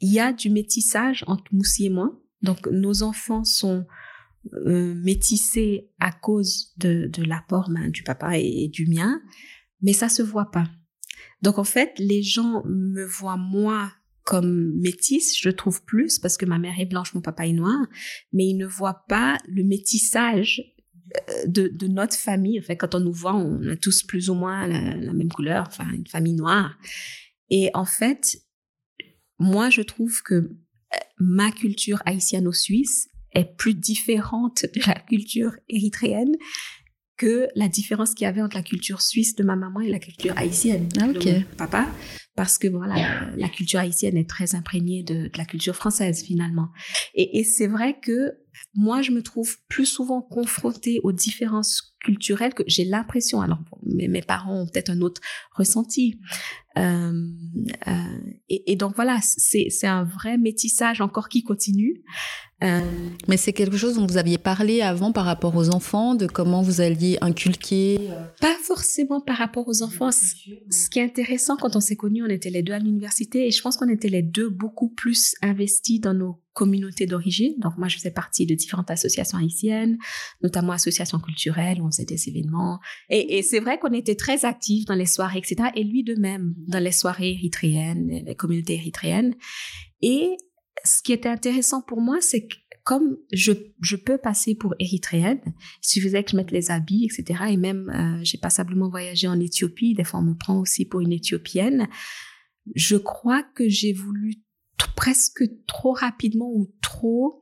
il 0.00 0.12
y 0.12 0.18
a 0.18 0.32
du 0.32 0.50
métissage 0.50 1.24
entre 1.26 1.44
Moussi 1.52 1.86
et 1.86 1.90
moi. 1.90 2.10
Donc, 2.42 2.66
nos 2.68 3.02
enfants 3.02 3.44
sont 3.44 3.84
euh, 4.52 4.94
à 5.98 6.12
cause 6.12 6.72
de, 6.76 7.06
de 7.06 7.22
l'apport 7.22 7.70
ben, 7.70 7.90
du 7.90 8.02
papa 8.02 8.38
et, 8.38 8.68
du 8.68 8.86
mien, 8.86 9.20
mais 9.80 9.92
ça 9.92 10.08
se 10.08 10.22
voit 10.22 10.50
pas. 10.50 10.68
Donc 11.42 11.58
en 11.58 11.64
fait, 11.64 11.92
les 11.98 12.22
gens 12.22 12.62
me 12.66 13.04
voient 13.04 13.36
moi 13.36 13.92
comme 14.24 14.78
métisse, 14.80 15.38
je 15.38 15.50
trouve 15.50 15.82
plus 15.84 16.18
parce 16.18 16.36
que 16.36 16.46
ma 16.46 16.58
mère 16.58 16.78
est 16.78 16.86
blanche, 16.86 17.14
mon 17.14 17.20
papa 17.20 17.46
est 17.46 17.52
noir, 17.52 17.86
mais 18.32 18.46
ils 18.46 18.56
ne 18.56 18.66
voient 18.66 19.04
pas 19.08 19.38
le 19.48 19.64
métissage 19.64 20.62
euh, 21.16 21.46
de, 21.46 21.68
de 21.68 21.86
notre 21.88 22.16
famille. 22.16 22.60
En 22.60 22.62
fait, 22.62 22.76
quand 22.76 22.94
on 22.94 23.00
nous 23.00 23.12
voit, 23.12 23.34
on 23.34 23.66
a 23.68 23.76
tous 23.76 24.02
plus 24.02 24.30
ou 24.30 24.34
moins 24.34 24.66
la, 24.66 24.96
la 24.96 25.12
même 25.12 25.32
couleur, 25.32 25.66
enfin 25.66 25.90
une 25.92 26.06
famille 26.06 26.34
noire. 26.34 26.78
Et 27.50 27.70
en 27.74 27.84
fait, 27.84 28.38
moi, 29.38 29.70
je 29.70 29.82
trouve 29.82 30.22
que 30.22 30.34
euh, 30.34 30.48
ma 31.18 31.50
culture 31.50 32.02
haïtiano-suisse 32.04 33.09
est 33.32 33.56
plus 33.56 33.74
différente 33.74 34.64
de 34.74 34.80
la 34.86 34.94
culture 34.94 35.52
érythréenne 35.68 36.34
que 37.16 37.48
la 37.54 37.68
différence 37.68 38.14
qu'il 38.14 38.24
y 38.24 38.28
avait 38.28 38.40
entre 38.40 38.56
la 38.56 38.62
culture 38.62 39.02
suisse 39.02 39.36
de 39.36 39.44
ma 39.44 39.54
maman 39.54 39.80
et 39.80 39.90
la 39.90 39.98
culture 39.98 40.32
haïtienne 40.38 40.88
ah, 40.98 41.06
de 41.06 41.30
mon 41.30 41.44
papa. 41.58 41.86
Parce 42.34 42.56
que 42.56 42.68
voilà 42.68 43.30
la 43.36 43.48
culture 43.50 43.80
haïtienne 43.80 44.16
est 44.16 44.28
très 44.28 44.54
imprégnée 44.54 45.02
de, 45.02 45.24
de 45.24 45.38
la 45.38 45.44
culture 45.44 45.76
française 45.76 46.22
finalement. 46.24 46.68
Et, 47.14 47.38
et 47.38 47.44
c'est 47.44 47.66
vrai 47.66 47.98
que 48.00 48.32
moi 48.74 49.02
je 49.02 49.10
me 49.10 49.22
trouve 49.22 49.56
plus 49.68 49.86
souvent 49.86 50.22
confrontée 50.22 51.00
aux 51.02 51.12
différences 51.12 51.94
culturelles 52.00 52.54
que 52.54 52.62
j'ai 52.66 52.84
l'impression. 52.84 53.40
Alors 53.40 53.58
mes, 53.84 54.08
mes, 54.08 54.22
parents 54.22 54.62
ont 54.62 54.66
peut-être 54.66 54.90
un 54.90 55.00
autre 55.00 55.20
ressenti. 55.54 56.18
Euh, 56.78 57.12
euh, 57.88 57.92
et, 58.48 58.72
et, 58.72 58.76
donc 58.76 58.94
voilà 58.94 59.18
c'est 59.22 59.86
un 59.86 60.04
vrai 60.04 60.38
métissage 60.38 61.00
encore 61.00 61.28
qui 61.28 61.42
continue. 61.42 62.02
Euh, 62.62 62.80
mais 63.26 63.36
c'est 63.36 63.52
quelque 63.52 63.76
chose 63.76 63.94
dont 63.94 64.06
vous 64.06 64.18
aviez 64.18 64.38
parlé 64.38 64.82
avant 64.82 65.12
par 65.12 65.24
rapport 65.24 65.56
aux 65.56 65.70
enfants, 65.70 66.14
de 66.14 66.26
comment 66.26 66.62
vous 66.62 66.80
alliez 66.80 67.16
inculquer 67.22 68.10
Pas 68.40 68.54
forcément 68.62 69.20
par 69.20 69.38
rapport 69.38 69.66
aux 69.66 69.82
enfants. 69.82 70.10
Ce 70.12 70.90
qui 70.90 70.98
est 70.98 71.04
intéressant, 71.04 71.56
quand 71.56 71.74
on 71.74 71.80
s'est 71.80 71.96
connus, 71.96 72.22
on 72.22 72.28
était 72.28 72.50
les 72.50 72.62
deux 72.62 72.74
à 72.74 72.78
l'université 72.78 73.46
et 73.46 73.50
je 73.50 73.62
pense 73.62 73.76
qu'on 73.76 73.88
était 73.88 74.08
les 74.08 74.22
deux 74.22 74.50
beaucoup 74.50 74.90
plus 74.90 75.34
investis 75.42 76.00
dans 76.00 76.14
nos 76.14 76.38
communautés 76.60 77.06
d'origine. 77.06 77.54
Donc 77.56 77.78
moi, 77.78 77.88
je 77.88 77.96
faisais 77.96 78.10
partie 78.10 78.44
de 78.44 78.54
différentes 78.54 78.90
associations 78.90 79.38
haïtiennes, 79.38 79.96
notamment 80.42 80.74
associations 80.74 81.18
culturelles 81.18 81.80
où 81.80 81.86
on 81.86 81.90
faisait 81.90 82.04
des 82.04 82.28
événements. 82.28 82.80
Et, 83.08 83.40
c'est 83.40 83.60
vrai 83.60 83.78
qu'on 83.78 83.94
était 83.94 84.14
très 84.14 84.44
actifs 84.44 84.84
dans 84.84 84.94
les 84.94 85.06
soirées, 85.06 85.38
etc. 85.38 85.70
Et 85.74 85.84
lui 85.84 86.04
de 86.04 86.16
même, 86.16 86.54
dans 86.68 86.78
les 86.78 86.92
soirées 86.92 87.30
érythréennes, 87.30 88.24
les 88.26 88.34
communautés 88.34 88.74
érythréennes. 88.74 89.36
Et 90.02 90.36
ce 90.84 91.02
qui 91.02 91.14
était 91.14 91.30
intéressant 91.30 91.80
pour 91.80 92.02
moi, 92.02 92.18
c'est 92.20 92.46
que 92.46 92.56
comme 92.84 93.16
je, 93.32 93.52
je 93.80 93.96
peux 93.96 94.18
passer 94.18 94.54
pour 94.54 94.74
érythréenne, 94.78 95.40
il 95.46 95.88
suffisait 95.88 96.24
que 96.24 96.32
je 96.32 96.36
mette 96.36 96.50
les 96.50 96.70
habits, 96.70 97.06
etc. 97.06 97.44
Et 97.48 97.56
même, 97.56 97.88
euh, 97.88 98.20
j'ai 98.22 98.36
passablement 98.36 98.90
voyagé 98.90 99.28
en 99.28 99.40
Éthiopie, 99.40 99.94
des 99.94 100.04
fois 100.04 100.20
on 100.20 100.24
me 100.24 100.34
prend 100.34 100.58
aussi 100.58 100.84
pour 100.84 101.00
une 101.00 101.12
Éthiopienne. 101.12 101.88
Je 102.74 102.96
crois 102.96 103.42
que 103.54 103.66
j'ai 103.66 103.94
voulu 103.94 104.34
presque 105.00 105.44
trop 105.66 105.94
rapidement 105.94 106.52
ou 106.52 106.70
trop, 106.82 107.40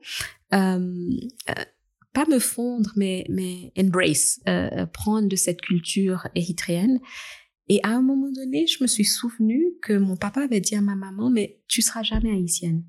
euh, 0.53 1.09
euh, 1.49 1.65
pas 2.13 2.25
me 2.25 2.39
fondre, 2.39 2.93
mais, 2.95 3.25
mais 3.27 3.73
embrace, 3.77 4.39
euh, 4.47 4.85
prendre 4.85 5.27
de 5.27 5.35
cette 5.35 5.59
culture 5.59 6.29
érythréenne. 6.35 7.01
Et 7.67 7.81
à 7.83 7.89
un 7.89 8.01
moment 8.01 8.31
donné, 8.31 8.65
je 8.65 8.81
me 8.81 8.87
suis 8.87 9.03
souvenu 9.03 9.73
que 9.81 9.91
mon 9.91 10.15
papa 10.15 10.43
avait 10.43 10.61
dit 10.61 10.75
à 10.75 10.81
ma 10.81 10.95
maman, 10.95 11.29
mais 11.29 11.59
tu 11.67 11.81
seras 11.81 12.01
jamais 12.01 12.31
haïtienne. 12.31 12.85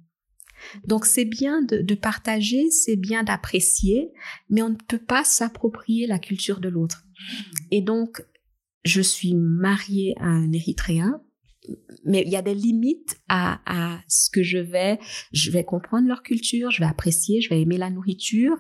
Donc 0.87 1.05
c'est 1.05 1.25
bien 1.25 1.63
de, 1.63 1.95
partager, 1.97 2.71
c'est 2.71 2.95
bien 2.95 3.25
d'apprécier, 3.25 4.13
mais 4.51 4.63
on 4.63 4.69
ne 4.69 4.77
peut 4.77 4.99
pas 5.05 5.25
s'approprier 5.25 6.07
la 6.07 6.21
culture 6.21 6.61
de 6.61 6.69
l'autre. 6.69 7.03
Et 7.73 7.83
donc, 7.83 8.23
je 8.85 9.01
suis 9.01 9.35
mariée 9.35 10.15
à 10.21 10.27
un 10.27 10.53
Érythréen 10.53 11.21
mais 12.05 12.23
il 12.25 12.33
y 12.33 12.37
a 12.37 12.43
des 12.43 12.55
limites 12.55 13.21
à, 13.29 14.01
ce 14.09 14.31
que 14.31 14.43
je 14.43 14.59
vais, 14.59 14.99
je 15.33 15.51
vais 15.51 15.65
comprendre 15.65 16.09
leur 16.09 16.23
culture, 16.23 16.71
je 16.71 16.81
vais 16.81 16.89
apprécier, 16.89 17.41
je 17.41 17.51
vais 17.51 17.61
aimer 17.61 17.77
la 17.77 17.91
nourriture, 17.91 18.57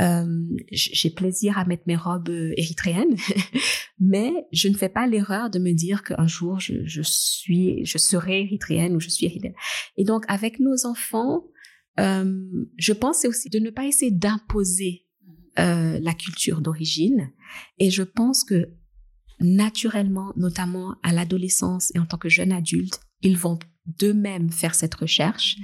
euh, 0.00 0.44
j'ai 0.72 1.10
plaisir 1.10 1.58
à 1.58 1.64
mettre 1.64 1.84
mes 1.86 1.96
robes 1.96 2.28
euh, 2.28 2.52
érythréennes, 2.56 3.14
mais 4.00 4.32
je 4.52 4.68
ne 4.68 4.74
fais 4.74 4.88
pas 4.88 5.06
l'erreur 5.06 5.50
de 5.50 5.58
me 5.58 5.72
dire 5.72 6.02
qu'un 6.02 6.26
jour 6.26 6.58
je, 6.58 7.02
suis, 7.02 7.84
je 7.84 7.98
serai 7.98 8.42
érythréenne 8.42 8.96
ou 8.96 9.00
je 9.00 9.08
suis 9.08 9.26
érythréenne. 9.26 9.54
Et 9.96 10.04
donc 10.04 10.24
avec 10.28 10.58
nos 10.58 10.86
enfants, 10.86 11.44
euh, 11.98 12.66
je 12.76 12.92
pense 12.92 13.24
aussi 13.24 13.48
de 13.48 13.58
ne 13.58 13.70
pas 13.70 13.86
essayer 13.86 14.12
d'imposer 14.12 15.06
la 15.56 16.14
culture 16.14 16.62
d'origine, 16.62 17.32
et 17.78 17.90
je 17.90 18.02
pense 18.02 18.44
que 18.44 18.70
naturellement, 19.40 20.32
notamment 20.36 20.96
à 21.02 21.12
l'adolescence 21.12 21.92
et 21.94 21.98
en 21.98 22.06
tant 22.06 22.18
que 22.18 22.28
jeune 22.28 22.52
adulte, 22.52 23.00
ils 23.22 23.36
vont 23.36 23.58
d'eux-mêmes 23.86 24.50
faire 24.50 24.74
cette 24.74 24.94
recherche 24.94 25.56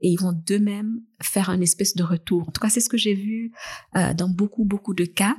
et 0.00 0.08
ils 0.08 0.20
vont 0.20 0.32
d'eux-mêmes 0.32 1.00
faire 1.20 1.50
un 1.50 1.60
espèce 1.60 1.94
de 1.94 2.02
retour. 2.02 2.48
En 2.48 2.52
tout 2.52 2.60
cas, 2.60 2.68
c'est 2.68 2.80
ce 2.80 2.88
que 2.88 2.96
j'ai 2.96 3.14
vu 3.14 3.52
euh, 3.96 4.14
dans 4.14 4.28
beaucoup, 4.28 4.64
beaucoup 4.64 4.94
de 4.94 5.04
cas. 5.04 5.34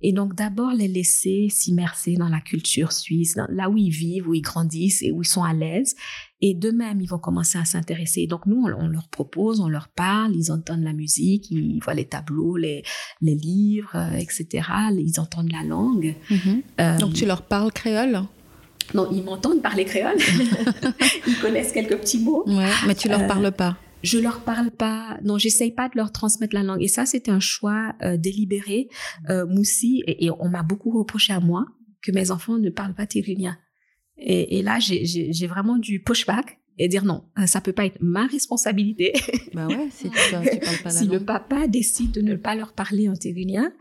Et 0.00 0.12
donc, 0.12 0.34
d'abord, 0.34 0.72
les 0.72 0.88
laisser 0.88 1.48
s'immerser 1.50 2.16
dans 2.16 2.28
la 2.28 2.40
culture 2.40 2.92
suisse, 2.92 3.36
là 3.48 3.70
où 3.70 3.76
ils 3.76 3.90
vivent, 3.90 4.28
où 4.28 4.34
ils 4.34 4.42
grandissent 4.42 5.02
et 5.02 5.12
où 5.12 5.22
ils 5.22 5.28
sont 5.28 5.44
à 5.44 5.54
l'aise. 5.54 5.94
Et 6.40 6.54
d'eux-mêmes, 6.54 7.00
ils 7.00 7.08
vont 7.08 7.18
commencer 7.18 7.58
à 7.58 7.64
s'intéresser. 7.64 8.26
Donc, 8.26 8.46
nous, 8.46 8.64
on, 8.64 8.88
leur 8.88 9.08
propose, 9.08 9.60
on 9.60 9.68
leur 9.68 9.88
parle, 9.88 10.34
ils 10.34 10.50
entendent 10.50 10.82
la 10.82 10.92
musique, 10.92 11.50
ils 11.50 11.80
voient 11.82 11.94
les 11.94 12.06
tableaux, 12.06 12.56
les, 12.56 12.82
les 13.20 13.34
livres, 13.34 13.94
euh, 13.94 14.16
etc. 14.16 14.68
Ils 14.96 15.20
entendent 15.20 15.52
la 15.52 15.62
langue. 15.62 16.14
Mm-hmm. 16.30 16.62
Euh, 16.80 16.98
donc, 16.98 17.14
tu 17.14 17.26
leur 17.26 17.42
parles 17.42 17.72
créole? 17.72 18.22
Non, 18.94 19.08
ils 19.12 19.22
m'entendent 19.22 19.62
parler 19.62 19.84
créole. 19.84 20.16
ils 21.26 21.38
connaissent 21.40 21.72
quelques 21.72 21.96
petits 21.98 22.20
mots. 22.20 22.44
Ouais, 22.46 22.70
mais 22.86 22.94
tu 22.94 23.08
leur 23.08 23.22
euh, 23.22 23.26
parles 23.26 23.52
pas. 23.52 23.76
Je 24.02 24.18
leur 24.18 24.40
parle 24.40 24.70
pas. 24.70 25.18
Non, 25.24 25.38
j'essaye 25.38 25.72
pas 25.72 25.88
de 25.88 25.96
leur 25.96 26.12
transmettre 26.12 26.54
la 26.54 26.62
langue. 26.62 26.82
Et 26.82 26.88
ça, 26.88 27.04
c'était 27.04 27.30
un 27.30 27.40
choix 27.40 27.94
euh, 28.02 28.16
délibéré. 28.16 28.88
Euh, 29.28 29.46
Moussi, 29.46 30.02
et, 30.06 30.30
on 30.30 30.48
m'a 30.48 30.62
beaucoup 30.62 30.96
reproché 30.96 31.32
à 31.32 31.40
moi 31.40 31.66
que 32.02 32.12
mes 32.12 32.30
enfants 32.30 32.58
ne 32.58 32.70
parlent 32.70 32.94
pas 32.94 33.06
tigrinien. 33.06 33.58
Et, 34.16 34.58
et 34.58 34.62
là, 34.62 34.78
j'ai 34.80 35.46
vraiment 35.46 35.76
du 35.76 36.02
pushback. 36.02 36.58
Et 36.78 36.88
dire 36.88 37.04
non, 37.04 37.24
euh, 37.38 37.46
ça 37.46 37.60
peut 37.60 37.72
pas 37.72 37.86
être 37.86 37.98
ma 38.00 38.26
responsabilité. 38.26 39.12
Bah 39.54 39.66
ouais, 39.66 39.88
si 39.90 40.10
tu, 40.10 40.16
tu 40.16 40.58
parles 40.58 40.78
pas 40.84 40.90
si 40.90 41.06
le 41.06 41.24
papa 41.24 41.66
décide 41.66 42.12
de 42.12 42.20
ne 42.20 42.36
pas 42.36 42.54
leur 42.54 42.74
parler 42.74 43.08
en 43.08 43.14
tigrinien. 43.14 43.72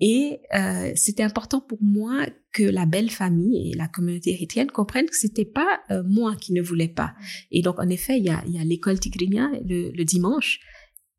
Et 0.00 0.40
euh, 0.54 0.92
c'était 0.96 1.22
important 1.22 1.60
pour 1.60 1.78
moi 1.82 2.26
que 2.52 2.62
la 2.62 2.86
belle 2.86 3.10
famille 3.10 3.70
et 3.70 3.76
la 3.76 3.86
communauté 3.86 4.32
érythréenne 4.32 4.70
comprennent 4.70 5.06
que 5.06 5.16
c'était 5.16 5.44
pas 5.44 5.80
euh, 5.90 6.02
moi 6.04 6.34
qui 6.36 6.52
ne 6.52 6.62
voulais 6.62 6.88
pas. 6.88 7.12
Et 7.50 7.62
donc, 7.62 7.78
en 7.78 7.88
effet, 7.88 8.18
il 8.18 8.24
y 8.24 8.30
a, 8.30 8.42
il 8.46 8.54
y 8.54 8.58
a 8.58 8.64
l'école 8.64 8.98
tigrinien 8.98 9.52
le, 9.64 9.90
le 9.90 10.04
dimanche, 10.04 10.58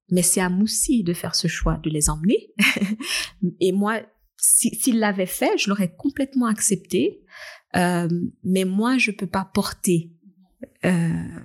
mais 0.09 0.23
c'est 0.23 0.41
à 0.41 0.49
Moussi 0.49 1.03
de 1.03 1.13
faire 1.13 1.35
ce 1.35 1.47
choix, 1.47 1.79
de 1.83 1.89
les 1.89 2.09
emmener. 2.09 2.49
et 3.61 3.71
moi, 3.71 4.01
s'il 4.37 4.99
l'avait 4.99 5.25
fait, 5.25 5.57
je 5.57 5.69
l'aurais 5.69 5.93
complètement 5.95 6.47
accepté. 6.47 7.21
Euh, 7.75 8.09
mais 8.43 8.65
moi, 8.65 8.97
je 8.97 9.11
peux 9.11 9.27
pas 9.27 9.49
porter 9.53 10.11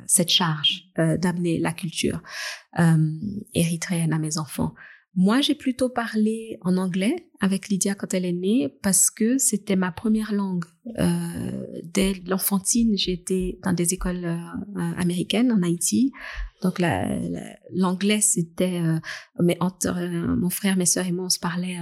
cette 0.06 0.30
charge 0.30 0.84
euh, 0.98 1.16
d'amener 1.18 1.58
la 1.58 1.72
culture 1.72 2.22
euh, 2.78 2.96
érythréenne 3.54 4.12
à 4.12 4.18
mes 4.18 4.38
enfants. 4.38 4.74
Moi, 5.14 5.40
j'ai 5.40 5.54
plutôt 5.54 5.88
parlé 5.88 6.58
en 6.62 6.76
anglais 6.76 7.28
avec 7.40 7.68
Lydia 7.68 7.94
quand 7.94 8.14
elle 8.14 8.24
est 8.24 8.32
née 8.32 8.68
parce 8.82 9.10
que 9.10 9.38
c'était 9.38 9.76
ma 9.76 9.92
première 9.92 10.32
langue. 10.32 10.64
Euh, 10.98 11.66
dès 11.82 12.14
l'enfantine, 12.26 12.96
j'étais 12.96 13.58
dans 13.62 13.72
des 13.72 13.94
écoles 13.94 14.24
euh, 14.24 14.92
américaines 14.96 15.52
en 15.52 15.62
Haïti. 15.62 16.12
Donc 16.62 16.80
l'anglais, 17.72 18.20
c'était... 18.20 18.80
Euh, 18.80 18.98
mais 19.40 19.56
entre 19.60 19.88
euh, 19.88 20.36
mon 20.36 20.48
frère, 20.48 20.76
mes 20.76 20.86
sœurs 20.86 21.06
et 21.06 21.12
moi, 21.12 21.26
on 21.26 21.30
se 21.30 21.38
parlait 21.38 21.76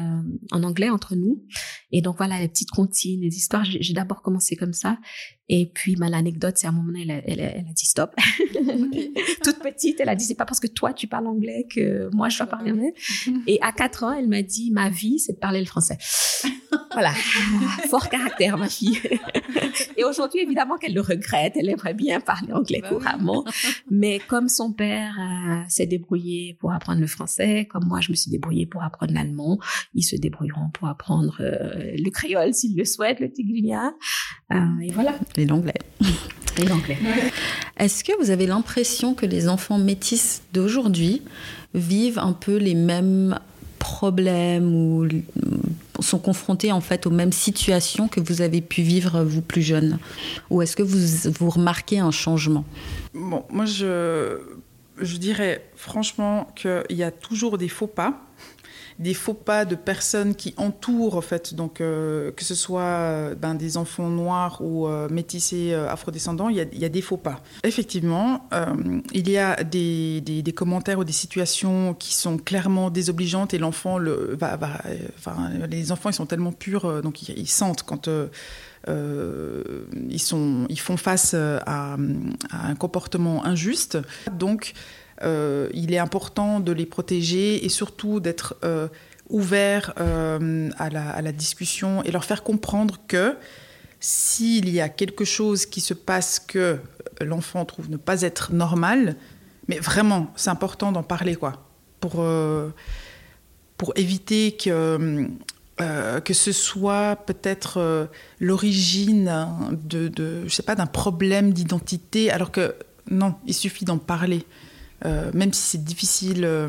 en 0.51 0.63
anglais 0.63 0.91
entre 0.91 1.15
nous. 1.15 1.45
Et 1.93 2.03
donc 2.03 2.17
voilà, 2.17 2.41
les 2.41 2.49
petites 2.49 2.71
comptines, 2.71 3.21
les 3.21 3.37
histoires, 3.37 3.65
j'ai 3.65 3.95
d'abord 3.95 4.23
commencé 4.23 4.57
comme 4.57 4.73
ça. 4.73 4.99
Et 5.49 5.71
puis 5.73 5.95
bah, 5.97 6.09
l'anecdote, 6.09 6.55
c'est 6.57 6.67
à 6.67 6.71
un 6.71 6.73
moment, 6.73 6.93
elle, 6.99 7.23
elle, 7.27 7.41
elle 7.41 7.67
a 7.69 7.73
dit 7.73 7.85
stop. 7.85 8.15
Toute 9.45 9.59
petite, 9.59 10.01
elle 10.01 10.09
a 10.09 10.17
dit, 10.17 10.25
c'est 10.25 10.35
pas 10.35 10.47
parce 10.47 10.61
que 10.61 10.67
toi, 10.67 10.95
tu 10.95 11.07
parles 11.07 11.27
anglais 11.27 11.67
que 11.71 12.09
moi, 12.15 12.31
je 12.31 12.39
dois 12.39 12.47
parler 12.47 12.73
anglais. 12.73 12.95
Et 13.47 13.59
à 13.61 13.73
quatre 13.73 14.05
ans, 14.05 14.13
elle 14.13 14.29
m'a 14.29 14.43
dit, 14.43 14.71
ma 14.71 14.89
vie, 14.89 15.19
c'est 15.19 15.39
parler 15.45 15.61
le 15.61 15.67
français. 15.67 15.99
voilà, 16.95 17.13
fort 17.91 18.09
caractère, 18.09 18.57
ma 18.57 18.71
fille. 18.71 18.99
Et 19.99 20.05
aujourd'hui, 20.05 20.41
évidemment 20.41 20.79
qu'elle 20.79 20.95
le 20.95 21.03
regrette, 21.03 21.53
elle 21.57 21.69
aimerait 21.69 21.93
bien 21.93 22.19
parler 22.19 22.51
anglais 22.55 22.81
bah 22.81 22.89
couramment. 22.89 23.45
Mais 23.91 24.21
comme 24.27 24.49
son 24.49 24.73
père 24.73 25.15
euh, 25.21 25.61
s'est 25.69 25.85
débrouillé 25.85 26.57
pour 26.59 26.73
apprendre 26.73 27.03
le 27.03 27.07
français, 27.07 27.67
comme 27.71 27.85
moi, 27.87 28.01
je 28.01 28.11
me 28.11 28.17
suis 28.17 28.31
débrouillée 28.31 28.65
pour 28.65 28.83
apprendre 28.83 29.13
l'allemand, 29.13 29.59
ils 29.93 30.03
se 30.03 30.17
débrouilleront 30.17 30.71
pour 30.73 30.89
apprendre 30.89 31.37
euh, 31.41 31.93
le 31.95 32.11
créole 32.11 32.55
s'ils 32.55 32.75
le 32.75 32.87
souhaitent, 32.87 33.21
le 33.21 33.31
tigrinya. 33.31 33.93
Euh, 34.51 34.57
et 34.83 34.93
voilà. 34.93 35.13
Et 35.37 35.45
l'anglais. 35.45 35.75
Et 36.57 36.65
l'anglais. 36.65 36.97
Est-ce 37.77 38.03
que 38.03 38.13
vous 38.19 38.31
avez 38.31 38.47
l'impression 38.47 39.13
que 39.13 39.27
les 39.27 39.47
enfants 39.51 39.77
métis 39.77 40.43
d'aujourd'hui 40.55 41.21
vivent 41.75 42.19
un 42.19 42.33
peu 42.33 42.57
les 42.57 42.75
mêmes 42.75 43.39
problèmes 43.85 44.75
ou 44.75 45.07
sont 46.01 46.19
confrontés 46.19 46.73
en 46.73 46.81
fait 46.81 47.07
aux 47.07 47.11
mêmes 47.11 47.33
situations 47.33 48.09
que 48.09 48.19
vous 48.19 48.41
avez 48.41 48.63
pu 48.63 48.81
vivre 48.81 49.23
vous 49.23 49.43
plus 49.43 49.61
jeune. 49.63 49.99
Ou 50.49 50.63
est-ce 50.63 50.75
que 50.75 50.83
vous, 50.83 51.31
vous 51.39 51.51
remarquez 51.51 51.99
un 51.99 52.11
changement? 52.11 52.65
Bon, 53.13 53.45
moi 53.51 53.67
je, 53.67 54.39
je 54.99 55.17
dirais 55.19 55.67
franchement 55.77 56.49
qu'il 56.57 56.97
y 56.97 57.03
a 57.03 57.11
toujours 57.11 57.59
des 57.59 57.69
faux 57.69 57.87
pas 57.87 58.24
des 58.99 59.15
faux 59.15 59.35
pas 59.35 59.65
de 59.65 59.75
personnes 59.75 60.35
qui 60.35 60.55
entourent, 60.57 61.17
en 61.17 61.21
fait, 61.21 61.55
donc 61.55 61.81
euh, 61.81 62.31
que 62.33 62.45
ce 62.45 62.55
soit 62.55 62.83
euh, 62.83 63.35
ben, 63.35 63.55
des 63.55 63.77
enfants 63.77 64.09
noirs 64.09 64.61
ou 64.61 64.87
euh, 64.87 65.09
métissés 65.09 65.75
afrodescendants, 65.75 66.49
il 66.49 66.57
y, 66.57 66.61
a, 66.61 66.65
il 66.73 66.79
y, 66.79 66.85
a, 66.85 66.89
des 66.89 67.03
faux 67.03 67.17
pas. 67.17 67.41
Effectivement, 67.65 68.49
il 69.13 69.29
y 69.29 69.39
a 69.39 69.63
des, 69.65 70.55
commentaires 70.55 71.01
ou 71.01 71.05
des 71.05 71.13
situations 71.13 71.95
qui 71.95 72.15
sont 72.15 72.39
clairement 72.39 72.91
désobligeantes 72.91 73.55
et 73.55 73.59
l'enfant, 73.59 73.99
le, 73.99 74.37
va, 74.39 74.59
les 75.69 75.91
enfants, 75.91 76.11
ils 76.11 76.15
sont 76.15 76.27
tellement 76.27 76.53
purs, 76.53 77.03
donc 77.03 77.29
ils, 77.29 77.49
sentent 77.49 77.83
quand. 77.83 78.09
Ils, 78.87 80.21
sont, 80.21 80.67
ils 80.69 80.81
font 80.81 80.97
face 80.97 81.35
à, 81.35 81.97
à 81.97 81.97
un 82.69 82.75
comportement 82.77 83.45
injuste. 83.45 83.99
Donc, 84.39 84.75
euh, 85.23 85.69
il 85.73 85.95
est 85.95 85.99
important 85.99 86.61
de 86.61 86.73
les 86.73 86.87
protéger 86.87 87.65
et 87.65 87.69
surtout 87.69 88.21
d'être 88.21 88.57
euh, 88.65 88.89
ouvert 89.29 89.95
euh, 90.01 90.71
à, 90.79 90.91
la, 90.91 91.33
discussion 91.33 92.03
et 92.03 92.11
leur 92.11 92.25
faire 92.25 92.43
comprendre 92.43 93.01
que 93.07 93.37
s'il 94.01 94.69
y 94.69 94.81
a 94.81 94.89
quelque 94.89 95.25
chose 95.25 95.67
qui 95.67 95.81
se 95.81 95.95
passe 95.95 96.39
que 96.39 96.79
l'enfant 97.21 97.65
trouve 97.65 97.91
ne 97.91 97.97
pas 97.97 98.23
être 98.23 98.53
normal, 98.53 99.17
mais 99.69 99.79
vraiment, 99.79 100.33
c'est 100.37 100.51
important 100.51 100.93
d'en 100.93 101.03
parler, 101.03 101.37
quoi, 101.37 101.65
pour, 102.01 102.23
pour 103.79 103.93
éviter 103.97 104.53
que, 104.53 105.27
que 105.79 106.35
ce 106.35 106.53
soit 106.53 107.17
peut-être 107.25 108.11
l'origine 108.41 109.33
de, 109.71 110.43
je 110.47 110.55
sais 110.55 110.63
pas, 110.63 110.75
d'un 110.75 110.85
problème 110.85 111.55
d'identité, 111.55 112.31
alors 112.31 112.51
que 112.51 112.75
non, 113.11 113.37
il 113.47 113.55
suffit 113.55 113.87
d'en 113.87 113.97
parler. 113.97 114.45
Euh, 115.05 115.31
même 115.35 115.53
si 115.53 115.63
c'est 115.63 115.85
difficile. 115.85 116.45
Euh, 116.45 116.69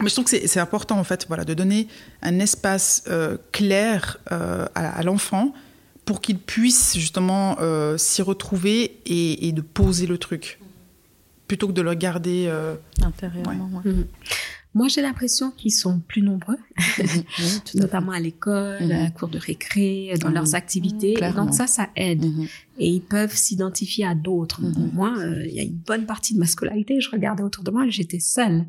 mais 0.00 0.08
je 0.08 0.14
trouve 0.14 0.24
que 0.24 0.30
c'est 0.30 0.60
important, 0.60 0.98
en 0.98 1.04
fait, 1.04 1.26
voilà, 1.28 1.44
de 1.44 1.54
donner 1.54 1.86
un 2.22 2.38
espace 2.40 3.04
euh, 3.08 3.36
clair 3.52 4.18
à, 4.30 4.64
à 4.74 5.02
l'enfant 5.02 5.52
pour 6.04 6.20
qu'il 6.20 6.38
puisse 6.38 6.96
justement 6.96 7.56
s'y 7.96 8.22
retrouver 8.22 8.98
et, 9.06 9.46
et, 9.46 9.52
de 9.52 9.60
poser 9.60 10.06
le 10.06 10.18
truc, 10.18 10.58
plutôt 11.46 11.68
que 11.68 11.72
de 11.72 11.82
le 11.82 11.94
garder 11.94 12.52
intérieurement. 13.02 13.70
Ouais. 13.84 13.90
Ouais. 13.90 13.92
Mmh. 13.92 14.06
Moi, 14.74 14.88
j'ai 14.88 15.02
l'impression 15.02 15.50
qu'ils 15.50 15.72
sont 15.72 16.00
plus 16.00 16.22
nombreux, 16.22 16.56
oui, 16.98 17.24
notamment 17.74 18.12
à, 18.12 18.16
à 18.16 18.20
l'école, 18.20 18.86
mmh. 18.86 18.90
à 18.90 19.02
la 19.04 19.10
cour 19.10 19.28
de 19.28 19.38
récré, 19.38 20.14
dans 20.20 20.30
mmh. 20.30 20.34
leurs 20.34 20.54
activités. 20.54 21.14
Donc 21.36 21.52
ça, 21.52 21.66
ça 21.66 21.90
aide. 21.94 22.24
Mmh. 22.24 22.46
Et 22.78 22.88
ils 22.88 23.02
peuvent 23.02 23.34
s'identifier 23.34 24.06
à 24.06 24.14
d'autres. 24.14 24.62
Moi, 24.92 25.14
euh, 25.18 25.44
il 25.46 25.54
y 25.54 25.60
a 25.60 25.62
une 25.62 25.76
bonne 25.76 26.06
partie 26.06 26.32
de 26.34 26.38
ma 26.38 26.46
scolarité, 26.46 27.00
je 27.00 27.10
regardais 27.10 27.42
autour 27.42 27.64
de 27.64 27.70
moi, 27.70 27.86
j'étais 27.88 28.20
seule. 28.20 28.64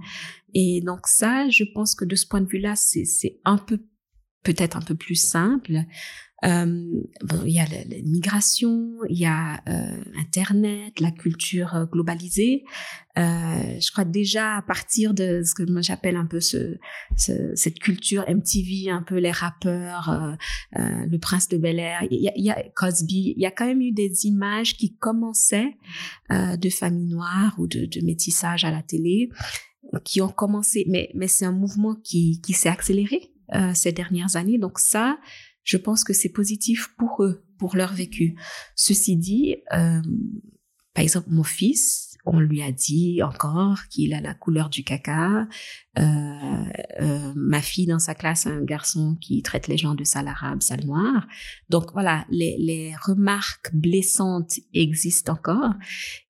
Et 0.53 0.81
donc 0.81 1.07
ça, 1.07 1.49
je 1.49 1.63
pense 1.63 1.95
que 1.95 2.05
de 2.05 2.15
ce 2.15 2.27
point 2.27 2.41
de 2.41 2.47
vue-là, 2.47 2.75
c'est 2.75 3.39
un 3.45 3.57
peu, 3.57 3.79
peut-être 4.43 4.75
un 4.75 4.81
peu 4.81 4.95
plus 4.95 5.15
simple. 5.15 5.83
Euh, 6.43 6.65
bon, 7.21 7.39
il 7.45 7.53
y 7.53 7.59
a 7.59 7.65
la, 7.65 7.83
la 7.85 8.01
migration, 8.03 8.91
il 9.09 9.17
y 9.17 9.25
a 9.25 9.61
euh, 9.69 10.03
Internet, 10.19 10.99
la 10.99 11.11
culture 11.11 11.75
euh, 11.75 11.85
globalisée. 11.85 12.63
Euh, 13.17 13.79
je 13.79 13.91
crois 13.91 14.05
déjà 14.05 14.57
à 14.57 14.61
partir 14.63 15.13
de 15.13 15.43
ce 15.45 15.53
que 15.53 15.69
moi 15.71 15.81
j'appelle 15.81 16.15
un 16.15 16.25
peu 16.25 16.41
ce, 16.41 16.77
ce, 17.15 17.53
cette 17.55 17.79
culture 17.79 18.25
MTV, 18.27 18.89
un 18.89 19.03
peu 19.03 19.17
les 19.17 19.31
rappeurs, 19.31 20.09
euh, 20.09 20.33
euh, 20.79 21.05
le 21.05 21.19
Prince 21.19 21.47
de 21.47 21.57
Bel 21.57 21.79
Air, 21.79 22.03
il 22.09 22.21
y, 22.21 22.27
a, 22.27 22.33
il 22.35 22.43
y 22.43 22.49
a 22.49 22.61
Cosby, 22.75 23.35
il 23.37 23.41
y 23.41 23.45
a 23.45 23.51
quand 23.51 23.67
même 23.67 23.81
eu 23.81 23.91
des 23.91 24.25
images 24.25 24.75
qui 24.77 24.95
commençaient 24.95 25.77
de 26.31 26.69
familles 26.69 27.13
noires 27.13 27.55
ou 27.59 27.67
de, 27.67 27.85
de 27.85 28.03
métissage 28.03 28.65
à 28.65 28.71
la 28.71 28.81
télé, 28.81 29.29
qui 30.03 30.21
ont 30.21 30.29
commencé, 30.29 30.85
mais 30.89 31.11
mais 31.13 31.27
c'est 31.27 31.45
un 31.45 31.51
mouvement 31.51 31.95
qui 31.95 32.41
qui 32.41 32.53
s'est 32.53 32.69
accéléré 32.69 33.31
ces 33.75 33.91
dernières 33.91 34.35
années. 34.35 34.57
Donc 34.57 34.79
ça, 34.79 35.17
je 35.63 35.77
pense 35.77 36.03
que 36.03 36.13
c'est 36.13 36.29
positif 36.29 36.89
pour 36.97 37.23
eux, 37.23 37.45
pour 37.57 37.75
leur 37.75 37.93
vécu. 37.93 38.35
Ceci 38.75 39.15
dit, 39.15 39.57
euh, 39.73 40.01
par 40.93 41.03
exemple, 41.03 41.29
mon 41.29 41.43
fils, 41.43 42.13
on 42.25 42.39
lui 42.39 42.61
a 42.61 42.71
dit 42.71 43.21
encore 43.21 43.87
qu'il 43.89 44.13
a 44.13 44.21
la 44.21 44.33
couleur 44.33 44.69
du 44.69 44.83
caca. 44.83 45.47
Euh, 45.99 46.03
euh, 47.01 47.33
ma 47.35 47.61
fille 47.61 47.85
dans 47.85 47.99
sa 47.99 48.15
classe 48.15 48.47
a 48.47 48.51
un 48.51 48.63
garçon 48.63 49.17
qui 49.19 49.41
traite 49.41 49.67
les 49.67 49.77
gens 49.77 49.93
de 49.93 50.03
sale 50.03 50.27
arabe, 50.27 50.61
sale 50.61 50.85
noir. 50.85 51.27
Donc 51.69 51.91
voilà, 51.93 52.25
les, 52.29 52.55
les 52.59 52.95
remarques 52.95 53.73
blessantes 53.73 54.59
existent 54.73 55.33
encore, 55.33 55.73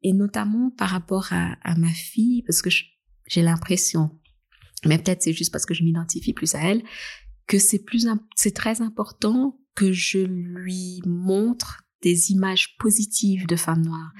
et 0.02 0.14
notamment 0.14 0.72
par 0.72 0.90
rapport 0.90 1.28
à, 1.32 1.58
à 1.64 1.76
ma 1.76 1.92
fille, 1.92 2.44
parce 2.44 2.62
que 2.62 2.70
j'ai 2.72 3.42
l'impression, 3.42 4.10
mais 4.86 4.98
peut-être 4.98 5.22
c'est 5.22 5.34
juste 5.34 5.52
parce 5.52 5.66
que 5.66 5.74
je 5.74 5.84
m'identifie 5.84 6.34
plus 6.34 6.56
à 6.56 6.60
elle, 6.60 6.84
que 7.48 7.60
c'est 7.60 7.80
plus 7.80 8.08
c'est 8.36 8.56
très 8.56 8.82
important 8.82 9.60
que 9.76 9.92
je 9.92 10.20
lui 10.20 11.02
montre 11.06 11.84
des 12.04 12.32
images 12.32 12.76
positives 12.78 13.48
de 13.48 13.56
femmes 13.56 13.84
noires. 13.84 14.12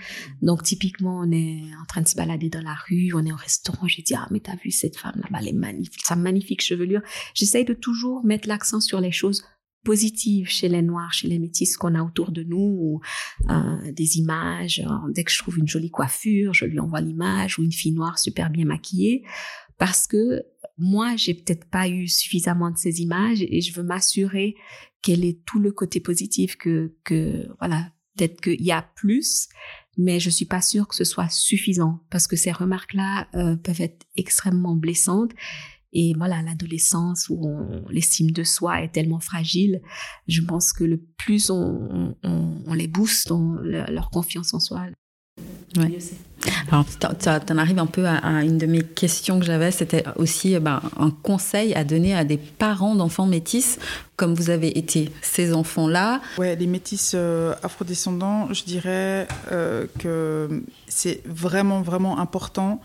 Donc 0.42 0.64
typiquement, 0.64 1.20
on 1.20 1.32
est 1.32 1.64
en 1.82 1.86
train 1.86 2.02
de 2.02 2.08
se 2.08 2.16
balader 2.16 2.50
dans 2.50 2.62
la 2.62 2.76
rue, 2.88 3.12
on 3.14 3.26
est 3.26 3.34
au 3.34 3.38
restaurant, 3.38 3.88
j'ai 3.88 4.02
dit 4.02 4.16
ah 4.16 4.28
mais 4.32 4.40
t'as 4.40 4.56
vu 4.56 4.72
cette 4.72 4.98
femme 4.98 5.20
là-bas, 5.22 5.40
elle 5.42 5.50
est 5.50 5.54
magnifique, 5.54 6.06
sa 6.06 6.16
magnifique 6.16 6.62
chevelure. 6.62 7.02
J'essaye 7.34 7.66
de 7.66 7.74
toujours 7.74 8.26
mettre 8.26 8.48
l'accent 8.48 8.80
sur 8.80 9.02
les 9.02 9.12
choses 9.12 9.44
positives 9.84 10.48
chez 10.48 10.70
les 10.70 10.82
noirs, 10.82 11.12
chez 11.14 11.28
les 11.28 11.40
métis 11.40 11.78
qu'on 11.78 11.96
a 11.96 12.02
autour 12.02 12.32
de 12.32 12.44
nous, 12.44 12.58
ou, 12.58 13.02
euh, 13.50 13.92
des 13.92 14.18
images. 14.18 14.82
Dès 15.10 15.24
que 15.24 15.32
je 15.32 15.40
trouve 15.40 15.60
une 15.60 15.68
jolie 15.68 15.92
coiffure, 15.92 16.54
je 16.54 16.66
lui 16.66 16.80
envoie 16.80 17.02
l'image 17.02 17.60
ou 17.60 17.64
une 17.64 17.72
fille 17.72 17.92
noire 17.92 18.18
super 18.18 18.50
bien 18.50 18.66
maquillée, 18.66 19.24
parce 19.84 20.08
que 20.08 20.42
moi, 20.78 21.18
j'ai 21.18 21.34
peut-être 21.34 21.66
pas 21.66 21.90
eu 21.90 22.08
suffisamment 22.08 22.72
de 22.72 22.78
ces 22.78 23.02
images 23.02 23.42
et 23.42 23.60
je 23.60 23.74
veux 23.74 23.84
m'assurer 23.84 24.56
qu'elle 25.02 25.26
ait 25.26 25.42
tout 25.46 25.60
le 25.60 25.74
côté 25.74 26.00
positif 26.00 26.56
que, 26.56 26.96
que 27.04 27.50
voilà, 27.60 27.92
peut-être 28.16 28.40
qu'il 28.40 28.62
y 28.62 28.72
a 28.72 28.82
plus, 28.96 29.50
mais 29.98 30.22
je 30.22 30.30
suis 30.30 30.46
pas 30.46 30.62
sûre 30.62 30.88
que 30.88 30.96
ce 30.96 31.04
soit 31.04 31.28
suffisant 31.28 32.00
parce 32.10 32.28
que 32.28 32.38
ces 32.38 32.54
remarques-là 32.54 33.28
euh, 33.36 33.58
peuvent 33.58 33.82
être 33.82 34.06
extrêmement 34.16 34.78
blessantes. 34.78 35.34
Et 35.92 36.14
voilà, 36.16 36.42
l'adolescence 36.42 37.28
où 37.28 37.46
l'estime 37.90 38.32
de 38.32 38.46
soi 38.46 38.84
est 38.84 38.94
tellement 38.94 39.20
fragile, 39.20 39.82
je 40.30 40.42
pense 40.44 40.72
que 40.72 40.86
le 40.86 40.98
plus 41.18 41.50
on, 41.50 42.16
les 42.74 42.88
booste 42.88 43.28
dans 43.28 43.56
leur 43.56 44.12
confiance 44.12 44.54
en 44.54 44.62
soi, 44.62 44.88
Ouais. 45.78 45.98
Alors, 46.72 46.86
tu 46.90 47.54
en 47.54 47.58
arrives 47.58 47.80
un 47.80 47.86
peu 47.86 48.06
à, 48.06 48.44
une 48.44 48.58
de 48.58 48.66
mes 48.66 48.82
questions 48.82 49.40
que 49.40 49.46
j'avais, 49.46 49.72
c'était 49.72 50.04
aussi 50.16 50.58
ben, 50.60 50.82
un 50.98 51.10
conseil 51.10 51.74
à 51.74 51.84
donner 51.84 52.16
à 52.16 52.24
des 52.24 52.38
parents 52.38 52.96
d'enfants 52.96 53.26
métis, 53.28 53.80
comme 54.16 54.34
vous 54.34 54.50
avez 54.50 54.78
été 54.78 55.12
ces 55.22 55.54
enfants-là. 55.54 56.22
Ouais, 56.38 56.56
les 56.56 56.68
métis 56.68 57.14
euh, 57.16 57.54
afrodescendants, 57.64 58.54
je 58.54 58.64
dirais 58.64 59.28
euh, 59.52 59.86
que 60.00 60.64
c'est 60.88 61.22
vraiment, 61.26 61.82
vraiment 61.82 62.20
important 62.20 62.82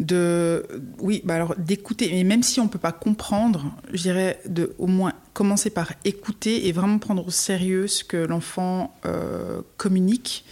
de, 0.00 0.64
oui, 1.00 1.22
bah 1.24 1.34
alors 1.34 1.56
d'écouter, 1.56 2.08
mais 2.12 2.22
même 2.22 2.42
si 2.42 2.60
on 2.60 2.64
ne 2.64 2.68
peut 2.68 2.78
pas 2.78 2.92
comprendre, 2.92 3.64
je 3.92 4.02
dirais 4.02 4.40
de 4.46 4.72
au 4.78 4.86
moins 4.86 5.12
commencer 5.32 5.70
par 5.70 5.92
écouter 6.04 6.68
et 6.68 6.72
vraiment 6.72 6.98
prendre 6.98 7.26
au 7.26 7.30
sérieux 7.30 7.88
ce 7.88 8.04
que 8.04 8.16
l'enfant 8.16 8.94
euh, 9.06 9.60
communique 9.76 10.44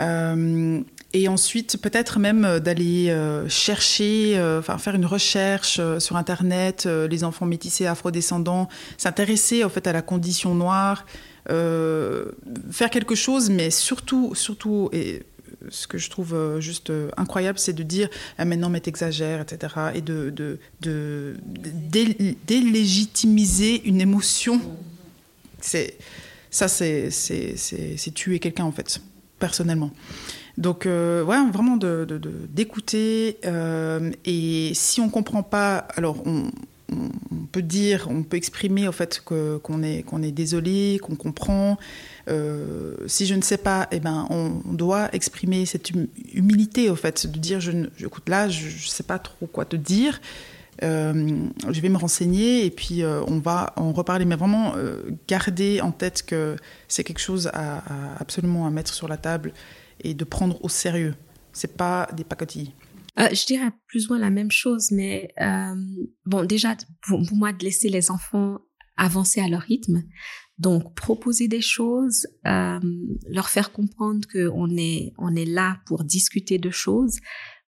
euh, 0.00 0.80
et 1.12 1.28
ensuite, 1.28 1.76
peut-être 1.76 2.18
même 2.18 2.44
euh, 2.44 2.58
d'aller 2.58 3.10
euh, 3.10 3.48
chercher, 3.48 4.40
enfin 4.58 4.78
faire 4.78 4.94
une 4.94 5.06
recherche 5.06 5.80
sur 5.98 6.16
Internet, 6.16 6.86
les 6.86 7.24
enfants 7.24 7.46
métissés 7.46 7.86
afrodescendants, 7.86 8.68
s'intéresser 8.96 9.64
en 9.64 9.68
fait 9.68 9.86
à 9.86 9.92
la 9.92 10.02
condition 10.02 10.54
noire, 10.54 11.06
faire 11.48 12.90
quelque 12.90 13.14
chose, 13.14 13.50
mais 13.50 13.70
surtout, 13.70 14.34
surtout, 14.34 14.88
et 14.92 15.22
ce 15.70 15.86
que 15.86 15.98
je 15.98 16.10
trouve 16.10 16.58
juste 16.60 16.92
incroyable, 17.16 17.58
c'est 17.58 17.72
de 17.72 17.82
dire 17.82 18.08
ah, 18.38 18.44
maintenant, 18.44 18.70
mais 18.70 18.80
t'exagères, 18.80 19.40
etc. 19.40 19.74
Et 19.94 20.00
de, 20.00 20.58
délégitimiser 22.46 23.82
une 23.86 24.00
émotion. 24.00 24.60
Ça, 25.60 26.68
c'est 26.68 27.10
tuer 28.14 28.38
quelqu'un, 28.38 28.64
en 28.64 28.72
fait 28.72 29.00
personnellement. 29.42 29.90
Donc, 30.58 30.86
euh, 30.86 31.22
vraiment 31.24 31.78
d'écouter. 32.48 33.38
Euh, 33.44 34.10
et 34.24 34.72
si 34.74 35.00
on 35.00 35.08
comprend 35.08 35.42
pas, 35.42 35.86
alors 35.96 36.22
on, 36.26 36.50
peut 37.52 37.62
dire, 37.62 38.06
on 38.10 38.22
peut 38.22 38.36
exprimer 38.36 38.86
au 38.86 38.92
fait 38.92 39.22
qu'on 39.24 39.82
est, 39.82 40.02
qu'on 40.02 40.22
est 40.22 40.30
désolé, 40.30 40.98
qu'on 41.02 41.16
comprend. 41.16 41.78
Euh, 42.28 42.96
si 43.06 43.26
je 43.26 43.34
ne 43.34 43.40
sais 43.40 43.56
pas, 43.56 43.88
eh 43.92 44.00
ben, 44.00 44.26
on, 44.30 44.50
doit 44.72 45.08
exprimer 45.14 45.64
cette 45.64 45.94
hum, 45.94 46.06
humilité, 46.34 46.90
au 46.90 46.96
fait, 46.96 47.26
de 47.26 47.38
dire, 47.38 47.60
je, 47.60 47.72
écoute, 47.98 48.28
là, 48.28 48.48
je 48.48 48.66
ne 48.66 48.70
sais 48.88 49.02
pas 49.04 49.18
trop 49.18 49.46
quoi 49.46 49.64
te 49.64 49.76
dire. 49.76 50.20
je 50.82 51.80
vais 51.80 51.88
me 51.88 51.96
renseigner 51.96 52.66
et 52.66 52.70
puis 52.70 53.02
on 53.04 53.38
va 53.38 53.72
en 53.76 53.92
reparler. 53.92 54.26
Mais 54.26 54.36
vraiment 54.36 54.74
garder 55.28 55.80
en 55.80 55.92
tête 55.92 56.24
que 56.26 56.56
c'est 56.88 57.04
quelque 57.04 57.20
chose 57.20 57.50
à, 57.54 57.82
absolument 58.20 58.66
à 58.66 58.70
mettre 58.70 58.92
sur 58.92 59.08
la 59.08 59.16
table 59.16 59.54
et 60.02 60.14
de 60.14 60.24
prendre 60.24 60.62
au 60.64 60.68
sérieux. 60.68 61.14
C'est 61.52 61.76
pas 61.76 62.08
des 62.16 62.24
pacotilles. 62.24 62.72
Euh, 63.18 63.28
je 63.32 63.44
dirais 63.44 63.70
plus 63.86 64.06
ou 64.06 64.10
moins 64.10 64.20
la 64.20 64.30
même 64.30 64.50
chose, 64.50 64.90
mais 64.90 65.32
euh, 65.40 65.74
bon, 66.24 66.44
déjà, 66.46 66.76
pour, 67.06 67.20
moi, 67.34 67.52
de 67.52 67.64
laisser 67.64 67.88
les 67.88 68.10
enfants 68.10 68.58
avancer 68.96 69.40
à 69.40 69.48
leur 69.48 69.60
rythme. 69.62 70.02
Donc, 70.58 70.94
proposer 70.94 71.48
des 71.48 71.60
choses, 71.60 72.26
euh, 72.46 72.80
leur 73.28 73.48
faire 73.48 73.72
comprendre 73.72 74.26
qu'on 74.32 74.76
est, 74.76 75.12
on 75.18 75.34
est 75.34 75.44
là 75.44 75.80
pour 75.86 76.04
discuter 76.04 76.58
de 76.58 76.70
choses, 76.70 77.18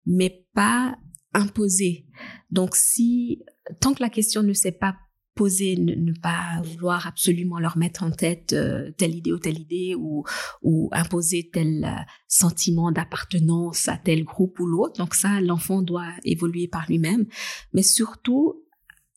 mais 0.06 0.46
pas 0.54 0.96
imposer. 1.34 2.06
Donc, 2.50 2.76
si, 2.76 3.42
tant 3.80 3.94
que 3.94 4.02
la 4.02 4.10
question 4.10 4.42
ne 4.42 4.52
s'est 4.52 4.72
pas 4.72 4.96
poser, 5.34 5.76
ne, 5.76 6.12
pas 6.12 6.62
vouloir 6.62 7.06
absolument 7.06 7.58
leur 7.58 7.76
mettre 7.76 8.02
en 8.02 8.10
tête 8.10 8.52
euh, 8.52 8.90
telle 8.96 9.14
idée 9.14 9.32
ou 9.32 9.38
telle 9.38 9.58
idée 9.58 9.94
ou, 9.96 10.24
imposer 10.92 11.50
tel 11.52 11.84
euh, 11.84 12.02
sentiment 12.28 12.92
d'appartenance 12.92 13.88
à 13.88 13.96
tel 13.96 14.24
groupe 14.24 14.58
ou 14.60 14.66
l'autre. 14.66 14.98
Donc 14.98 15.14
ça, 15.14 15.40
l'enfant 15.40 15.82
doit 15.82 16.12
évoluer 16.24 16.68
par 16.68 16.86
lui-même. 16.88 17.26
Mais 17.72 17.82
surtout, 17.82 18.64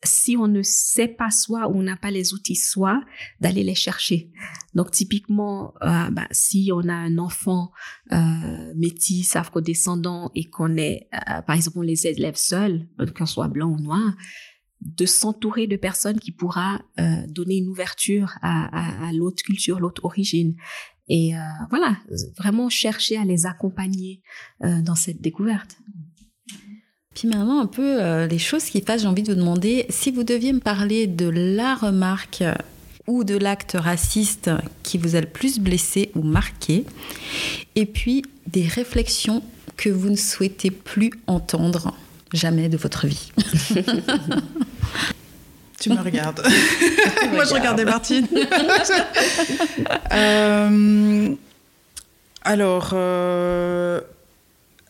si 0.03 0.38
on 0.38 0.48
ne 0.48 0.61
sait 0.61 1.07
pas 1.07 1.31
soi 1.31 1.68
ou 1.68 1.80
on 1.80 1.84
n'a 1.84 1.98
pas 1.98 2.11
les 2.11 2.34
outils 2.34 2.56
soi, 2.56 3.02
d'aller 3.41 3.64
les 3.64 3.76
chercher. 3.76 4.31
Donc 4.73 4.91
typiquement, 4.91 5.73
euh, 5.81 6.10
bah, 6.11 6.27
si 6.31 6.72
on 6.73 6.88
a 6.88 6.94
un 6.94 7.18
enfant 7.18 7.72
euh, 8.11 8.73
métis, 8.76 9.35
afrodescendant 9.35 10.31
et 10.35 10.49
qu'on 10.49 10.77
est, 10.77 11.10
par 11.45 11.56
exemple, 11.56 11.80
on 11.80 11.81
les 11.81 12.07
élève 12.07 12.35
seuls, 12.35 12.88
qu'on 13.15 13.26
soit 13.26 13.48
blanc 13.48 13.69
ou 13.69 13.80
noir, 13.80 14.14
de 14.82 15.06
s'entourer 15.06 15.68
de 15.68 15.76
personnes 15.76 16.20
qui 16.20 16.32
pourra 16.32 16.82
euh, 16.99 17.26
donner 17.28 17.58
une 17.58 17.68
ouverture 17.68 18.34
à, 18.41 19.12
l'autre 19.14 19.44
culture, 19.44 19.80
l'autre 19.80 20.06
origine. 20.06 20.56
Et 21.10 21.36
euh, 21.36 21.40
voilà, 21.70 21.98
vraiment 22.38 22.70
chercher 22.70 23.18
à 23.18 23.26
les 23.26 23.45
accompagner 23.45 24.22
euh, 24.64 24.82
dans 24.82 24.95
cette 24.95 25.22
découverte. 25.22 25.78
Puis 27.16 27.28
maintenant, 27.28 27.60
un 27.60 27.66
peu 27.66 28.26
les 28.28 28.38
choses 28.38 28.66
qui 28.66 28.80
passent, 28.82 29.02
j'ai 29.02 29.08
envie 29.08 29.24
de 29.24 29.34
vous 29.34 29.40
demander 29.40 29.88
si 29.90 30.12
vous 30.12 30.24
deviez 30.24 30.54
me 30.54 30.60
parler 30.60 31.08
de 31.08 31.28
la 31.28 31.74
remarque 31.74 32.44
ou 33.08 33.24
de 33.24 33.36
l'acte 33.36 33.76
raciste 33.80 34.52
qui 34.84 34.99
vous 34.99 35.16
a 35.16 35.22
le 35.22 35.28
plus 35.28 35.60
blessé 35.60 36.12
ou 36.14 36.22
marqué, 36.22 36.86
et 37.74 37.88
puis 37.88 38.22
des 38.45 38.68
réflexions 38.68 39.41
que 39.78 39.90
vous 39.90 40.12
ne 40.12 40.16
souhaitez 40.16 40.70
plus 40.70 41.10
entendre 41.26 41.95
jamais 42.34 42.70
de 42.70 42.78
votre 42.78 43.08
vie. 43.08 43.32
tu 45.80 45.90
me 45.90 46.02
regardes. 46.02 46.41
Moi, 47.32 47.45
je 47.45 47.54
regardais 47.54 47.86
Martine. 47.86 48.28
Euh, 50.12 51.36
alors, 52.44 52.91
euh, 52.94 54.02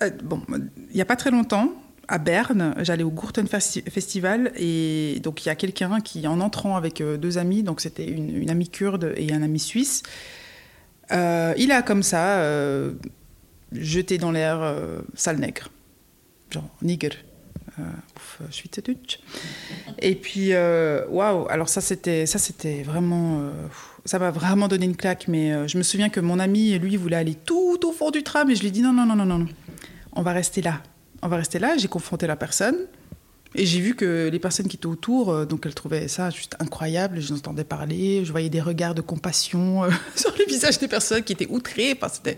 euh, 0.01 0.09
bon, 0.23 0.41
il 0.49 0.95
n'y 0.95 1.01
a 1.01 1.05
pas 1.05 1.15
très 1.15 1.31
longtemps, 1.31 1.73
à 2.07 2.19
Berne, 2.19 2.73
j'allais 2.79 3.03
au 3.03 3.11
Gurten 3.11 3.47
Festival 3.47 4.53
et 4.55 5.19
donc 5.21 5.45
il 5.45 5.49
y 5.49 5.51
a 5.51 5.55
quelqu'un 5.55 5.99
qui, 5.99 6.25
en 6.25 6.39
entrant 6.39 6.77
avec 6.77 7.03
deux 7.03 7.37
amis, 7.37 7.63
donc 7.63 7.81
c'était 7.81 8.07
une, 8.07 8.49
amie 8.49 8.69
kurde 8.69 9.13
et 9.17 9.33
un 9.33 9.41
ami 9.41 9.59
suisse, 9.59 10.03
il 11.11 11.71
a 11.71 11.81
comme 11.81 12.03
ça 12.03 12.41
jeté 13.73 14.17
dans 14.17 14.31
l'air 14.31 14.73
sale 15.15 15.39
nègre, 15.39 15.69
genre 16.49 16.69
nigger. 16.81 17.11
Euh, 17.79 17.83
suis 18.49 18.69
Et 19.99 20.15
puis, 20.15 20.53
euh, 20.53 21.05
waouh, 21.09 21.47
alors 21.49 21.69
ça 21.69 21.81
c'était, 21.81 22.25
ça 22.25 22.39
c'était 22.39 22.81
vraiment, 22.81 23.39
euh, 23.41 23.51
ça 24.05 24.19
m'a 24.19 24.31
vraiment 24.31 24.67
donné 24.67 24.85
une 24.85 24.95
claque. 24.95 25.27
Mais 25.27 25.67
je 25.67 25.77
me 25.77 25.83
souviens 25.83 26.09
que 26.09 26.19
mon 26.19 26.39
ami, 26.39 26.77
lui, 26.79 26.95
voulait 26.97 27.17
aller 27.17 27.35
tout 27.35 27.79
au 27.85 27.91
fond 27.91 28.11
du 28.11 28.23
tram 28.23 28.49
et 28.49 28.55
je 28.55 28.61
lui 28.61 28.69
ai 28.69 28.71
dit 28.71 28.81
non, 28.81 28.93
non, 28.93 29.05
non, 29.05 29.15
non, 29.15 29.25
non, 29.25 29.47
on 30.13 30.21
va 30.21 30.33
rester 30.33 30.61
là. 30.61 30.81
On 31.21 31.27
va 31.27 31.37
rester 31.37 31.59
là. 31.59 31.77
J'ai 31.77 31.87
confronté 31.87 32.27
la 32.27 32.35
personne. 32.35 32.77
Et 33.55 33.65
j'ai 33.65 33.79
vu 33.79 33.95
que 33.95 34.29
les 34.31 34.39
personnes 34.39 34.67
qui 34.67 34.75
étaient 34.75 34.87
autour, 34.87 35.45
donc 35.45 35.65
elles 35.65 35.73
trouvaient 35.73 36.07
ça 36.07 36.29
juste 36.29 36.55
incroyable. 36.59 37.19
Je 37.21 37.33
les 37.33 37.39
entendais 37.39 37.63
parler, 37.63 38.23
je 38.25 38.31
voyais 38.31 38.49
des 38.49 38.61
regards 38.61 38.93
de 38.93 39.01
compassion 39.01 39.83
sur 40.15 40.33
les 40.37 40.45
visages 40.45 40.77
des 40.79 40.87
personnes 40.87 41.23
qui 41.23 41.33
étaient 41.33 41.47
outrées. 41.47 41.93
Enfin, 41.95 42.13
c'était 42.13 42.37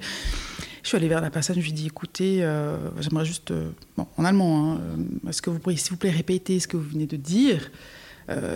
je 0.83 0.87
suis 0.87 0.97
allée 0.97 1.07
vers 1.07 1.21
la 1.21 1.29
personne, 1.29 1.55
je 1.55 1.61
lui 1.61 1.69
ai 1.69 1.73
dit 1.73 1.87
écoutez, 1.87 2.43
euh, 2.43 2.77
j'aimerais 2.99 3.25
juste, 3.25 3.51
euh, 3.51 3.69
bon, 3.97 4.07
en 4.17 4.25
allemand, 4.25 4.73
hein, 4.73 4.81
euh, 4.97 5.29
est-ce 5.29 5.41
que 5.41 5.49
vous 5.49 5.59
pourriez, 5.59 5.77
s'il 5.77 5.91
vous 5.91 5.97
plaît, 5.97 6.09
répéter 6.09 6.59
ce 6.59 6.67
que 6.67 6.77
vous 6.77 6.89
venez 6.89 7.05
de 7.05 7.17
dire? 7.17 7.71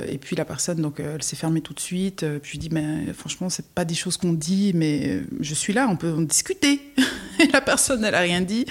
Et 0.07 0.19
puis 0.19 0.35
la 0.35 0.45
personne, 0.45 0.83
donc, 0.83 0.99
elle 0.99 1.23
s'est 1.23 1.35
fermée 1.35 1.61
tout 1.61 1.73
de 1.73 1.79
suite. 1.79 2.23
puis 2.43 2.51
je 2.53 2.59
dit 2.59 2.69
mais 2.69 3.11
franchement, 3.11 3.49
c'est 3.49 3.65
pas 3.65 3.85
des 3.85 3.95
choses 3.95 4.17
qu'on 4.17 4.33
dit, 4.33 4.71
mais 4.75 5.23
je 5.39 5.55
suis 5.55 5.73
là, 5.73 5.87
on 5.89 5.95
peut 5.95 6.11
en 6.11 6.21
discuter. 6.21 6.79
et 7.39 7.47
la 7.51 7.59
personne, 7.59 8.03
elle 8.03 8.13
a 8.13 8.19
rien 8.19 8.41
dit. 8.41 8.67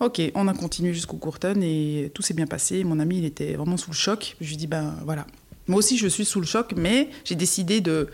Ok, 0.00 0.20
on 0.34 0.48
a 0.48 0.52
continué 0.52 0.92
jusqu'au 0.94 1.16
Courton 1.16 1.60
et 1.62 2.10
tout 2.12 2.22
s'est 2.22 2.34
bien 2.34 2.48
passé. 2.48 2.82
Mon 2.82 2.98
ami, 2.98 3.18
il 3.18 3.24
était 3.24 3.54
vraiment 3.54 3.76
sous 3.76 3.92
le 3.92 3.94
choc. 3.94 4.36
Je 4.40 4.48
lui 4.48 4.56
dit 4.56 4.66
ben 4.66 4.96
voilà, 5.04 5.28
moi 5.68 5.78
aussi 5.78 5.96
je 5.96 6.08
suis 6.08 6.24
sous 6.24 6.40
le 6.40 6.46
choc, 6.46 6.72
mais 6.76 7.08
j'ai 7.24 7.36
décidé 7.36 7.80
de 7.80 8.08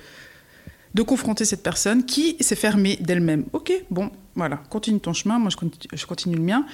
de 0.98 1.02
confronter 1.04 1.44
cette 1.44 1.62
personne 1.62 2.04
qui 2.04 2.36
s'est 2.40 2.56
fermée 2.56 2.98
d'elle-même. 3.00 3.44
Ok, 3.52 3.72
bon, 3.88 4.10
voilà, 4.34 4.56
continue 4.68 4.98
ton 4.98 5.12
chemin, 5.12 5.38
moi 5.38 5.48
je 5.48 6.06
continue, 6.06 6.34
le 6.34 6.42
mien. 6.42 6.66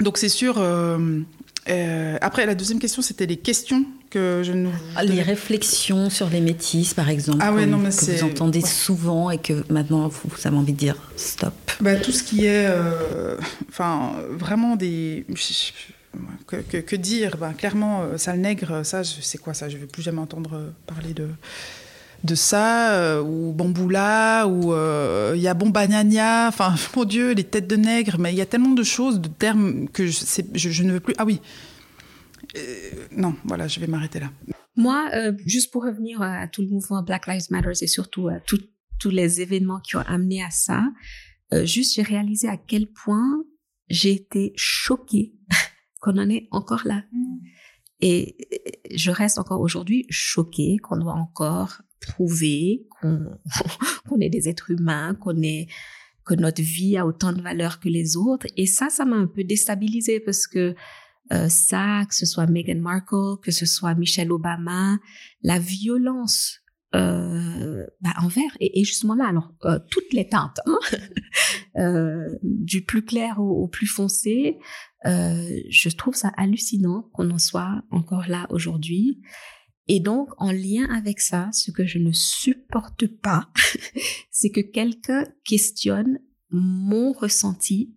Donc 0.00 0.16
c'est 0.16 0.30
sûr. 0.30 0.54
Euh, 0.56 1.20
euh, 1.68 2.16
après, 2.22 2.46
la 2.46 2.54
deuxième 2.54 2.78
question, 2.78 3.02
c'était 3.02 3.26
les 3.26 3.36
questions 3.36 3.84
que 4.08 4.40
je 4.42 4.52
nous. 4.52 4.72
Ah, 4.96 5.04
les 5.04 5.20
réflexions 5.20 6.08
sur 6.08 6.30
les 6.30 6.40
métis, 6.40 6.94
par 6.94 7.10
exemple, 7.10 7.40
ah 7.42 7.52
ouais, 7.52 7.66
non, 7.66 7.76
mais 7.76 7.90
que 7.90 8.16
vous 8.16 8.24
entendez 8.24 8.62
souvent 8.62 9.30
et 9.30 9.36
que 9.36 9.62
maintenant 9.68 10.08
vous, 10.08 10.30
avez 10.46 10.56
envie 10.56 10.72
de 10.72 10.78
dire 10.78 10.96
stop. 11.16 11.52
Bah, 11.80 11.96
tout 11.96 12.12
ce 12.12 12.22
qui 12.22 12.46
est, 12.46 12.64
euh, 12.66 13.36
enfin, 13.68 14.12
vraiment 14.30 14.76
des. 14.76 15.26
Que, 16.46 16.96
dire? 16.96 17.36
Bah, 17.36 17.52
Clairement, 17.52 18.04
sale 18.16 18.40
nègre, 18.40 18.86
ça, 18.86 19.04
c'est 19.04 19.36
quoi 19.36 19.52
ça 19.52 19.68
Je 19.68 19.76
ne 19.76 19.82
veux 19.82 19.86
plus 19.86 20.02
jamais 20.02 20.20
entendre 20.22 20.72
parler 20.86 21.12
de 21.12 21.28
de 22.24 22.34
ça, 22.34 23.22
ou 23.22 23.52
bamboula, 23.52 24.46
ou 24.46 24.74
il 25.34 25.40
y 25.40 25.48
a 25.48 25.54
bombanania, 25.54 26.48
enfin, 26.48 26.74
mon 26.96 27.04
Dieu, 27.04 27.32
les 27.32 27.44
têtes 27.44 27.66
de 27.66 27.76
nègre, 27.76 28.18
mais 28.18 28.32
il 28.32 28.36
y 28.36 28.40
a 28.40 28.46
tellement 28.46 28.74
de 28.74 28.82
choses, 28.82 29.20
de 29.20 29.28
termes 29.28 29.88
que 29.88 30.06
je, 30.06 30.42
je 30.54 30.82
ne 30.82 30.92
veux 30.92 31.00
plus. 31.00 31.14
Ah 31.18 31.24
oui, 31.24 31.40
non, 33.12 33.34
voilà, 33.44 33.68
je 33.68 33.80
vais 33.80 33.86
m'arrêter 33.86 34.20
là. 34.20 34.30
Moi, 34.76 35.10
juste 35.44 35.72
pour 35.72 35.84
revenir 35.84 36.22
à 36.22 36.48
tout 36.48 36.62
le 36.62 36.68
mouvement 36.68 37.02
Black 37.02 37.26
Lives 37.26 37.46
Matter 37.50 37.72
et 37.80 37.86
surtout 37.86 38.28
à 38.28 38.40
tous 38.40 39.10
les 39.10 39.40
événements 39.40 39.80
qui 39.80 39.96
ont 39.96 40.04
amené 40.06 40.42
à 40.42 40.50
ça, 40.50 40.84
juste 41.64 41.94
j'ai 41.94 42.02
réalisé 42.02 42.48
à 42.48 42.56
quel 42.56 42.86
point 42.86 43.44
j'ai 43.88 44.12
été 44.12 44.52
choquée 44.56 45.34
qu'on 46.00 46.18
en 46.18 46.28
est 46.28 46.48
encore 46.50 46.82
là. 46.84 47.04
Mm. 47.12 47.38
Et 48.00 48.36
je 48.94 49.10
reste 49.10 49.38
encore 49.38 49.60
aujourd'hui 49.60 50.06
choquée 50.08 50.76
qu'on 50.82 50.98
doit 50.98 51.14
encore 51.14 51.82
prouver 52.00 52.86
qu'on 53.02 54.20
est 54.20 54.30
des 54.30 54.48
êtres 54.48 54.70
humains, 54.70 55.14
qu'on 55.14 55.42
est 55.42 55.68
que 56.24 56.34
notre 56.34 56.62
vie 56.62 56.96
a 56.96 57.06
autant 57.06 57.32
de 57.32 57.40
valeur 57.40 57.80
que 57.80 57.88
les 57.88 58.16
autres. 58.16 58.46
Et 58.56 58.66
ça, 58.66 58.90
ça 58.90 59.04
m'a 59.04 59.16
un 59.16 59.26
peu 59.26 59.44
déstabilisée 59.44 60.20
parce 60.20 60.46
que 60.46 60.74
euh, 61.32 61.48
ça, 61.48 62.04
que 62.08 62.14
ce 62.14 62.26
soit 62.26 62.46
Meghan 62.46 62.80
Markle, 62.80 63.40
que 63.42 63.50
ce 63.50 63.66
soit 63.66 63.94
Michelle 63.94 64.32
Obama, 64.32 64.98
la 65.42 65.58
violence 65.58 66.60
euh, 66.94 67.84
bah, 68.00 68.14
envers 68.22 68.50
et, 68.60 68.82
justement 68.82 69.14
là 69.14 69.26
alors 69.28 69.52
euh, 69.66 69.78
toutes 69.90 70.10
les 70.14 70.26
teintes 70.26 70.58
hein 70.64 70.78
du 72.42 72.82
plus 72.82 73.04
clair 73.04 73.38
au, 73.40 73.68
plus 73.68 73.86
foncé 73.86 74.58
je 75.04 75.94
trouve 75.94 76.14
ça 76.14 76.32
hallucinant 76.38 77.10
qu'on 77.12 77.30
en 77.30 77.36
soit 77.36 77.82
encore 77.90 78.26
là 78.26 78.46
aujourd'hui 78.48 79.20
et 79.88 80.00
donc 80.00 80.30
en 80.38 80.52
lien 80.52 80.86
avec 80.90 81.20
ça 81.20 81.50
ce 81.52 81.70
que 81.70 81.86
je 81.86 81.98
ne 81.98 82.12
supporte 82.12 83.06
pas 83.06 83.48
c'est 84.30 84.50
que 84.50 84.60
quelqu'un 84.60 85.26
questionne 85.44 86.20
mon 86.50 87.12
ressenti 87.12 87.94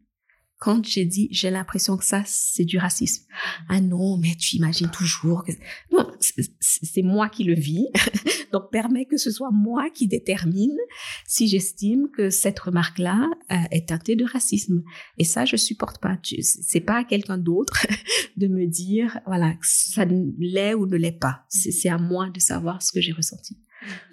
quand 0.62 0.86
j'ai 0.86 1.06
dit 1.06 1.28
j'ai 1.32 1.50
l'impression 1.50 1.98
que 1.98 2.06
ça 2.06 2.22
c'est 2.28 2.66
du 2.66 2.78
racisme. 2.78 3.26
Ah 3.68 3.82
non, 3.82 4.18
mais 4.18 4.36
tu 4.40 4.58
imagines 4.58 4.92
toujours 4.92 5.44
que 5.44 5.52
non, 5.92 6.08
c'est 6.20 7.02
moi 7.02 7.30
qui 7.30 7.44
le 7.44 7.56
vis. 7.56 7.88
Donc 8.54 8.70
permet 8.70 9.06
que 9.06 9.18
ce 9.18 9.32
soit 9.32 9.50
moi 9.52 9.90
qui 9.90 10.08
détermine 10.08 10.78
si 11.26 11.48
j'estime 11.48 12.10
que 12.16 12.30
cette 12.30 12.60
remarque-là 12.60 13.28
euh, 13.50 13.56
est 13.72 13.90
teintée 13.90 14.16
de 14.16 14.24
racisme. 14.24 14.84
Et 15.18 15.24
ça 15.24 15.46
je 15.46 15.56
supporte 15.56 16.00
pas. 16.00 16.20
C'est 16.42 16.82
pas 16.82 16.98
à 16.98 17.04
quelqu'un 17.06 17.40
d'autre 17.40 17.88
de 18.38 18.48
me 18.48 18.68
dire 18.68 19.20
voilà 19.26 19.56
ça 19.64 20.06
l'est 20.06 20.76
ou 20.76 20.86
ne 20.86 20.96
l'est 20.96 21.12
pas. 21.12 21.44
C'est 21.50 21.90
à 21.90 21.98
moi 21.98 22.30
de 22.30 22.40
savoir 22.40 22.84
ce 22.84 22.92
que 22.92 23.02
j'ai 23.02 23.14
ressenti. 23.14 23.58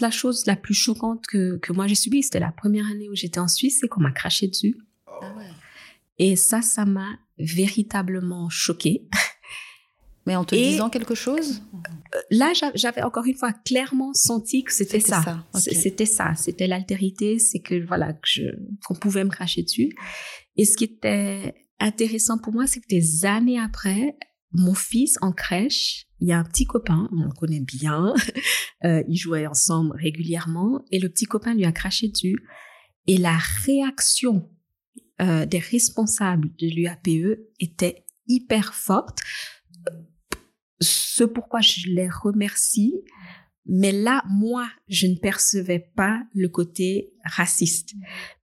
La 0.01 0.11
chose 0.11 0.47
la 0.47 0.57
plus 0.57 0.73
choquante 0.73 1.27
que, 1.27 1.59
que 1.59 1.75
moi 1.75 1.87
j'ai 1.87 1.95
subie, 1.95 2.23
c'était 2.23 2.41
la 2.41 2.53
première 2.53 2.87
année 2.87 3.11
où 3.11 3.15
j'étais 3.15 3.39
en 3.39 3.49
Suisse, 3.49 3.81
c'est 3.83 3.89
qu'on 3.89 4.01
m'a 4.01 4.13
craché 4.13 4.49
dessus. 4.49 4.79
Ah 5.07 5.35
ouais. 5.37 5.45
Et 6.19 6.37
ça, 6.37 6.63
ça 6.63 6.85
m'a 6.85 7.19
véritablement 7.39 8.49
choquée. 8.49 9.09
Mais 10.27 10.37
en 10.37 10.45
te 10.45 10.55
disant 10.55 10.91
quelque 10.91 11.15
chose? 11.15 11.63
Euh, 12.15 12.19
Là, 12.31 12.53
j'avais 12.75 13.03
encore 13.03 13.25
une 13.25 13.37
fois 13.37 13.53
clairement 13.53 14.13
senti 14.13 14.63
que 14.63 14.73
c'était 14.73 15.01
ça. 15.01 15.47
C'était 15.55 16.05
ça. 16.05 16.35
C'était 16.35 16.67
l'altérité. 16.67 17.39
C'est 17.39 17.61
que 17.61 17.87
voilà, 17.87 18.15
qu'on 18.85 18.95
pouvait 18.95 19.25
me 19.25 19.31
cracher 19.31 19.63
dessus. 19.63 19.95
Et 20.57 20.67
ce 20.67 20.77
qui 20.77 20.85
était 20.85 21.55
intéressant 21.81 22.37
pour 22.37 22.53
moi, 22.53 22.67
c'est 22.67 22.81
que 22.81 22.89
des 22.89 23.25
années 23.25 23.59
après, 23.59 24.17
mon 24.53 24.75
fils 24.75 25.17
en 25.23 25.33
crèche, 25.33 26.07
il 26.21 26.29
y 26.29 26.33
a 26.33 26.39
un 26.39 26.45
petit 26.45 26.67
copain, 26.67 27.09
on 27.13 27.25
le 27.25 27.33
connaît 27.33 27.61
bien, 27.61 28.13
euh, 28.85 29.03
ils 29.09 29.17
jouaient 29.17 29.47
ensemble 29.47 29.97
régulièrement, 29.97 30.85
et 30.91 30.99
le 30.99 31.09
petit 31.09 31.27
copain 31.27 31.55
lui 31.55 31.65
a 31.65 31.73
craché 31.73 32.09
dessus. 32.09 32.37
Et 33.07 33.17
la 33.17 33.39
réaction 33.65 34.51
euh, 35.21 35.47
des 35.47 35.59
responsables 35.59 36.49
de 36.59 36.67
l'UAPE 36.67 37.39
était 37.61 38.05
hyper 38.27 38.75
forte. 38.75 39.19
Ce 40.81 41.25
pourquoi 41.25 41.61
je 41.61 41.89
les 41.89 42.09
remercie, 42.09 43.03
mais 43.69 43.93
là, 43.93 44.23
moi, 44.29 44.67
je 44.89 45.07
ne 45.07 45.15
percevais 45.15 45.91
pas 45.95 46.23
le 46.35 46.49
côté 46.49 47.13
raciste. 47.23 47.95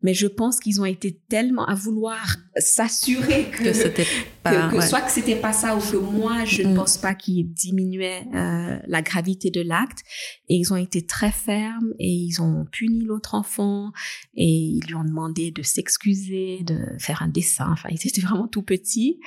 Mais 0.03 0.13
je 0.13 0.27
pense 0.27 0.59
qu'ils 0.59 0.79
ont 0.79 0.85
été 0.85 1.19
tellement 1.29 1.65
à 1.65 1.73
vouloir 1.73 2.37
s'assurer 2.57 3.49
que, 3.49 3.73
c'était 3.73 4.05
pas, 4.43 4.69
que, 4.69 4.79
soit 4.81 5.01
que 5.01 5.11
c'était 5.11 5.35
pas 5.35 5.51
ça 5.51 5.75
ou 5.75 5.79
que 5.79 5.97
moi, 5.97 6.45
je 6.45 6.61
ne 6.61 6.73
mm. 6.73 6.75
pense 6.75 6.97
pas 6.99 7.15
qu'ils 7.15 7.51
diminuaient 7.51 8.23
euh, 8.35 8.77
la 8.85 9.01
gravité 9.01 9.49
de 9.49 9.61
l'acte. 9.61 9.99
Et 10.47 10.57
ils 10.57 10.71
ont 10.71 10.77
été 10.77 11.03
très 11.07 11.31
fermes 11.31 11.93
et 11.97 12.11
ils 12.11 12.39
ont 12.39 12.65
puni 12.71 13.03
l'autre 13.03 13.33
enfant 13.33 13.91
et 14.35 14.45
ils 14.45 14.83
lui 14.85 14.93
ont 14.93 15.05
demandé 15.05 15.49
de 15.49 15.63
s'excuser, 15.63 16.59
de 16.63 16.77
faire 16.99 17.23
un 17.23 17.29
dessin. 17.29 17.71
Enfin, 17.71 17.89
ils 17.91 18.07
étaient 18.07 18.21
vraiment 18.21 18.47
tout 18.47 18.61
petits. 18.61 19.19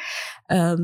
Euh, 0.52 0.76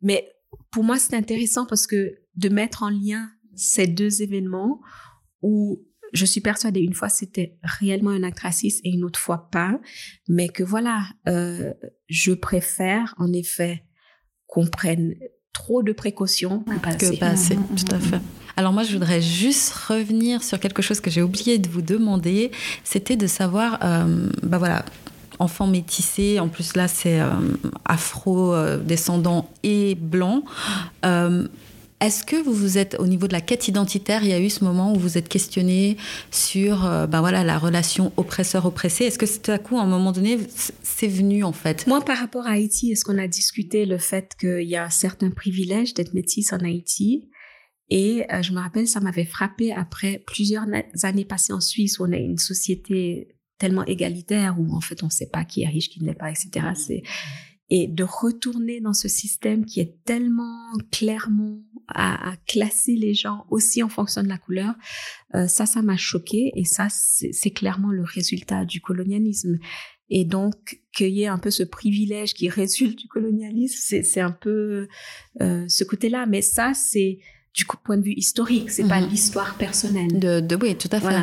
mais 0.00 0.26
pour 0.70 0.82
moi, 0.82 0.98
c'est 0.98 1.14
intéressant 1.14 1.66
parce 1.66 1.86
que 1.86 2.14
de 2.36 2.48
mettre 2.48 2.82
en 2.82 2.90
lien 2.90 3.30
ces 3.56 3.86
deux 3.86 4.22
événements 4.22 4.80
où 5.42 5.82
je 6.12 6.24
suis 6.24 6.40
persuadée 6.40 6.80
une 6.80 6.94
fois 6.94 7.08
c'était 7.08 7.58
réellement 7.62 8.10
un 8.10 8.22
acte 8.22 8.40
raciste 8.40 8.80
et 8.84 8.90
une 8.90 9.04
autre 9.04 9.18
fois 9.18 9.48
pas, 9.50 9.80
mais 10.28 10.48
que 10.48 10.62
voilà, 10.62 11.06
euh, 11.28 11.72
je 12.08 12.32
préfère 12.32 13.14
en 13.18 13.32
effet 13.32 13.84
qu'on 14.46 14.66
prenne 14.66 15.14
trop 15.52 15.82
de 15.82 15.92
précautions 15.92 16.64
que 16.64 17.18
pas 17.18 17.28
assez. 17.28 17.56
Que 17.56 17.84
tout 17.84 17.94
à 17.94 17.98
fait. 17.98 18.20
Alors 18.58 18.72
moi, 18.72 18.84
je 18.84 18.92
voudrais 18.92 19.20
juste 19.20 19.72
revenir 19.72 20.42
sur 20.42 20.58
quelque 20.58 20.80
chose 20.80 21.00
que 21.00 21.10
j'ai 21.10 21.22
oublié 21.22 21.58
de 21.58 21.68
vous 21.68 21.82
demander. 21.82 22.50
C'était 22.84 23.16
de 23.16 23.26
savoir, 23.26 23.78
euh, 23.82 24.30
bah 24.42 24.56
voilà, 24.56 24.84
enfant 25.38 25.66
métissé, 25.66 26.40
en 26.40 26.48
plus 26.48 26.74
là 26.76 26.88
c'est 26.88 27.20
euh, 27.20 27.30
afro-descendant 27.84 29.50
et 29.62 29.94
blanc. 29.94 30.44
Est-ce 32.00 32.24
que 32.24 32.36
vous 32.36 32.52
vous 32.52 32.76
êtes, 32.76 32.96
au 32.98 33.06
niveau 33.06 33.26
de 33.26 33.32
la 33.32 33.40
quête 33.40 33.68
identitaire, 33.68 34.22
il 34.22 34.28
y 34.28 34.34
a 34.34 34.40
eu 34.40 34.50
ce 34.50 34.62
moment 34.62 34.92
où 34.92 34.98
vous 34.98 35.16
êtes 35.16 35.30
questionné 35.30 35.96
sur 36.30 36.84
euh, 36.84 37.06
ben 37.06 37.20
voilà, 37.20 37.42
la 37.42 37.58
relation 37.58 38.12
oppresseur-oppressé? 38.18 39.04
Est-ce 39.04 39.18
que 39.18 39.24
c'est 39.24 39.48
à 39.48 39.58
coup, 39.58 39.78
à 39.78 39.82
un 39.82 39.86
moment 39.86 40.12
donné, 40.12 40.38
c'est 40.82 41.08
venu 41.08 41.42
en 41.42 41.52
fait? 41.52 41.86
Moi, 41.86 42.02
par 42.02 42.18
rapport 42.18 42.46
à 42.46 42.50
Haïti, 42.50 42.92
est-ce 42.92 43.02
qu'on 43.02 43.16
a 43.16 43.26
discuté 43.28 43.86
le 43.86 43.96
fait 43.96 44.34
qu'il 44.38 44.68
y 44.68 44.76
a 44.76 44.90
certains 44.90 45.30
privilèges 45.30 45.94
d'être 45.94 46.12
métisse 46.12 46.52
en 46.52 46.58
Haïti? 46.58 47.30
Et 47.88 48.26
euh, 48.30 48.42
je 48.42 48.52
me 48.52 48.58
rappelle, 48.58 48.86
ça 48.86 49.00
m'avait 49.00 49.24
frappé 49.24 49.72
après 49.72 50.22
plusieurs 50.26 50.66
années 51.02 51.24
passées 51.24 51.54
en 51.54 51.60
Suisse 51.60 51.98
où 51.98 52.04
on 52.04 52.12
a 52.12 52.18
une 52.18 52.38
société 52.38 53.36
tellement 53.58 53.86
égalitaire 53.86 54.60
où 54.60 54.74
en 54.74 54.82
fait 54.82 55.02
on 55.02 55.06
ne 55.06 55.10
sait 55.10 55.30
pas 55.30 55.44
qui 55.44 55.62
est 55.62 55.68
riche, 55.68 55.88
qui 55.88 56.02
ne 56.02 56.06
l'est 56.06 56.14
pas, 56.14 56.30
etc. 56.30 56.66
Et 57.70 57.88
de 57.88 58.04
retourner 58.04 58.80
dans 58.80 58.92
ce 58.92 59.08
système 59.08 59.64
qui 59.64 59.80
est 59.80 60.04
tellement 60.04 60.72
clairement 60.92 61.62
à, 61.88 62.30
à 62.30 62.36
classer 62.46 62.94
les 62.96 63.14
gens 63.14 63.46
aussi 63.50 63.82
en 63.82 63.88
fonction 63.88 64.22
de 64.22 64.28
la 64.28 64.38
couleur, 64.38 64.74
euh, 65.34 65.46
ça, 65.46 65.66
ça 65.66 65.82
m'a 65.82 65.96
choqué 65.96 66.52
et 66.54 66.64
ça, 66.64 66.88
c'est 66.90 67.50
clairement 67.50 67.90
le 67.90 68.02
résultat 68.02 68.64
du 68.64 68.80
colonialisme. 68.80 69.58
Et 70.08 70.24
donc, 70.24 70.80
qu'il 70.94 71.08
y 71.08 71.22
ait 71.22 71.26
un 71.26 71.38
peu 71.38 71.50
ce 71.50 71.62
privilège 71.62 72.34
qui 72.34 72.48
résulte 72.50 72.98
du 72.98 73.08
colonialisme, 73.08 74.02
c'est 74.02 74.20
un 74.20 74.32
peu 74.32 74.88
euh, 75.40 75.64
ce 75.68 75.84
côté-là. 75.84 76.26
Mais 76.26 76.42
ça, 76.42 76.72
c'est 76.74 77.18
du 77.56 77.64
point 77.64 77.96
de 77.96 78.02
vue 78.02 78.12
historique, 78.12 78.70
c'est 78.70 78.86
pas 78.86 79.00
mhm. 79.00 79.08
l'histoire 79.08 79.54
personnelle. 79.54 80.18
De, 80.18 80.40
de, 80.40 80.56
oui, 80.60 80.76
tout 80.76 80.90
à 80.92 81.00
fait. 81.00 81.16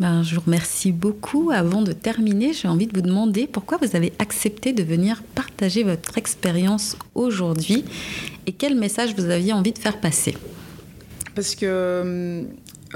Ben, 0.00 0.24
je 0.24 0.34
vous 0.34 0.40
remercie 0.40 0.90
beaucoup. 0.90 1.52
Avant 1.52 1.82
de 1.82 1.92
terminer, 1.92 2.52
j'ai 2.52 2.66
envie 2.66 2.88
de 2.88 2.94
vous 2.94 3.06
demander 3.06 3.46
pourquoi 3.46 3.78
vous 3.80 3.94
avez 3.94 4.12
accepté 4.18 4.72
de 4.72 4.82
venir 4.82 5.22
partager 5.36 5.84
votre 5.84 6.18
expérience 6.18 6.96
aujourd'hui 7.14 7.84
et 8.46 8.52
quel 8.52 8.74
message 8.74 9.14
vous 9.14 9.30
aviez 9.30 9.52
envie 9.52 9.72
de 9.72 9.78
faire 9.78 10.00
passer. 10.00 10.36
Parce 11.36 11.54
que 11.54 12.44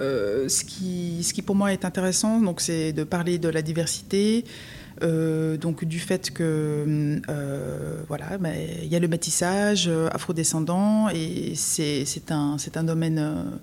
euh, 0.00 0.48
ce, 0.48 0.64
qui, 0.64 1.22
ce 1.22 1.32
qui 1.32 1.42
pour 1.42 1.54
moi 1.54 1.72
est 1.72 1.84
intéressant, 1.84 2.40
donc, 2.40 2.60
c'est 2.60 2.92
de 2.92 3.04
parler 3.04 3.38
de 3.38 3.48
la 3.48 3.62
diversité, 3.62 4.44
euh, 4.44 4.79
donc 5.00 5.84
du 5.84 5.98
fait 5.98 6.30
que 6.30 7.20
euh, 7.28 8.02
voilà, 8.08 8.38
bah, 8.38 8.50
il 8.54 8.88
y 8.88 8.96
a 8.96 8.98
le 8.98 9.06
bâtissage 9.06 9.88
euh, 9.88 10.08
afrodescendant 10.12 11.08
et 11.08 11.54
c'est 11.54 12.04
un, 12.30 12.56
un 12.74 12.84
domaine 12.84 13.60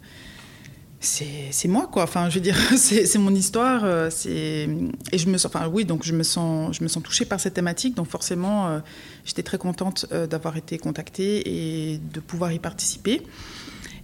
c'est 1.00 1.68
moi 1.68 1.88
quoi. 1.92 2.04
Enfin 2.04 2.30
je 2.30 2.36
veux 2.36 2.42
dire 2.42 2.58
c'est 2.78 3.18
mon 3.18 3.34
histoire 3.34 3.86
et 3.86 4.68
je 5.14 5.30
me 5.30 5.38
sens 5.38 5.54
enfin 5.54 5.70
oui 5.72 5.86
donc 5.86 6.04
je 6.04 6.14
me 6.14 6.24
sens 6.24 6.76
je 6.76 6.84
me 6.84 6.88
sens 6.88 7.04
touchée 7.04 7.26
par 7.26 7.40
cette 7.40 7.54
thématique. 7.54 7.96
Donc 7.96 8.08
forcément 8.08 8.82
j'étais 9.24 9.44
très 9.44 9.58
contente 9.58 10.08
d'avoir 10.12 10.58
été 10.58 10.78
contactée 10.78 11.94
et 11.94 12.00
de 12.00 12.20
pouvoir 12.20 12.52
y 12.52 12.60
participer 12.60 13.22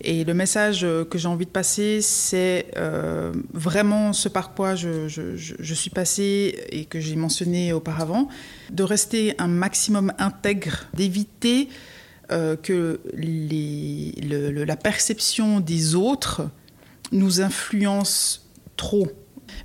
et 0.02 0.24
le 0.24 0.34
message 0.34 0.84
euh, 0.84 1.06
que 1.06 1.18
j'ai 1.18 1.28
envie 1.28 1.45
de 1.45 1.52
passer, 1.52 2.02
c'est 2.02 2.68
euh, 2.78 3.34
vraiment 3.53 4.14
ce 4.14 4.30
par 4.30 4.53
quoi 4.53 4.76
je, 4.76 5.74
suis 5.74 5.90
passée 5.90 6.65
et 6.70 6.86
que 6.86 6.99
j'ai 6.99 7.15
mentionné 7.15 7.74
auparavant, 7.74 8.28
de 8.72 8.84
rester 8.84 9.36
un 9.40 9.48
maximum 9.48 10.14
intègre, 10.18 10.86
d'éviter 10.94 11.70
euh, 12.32 12.56
que 12.56 12.99
la 13.15 14.76
perception 14.76 15.60
des 15.60 15.95
autres 15.95 16.44
nous 17.11 17.41
influence 17.41 18.49
trop. 18.78 19.07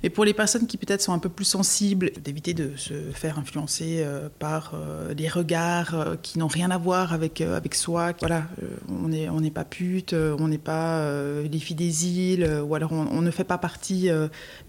Mais 0.03 0.09
pour 0.09 0.25
les 0.25 0.33
personnes 0.33 0.67
qui 0.67 0.77
peut-être 0.77 1.01
sont 1.01 1.13
un 1.13 1.19
peu 1.19 1.29
plus 1.29 1.45
sensibles, 1.45 2.11
d'éviter 2.23 2.53
de 2.53 2.71
se 2.75 2.93
faire 3.13 3.39
influencer 3.39 3.97
euh, 3.99 4.29
par 4.39 4.73
euh, 4.73 5.13
des 5.13 5.27
regards 5.27 5.93
euh, 5.93 6.15
qui 6.21 6.39
n'ont 6.39 6.47
rien 6.47 6.71
à 6.71 6.77
voir 6.77 7.13
avec, 7.13 7.41
avec 7.41 7.75
soi. 7.75 8.13
Voilà, 8.19 8.43
on 8.89 9.09
n'est 9.09 9.29
on 9.29 9.41
n'est 9.41 9.51
pas 9.51 9.65
pute, 9.65 10.13
on 10.13 10.47
n'est 10.47 10.57
pas 10.57 11.09
les 11.41 11.59
filles 11.59 11.75
des 11.75 12.07
îles, 12.07 12.61
ou 12.65 12.75
alors 12.75 12.91
on, 12.91 13.21
ne 13.21 13.31
fait 13.31 13.43
pas 13.43 13.57
partie 13.57 14.09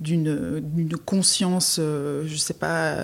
d'une 0.00 0.96
conscience, 1.04 1.76
je 1.78 2.30
ne 2.30 2.38
sais 2.38 2.54
pas, 2.54 2.96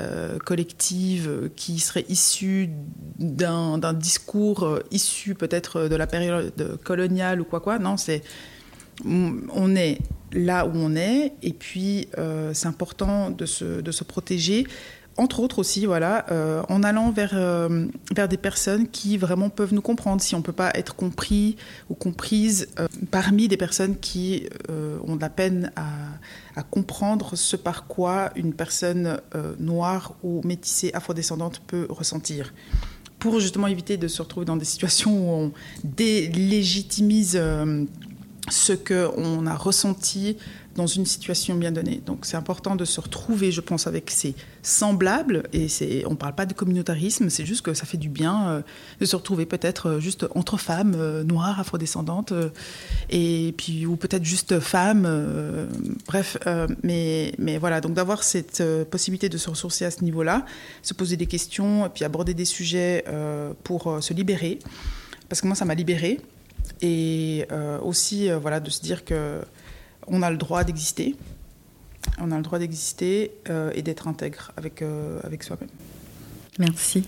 collective 0.45 1.51
qui 1.57 1.79
serait 1.79 2.05
issue 2.09 2.71
d'un 3.19 3.93
discours 3.93 4.79
issu 4.91 5.35
peut-être 5.35 5.89
de 5.89 5.97
la 5.97 6.07
période 6.07 6.79
coloniale 6.85 7.41
ou 7.41 7.45
quoi 7.45 7.61
quoi. 7.61 7.79
Non, 7.79 7.97
c'est 7.97 8.23
on 9.05 9.77
est 9.77 9.99
là 10.37 10.67
où 10.67 10.73
on 10.75 10.95
est, 10.95 11.33
et 11.43 11.53
puis 11.53 12.09
euh, 12.19 12.53
c'est 12.55 12.69
important 12.69 13.31
de 13.31 13.47
se, 13.47 13.81
de 13.81 13.91
se, 13.91 14.05
protéger, 14.05 14.67
entre 15.17 15.41
autres 15.41 15.59
aussi, 15.59 15.87
voilà, 15.87 16.27
euh, 16.31 16.63
en 16.69 16.83
allant 16.83 17.11
vers, 17.11 17.31
euh, 17.33 17.87
vers 18.15 18.29
des 18.29 18.37
personnes 18.37 18.87
qui 18.87 19.17
vraiment 19.17 19.49
peuvent 19.49 19.73
nous 19.73 19.81
comprendre, 19.81 20.21
si 20.21 20.35
on 20.35 20.39
ne 20.39 20.43
peut 20.43 20.53
pas 20.53 20.71
être 20.75 20.95
compris 20.95 21.57
ou 21.89 21.95
comprise 21.95 22.69
parmi 23.11 23.49
des 23.49 23.57
personnes 23.57 23.97
qui 23.97 24.47
ont 24.69 25.17
de 25.17 25.21
la 25.21 25.31
peine 25.31 25.73
à, 25.75 25.87
à, 26.55 26.63
comprendre 26.63 27.35
ce 27.35 27.57
par 27.57 27.87
quoi 27.87 28.31
une 28.37 28.53
personne 28.53 29.19
noire 29.59 30.15
ou 30.23 30.43
métissée 30.45 30.91
afrodescendante 30.93 31.63
peut 31.67 31.87
ressentir. 31.89 32.53
Pour 33.19 33.41
justement 33.41 33.69
éviter 33.69 33.97
de 33.97 34.09
se 34.09 34.21
retrouver 34.21 34.45
dans 34.45 34.59
des 34.59 34.67
situations 34.67 35.13
où 35.19 35.33
on 35.33 35.53
délégitimise 35.83 37.41
ce 38.49 38.73
qu'on 38.73 39.47
a 39.47 39.55
ressenti 39.55 40.37
dans 40.77 40.87
une 40.87 41.07
situation 41.07 41.55
bien 41.57 41.73
donnée. 41.73 42.03
Donc 42.05 42.27
c'est 42.27 42.37
important 42.37 42.77
de 42.77 42.85
se 42.85 43.01
retrouver, 43.01 43.51
je 43.51 43.61
pense, 43.61 43.87
avec 43.87 44.11
ses 44.11 44.35
semblables. 44.63 45.45
Et 45.53 46.05
on 46.07 46.11
ne 46.11 46.17
parle 46.17 46.35
pas 46.35 46.47
de 46.47 46.53
communautarisme, 46.53 47.31
c'est 47.31 47.47
juste 47.47 47.63
que 47.63 47.75
ça 47.75 47.87
fait 47.87 47.97
du 47.97 48.09
bien 48.09 48.49
euh, 48.49 48.61
de 49.01 49.07
se 49.07 49.17
retrouver 49.17 49.47
peut-être 49.47 49.89
euh, 49.89 50.01
juste 50.01 50.27
entre 50.35 50.59
femmes 50.59 50.95
euh, 50.97 51.25
noires, 51.25 51.59
afrodescendantes, 51.59 52.33
et 53.11 53.55
puis 53.57 53.87
ou 53.87 53.97
peut-être 53.97 54.25
juste 54.25 54.61
femmes. 54.61 55.09
bref, 56.07 56.37
mais, 56.83 57.33
mais 57.39 57.59
voilà, 57.59 57.81
donc 57.81 57.95
d'avoir 57.95 58.23
cette 58.23 58.63
possibilité 58.91 59.29
de 59.29 59.39
se 59.39 59.49
ressourcer 59.49 59.85
à 59.85 59.91
ce 59.91 60.05
niveau-là, 60.05 60.45
se 60.83 60.95
poser 60.95 61.17
des 61.17 61.27
questions, 61.27 61.91
puis 61.93 62.05
aborder 62.05 62.35
des 62.35 62.45
sujets 62.45 63.05
pour 63.65 64.03
se 64.03 64.13
libérer. 64.13 64.59
Parce 65.29 65.41
que 65.41 65.47
moi, 65.47 65.57
ça 65.57 65.65
m'a 65.65 65.75
libérée 65.75 66.21
et 66.81 67.47
euh, 67.53 67.79
aussi 67.81 68.31
euh, 68.31 68.39
voilà 68.39 68.61
de 68.61 68.71
se 68.71 68.81
dire 68.81 69.05
que 69.05 69.41
on 70.07 70.23
a 70.23 70.31
le 70.31 70.37
droit 70.37 70.65
d'exister, 70.65 71.17
on 72.19 72.31
a 72.31 72.37
le 72.37 72.43
droit 72.43 72.59
d'exister 72.59 73.33
euh, 73.49 73.73
et 73.75 73.83
d'être 73.83 74.09
intègre 74.09 74.53
avec 74.57 74.83
avec 75.25 75.43
soi-même. 75.43 75.71
Merci. 76.59 77.05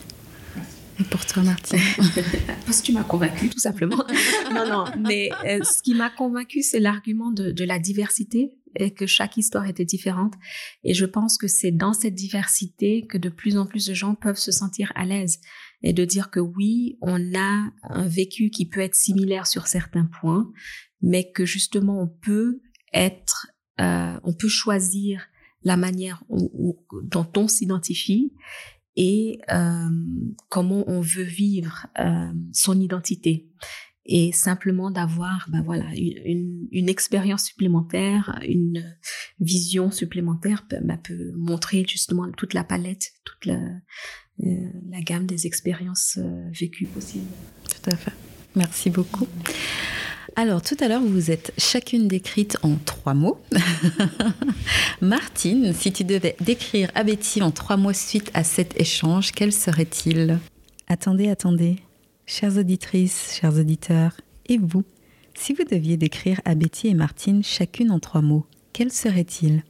Et 1.00 1.04
pour 1.04 1.24
toi, 1.24 1.44
Martine 1.44 1.78
Parce 2.66 2.80
que 2.80 2.86
tu 2.86 2.92
m'as 2.92 3.04
convaincue, 3.04 3.48
tout 3.48 3.60
simplement. 3.60 4.04
non, 4.52 4.68
non, 4.68 4.84
mais 4.98 5.30
ce 5.62 5.80
qui 5.80 5.94
m'a 5.94 6.10
convaincue, 6.10 6.62
c'est 6.62 6.80
l'argument 6.80 7.30
de, 7.30 7.52
de, 7.52 7.64
la 7.64 7.78
diversité 7.78 8.50
et 8.74 8.90
que 8.90 9.06
chaque 9.06 9.36
histoire 9.36 9.66
était 9.66 9.84
différente. 9.84 10.34
Et 10.82 10.94
je 10.94 11.04
pense 11.04 11.38
que 11.38 11.46
c'est 11.46 11.70
dans 11.70 11.92
cette 11.92 12.16
diversité 12.16 13.06
que 13.06 13.16
de 13.16 13.28
plus 13.28 13.56
en 13.56 13.64
plus 13.64 13.86
de 13.86 13.94
gens 13.94 14.16
peuvent 14.16 14.38
se 14.38 14.50
sentir 14.50 14.90
à 14.96 15.04
l'aise 15.04 15.38
et 15.82 15.92
de 15.92 16.04
dire 16.04 16.30
que 16.30 16.40
oui, 16.40 16.98
on 17.00 17.34
a 17.34 17.70
un 17.82 18.08
vécu 18.08 18.50
qui 18.50 18.68
peut 18.68 18.80
être 18.80 18.94
similaire 18.94 19.46
sur 19.46 19.66
certains 19.66 20.06
points, 20.20 20.50
mais 21.00 21.30
que 21.30 21.44
justement 21.44 22.00
on 22.02 22.08
peut 22.08 22.60
être, 22.92 23.48
euh, 23.80 24.18
on 24.24 24.34
peut 24.34 24.48
choisir 24.48 25.26
la 25.62 25.76
manière 25.76 26.22
dont 26.30 27.30
on 27.36 27.48
s'identifie 27.48 28.32
et 28.96 29.38
euh, 29.52 29.88
comment 30.48 30.84
on 30.88 31.00
veut 31.00 31.22
vivre 31.22 31.86
euh, 32.00 32.32
son 32.52 32.80
identité. 32.80 33.48
Et 34.10 34.32
simplement 34.32 34.90
d'avoir 34.90 35.46
ben 35.52 35.62
voilà 35.62 35.84
une, 35.94 36.88
expérience 36.88 37.44
supplémentaire 37.44 38.40
une 38.42 38.96
vision 39.38 39.90
supplémentaire 39.90 40.66
peut, 40.66 40.78
ben, 40.82 40.96
peut 40.96 41.32
montrer 41.36 41.84
justement 41.86 42.30
toute 42.32 42.54
la 42.54 42.64
palette 42.64 43.10
toute 43.24 43.44
la, 43.44 43.60
la 44.40 45.00
gamme 45.00 45.26
des 45.26 45.46
expériences 45.46 46.18
euh, 46.18 46.48
vécues 46.52 46.86
possibles. 46.86 47.26
Tout 47.64 47.90
à 47.90 47.96
fait. 47.96 48.12
Merci 48.54 48.90
beaucoup. 48.90 49.26
Alors, 50.36 50.62
tout 50.62 50.76
à 50.80 50.88
l'heure, 50.88 51.00
vous 51.00 51.08
vous 51.08 51.30
êtes 51.30 51.52
chacune 51.58 52.06
décrite 52.06 52.58
en 52.62 52.76
trois 52.84 53.14
mots. 53.14 53.40
Martine, 55.00 55.72
si 55.72 55.92
tu 55.92 56.04
devais 56.04 56.36
décrire 56.40 56.90
Abeti 56.94 57.42
en 57.42 57.50
trois 57.50 57.76
mots 57.76 57.92
suite 57.92 58.30
à 58.34 58.44
cet 58.44 58.80
échange, 58.80 59.32
quel 59.32 59.52
serait-il? 59.52 60.38
Attendez, 60.86 61.28
attendez. 61.28 61.76
Chères 62.26 62.56
auditrices, 62.56 63.36
chers 63.40 63.58
auditeurs, 63.58 64.12
et 64.46 64.58
vous, 64.58 64.84
si 65.34 65.54
vous 65.54 65.64
deviez 65.64 65.96
décrire 65.96 66.40
Abeti 66.44 66.88
et 66.88 66.94
Martine 66.94 67.42
chacune 67.42 67.90
en 67.90 67.98
trois 67.98 68.22
mots, 68.22 68.46
quel 68.72 68.92
serait-il? 68.92 69.62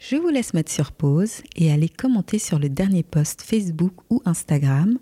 Je 0.00 0.16
vous 0.16 0.28
laisse 0.28 0.54
mettre 0.54 0.72
sur 0.72 0.92
pause 0.92 1.42
et 1.56 1.70
aller 1.70 1.90
commenter 1.90 2.38
sur 2.38 2.58
le 2.58 2.70
dernier 2.70 3.02
post 3.02 3.42
Facebook 3.42 3.92
ou 4.08 4.22
Instagram 4.24 4.98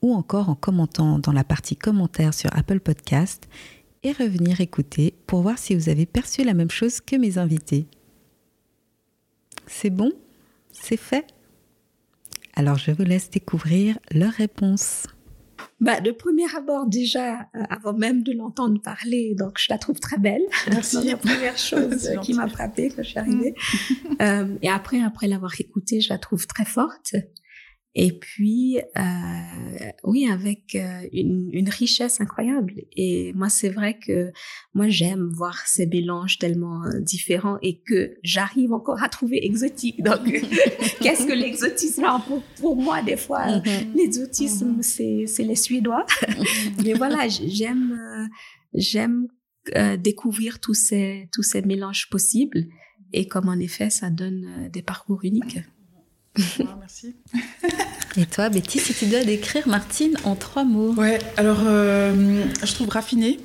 ou 0.00 0.14
encore 0.14 0.48
en 0.48 0.54
commentant 0.54 1.18
dans 1.18 1.32
la 1.32 1.44
partie 1.44 1.76
commentaires 1.76 2.32
sur 2.32 2.48
Apple 2.56 2.80
Podcast 2.80 3.46
et 4.02 4.12
revenir 4.12 4.60
écouter 4.62 5.14
pour 5.26 5.42
voir 5.42 5.58
si 5.58 5.74
vous 5.74 5.90
avez 5.90 6.06
perçu 6.06 6.44
la 6.44 6.54
même 6.54 6.70
chose 6.70 7.02
que 7.02 7.16
mes 7.16 7.36
invités. 7.36 7.86
C'est 9.66 9.90
bon? 9.90 10.12
C'est 10.72 10.96
fait? 10.96 11.26
Alors 12.54 12.78
je 12.78 12.90
vous 12.90 13.04
laisse 13.04 13.28
découvrir 13.28 13.98
leurs 14.12 14.32
réponses 14.32 15.06
bah, 15.80 16.00
de 16.00 16.10
premier 16.10 16.46
abord, 16.56 16.86
déjà, 16.86 17.48
euh, 17.54 17.62
avant 17.70 17.92
même 17.92 18.22
de 18.22 18.32
l'entendre 18.32 18.80
parler, 18.82 19.34
donc 19.38 19.58
je 19.58 19.66
la 19.70 19.78
trouve 19.78 20.00
très 20.00 20.18
belle. 20.18 20.42
C'est 20.82 21.04
la 21.04 21.16
première 21.16 21.56
chose 21.56 22.10
qui 22.22 22.34
m'a 22.34 22.48
frappée 22.48 22.90
quand 22.90 23.02
je 23.02 23.08
suis 23.08 23.18
arrivée. 23.18 23.54
Mm. 23.54 24.22
euh, 24.22 24.58
et 24.62 24.70
après, 24.70 25.00
après 25.02 25.28
l'avoir 25.28 25.52
écoutée, 25.58 26.00
je 26.00 26.08
la 26.08 26.18
trouve 26.18 26.46
très 26.46 26.64
forte. 26.64 27.14
Et 28.00 28.12
puis, 28.12 28.78
euh, 28.78 29.90
oui, 30.04 30.28
avec 30.30 30.76
euh, 30.76 31.00
une, 31.12 31.50
une, 31.52 31.68
richesse 31.68 32.20
incroyable. 32.20 32.74
Et 32.96 33.32
moi, 33.34 33.48
c'est 33.48 33.70
vrai 33.70 33.98
que 33.98 34.30
moi, 34.72 34.86
j'aime 34.86 35.30
voir 35.32 35.66
ces 35.66 35.84
mélanges 35.84 36.38
tellement 36.38 36.84
euh, 36.84 37.00
différents 37.00 37.58
et 37.60 37.80
que 37.80 38.14
j'arrive 38.22 38.72
encore 38.72 39.02
à 39.02 39.08
trouver 39.08 39.44
exotique. 39.44 40.00
Donc, 40.04 40.22
qu'est-ce 41.00 41.26
que 41.26 41.32
l'exotisme 41.32 42.04
pour, 42.28 42.40
pour, 42.60 42.76
moi, 42.76 43.02
des 43.02 43.16
fois, 43.16 43.44
mm-hmm. 43.46 43.96
l'exotisme, 43.96 44.78
mm-hmm. 44.78 45.26
c'est 45.26 45.42
les 45.42 45.56
Suédois. 45.56 46.06
Mais 46.84 46.92
voilà, 46.92 47.26
j'aime 47.26 47.98
j'aime 48.74 49.26
découvrir 49.98 50.60
tous 50.60 50.74
ces, 50.74 51.28
tous 51.32 51.42
ces 51.42 51.62
mélanges 51.62 52.08
possibles 52.10 52.68
et 53.12 53.26
comme 53.26 53.48
en 53.48 53.58
effet, 53.58 53.90
ça 53.90 54.08
donne 54.08 54.68
des 54.72 54.82
parcours 54.82 55.24
uniques. 55.24 55.58
Ah, 56.60 56.76
merci. 56.78 57.14
Et 58.16 58.26
toi, 58.26 58.48
Betty, 58.48 58.78
si 58.78 58.94
tu 58.94 59.06
dois 59.06 59.24
décrire 59.24 59.68
Martine 59.68 60.16
en 60.24 60.34
trois 60.34 60.64
mots 60.64 60.94
Ouais, 60.94 61.18
alors 61.36 61.60
euh, 61.64 62.44
je 62.64 62.74
trouve 62.74 62.88
raffinée. 62.88 63.40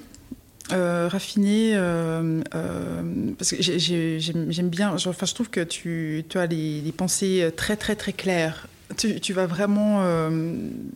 Euh, 0.71 1.09
raffinée, 1.11 1.71
euh, 1.75 2.41
parce 3.37 3.51
que 3.51 3.57
j'aime 3.61 4.69
bien, 4.69 4.93
enfin, 4.93 5.25
je 5.25 5.33
trouve 5.33 5.49
que 5.49 5.59
tu, 5.59 6.23
tu 6.29 6.37
as 6.37 6.45
les, 6.45 6.91
pensées 6.95 7.51
très 7.55 7.75
très 7.75 7.95
très 7.95 8.13
claires. 8.13 8.67
Tu, 8.97 9.19
tu 9.19 9.33
vas 9.33 9.45
vraiment, 9.45 10.01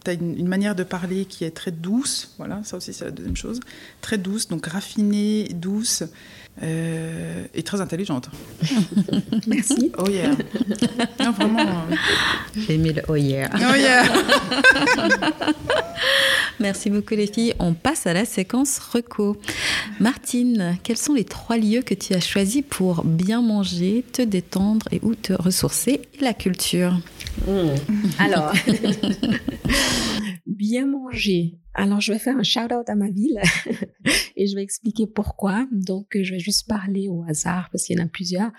tu 0.03 0.09
as 0.09 0.13
une, 0.13 0.37
une, 0.37 0.47
manière 0.47 0.73
de 0.73 0.83
parler 0.83 1.25
qui 1.25 1.43
est 1.43 1.51
très 1.51 1.71
douce, 1.71 2.33
voilà, 2.37 2.61
ça 2.63 2.77
aussi 2.77 2.93
c'est 2.93 3.05
la 3.05 3.11
deuxième 3.11 3.35
chose, 3.35 3.59
très 4.01 4.17
douce, 4.17 4.47
donc 4.47 4.67
raffinée, 4.67 5.49
douce, 5.53 6.03
euh, 6.63 7.45
et 7.53 7.63
très 7.63 7.81
intelligente. 7.81 8.29
Merci. 9.47 9.91
Oh 9.97 10.09
yeah. 10.09 10.31
Non, 11.19 11.31
vraiment. 11.31 11.59
Euh, 11.61 11.95
J'ai 12.55 12.75
aimé 12.75 12.93
le 12.93 13.01
oh 13.07 13.15
yeah. 13.15 13.49
Oh 13.55 13.75
yeah. 13.75 14.03
Merci 16.59 16.89
beaucoup 16.89 17.13
les 17.13 17.27
filles. 17.27 17.53
On 17.59 17.73
passe 17.73 18.07
à 18.07 18.13
la 18.13 18.25
séquence 18.25 18.79
reco. 18.79 19.38
Martine, 19.99 20.77
quels 20.84 20.97
sont 20.97 21.13
les 21.13 21.25
trois 21.25 21.57
lieux 21.57 21.81
que 21.81 21.93
tu 21.93 22.13
as 22.13 22.19
choisis 22.19 22.63
pour 22.67 23.03
bien 23.03 23.41
manger, 23.41 24.03
te 24.11 24.23
détendre 24.23 24.88
et 24.91 24.99
ou 25.03 25.13
te 25.13 25.34
ressourcer 25.34 26.01
et 26.19 26.23
la 26.23 26.34
culture? 26.34 26.99
Mmh. 27.47 27.75
Alors, 28.17 28.51
bien 30.47 30.88
manger. 30.88 31.53
Alors, 31.77 32.01
je 32.01 32.11
vais 32.11 32.17
faire 32.17 32.35
un 32.35 32.43
shout-out 32.43 32.89
à 32.89 32.95
ma 32.95 33.11
ville 33.11 33.39
et 34.35 34.47
je 34.47 34.55
vais 34.55 34.63
expliquer 34.63 35.05
pourquoi. 35.05 35.67
Donc, 35.71 36.07
je 36.19 36.33
vais 36.33 36.39
juste 36.39 36.67
parler 36.67 37.07
au 37.07 37.23
hasard 37.29 37.69
parce 37.71 37.83
qu'il 37.83 37.97
y 37.97 38.01
en 38.01 38.05
a 38.05 38.07
plusieurs 38.07 38.51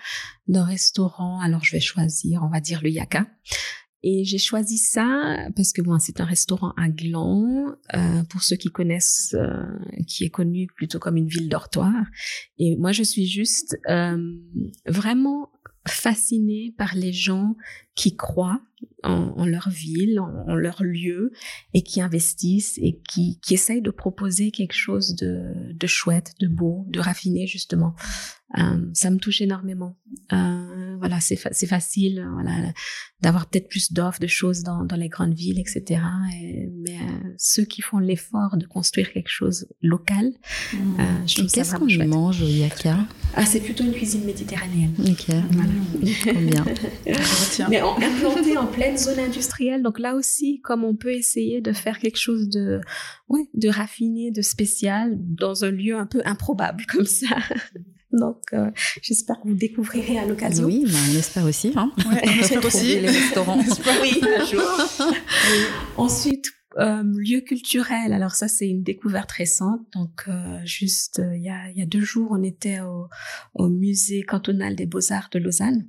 d'un 0.47 0.63
restaurant. 0.63 1.41
Alors, 1.41 1.61
je 1.65 1.73
vais 1.73 1.81
choisir, 1.81 2.41
on 2.43 2.49
va 2.49 2.61
dire 2.61 2.81
le 2.81 2.89
Yaka. 2.89 3.27
Et 4.03 4.23
j'ai 4.23 4.37
choisi 4.37 4.77
ça 4.77 5.49
parce 5.57 5.73
que 5.73 5.81
bon, 5.81 5.99
c'est 5.99 6.21
un 6.21 6.25
restaurant 6.25 6.71
à 6.77 6.87
Gland, 6.87 7.75
euh, 7.93 8.23
pour 8.29 8.41
ceux 8.41 8.55
qui 8.55 8.69
connaissent, 8.69 9.35
euh, 9.37 9.65
qui 10.07 10.23
est 10.23 10.29
connu 10.29 10.67
plutôt 10.73 10.99
comme 10.99 11.17
une 11.17 11.27
ville 11.27 11.49
dortoir. 11.49 12.05
Et 12.57 12.77
moi, 12.77 12.93
je 12.93 13.03
suis 13.03 13.25
juste 13.27 13.77
euh, 13.89 14.17
vraiment 14.85 15.51
fascinée 15.85 16.73
par 16.77 16.95
les 16.95 17.11
gens 17.11 17.57
qui 17.95 18.15
croient 18.15 18.61
en, 19.03 19.45
leur 19.45 19.69
ville, 19.69 20.19
en, 20.19 20.55
leur 20.55 20.83
lieu, 20.83 21.31
et 21.73 21.81
qui 21.81 22.01
investissent 22.01 22.77
et 22.81 22.99
qui, 23.09 23.39
qui 23.41 23.53
essayent 23.53 23.81
de 23.81 23.91
proposer 23.91 24.51
quelque 24.51 24.75
chose 24.75 25.15
de, 25.15 25.73
de 25.73 25.87
chouette, 25.87 26.33
de 26.39 26.47
beau, 26.47 26.85
de 26.89 26.99
raffiné 26.99 27.47
justement. 27.47 27.95
Euh, 28.57 28.89
ça 28.93 29.11
me 29.11 29.17
touche 29.17 29.41
énormément. 29.41 29.95
Euh, 30.33 30.95
voilà, 30.97 31.19
c'est 31.19 31.35
facile, 31.35 32.27
voilà, 32.33 32.73
d'avoir 33.21 33.47
peut-être 33.47 33.69
plus 33.69 33.93
d'offres, 33.93 34.19
de 34.19 34.27
choses 34.27 34.63
dans, 34.63 34.83
dans 34.83 34.95
les 34.95 35.07
grandes 35.07 35.35
villes, 35.35 35.59
etc. 35.59 36.01
mais 36.33 36.97
euh, 36.97 37.33
ceux 37.37 37.63
qui 37.63 37.81
font 37.81 37.99
l'effort 37.99 38.57
de 38.57 38.65
construire 38.65 39.13
quelque 39.13 39.29
chose 39.29 39.67
local, 39.81 40.31
mmh. 40.73 40.77
je 41.27 41.35
trouve 41.35 41.51
Qu'est-ce 41.51 41.75
qu'on 41.75 42.07
mange 42.07 42.41
au 42.41 42.47
Yaka? 42.47 42.97
Ah, 43.35 43.45
c'est 43.45 43.61
plutôt 43.61 43.83
une 43.83 43.93
cuisine 43.93 44.25
méditerranéenne. 44.25 44.93
Ok, 44.99 45.25
voilà. 45.51 45.71
Trop 46.21 46.39
bien. 46.41 46.65
mais 47.69 47.81
en, 47.81 47.95
implanté 47.97 48.57
en 48.57 48.67
pleine 48.69 48.97
zone 48.97 49.19
industrielle, 49.19 49.81
donc 49.83 49.99
là 49.99 50.15
aussi, 50.15 50.61
comme 50.61 50.83
on 50.83 50.95
peut 50.95 51.13
essayer 51.13 51.61
de 51.61 51.73
faire 51.73 51.99
quelque 51.99 52.17
chose 52.17 52.49
de, 52.49 52.81
ouais, 53.27 53.47
de 53.53 53.69
raffiné, 53.69 54.31
de 54.31 54.41
spécial, 54.41 55.17
dans 55.19 55.65
un 55.65 55.71
lieu 55.71 55.95
un 55.95 56.05
peu 56.05 56.21
improbable 56.25 56.85
comme 56.87 57.05
ça. 57.05 57.27
Donc, 58.11 58.41
euh, 58.53 58.71
j'espère 59.03 59.39
que 59.39 59.47
vous 59.47 59.53
découvrirez 59.53 60.17
à 60.17 60.25
l'occasion. 60.25 60.65
Oui, 60.65 60.83
bah, 60.87 60.97
on 61.11 61.15
espère 61.15 61.45
aussi. 61.45 61.71
Hein. 61.75 61.91
Ouais, 62.11 62.21
on 62.25 62.39
espère 62.39 62.65
aussi. 62.65 62.99
les 62.99 63.07
restaurants. 63.07 63.59
oui, 64.01 64.19
un 64.23 64.45
jour. 64.45 64.63
Ensuite, 65.95 66.47
euh, 66.77 67.03
lieu 67.03 67.41
culturel. 67.41 68.13
Alors 68.13 68.35
ça, 68.35 68.47
c'est 68.47 68.67
une 68.67 68.83
découverte 68.83 69.31
récente. 69.31 69.81
Donc, 69.93 70.23
euh, 70.27 70.59
juste 70.65 71.19
euh, 71.19 71.35
il 71.35 71.43
y, 71.43 71.49
a, 71.49 71.71
y, 71.71 71.81
a, 71.81 71.85
deux 71.85 72.01
jours, 72.01 72.29
on 72.31 72.43
était 72.43 72.79
au, 72.81 73.07
au 73.55 73.69
musée 73.69 74.21
cantonal 74.23 74.75
des 74.75 74.85
beaux-arts 74.85 75.29
de 75.31 75.39
Lausanne. 75.39 75.87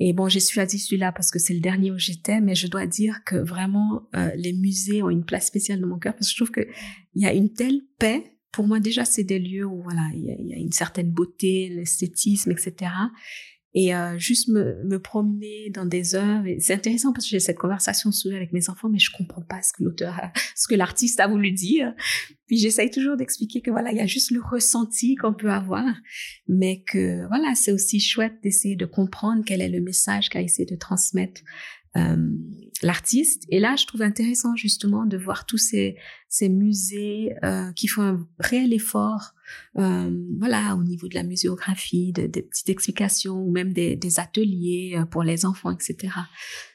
Et 0.00 0.12
bon, 0.12 0.28
j'ai 0.28 0.40
choisi 0.40 0.78
celui-là 0.78 1.12
parce 1.12 1.30
que 1.30 1.38
c'est 1.38 1.54
le 1.54 1.60
dernier 1.60 1.90
où 1.90 1.98
j'étais, 1.98 2.40
mais 2.40 2.54
je 2.54 2.66
dois 2.66 2.86
dire 2.86 3.22
que 3.24 3.36
vraiment, 3.36 4.08
euh, 4.14 4.30
les 4.36 4.52
musées 4.52 5.02
ont 5.02 5.10
une 5.10 5.24
place 5.24 5.46
spéciale 5.46 5.80
dans 5.80 5.86
mon 5.86 5.98
cœur 5.98 6.14
parce 6.14 6.26
que 6.26 6.32
je 6.32 6.36
trouve 6.36 6.52
qu'il 6.52 7.22
y 7.22 7.26
a 7.26 7.32
une 7.32 7.52
telle 7.52 7.80
paix 7.98 8.34
pour 8.54 8.68
moi 8.68 8.78
déjà 8.78 9.04
c'est 9.04 9.24
des 9.24 9.40
lieux 9.40 9.64
où 9.64 9.82
voilà 9.82 10.08
il 10.14 10.24
y 10.24 10.54
a, 10.54 10.56
une 10.56 10.70
certaine 10.70 11.10
beauté 11.10 11.68
l'esthétisme 11.70 12.52
etc 12.52 12.92
et 13.74 13.94
euh, 13.94 14.16
juste 14.18 14.48
me, 14.48 14.82
me, 14.84 14.98
promener 14.98 15.70
dans 15.70 15.84
des 15.84 16.14
œuvres 16.14 16.46
c'est 16.58 16.74
intéressant 16.74 17.12
parce 17.12 17.26
que 17.26 17.30
j'ai 17.30 17.40
cette 17.40 17.58
conversation 17.58 18.12
souvent 18.12 18.36
avec 18.36 18.52
mes 18.52 18.68
enfants 18.68 18.88
mais 18.88 18.98
je 18.98 19.10
comprends 19.10 19.42
pas 19.42 19.62
ce 19.62 19.72
que 19.72 19.82
l'auteur 19.82 20.20
ce 20.56 20.68
que 20.68 20.74
l'artiste 20.74 21.20
a 21.20 21.26
voulu 21.26 21.52
dire 21.52 21.94
puis 22.46 22.58
j'essaye 22.58 22.90
toujours 22.90 23.16
d'expliquer 23.16 23.60
que 23.60 23.70
voilà 23.70 23.90
il 23.90 23.98
y 23.98 24.00
a 24.00 24.06
juste 24.06 24.30
le 24.30 24.40
ressenti 24.40 25.16
qu'on 25.16 25.34
peut 25.34 25.50
avoir 25.50 25.84
mais 26.48 26.82
que 26.86 27.26
voilà 27.28 27.54
c'est 27.54 27.72
aussi 27.72 28.00
chouette 28.00 28.34
d'essayer 28.42 28.76
de 28.76 28.86
comprendre 28.86 29.42
quel 29.44 29.60
est 29.60 29.68
le 29.68 29.80
message 29.80 30.28
qu'a 30.28 30.40
essayé 30.40 30.66
de 30.66 30.76
transmettre 30.76 31.42
euh, 31.96 32.16
l'artiste. 32.82 33.44
Et 33.50 33.60
là, 33.60 33.76
je 33.76 33.86
trouve 33.86 34.02
intéressant 34.02 34.56
justement 34.56 35.06
de 35.06 35.16
voir 35.16 35.46
tous 35.46 35.58
ces, 35.58 35.96
ces 36.28 36.48
musées 36.48 37.34
euh, 37.44 37.70
qui 37.72 37.86
font 37.86 38.02
un 38.02 38.28
réel 38.40 38.72
effort, 38.72 39.34
voilà, 39.74 40.76
au 40.76 40.82
niveau 40.82 41.08
de 41.08 41.14
la 41.14 41.22
muséographie, 41.22 42.12
de, 42.12 42.26
des 42.26 42.42
petites 42.42 42.68
explications 42.70 43.42
ou 43.42 43.50
même 43.50 43.72
des, 43.72 44.20
ateliers 44.20 44.96
euh, 44.96 45.04
pour 45.06 45.22
les 45.22 45.44
enfants, 45.44 45.70
etc. 45.70 46.12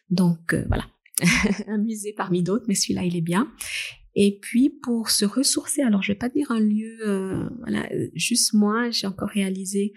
Donc 0.09 0.53
euh, 0.53 0.65
voilà, 0.67 0.85
un 1.67 1.77
musée 1.77 2.13
parmi 2.13 2.43
d'autres, 2.43 2.65
mais 2.67 2.75
celui-là, 2.75 3.03
il 3.03 3.15
est 3.15 3.21
bien. 3.21 3.51
Et 4.15 4.39
puis 4.41 4.69
pour 4.69 5.11
se 5.11 5.25
ressourcer, 5.25 5.81
alors 5.81 6.01
je 6.01 6.11
vais 6.11 6.17
pas 6.17 6.29
dire 6.29 6.51
un 6.51 6.59
lieu, 6.59 6.97
euh, 7.07 7.47
voilà, 7.59 7.87
juste 8.15 8.53
moi, 8.53 8.89
j'ai 8.89 9.07
encore 9.07 9.29
réalisé, 9.29 9.93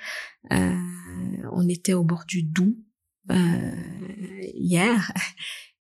on 0.51 1.69
était 1.69 1.95
au 1.95 2.05
bord 2.05 2.25
du 2.29 2.43
Doubs 2.43 2.77
hier 4.55 5.13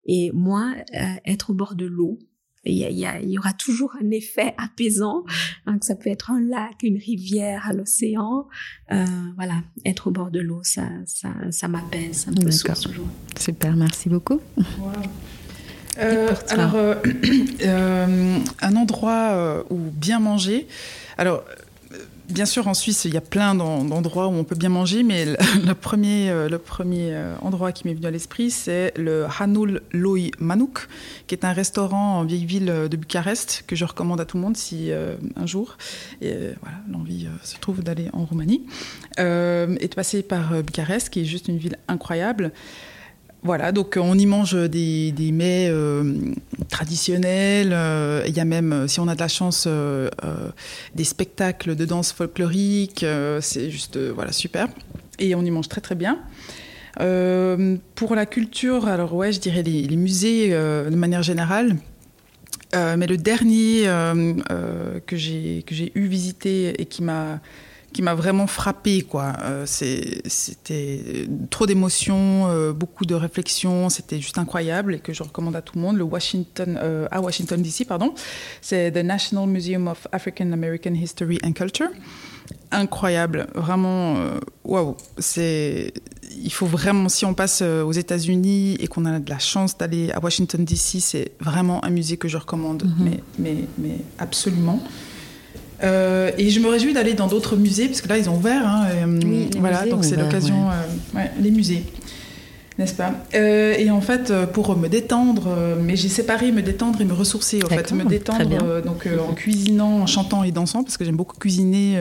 et 0.05 0.31
moi, 0.33 0.75
euh, 0.93 1.15
être 1.25 1.51
au 1.51 1.53
bord 1.53 1.75
de 1.75 1.85
l'eau, 1.85 2.19
il 2.63 2.73
y, 2.73 2.83
y, 2.83 3.31
y, 3.31 3.37
aura 3.39 3.53
toujours 3.53 3.95
un 4.01 4.11
effet 4.11 4.53
apaisant. 4.57 5.23
Donc 5.65 5.83
ça 5.83 5.95
peut 5.95 6.09
être 6.09 6.31
un 6.31 6.39
lac, 6.39 6.83
une 6.83 6.97
rivière, 6.97 7.65
à 7.67 7.73
l'océan. 7.73 8.47
Euh, 8.91 9.05
voilà, 9.35 9.61
être 9.85 10.07
au 10.07 10.11
bord 10.11 10.31
de 10.31 10.39
l'eau, 10.39 10.61
ça, 10.63 10.87
ça, 11.05 11.29
ça 11.49 11.67
m'apaise, 11.67 12.25
ça 12.25 12.31
me 12.31 12.81
toujours. 12.81 13.07
Super, 13.39 13.75
merci 13.75 14.09
beaucoup. 14.09 14.39
Euh, 15.97 16.33
alors, 16.49 16.75
euh, 16.75 16.95
euh, 17.65 18.37
un 18.61 18.75
endroit 18.75 19.65
où 19.69 19.77
bien 19.77 20.19
manger. 20.19 20.67
Alors, 21.17 21.43
Bien 22.31 22.45
sûr, 22.45 22.67
en 22.67 22.73
Suisse, 22.73 23.03
il 23.03 23.13
y 23.13 23.17
a 23.17 23.21
plein 23.21 23.55
d'endroits 23.55 24.27
où 24.27 24.31
on 24.31 24.45
peut 24.45 24.55
bien 24.55 24.69
manger, 24.69 25.03
mais 25.03 25.25
le, 25.65 25.73
premier, 25.73 26.29
euh, 26.29 26.47
le 26.47 26.59
premier 26.59 27.09
euh, 27.13 27.35
endroit 27.41 27.73
qui 27.73 27.85
m'est 27.87 27.93
venu 27.93 28.05
à 28.05 28.11
l'esprit, 28.11 28.51
c'est 28.51 28.93
le 28.95 29.25
Hanul 29.39 29.81
Loi 29.91 30.31
Manouk, 30.39 30.87
qui 31.27 31.35
est 31.35 31.43
un 31.43 31.51
restaurant 31.51 32.19
en 32.19 32.23
vieille 32.23 32.45
ville 32.45 32.87
de 32.89 32.97
Bucarest 32.97 33.65
que 33.67 33.75
je 33.75 33.83
recommande 33.83 34.21
à 34.21 34.25
tout 34.25 34.37
le 34.37 34.43
monde 34.43 34.55
si 34.55 34.91
euh, 34.91 35.15
un 35.35 35.45
jour 35.45 35.77
l'envie 36.89 37.27
se 37.43 37.57
trouve 37.57 37.83
d'aller 37.83 38.07
en 38.13 38.23
Roumanie 38.23 38.65
et 39.17 39.21
de 39.21 39.95
passer 39.95 40.23
par 40.23 40.63
Bucarest, 40.63 41.09
qui 41.09 41.21
est 41.21 41.25
juste 41.25 41.47
une 41.47 41.57
ville 41.57 41.77
incroyable. 41.87 42.51
Voilà, 43.43 43.71
donc 43.71 43.97
on 43.99 44.15
y 44.19 44.27
mange 44.27 44.53
des, 44.53 45.31
mets 45.33 45.67
euh, 45.67 46.13
traditionnels. 46.69 47.71
Euh, 47.73 48.23
il 48.27 48.37
y 48.37 48.39
a 48.39 48.45
même, 48.45 48.87
si 48.87 48.99
on 48.99 49.07
a 49.07 49.15
de 49.15 49.19
la 49.19 49.27
chance, 49.27 49.65
euh, 49.67 50.09
des 50.93 51.03
spectacles 51.03 51.75
de 51.75 51.85
danse 51.85 52.11
folklorique. 52.11 53.03
c'est 53.41 53.71
juste, 53.71 53.97
voilà, 53.97 54.31
super. 54.31 54.67
Et 55.17 55.33
on 55.33 55.43
y 55.43 55.49
mange 55.49 55.69
très 55.69 55.81
très 55.81 55.95
bien. 55.95 56.19
pour 57.95 58.15
la 58.15 58.25
culture, 58.27 58.87
alors 58.87 59.15
ouais, 59.15 59.31
je 59.31 59.39
dirais 59.39 59.63
les, 59.63 59.87
les 59.87 59.95
musées 59.95 60.49
de 60.51 60.95
manière 60.95 61.23
générale. 61.23 61.77
mais 62.73 63.07
le 63.07 63.17
dernier 63.17 63.85
que 65.07 65.17
j'ai 65.17 65.91
eu 65.95 66.05
visité 66.05 66.79
et 66.79 66.85
qui 66.85 67.01
m'a 67.01 67.39
qui 67.93 68.01
m'a 68.01 68.13
vraiment 68.15 68.47
frappé 68.47 69.01
quoi. 69.01 69.33
Euh, 69.43 69.65
c'était 69.65 71.27
trop 71.49 71.65
d'émotions 71.65 72.47
euh, 72.47 72.73
beaucoup 72.73 73.05
de 73.05 73.15
réflexions 73.15 73.89
c'était 73.89 74.19
juste 74.19 74.37
incroyable 74.37 74.95
et 74.95 74.99
que 74.99 75.13
je 75.13 75.23
recommande 75.23 75.55
à 75.55 75.61
tout 75.61 75.75
le 75.75 75.81
monde. 75.81 75.97
Le 75.97 76.03
Washington 76.03 76.79
euh, 76.81 77.07
à 77.11 77.21
Washington 77.21 77.61
DC 77.61 77.85
pardon. 77.87 78.13
C'est 78.61 78.91
the 78.91 79.03
National 79.03 79.47
Museum 79.47 79.87
of 79.87 80.07
African 80.11 80.51
American 80.51 80.93
History 80.93 81.37
and 81.43 81.53
Culture. 81.53 81.89
Incroyable 82.71 83.47
vraiment 83.55 84.15
waouh. 84.63 84.95
C'est 85.17 85.93
il 86.43 86.51
faut 86.51 86.65
vraiment 86.65 87.09
si 87.09 87.25
on 87.25 87.33
passe 87.33 87.61
aux 87.61 87.91
États-Unis 87.91 88.75
et 88.79 88.87
qu'on 88.87 89.05
a 89.05 89.19
de 89.19 89.29
la 89.29 89.39
chance 89.39 89.77
d'aller 89.77 90.11
à 90.11 90.19
Washington 90.21 90.63
DC 90.63 90.99
c'est 90.99 91.31
vraiment 91.39 91.83
un 91.83 91.89
musée 91.89 92.17
que 92.17 92.27
je 92.29 92.37
recommande 92.37 92.83
mm 92.83 92.87
-hmm. 92.87 93.03
mais 93.03 93.19
mais 93.39 93.55
mais 93.77 93.97
absolument 94.17 94.79
euh, 95.83 96.31
et 96.37 96.49
je 96.49 96.59
me 96.59 96.67
réjouis 96.67 96.93
d'aller 96.93 97.13
dans 97.13 97.27
d'autres 97.27 97.55
musées, 97.55 97.87
parce 97.87 98.01
que 98.01 98.07
là, 98.07 98.17
ils 98.17 98.29
ont 98.29 98.35
ouvert. 98.35 98.67
Hein, 98.67 98.87
oui, 99.23 99.49
voilà, 99.57 99.85
donc 99.85 100.03
c'est 100.05 100.15
l'occasion. 100.15 100.67
Ouais. 100.67 100.73
Euh, 100.73 101.17
ouais, 101.17 101.31
les 101.39 101.51
musées, 101.51 101.83
n'est-ce 102.77 102.93
pas? 102.93 103.13
Euh, 103.35 103.75
Et 103.77 103.89
en 103.89 104.01
fait, 104.01 104.33
pour 104.53 104.77
me 104.77 104.87
détendre, 104.87 105.55
mais 105.81 105.95
j'ai 105.95 106.09
séparé 106.09 106.51
me 106.51 106.61
détendre 106.61 107.01
et 107.01 107.05
me 107.05 107.13
ressourcer. 107.13 107.59
En 107.63 107.69
fait, 107.69 107.91
me 107.91 108.05
détendre 108.05 108.81
donc, 108.81 109.07
en 109.29 109.33
cuisinant, 109.33 110.01
en 110.01 110.07
chantant 110.07 110.43
et 110.43 110.51
dansant, 110.51 110.83
parce 110.83 110.97
que 110.97 111.05
j'aime 111.05 111.17
beaucoup 111.17 111.37
cuisiner. 111.37 111.99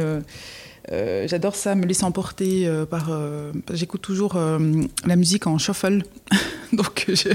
Euh, 0.92 1.28
j'adore 1.28 1.54
ça, 1.54 1.74
me 1.74 1.86
laisser 1.86 2.04
emporter 2.04 2.66
euh, 2.66 2.84
par. 2.84 3.08
Euh, 3.10 3.52
J'écoute 3.72 4.02
toujours 4.02 4.38
la 5.06 5.16
musique 5.16 5.46
en 5.46 5.58
shuffle. 5.58 6.02
Donc, 6.72 7.06
je, 7.08 7.30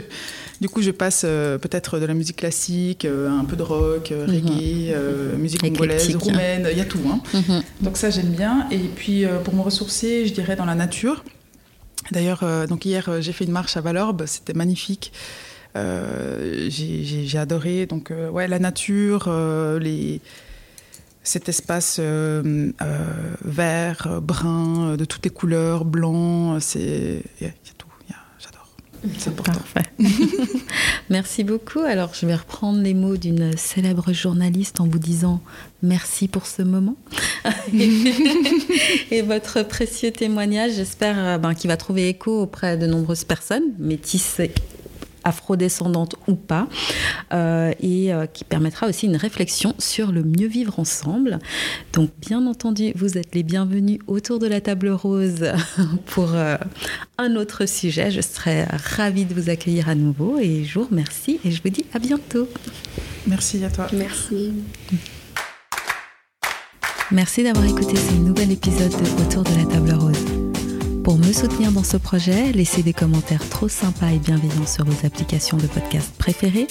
du 0.62 0.70
coup, 0.70 0.82
je 0.82 0.92
passe 0.92 1.22
peut-être 1.22 2.00
de 2.00 2.06
la 2.06 2.14
musique 2.14 2.38
classique, 2.38 3.06
un 3.06 3.44
peu 3.46 3.56
de 3.56 3.64
rock, 3.64 4.14
reggae, 4.28 4.94
-hmm. 4.94 5.36
musique 5.38 5.62
congolaise, 5.62 6.16
roumaine, 6.16 6.68
il 6.72 6.78
y 6.78 6.82
a 6.82 6.86
tout. 6.86 7.00
Hein. 7.08 7.20
-hmm. 7.34 7.62
Donc, 7.82 7.98
ça, 7.98 8.10
j'aime 8.10 8.34
bien. 8.42 8.68
Et 8.72 8.80
puis, 9.00 9.26
pour 9.44 9.54
me 9.54 9.62
ressourcer, 9.62 10.26
je 10.28 10.34
dirais 10.34 10.56
dans 10.56 10.66
la 10.66 10.76
nature. 10.76 11.24
D'ailleurs, 12.12 12.44
donc 12.68 12.86
hier, 12.86 13.04
j'ai 13.20 13.34
fait 13.34 13.46
une 13.46 13.52
marche 13.60 13.76
à 13.78 13.82
Valorbe, 13.82 14.26
c'était 14.26 14.58
magnifique. 14.64 15.12
j'ai 15.76 17.38
adoré. 17.46 17.86
Donc, 17.86 18.06
ouais, 18.36 18.48
la 18.48 18.60
nature, 18.60 19.24
les 19.88 20.22
cet 21.26 21.50
espace 21.50 21.98
euh, 22.00 22.72
euh, 22.82 23.34
vert, 23.44 24.22
brun, 24.22 24.92
euh, 24.92 24.98
de 24.98 25.06
toutes 25.06 25.26
les 25.26 25.32
couleurs, 25.32 25.84
blanc, 25.84 26.60
c'est 26.60 27.24
il 27.42 27.48
y, 27.48 27.50
a 27.50 27.54
tout, 27.78 27.88
j'adore. 28.40 28.70
C'est 29.18 29.30
important. 29.30 29.54
Parfait. 29.54 29.90
merci 31.10 31.44
beaucoup. 31.44 31.80
Alors 31.80 32.14
je 32.14 32.28
vais 32.28 32.36
reprendre 32.36 32.80
les 32.80 32.94
mots 32.94 33.18
d'une 33.18 33.58
célèbre 33.58 34.14
journaliste 34.14 34.80
en 34.80 34.88
vous 34.88 35.00
disant 35.00 35.42
merci 35.82 36.28
pour 36.28 36.46
ce 36.46 36.62
moment 36.62 36.96
et 39.12 39.22
votre 39.24 39.64
précieux 39.64 40.12
témoignage. 40.12 40.74
J'espère 40.74 41.40
ben, 41.40 41.56
qu'il 41.56 41.70
va 41.70 41.78
trouver 41.78 42.08
écho 42.08 42.44
auprès 42.44 42.78
de 42.78 42.86
nombreuses 42.86 43.24
personnes 43.24 43.74
métissées 43.80 44.54
afrodescendante 45.26 46.16
ou 46.28 46.36
pas, 46.36 46.70
euh, 47.34 47.74
et 47.82 48.14
euh, 48.14 48.28
qui 48.28 48.46
permettra 48.46 48.88
aussi 48.88 49.08
une 49.08 49.18
réflexion 49.18 49.76
sur 49.80 50.12
le 50.12 50.24
mieux 50.24 50.48
vivre 50.48 50.80
ensemble. 50.80 51.40
Donc, 51.92 52.12
bien 52.26 52.48
entendu, 52.48 52.94
vous 52.96 53.18
êtes 53.18 53.36
les 53.36 53.44
bienvenus 53.44 54.00
autour 54.08 54.40
de 54.40 54.48
la 54.48 54.62
table 54.62 54.90
rose 54.90 55.52
pour 56.06 56.34
euh, 56.34 56.56
un 57.18 57.36
autre 57.36 57.66
sujet. 57.66 58.12
Je 58.12 58.22
serai 58.22 58.64
ravie 58.96 59.26
de 59.26 59.34
vous 59.34 59.50
accueillir 59.50 59.90
à 59.90 59.96
nouveau 59.96 60.38
et 60.40 60.64
je 60.64 60.80
vous 60.80 60.86
remercie 60.86 61.40
et 61.44 61.52
je 61.52 61.62
vous 61.62 61.70
dis 61.70 61.86
à 61.94 62.00
bientôt. 62.00 62.48
Merci 63.28 63.64
à 63.66 63.70
toi. 63.70 63.88
Merci. 63.92 64.54
Merci 67.12 67.44
d'avoir 67.44 67.66
écouté 67.66 67.96
ce 67.96 68.14
nouvel 68.14 68.52
épisode 68.52 68.92
de 68.92 69.22
Autour 69.24 69.44
de 69.44 69.56
la 69.58 69.66
table 69.66 69.94
rose. 69.94 70.45
Pour 71.06 71.20
me 71.20 71.32
soutenir 71.34 71.72
dans 71.72 71.84
ce 71.84 71.98
projet, 71.98 72.52
laissez 72.52 72.82
des 72.82 72.92
commentaires 72.92 73.48
trop 73.48 73.70
sympas 73.70 74.10
et 74.10 74.18
bienveillants 74.18 74.66
sur 74.66 74.86
vos 74.86 75.06
applications 75.06 75.56
de 75.56 75.68
podcast 75.68 76.12
préférées. 76.18 76.66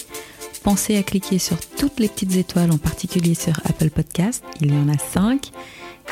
Pensez 0.61 0.97
à 0.97 1.03
cliquer 1.03 1.39
sur 1.39 1.57
toutes 1.57 2.01
les 2.01 2.09
petites 2.09 2.35
étoiles, 2.35 2.73
en 2.73 2.77
particulier 2.77 3.33
sur 3.33 3.53
Apple 3.63 3.89
Podcast, 3.89 4.43
il 4.59 4.73
y 4.73 4.77
en 4.77 4.89
a 4.89 4.97
5, 4.97 5.51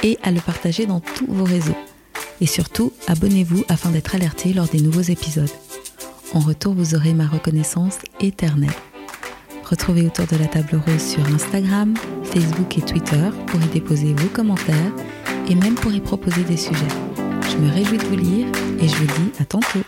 et 0.04 0.18
à 0.24 0.32
le 0.32 0.40
partager 0.40 0.86
dans 0.86 1.02
tous 1.02 1.26
vos 1.28 1.44
réseaux. 1.44 1.76
Et 2.40 2.46
surtout, 2.46 2.94
abonnez-vous 3.08 3.66
afin 3.68 3.90
d'être 3.90 4.16
alerté 4.16 4.54
lors 4.54 4.68
des 4.68 4.80
nouveaux 4.80 5.02
épisodes. 5.02 5.52
En 6.34 6.40
retour, 6.40 6.76
vous 6.76 6.96
aurez 6.96 7.14
ma 7.14 7.28
reconnaissance 7.28 7.98
éternelle. 8.22 8.72
Retrouvez 9.66 10.06
autour 10.06 10.28
de 10.28 10.38
la 10.38 10.48
table 10.48 10.82
rose 10.88 11.04
sur 11.06 11.26
Instagram, 11.28 11.94
Facebook 12.24 12.78
et 12.78 12.82
Twitter 12.84 13.32
pour 13.48 13.60
y 13.60 13.68
déposer 13.68 14.14
vos 14.14 14.30
commentaires 14.30 14.94
et 15.50 15.56
même 15.56 15.76
pour 15.76 15.92
y 15.92 16.00
proposer 16.00 16.44
des 16.44 16.58
sujets. 16.58 16.88
Je 17.50 17.58
me 17.58 17.72
réjouis 17.72 17.98
de 17.98 18.06
vous 18.06 18.16
lire 18.16 18.48
et 18.80 18.88
je 18.88 18.96
vous 18.96 19.06
dis 19.06 19.32
à 19.40 19.46
tantôt. 19.46 19.80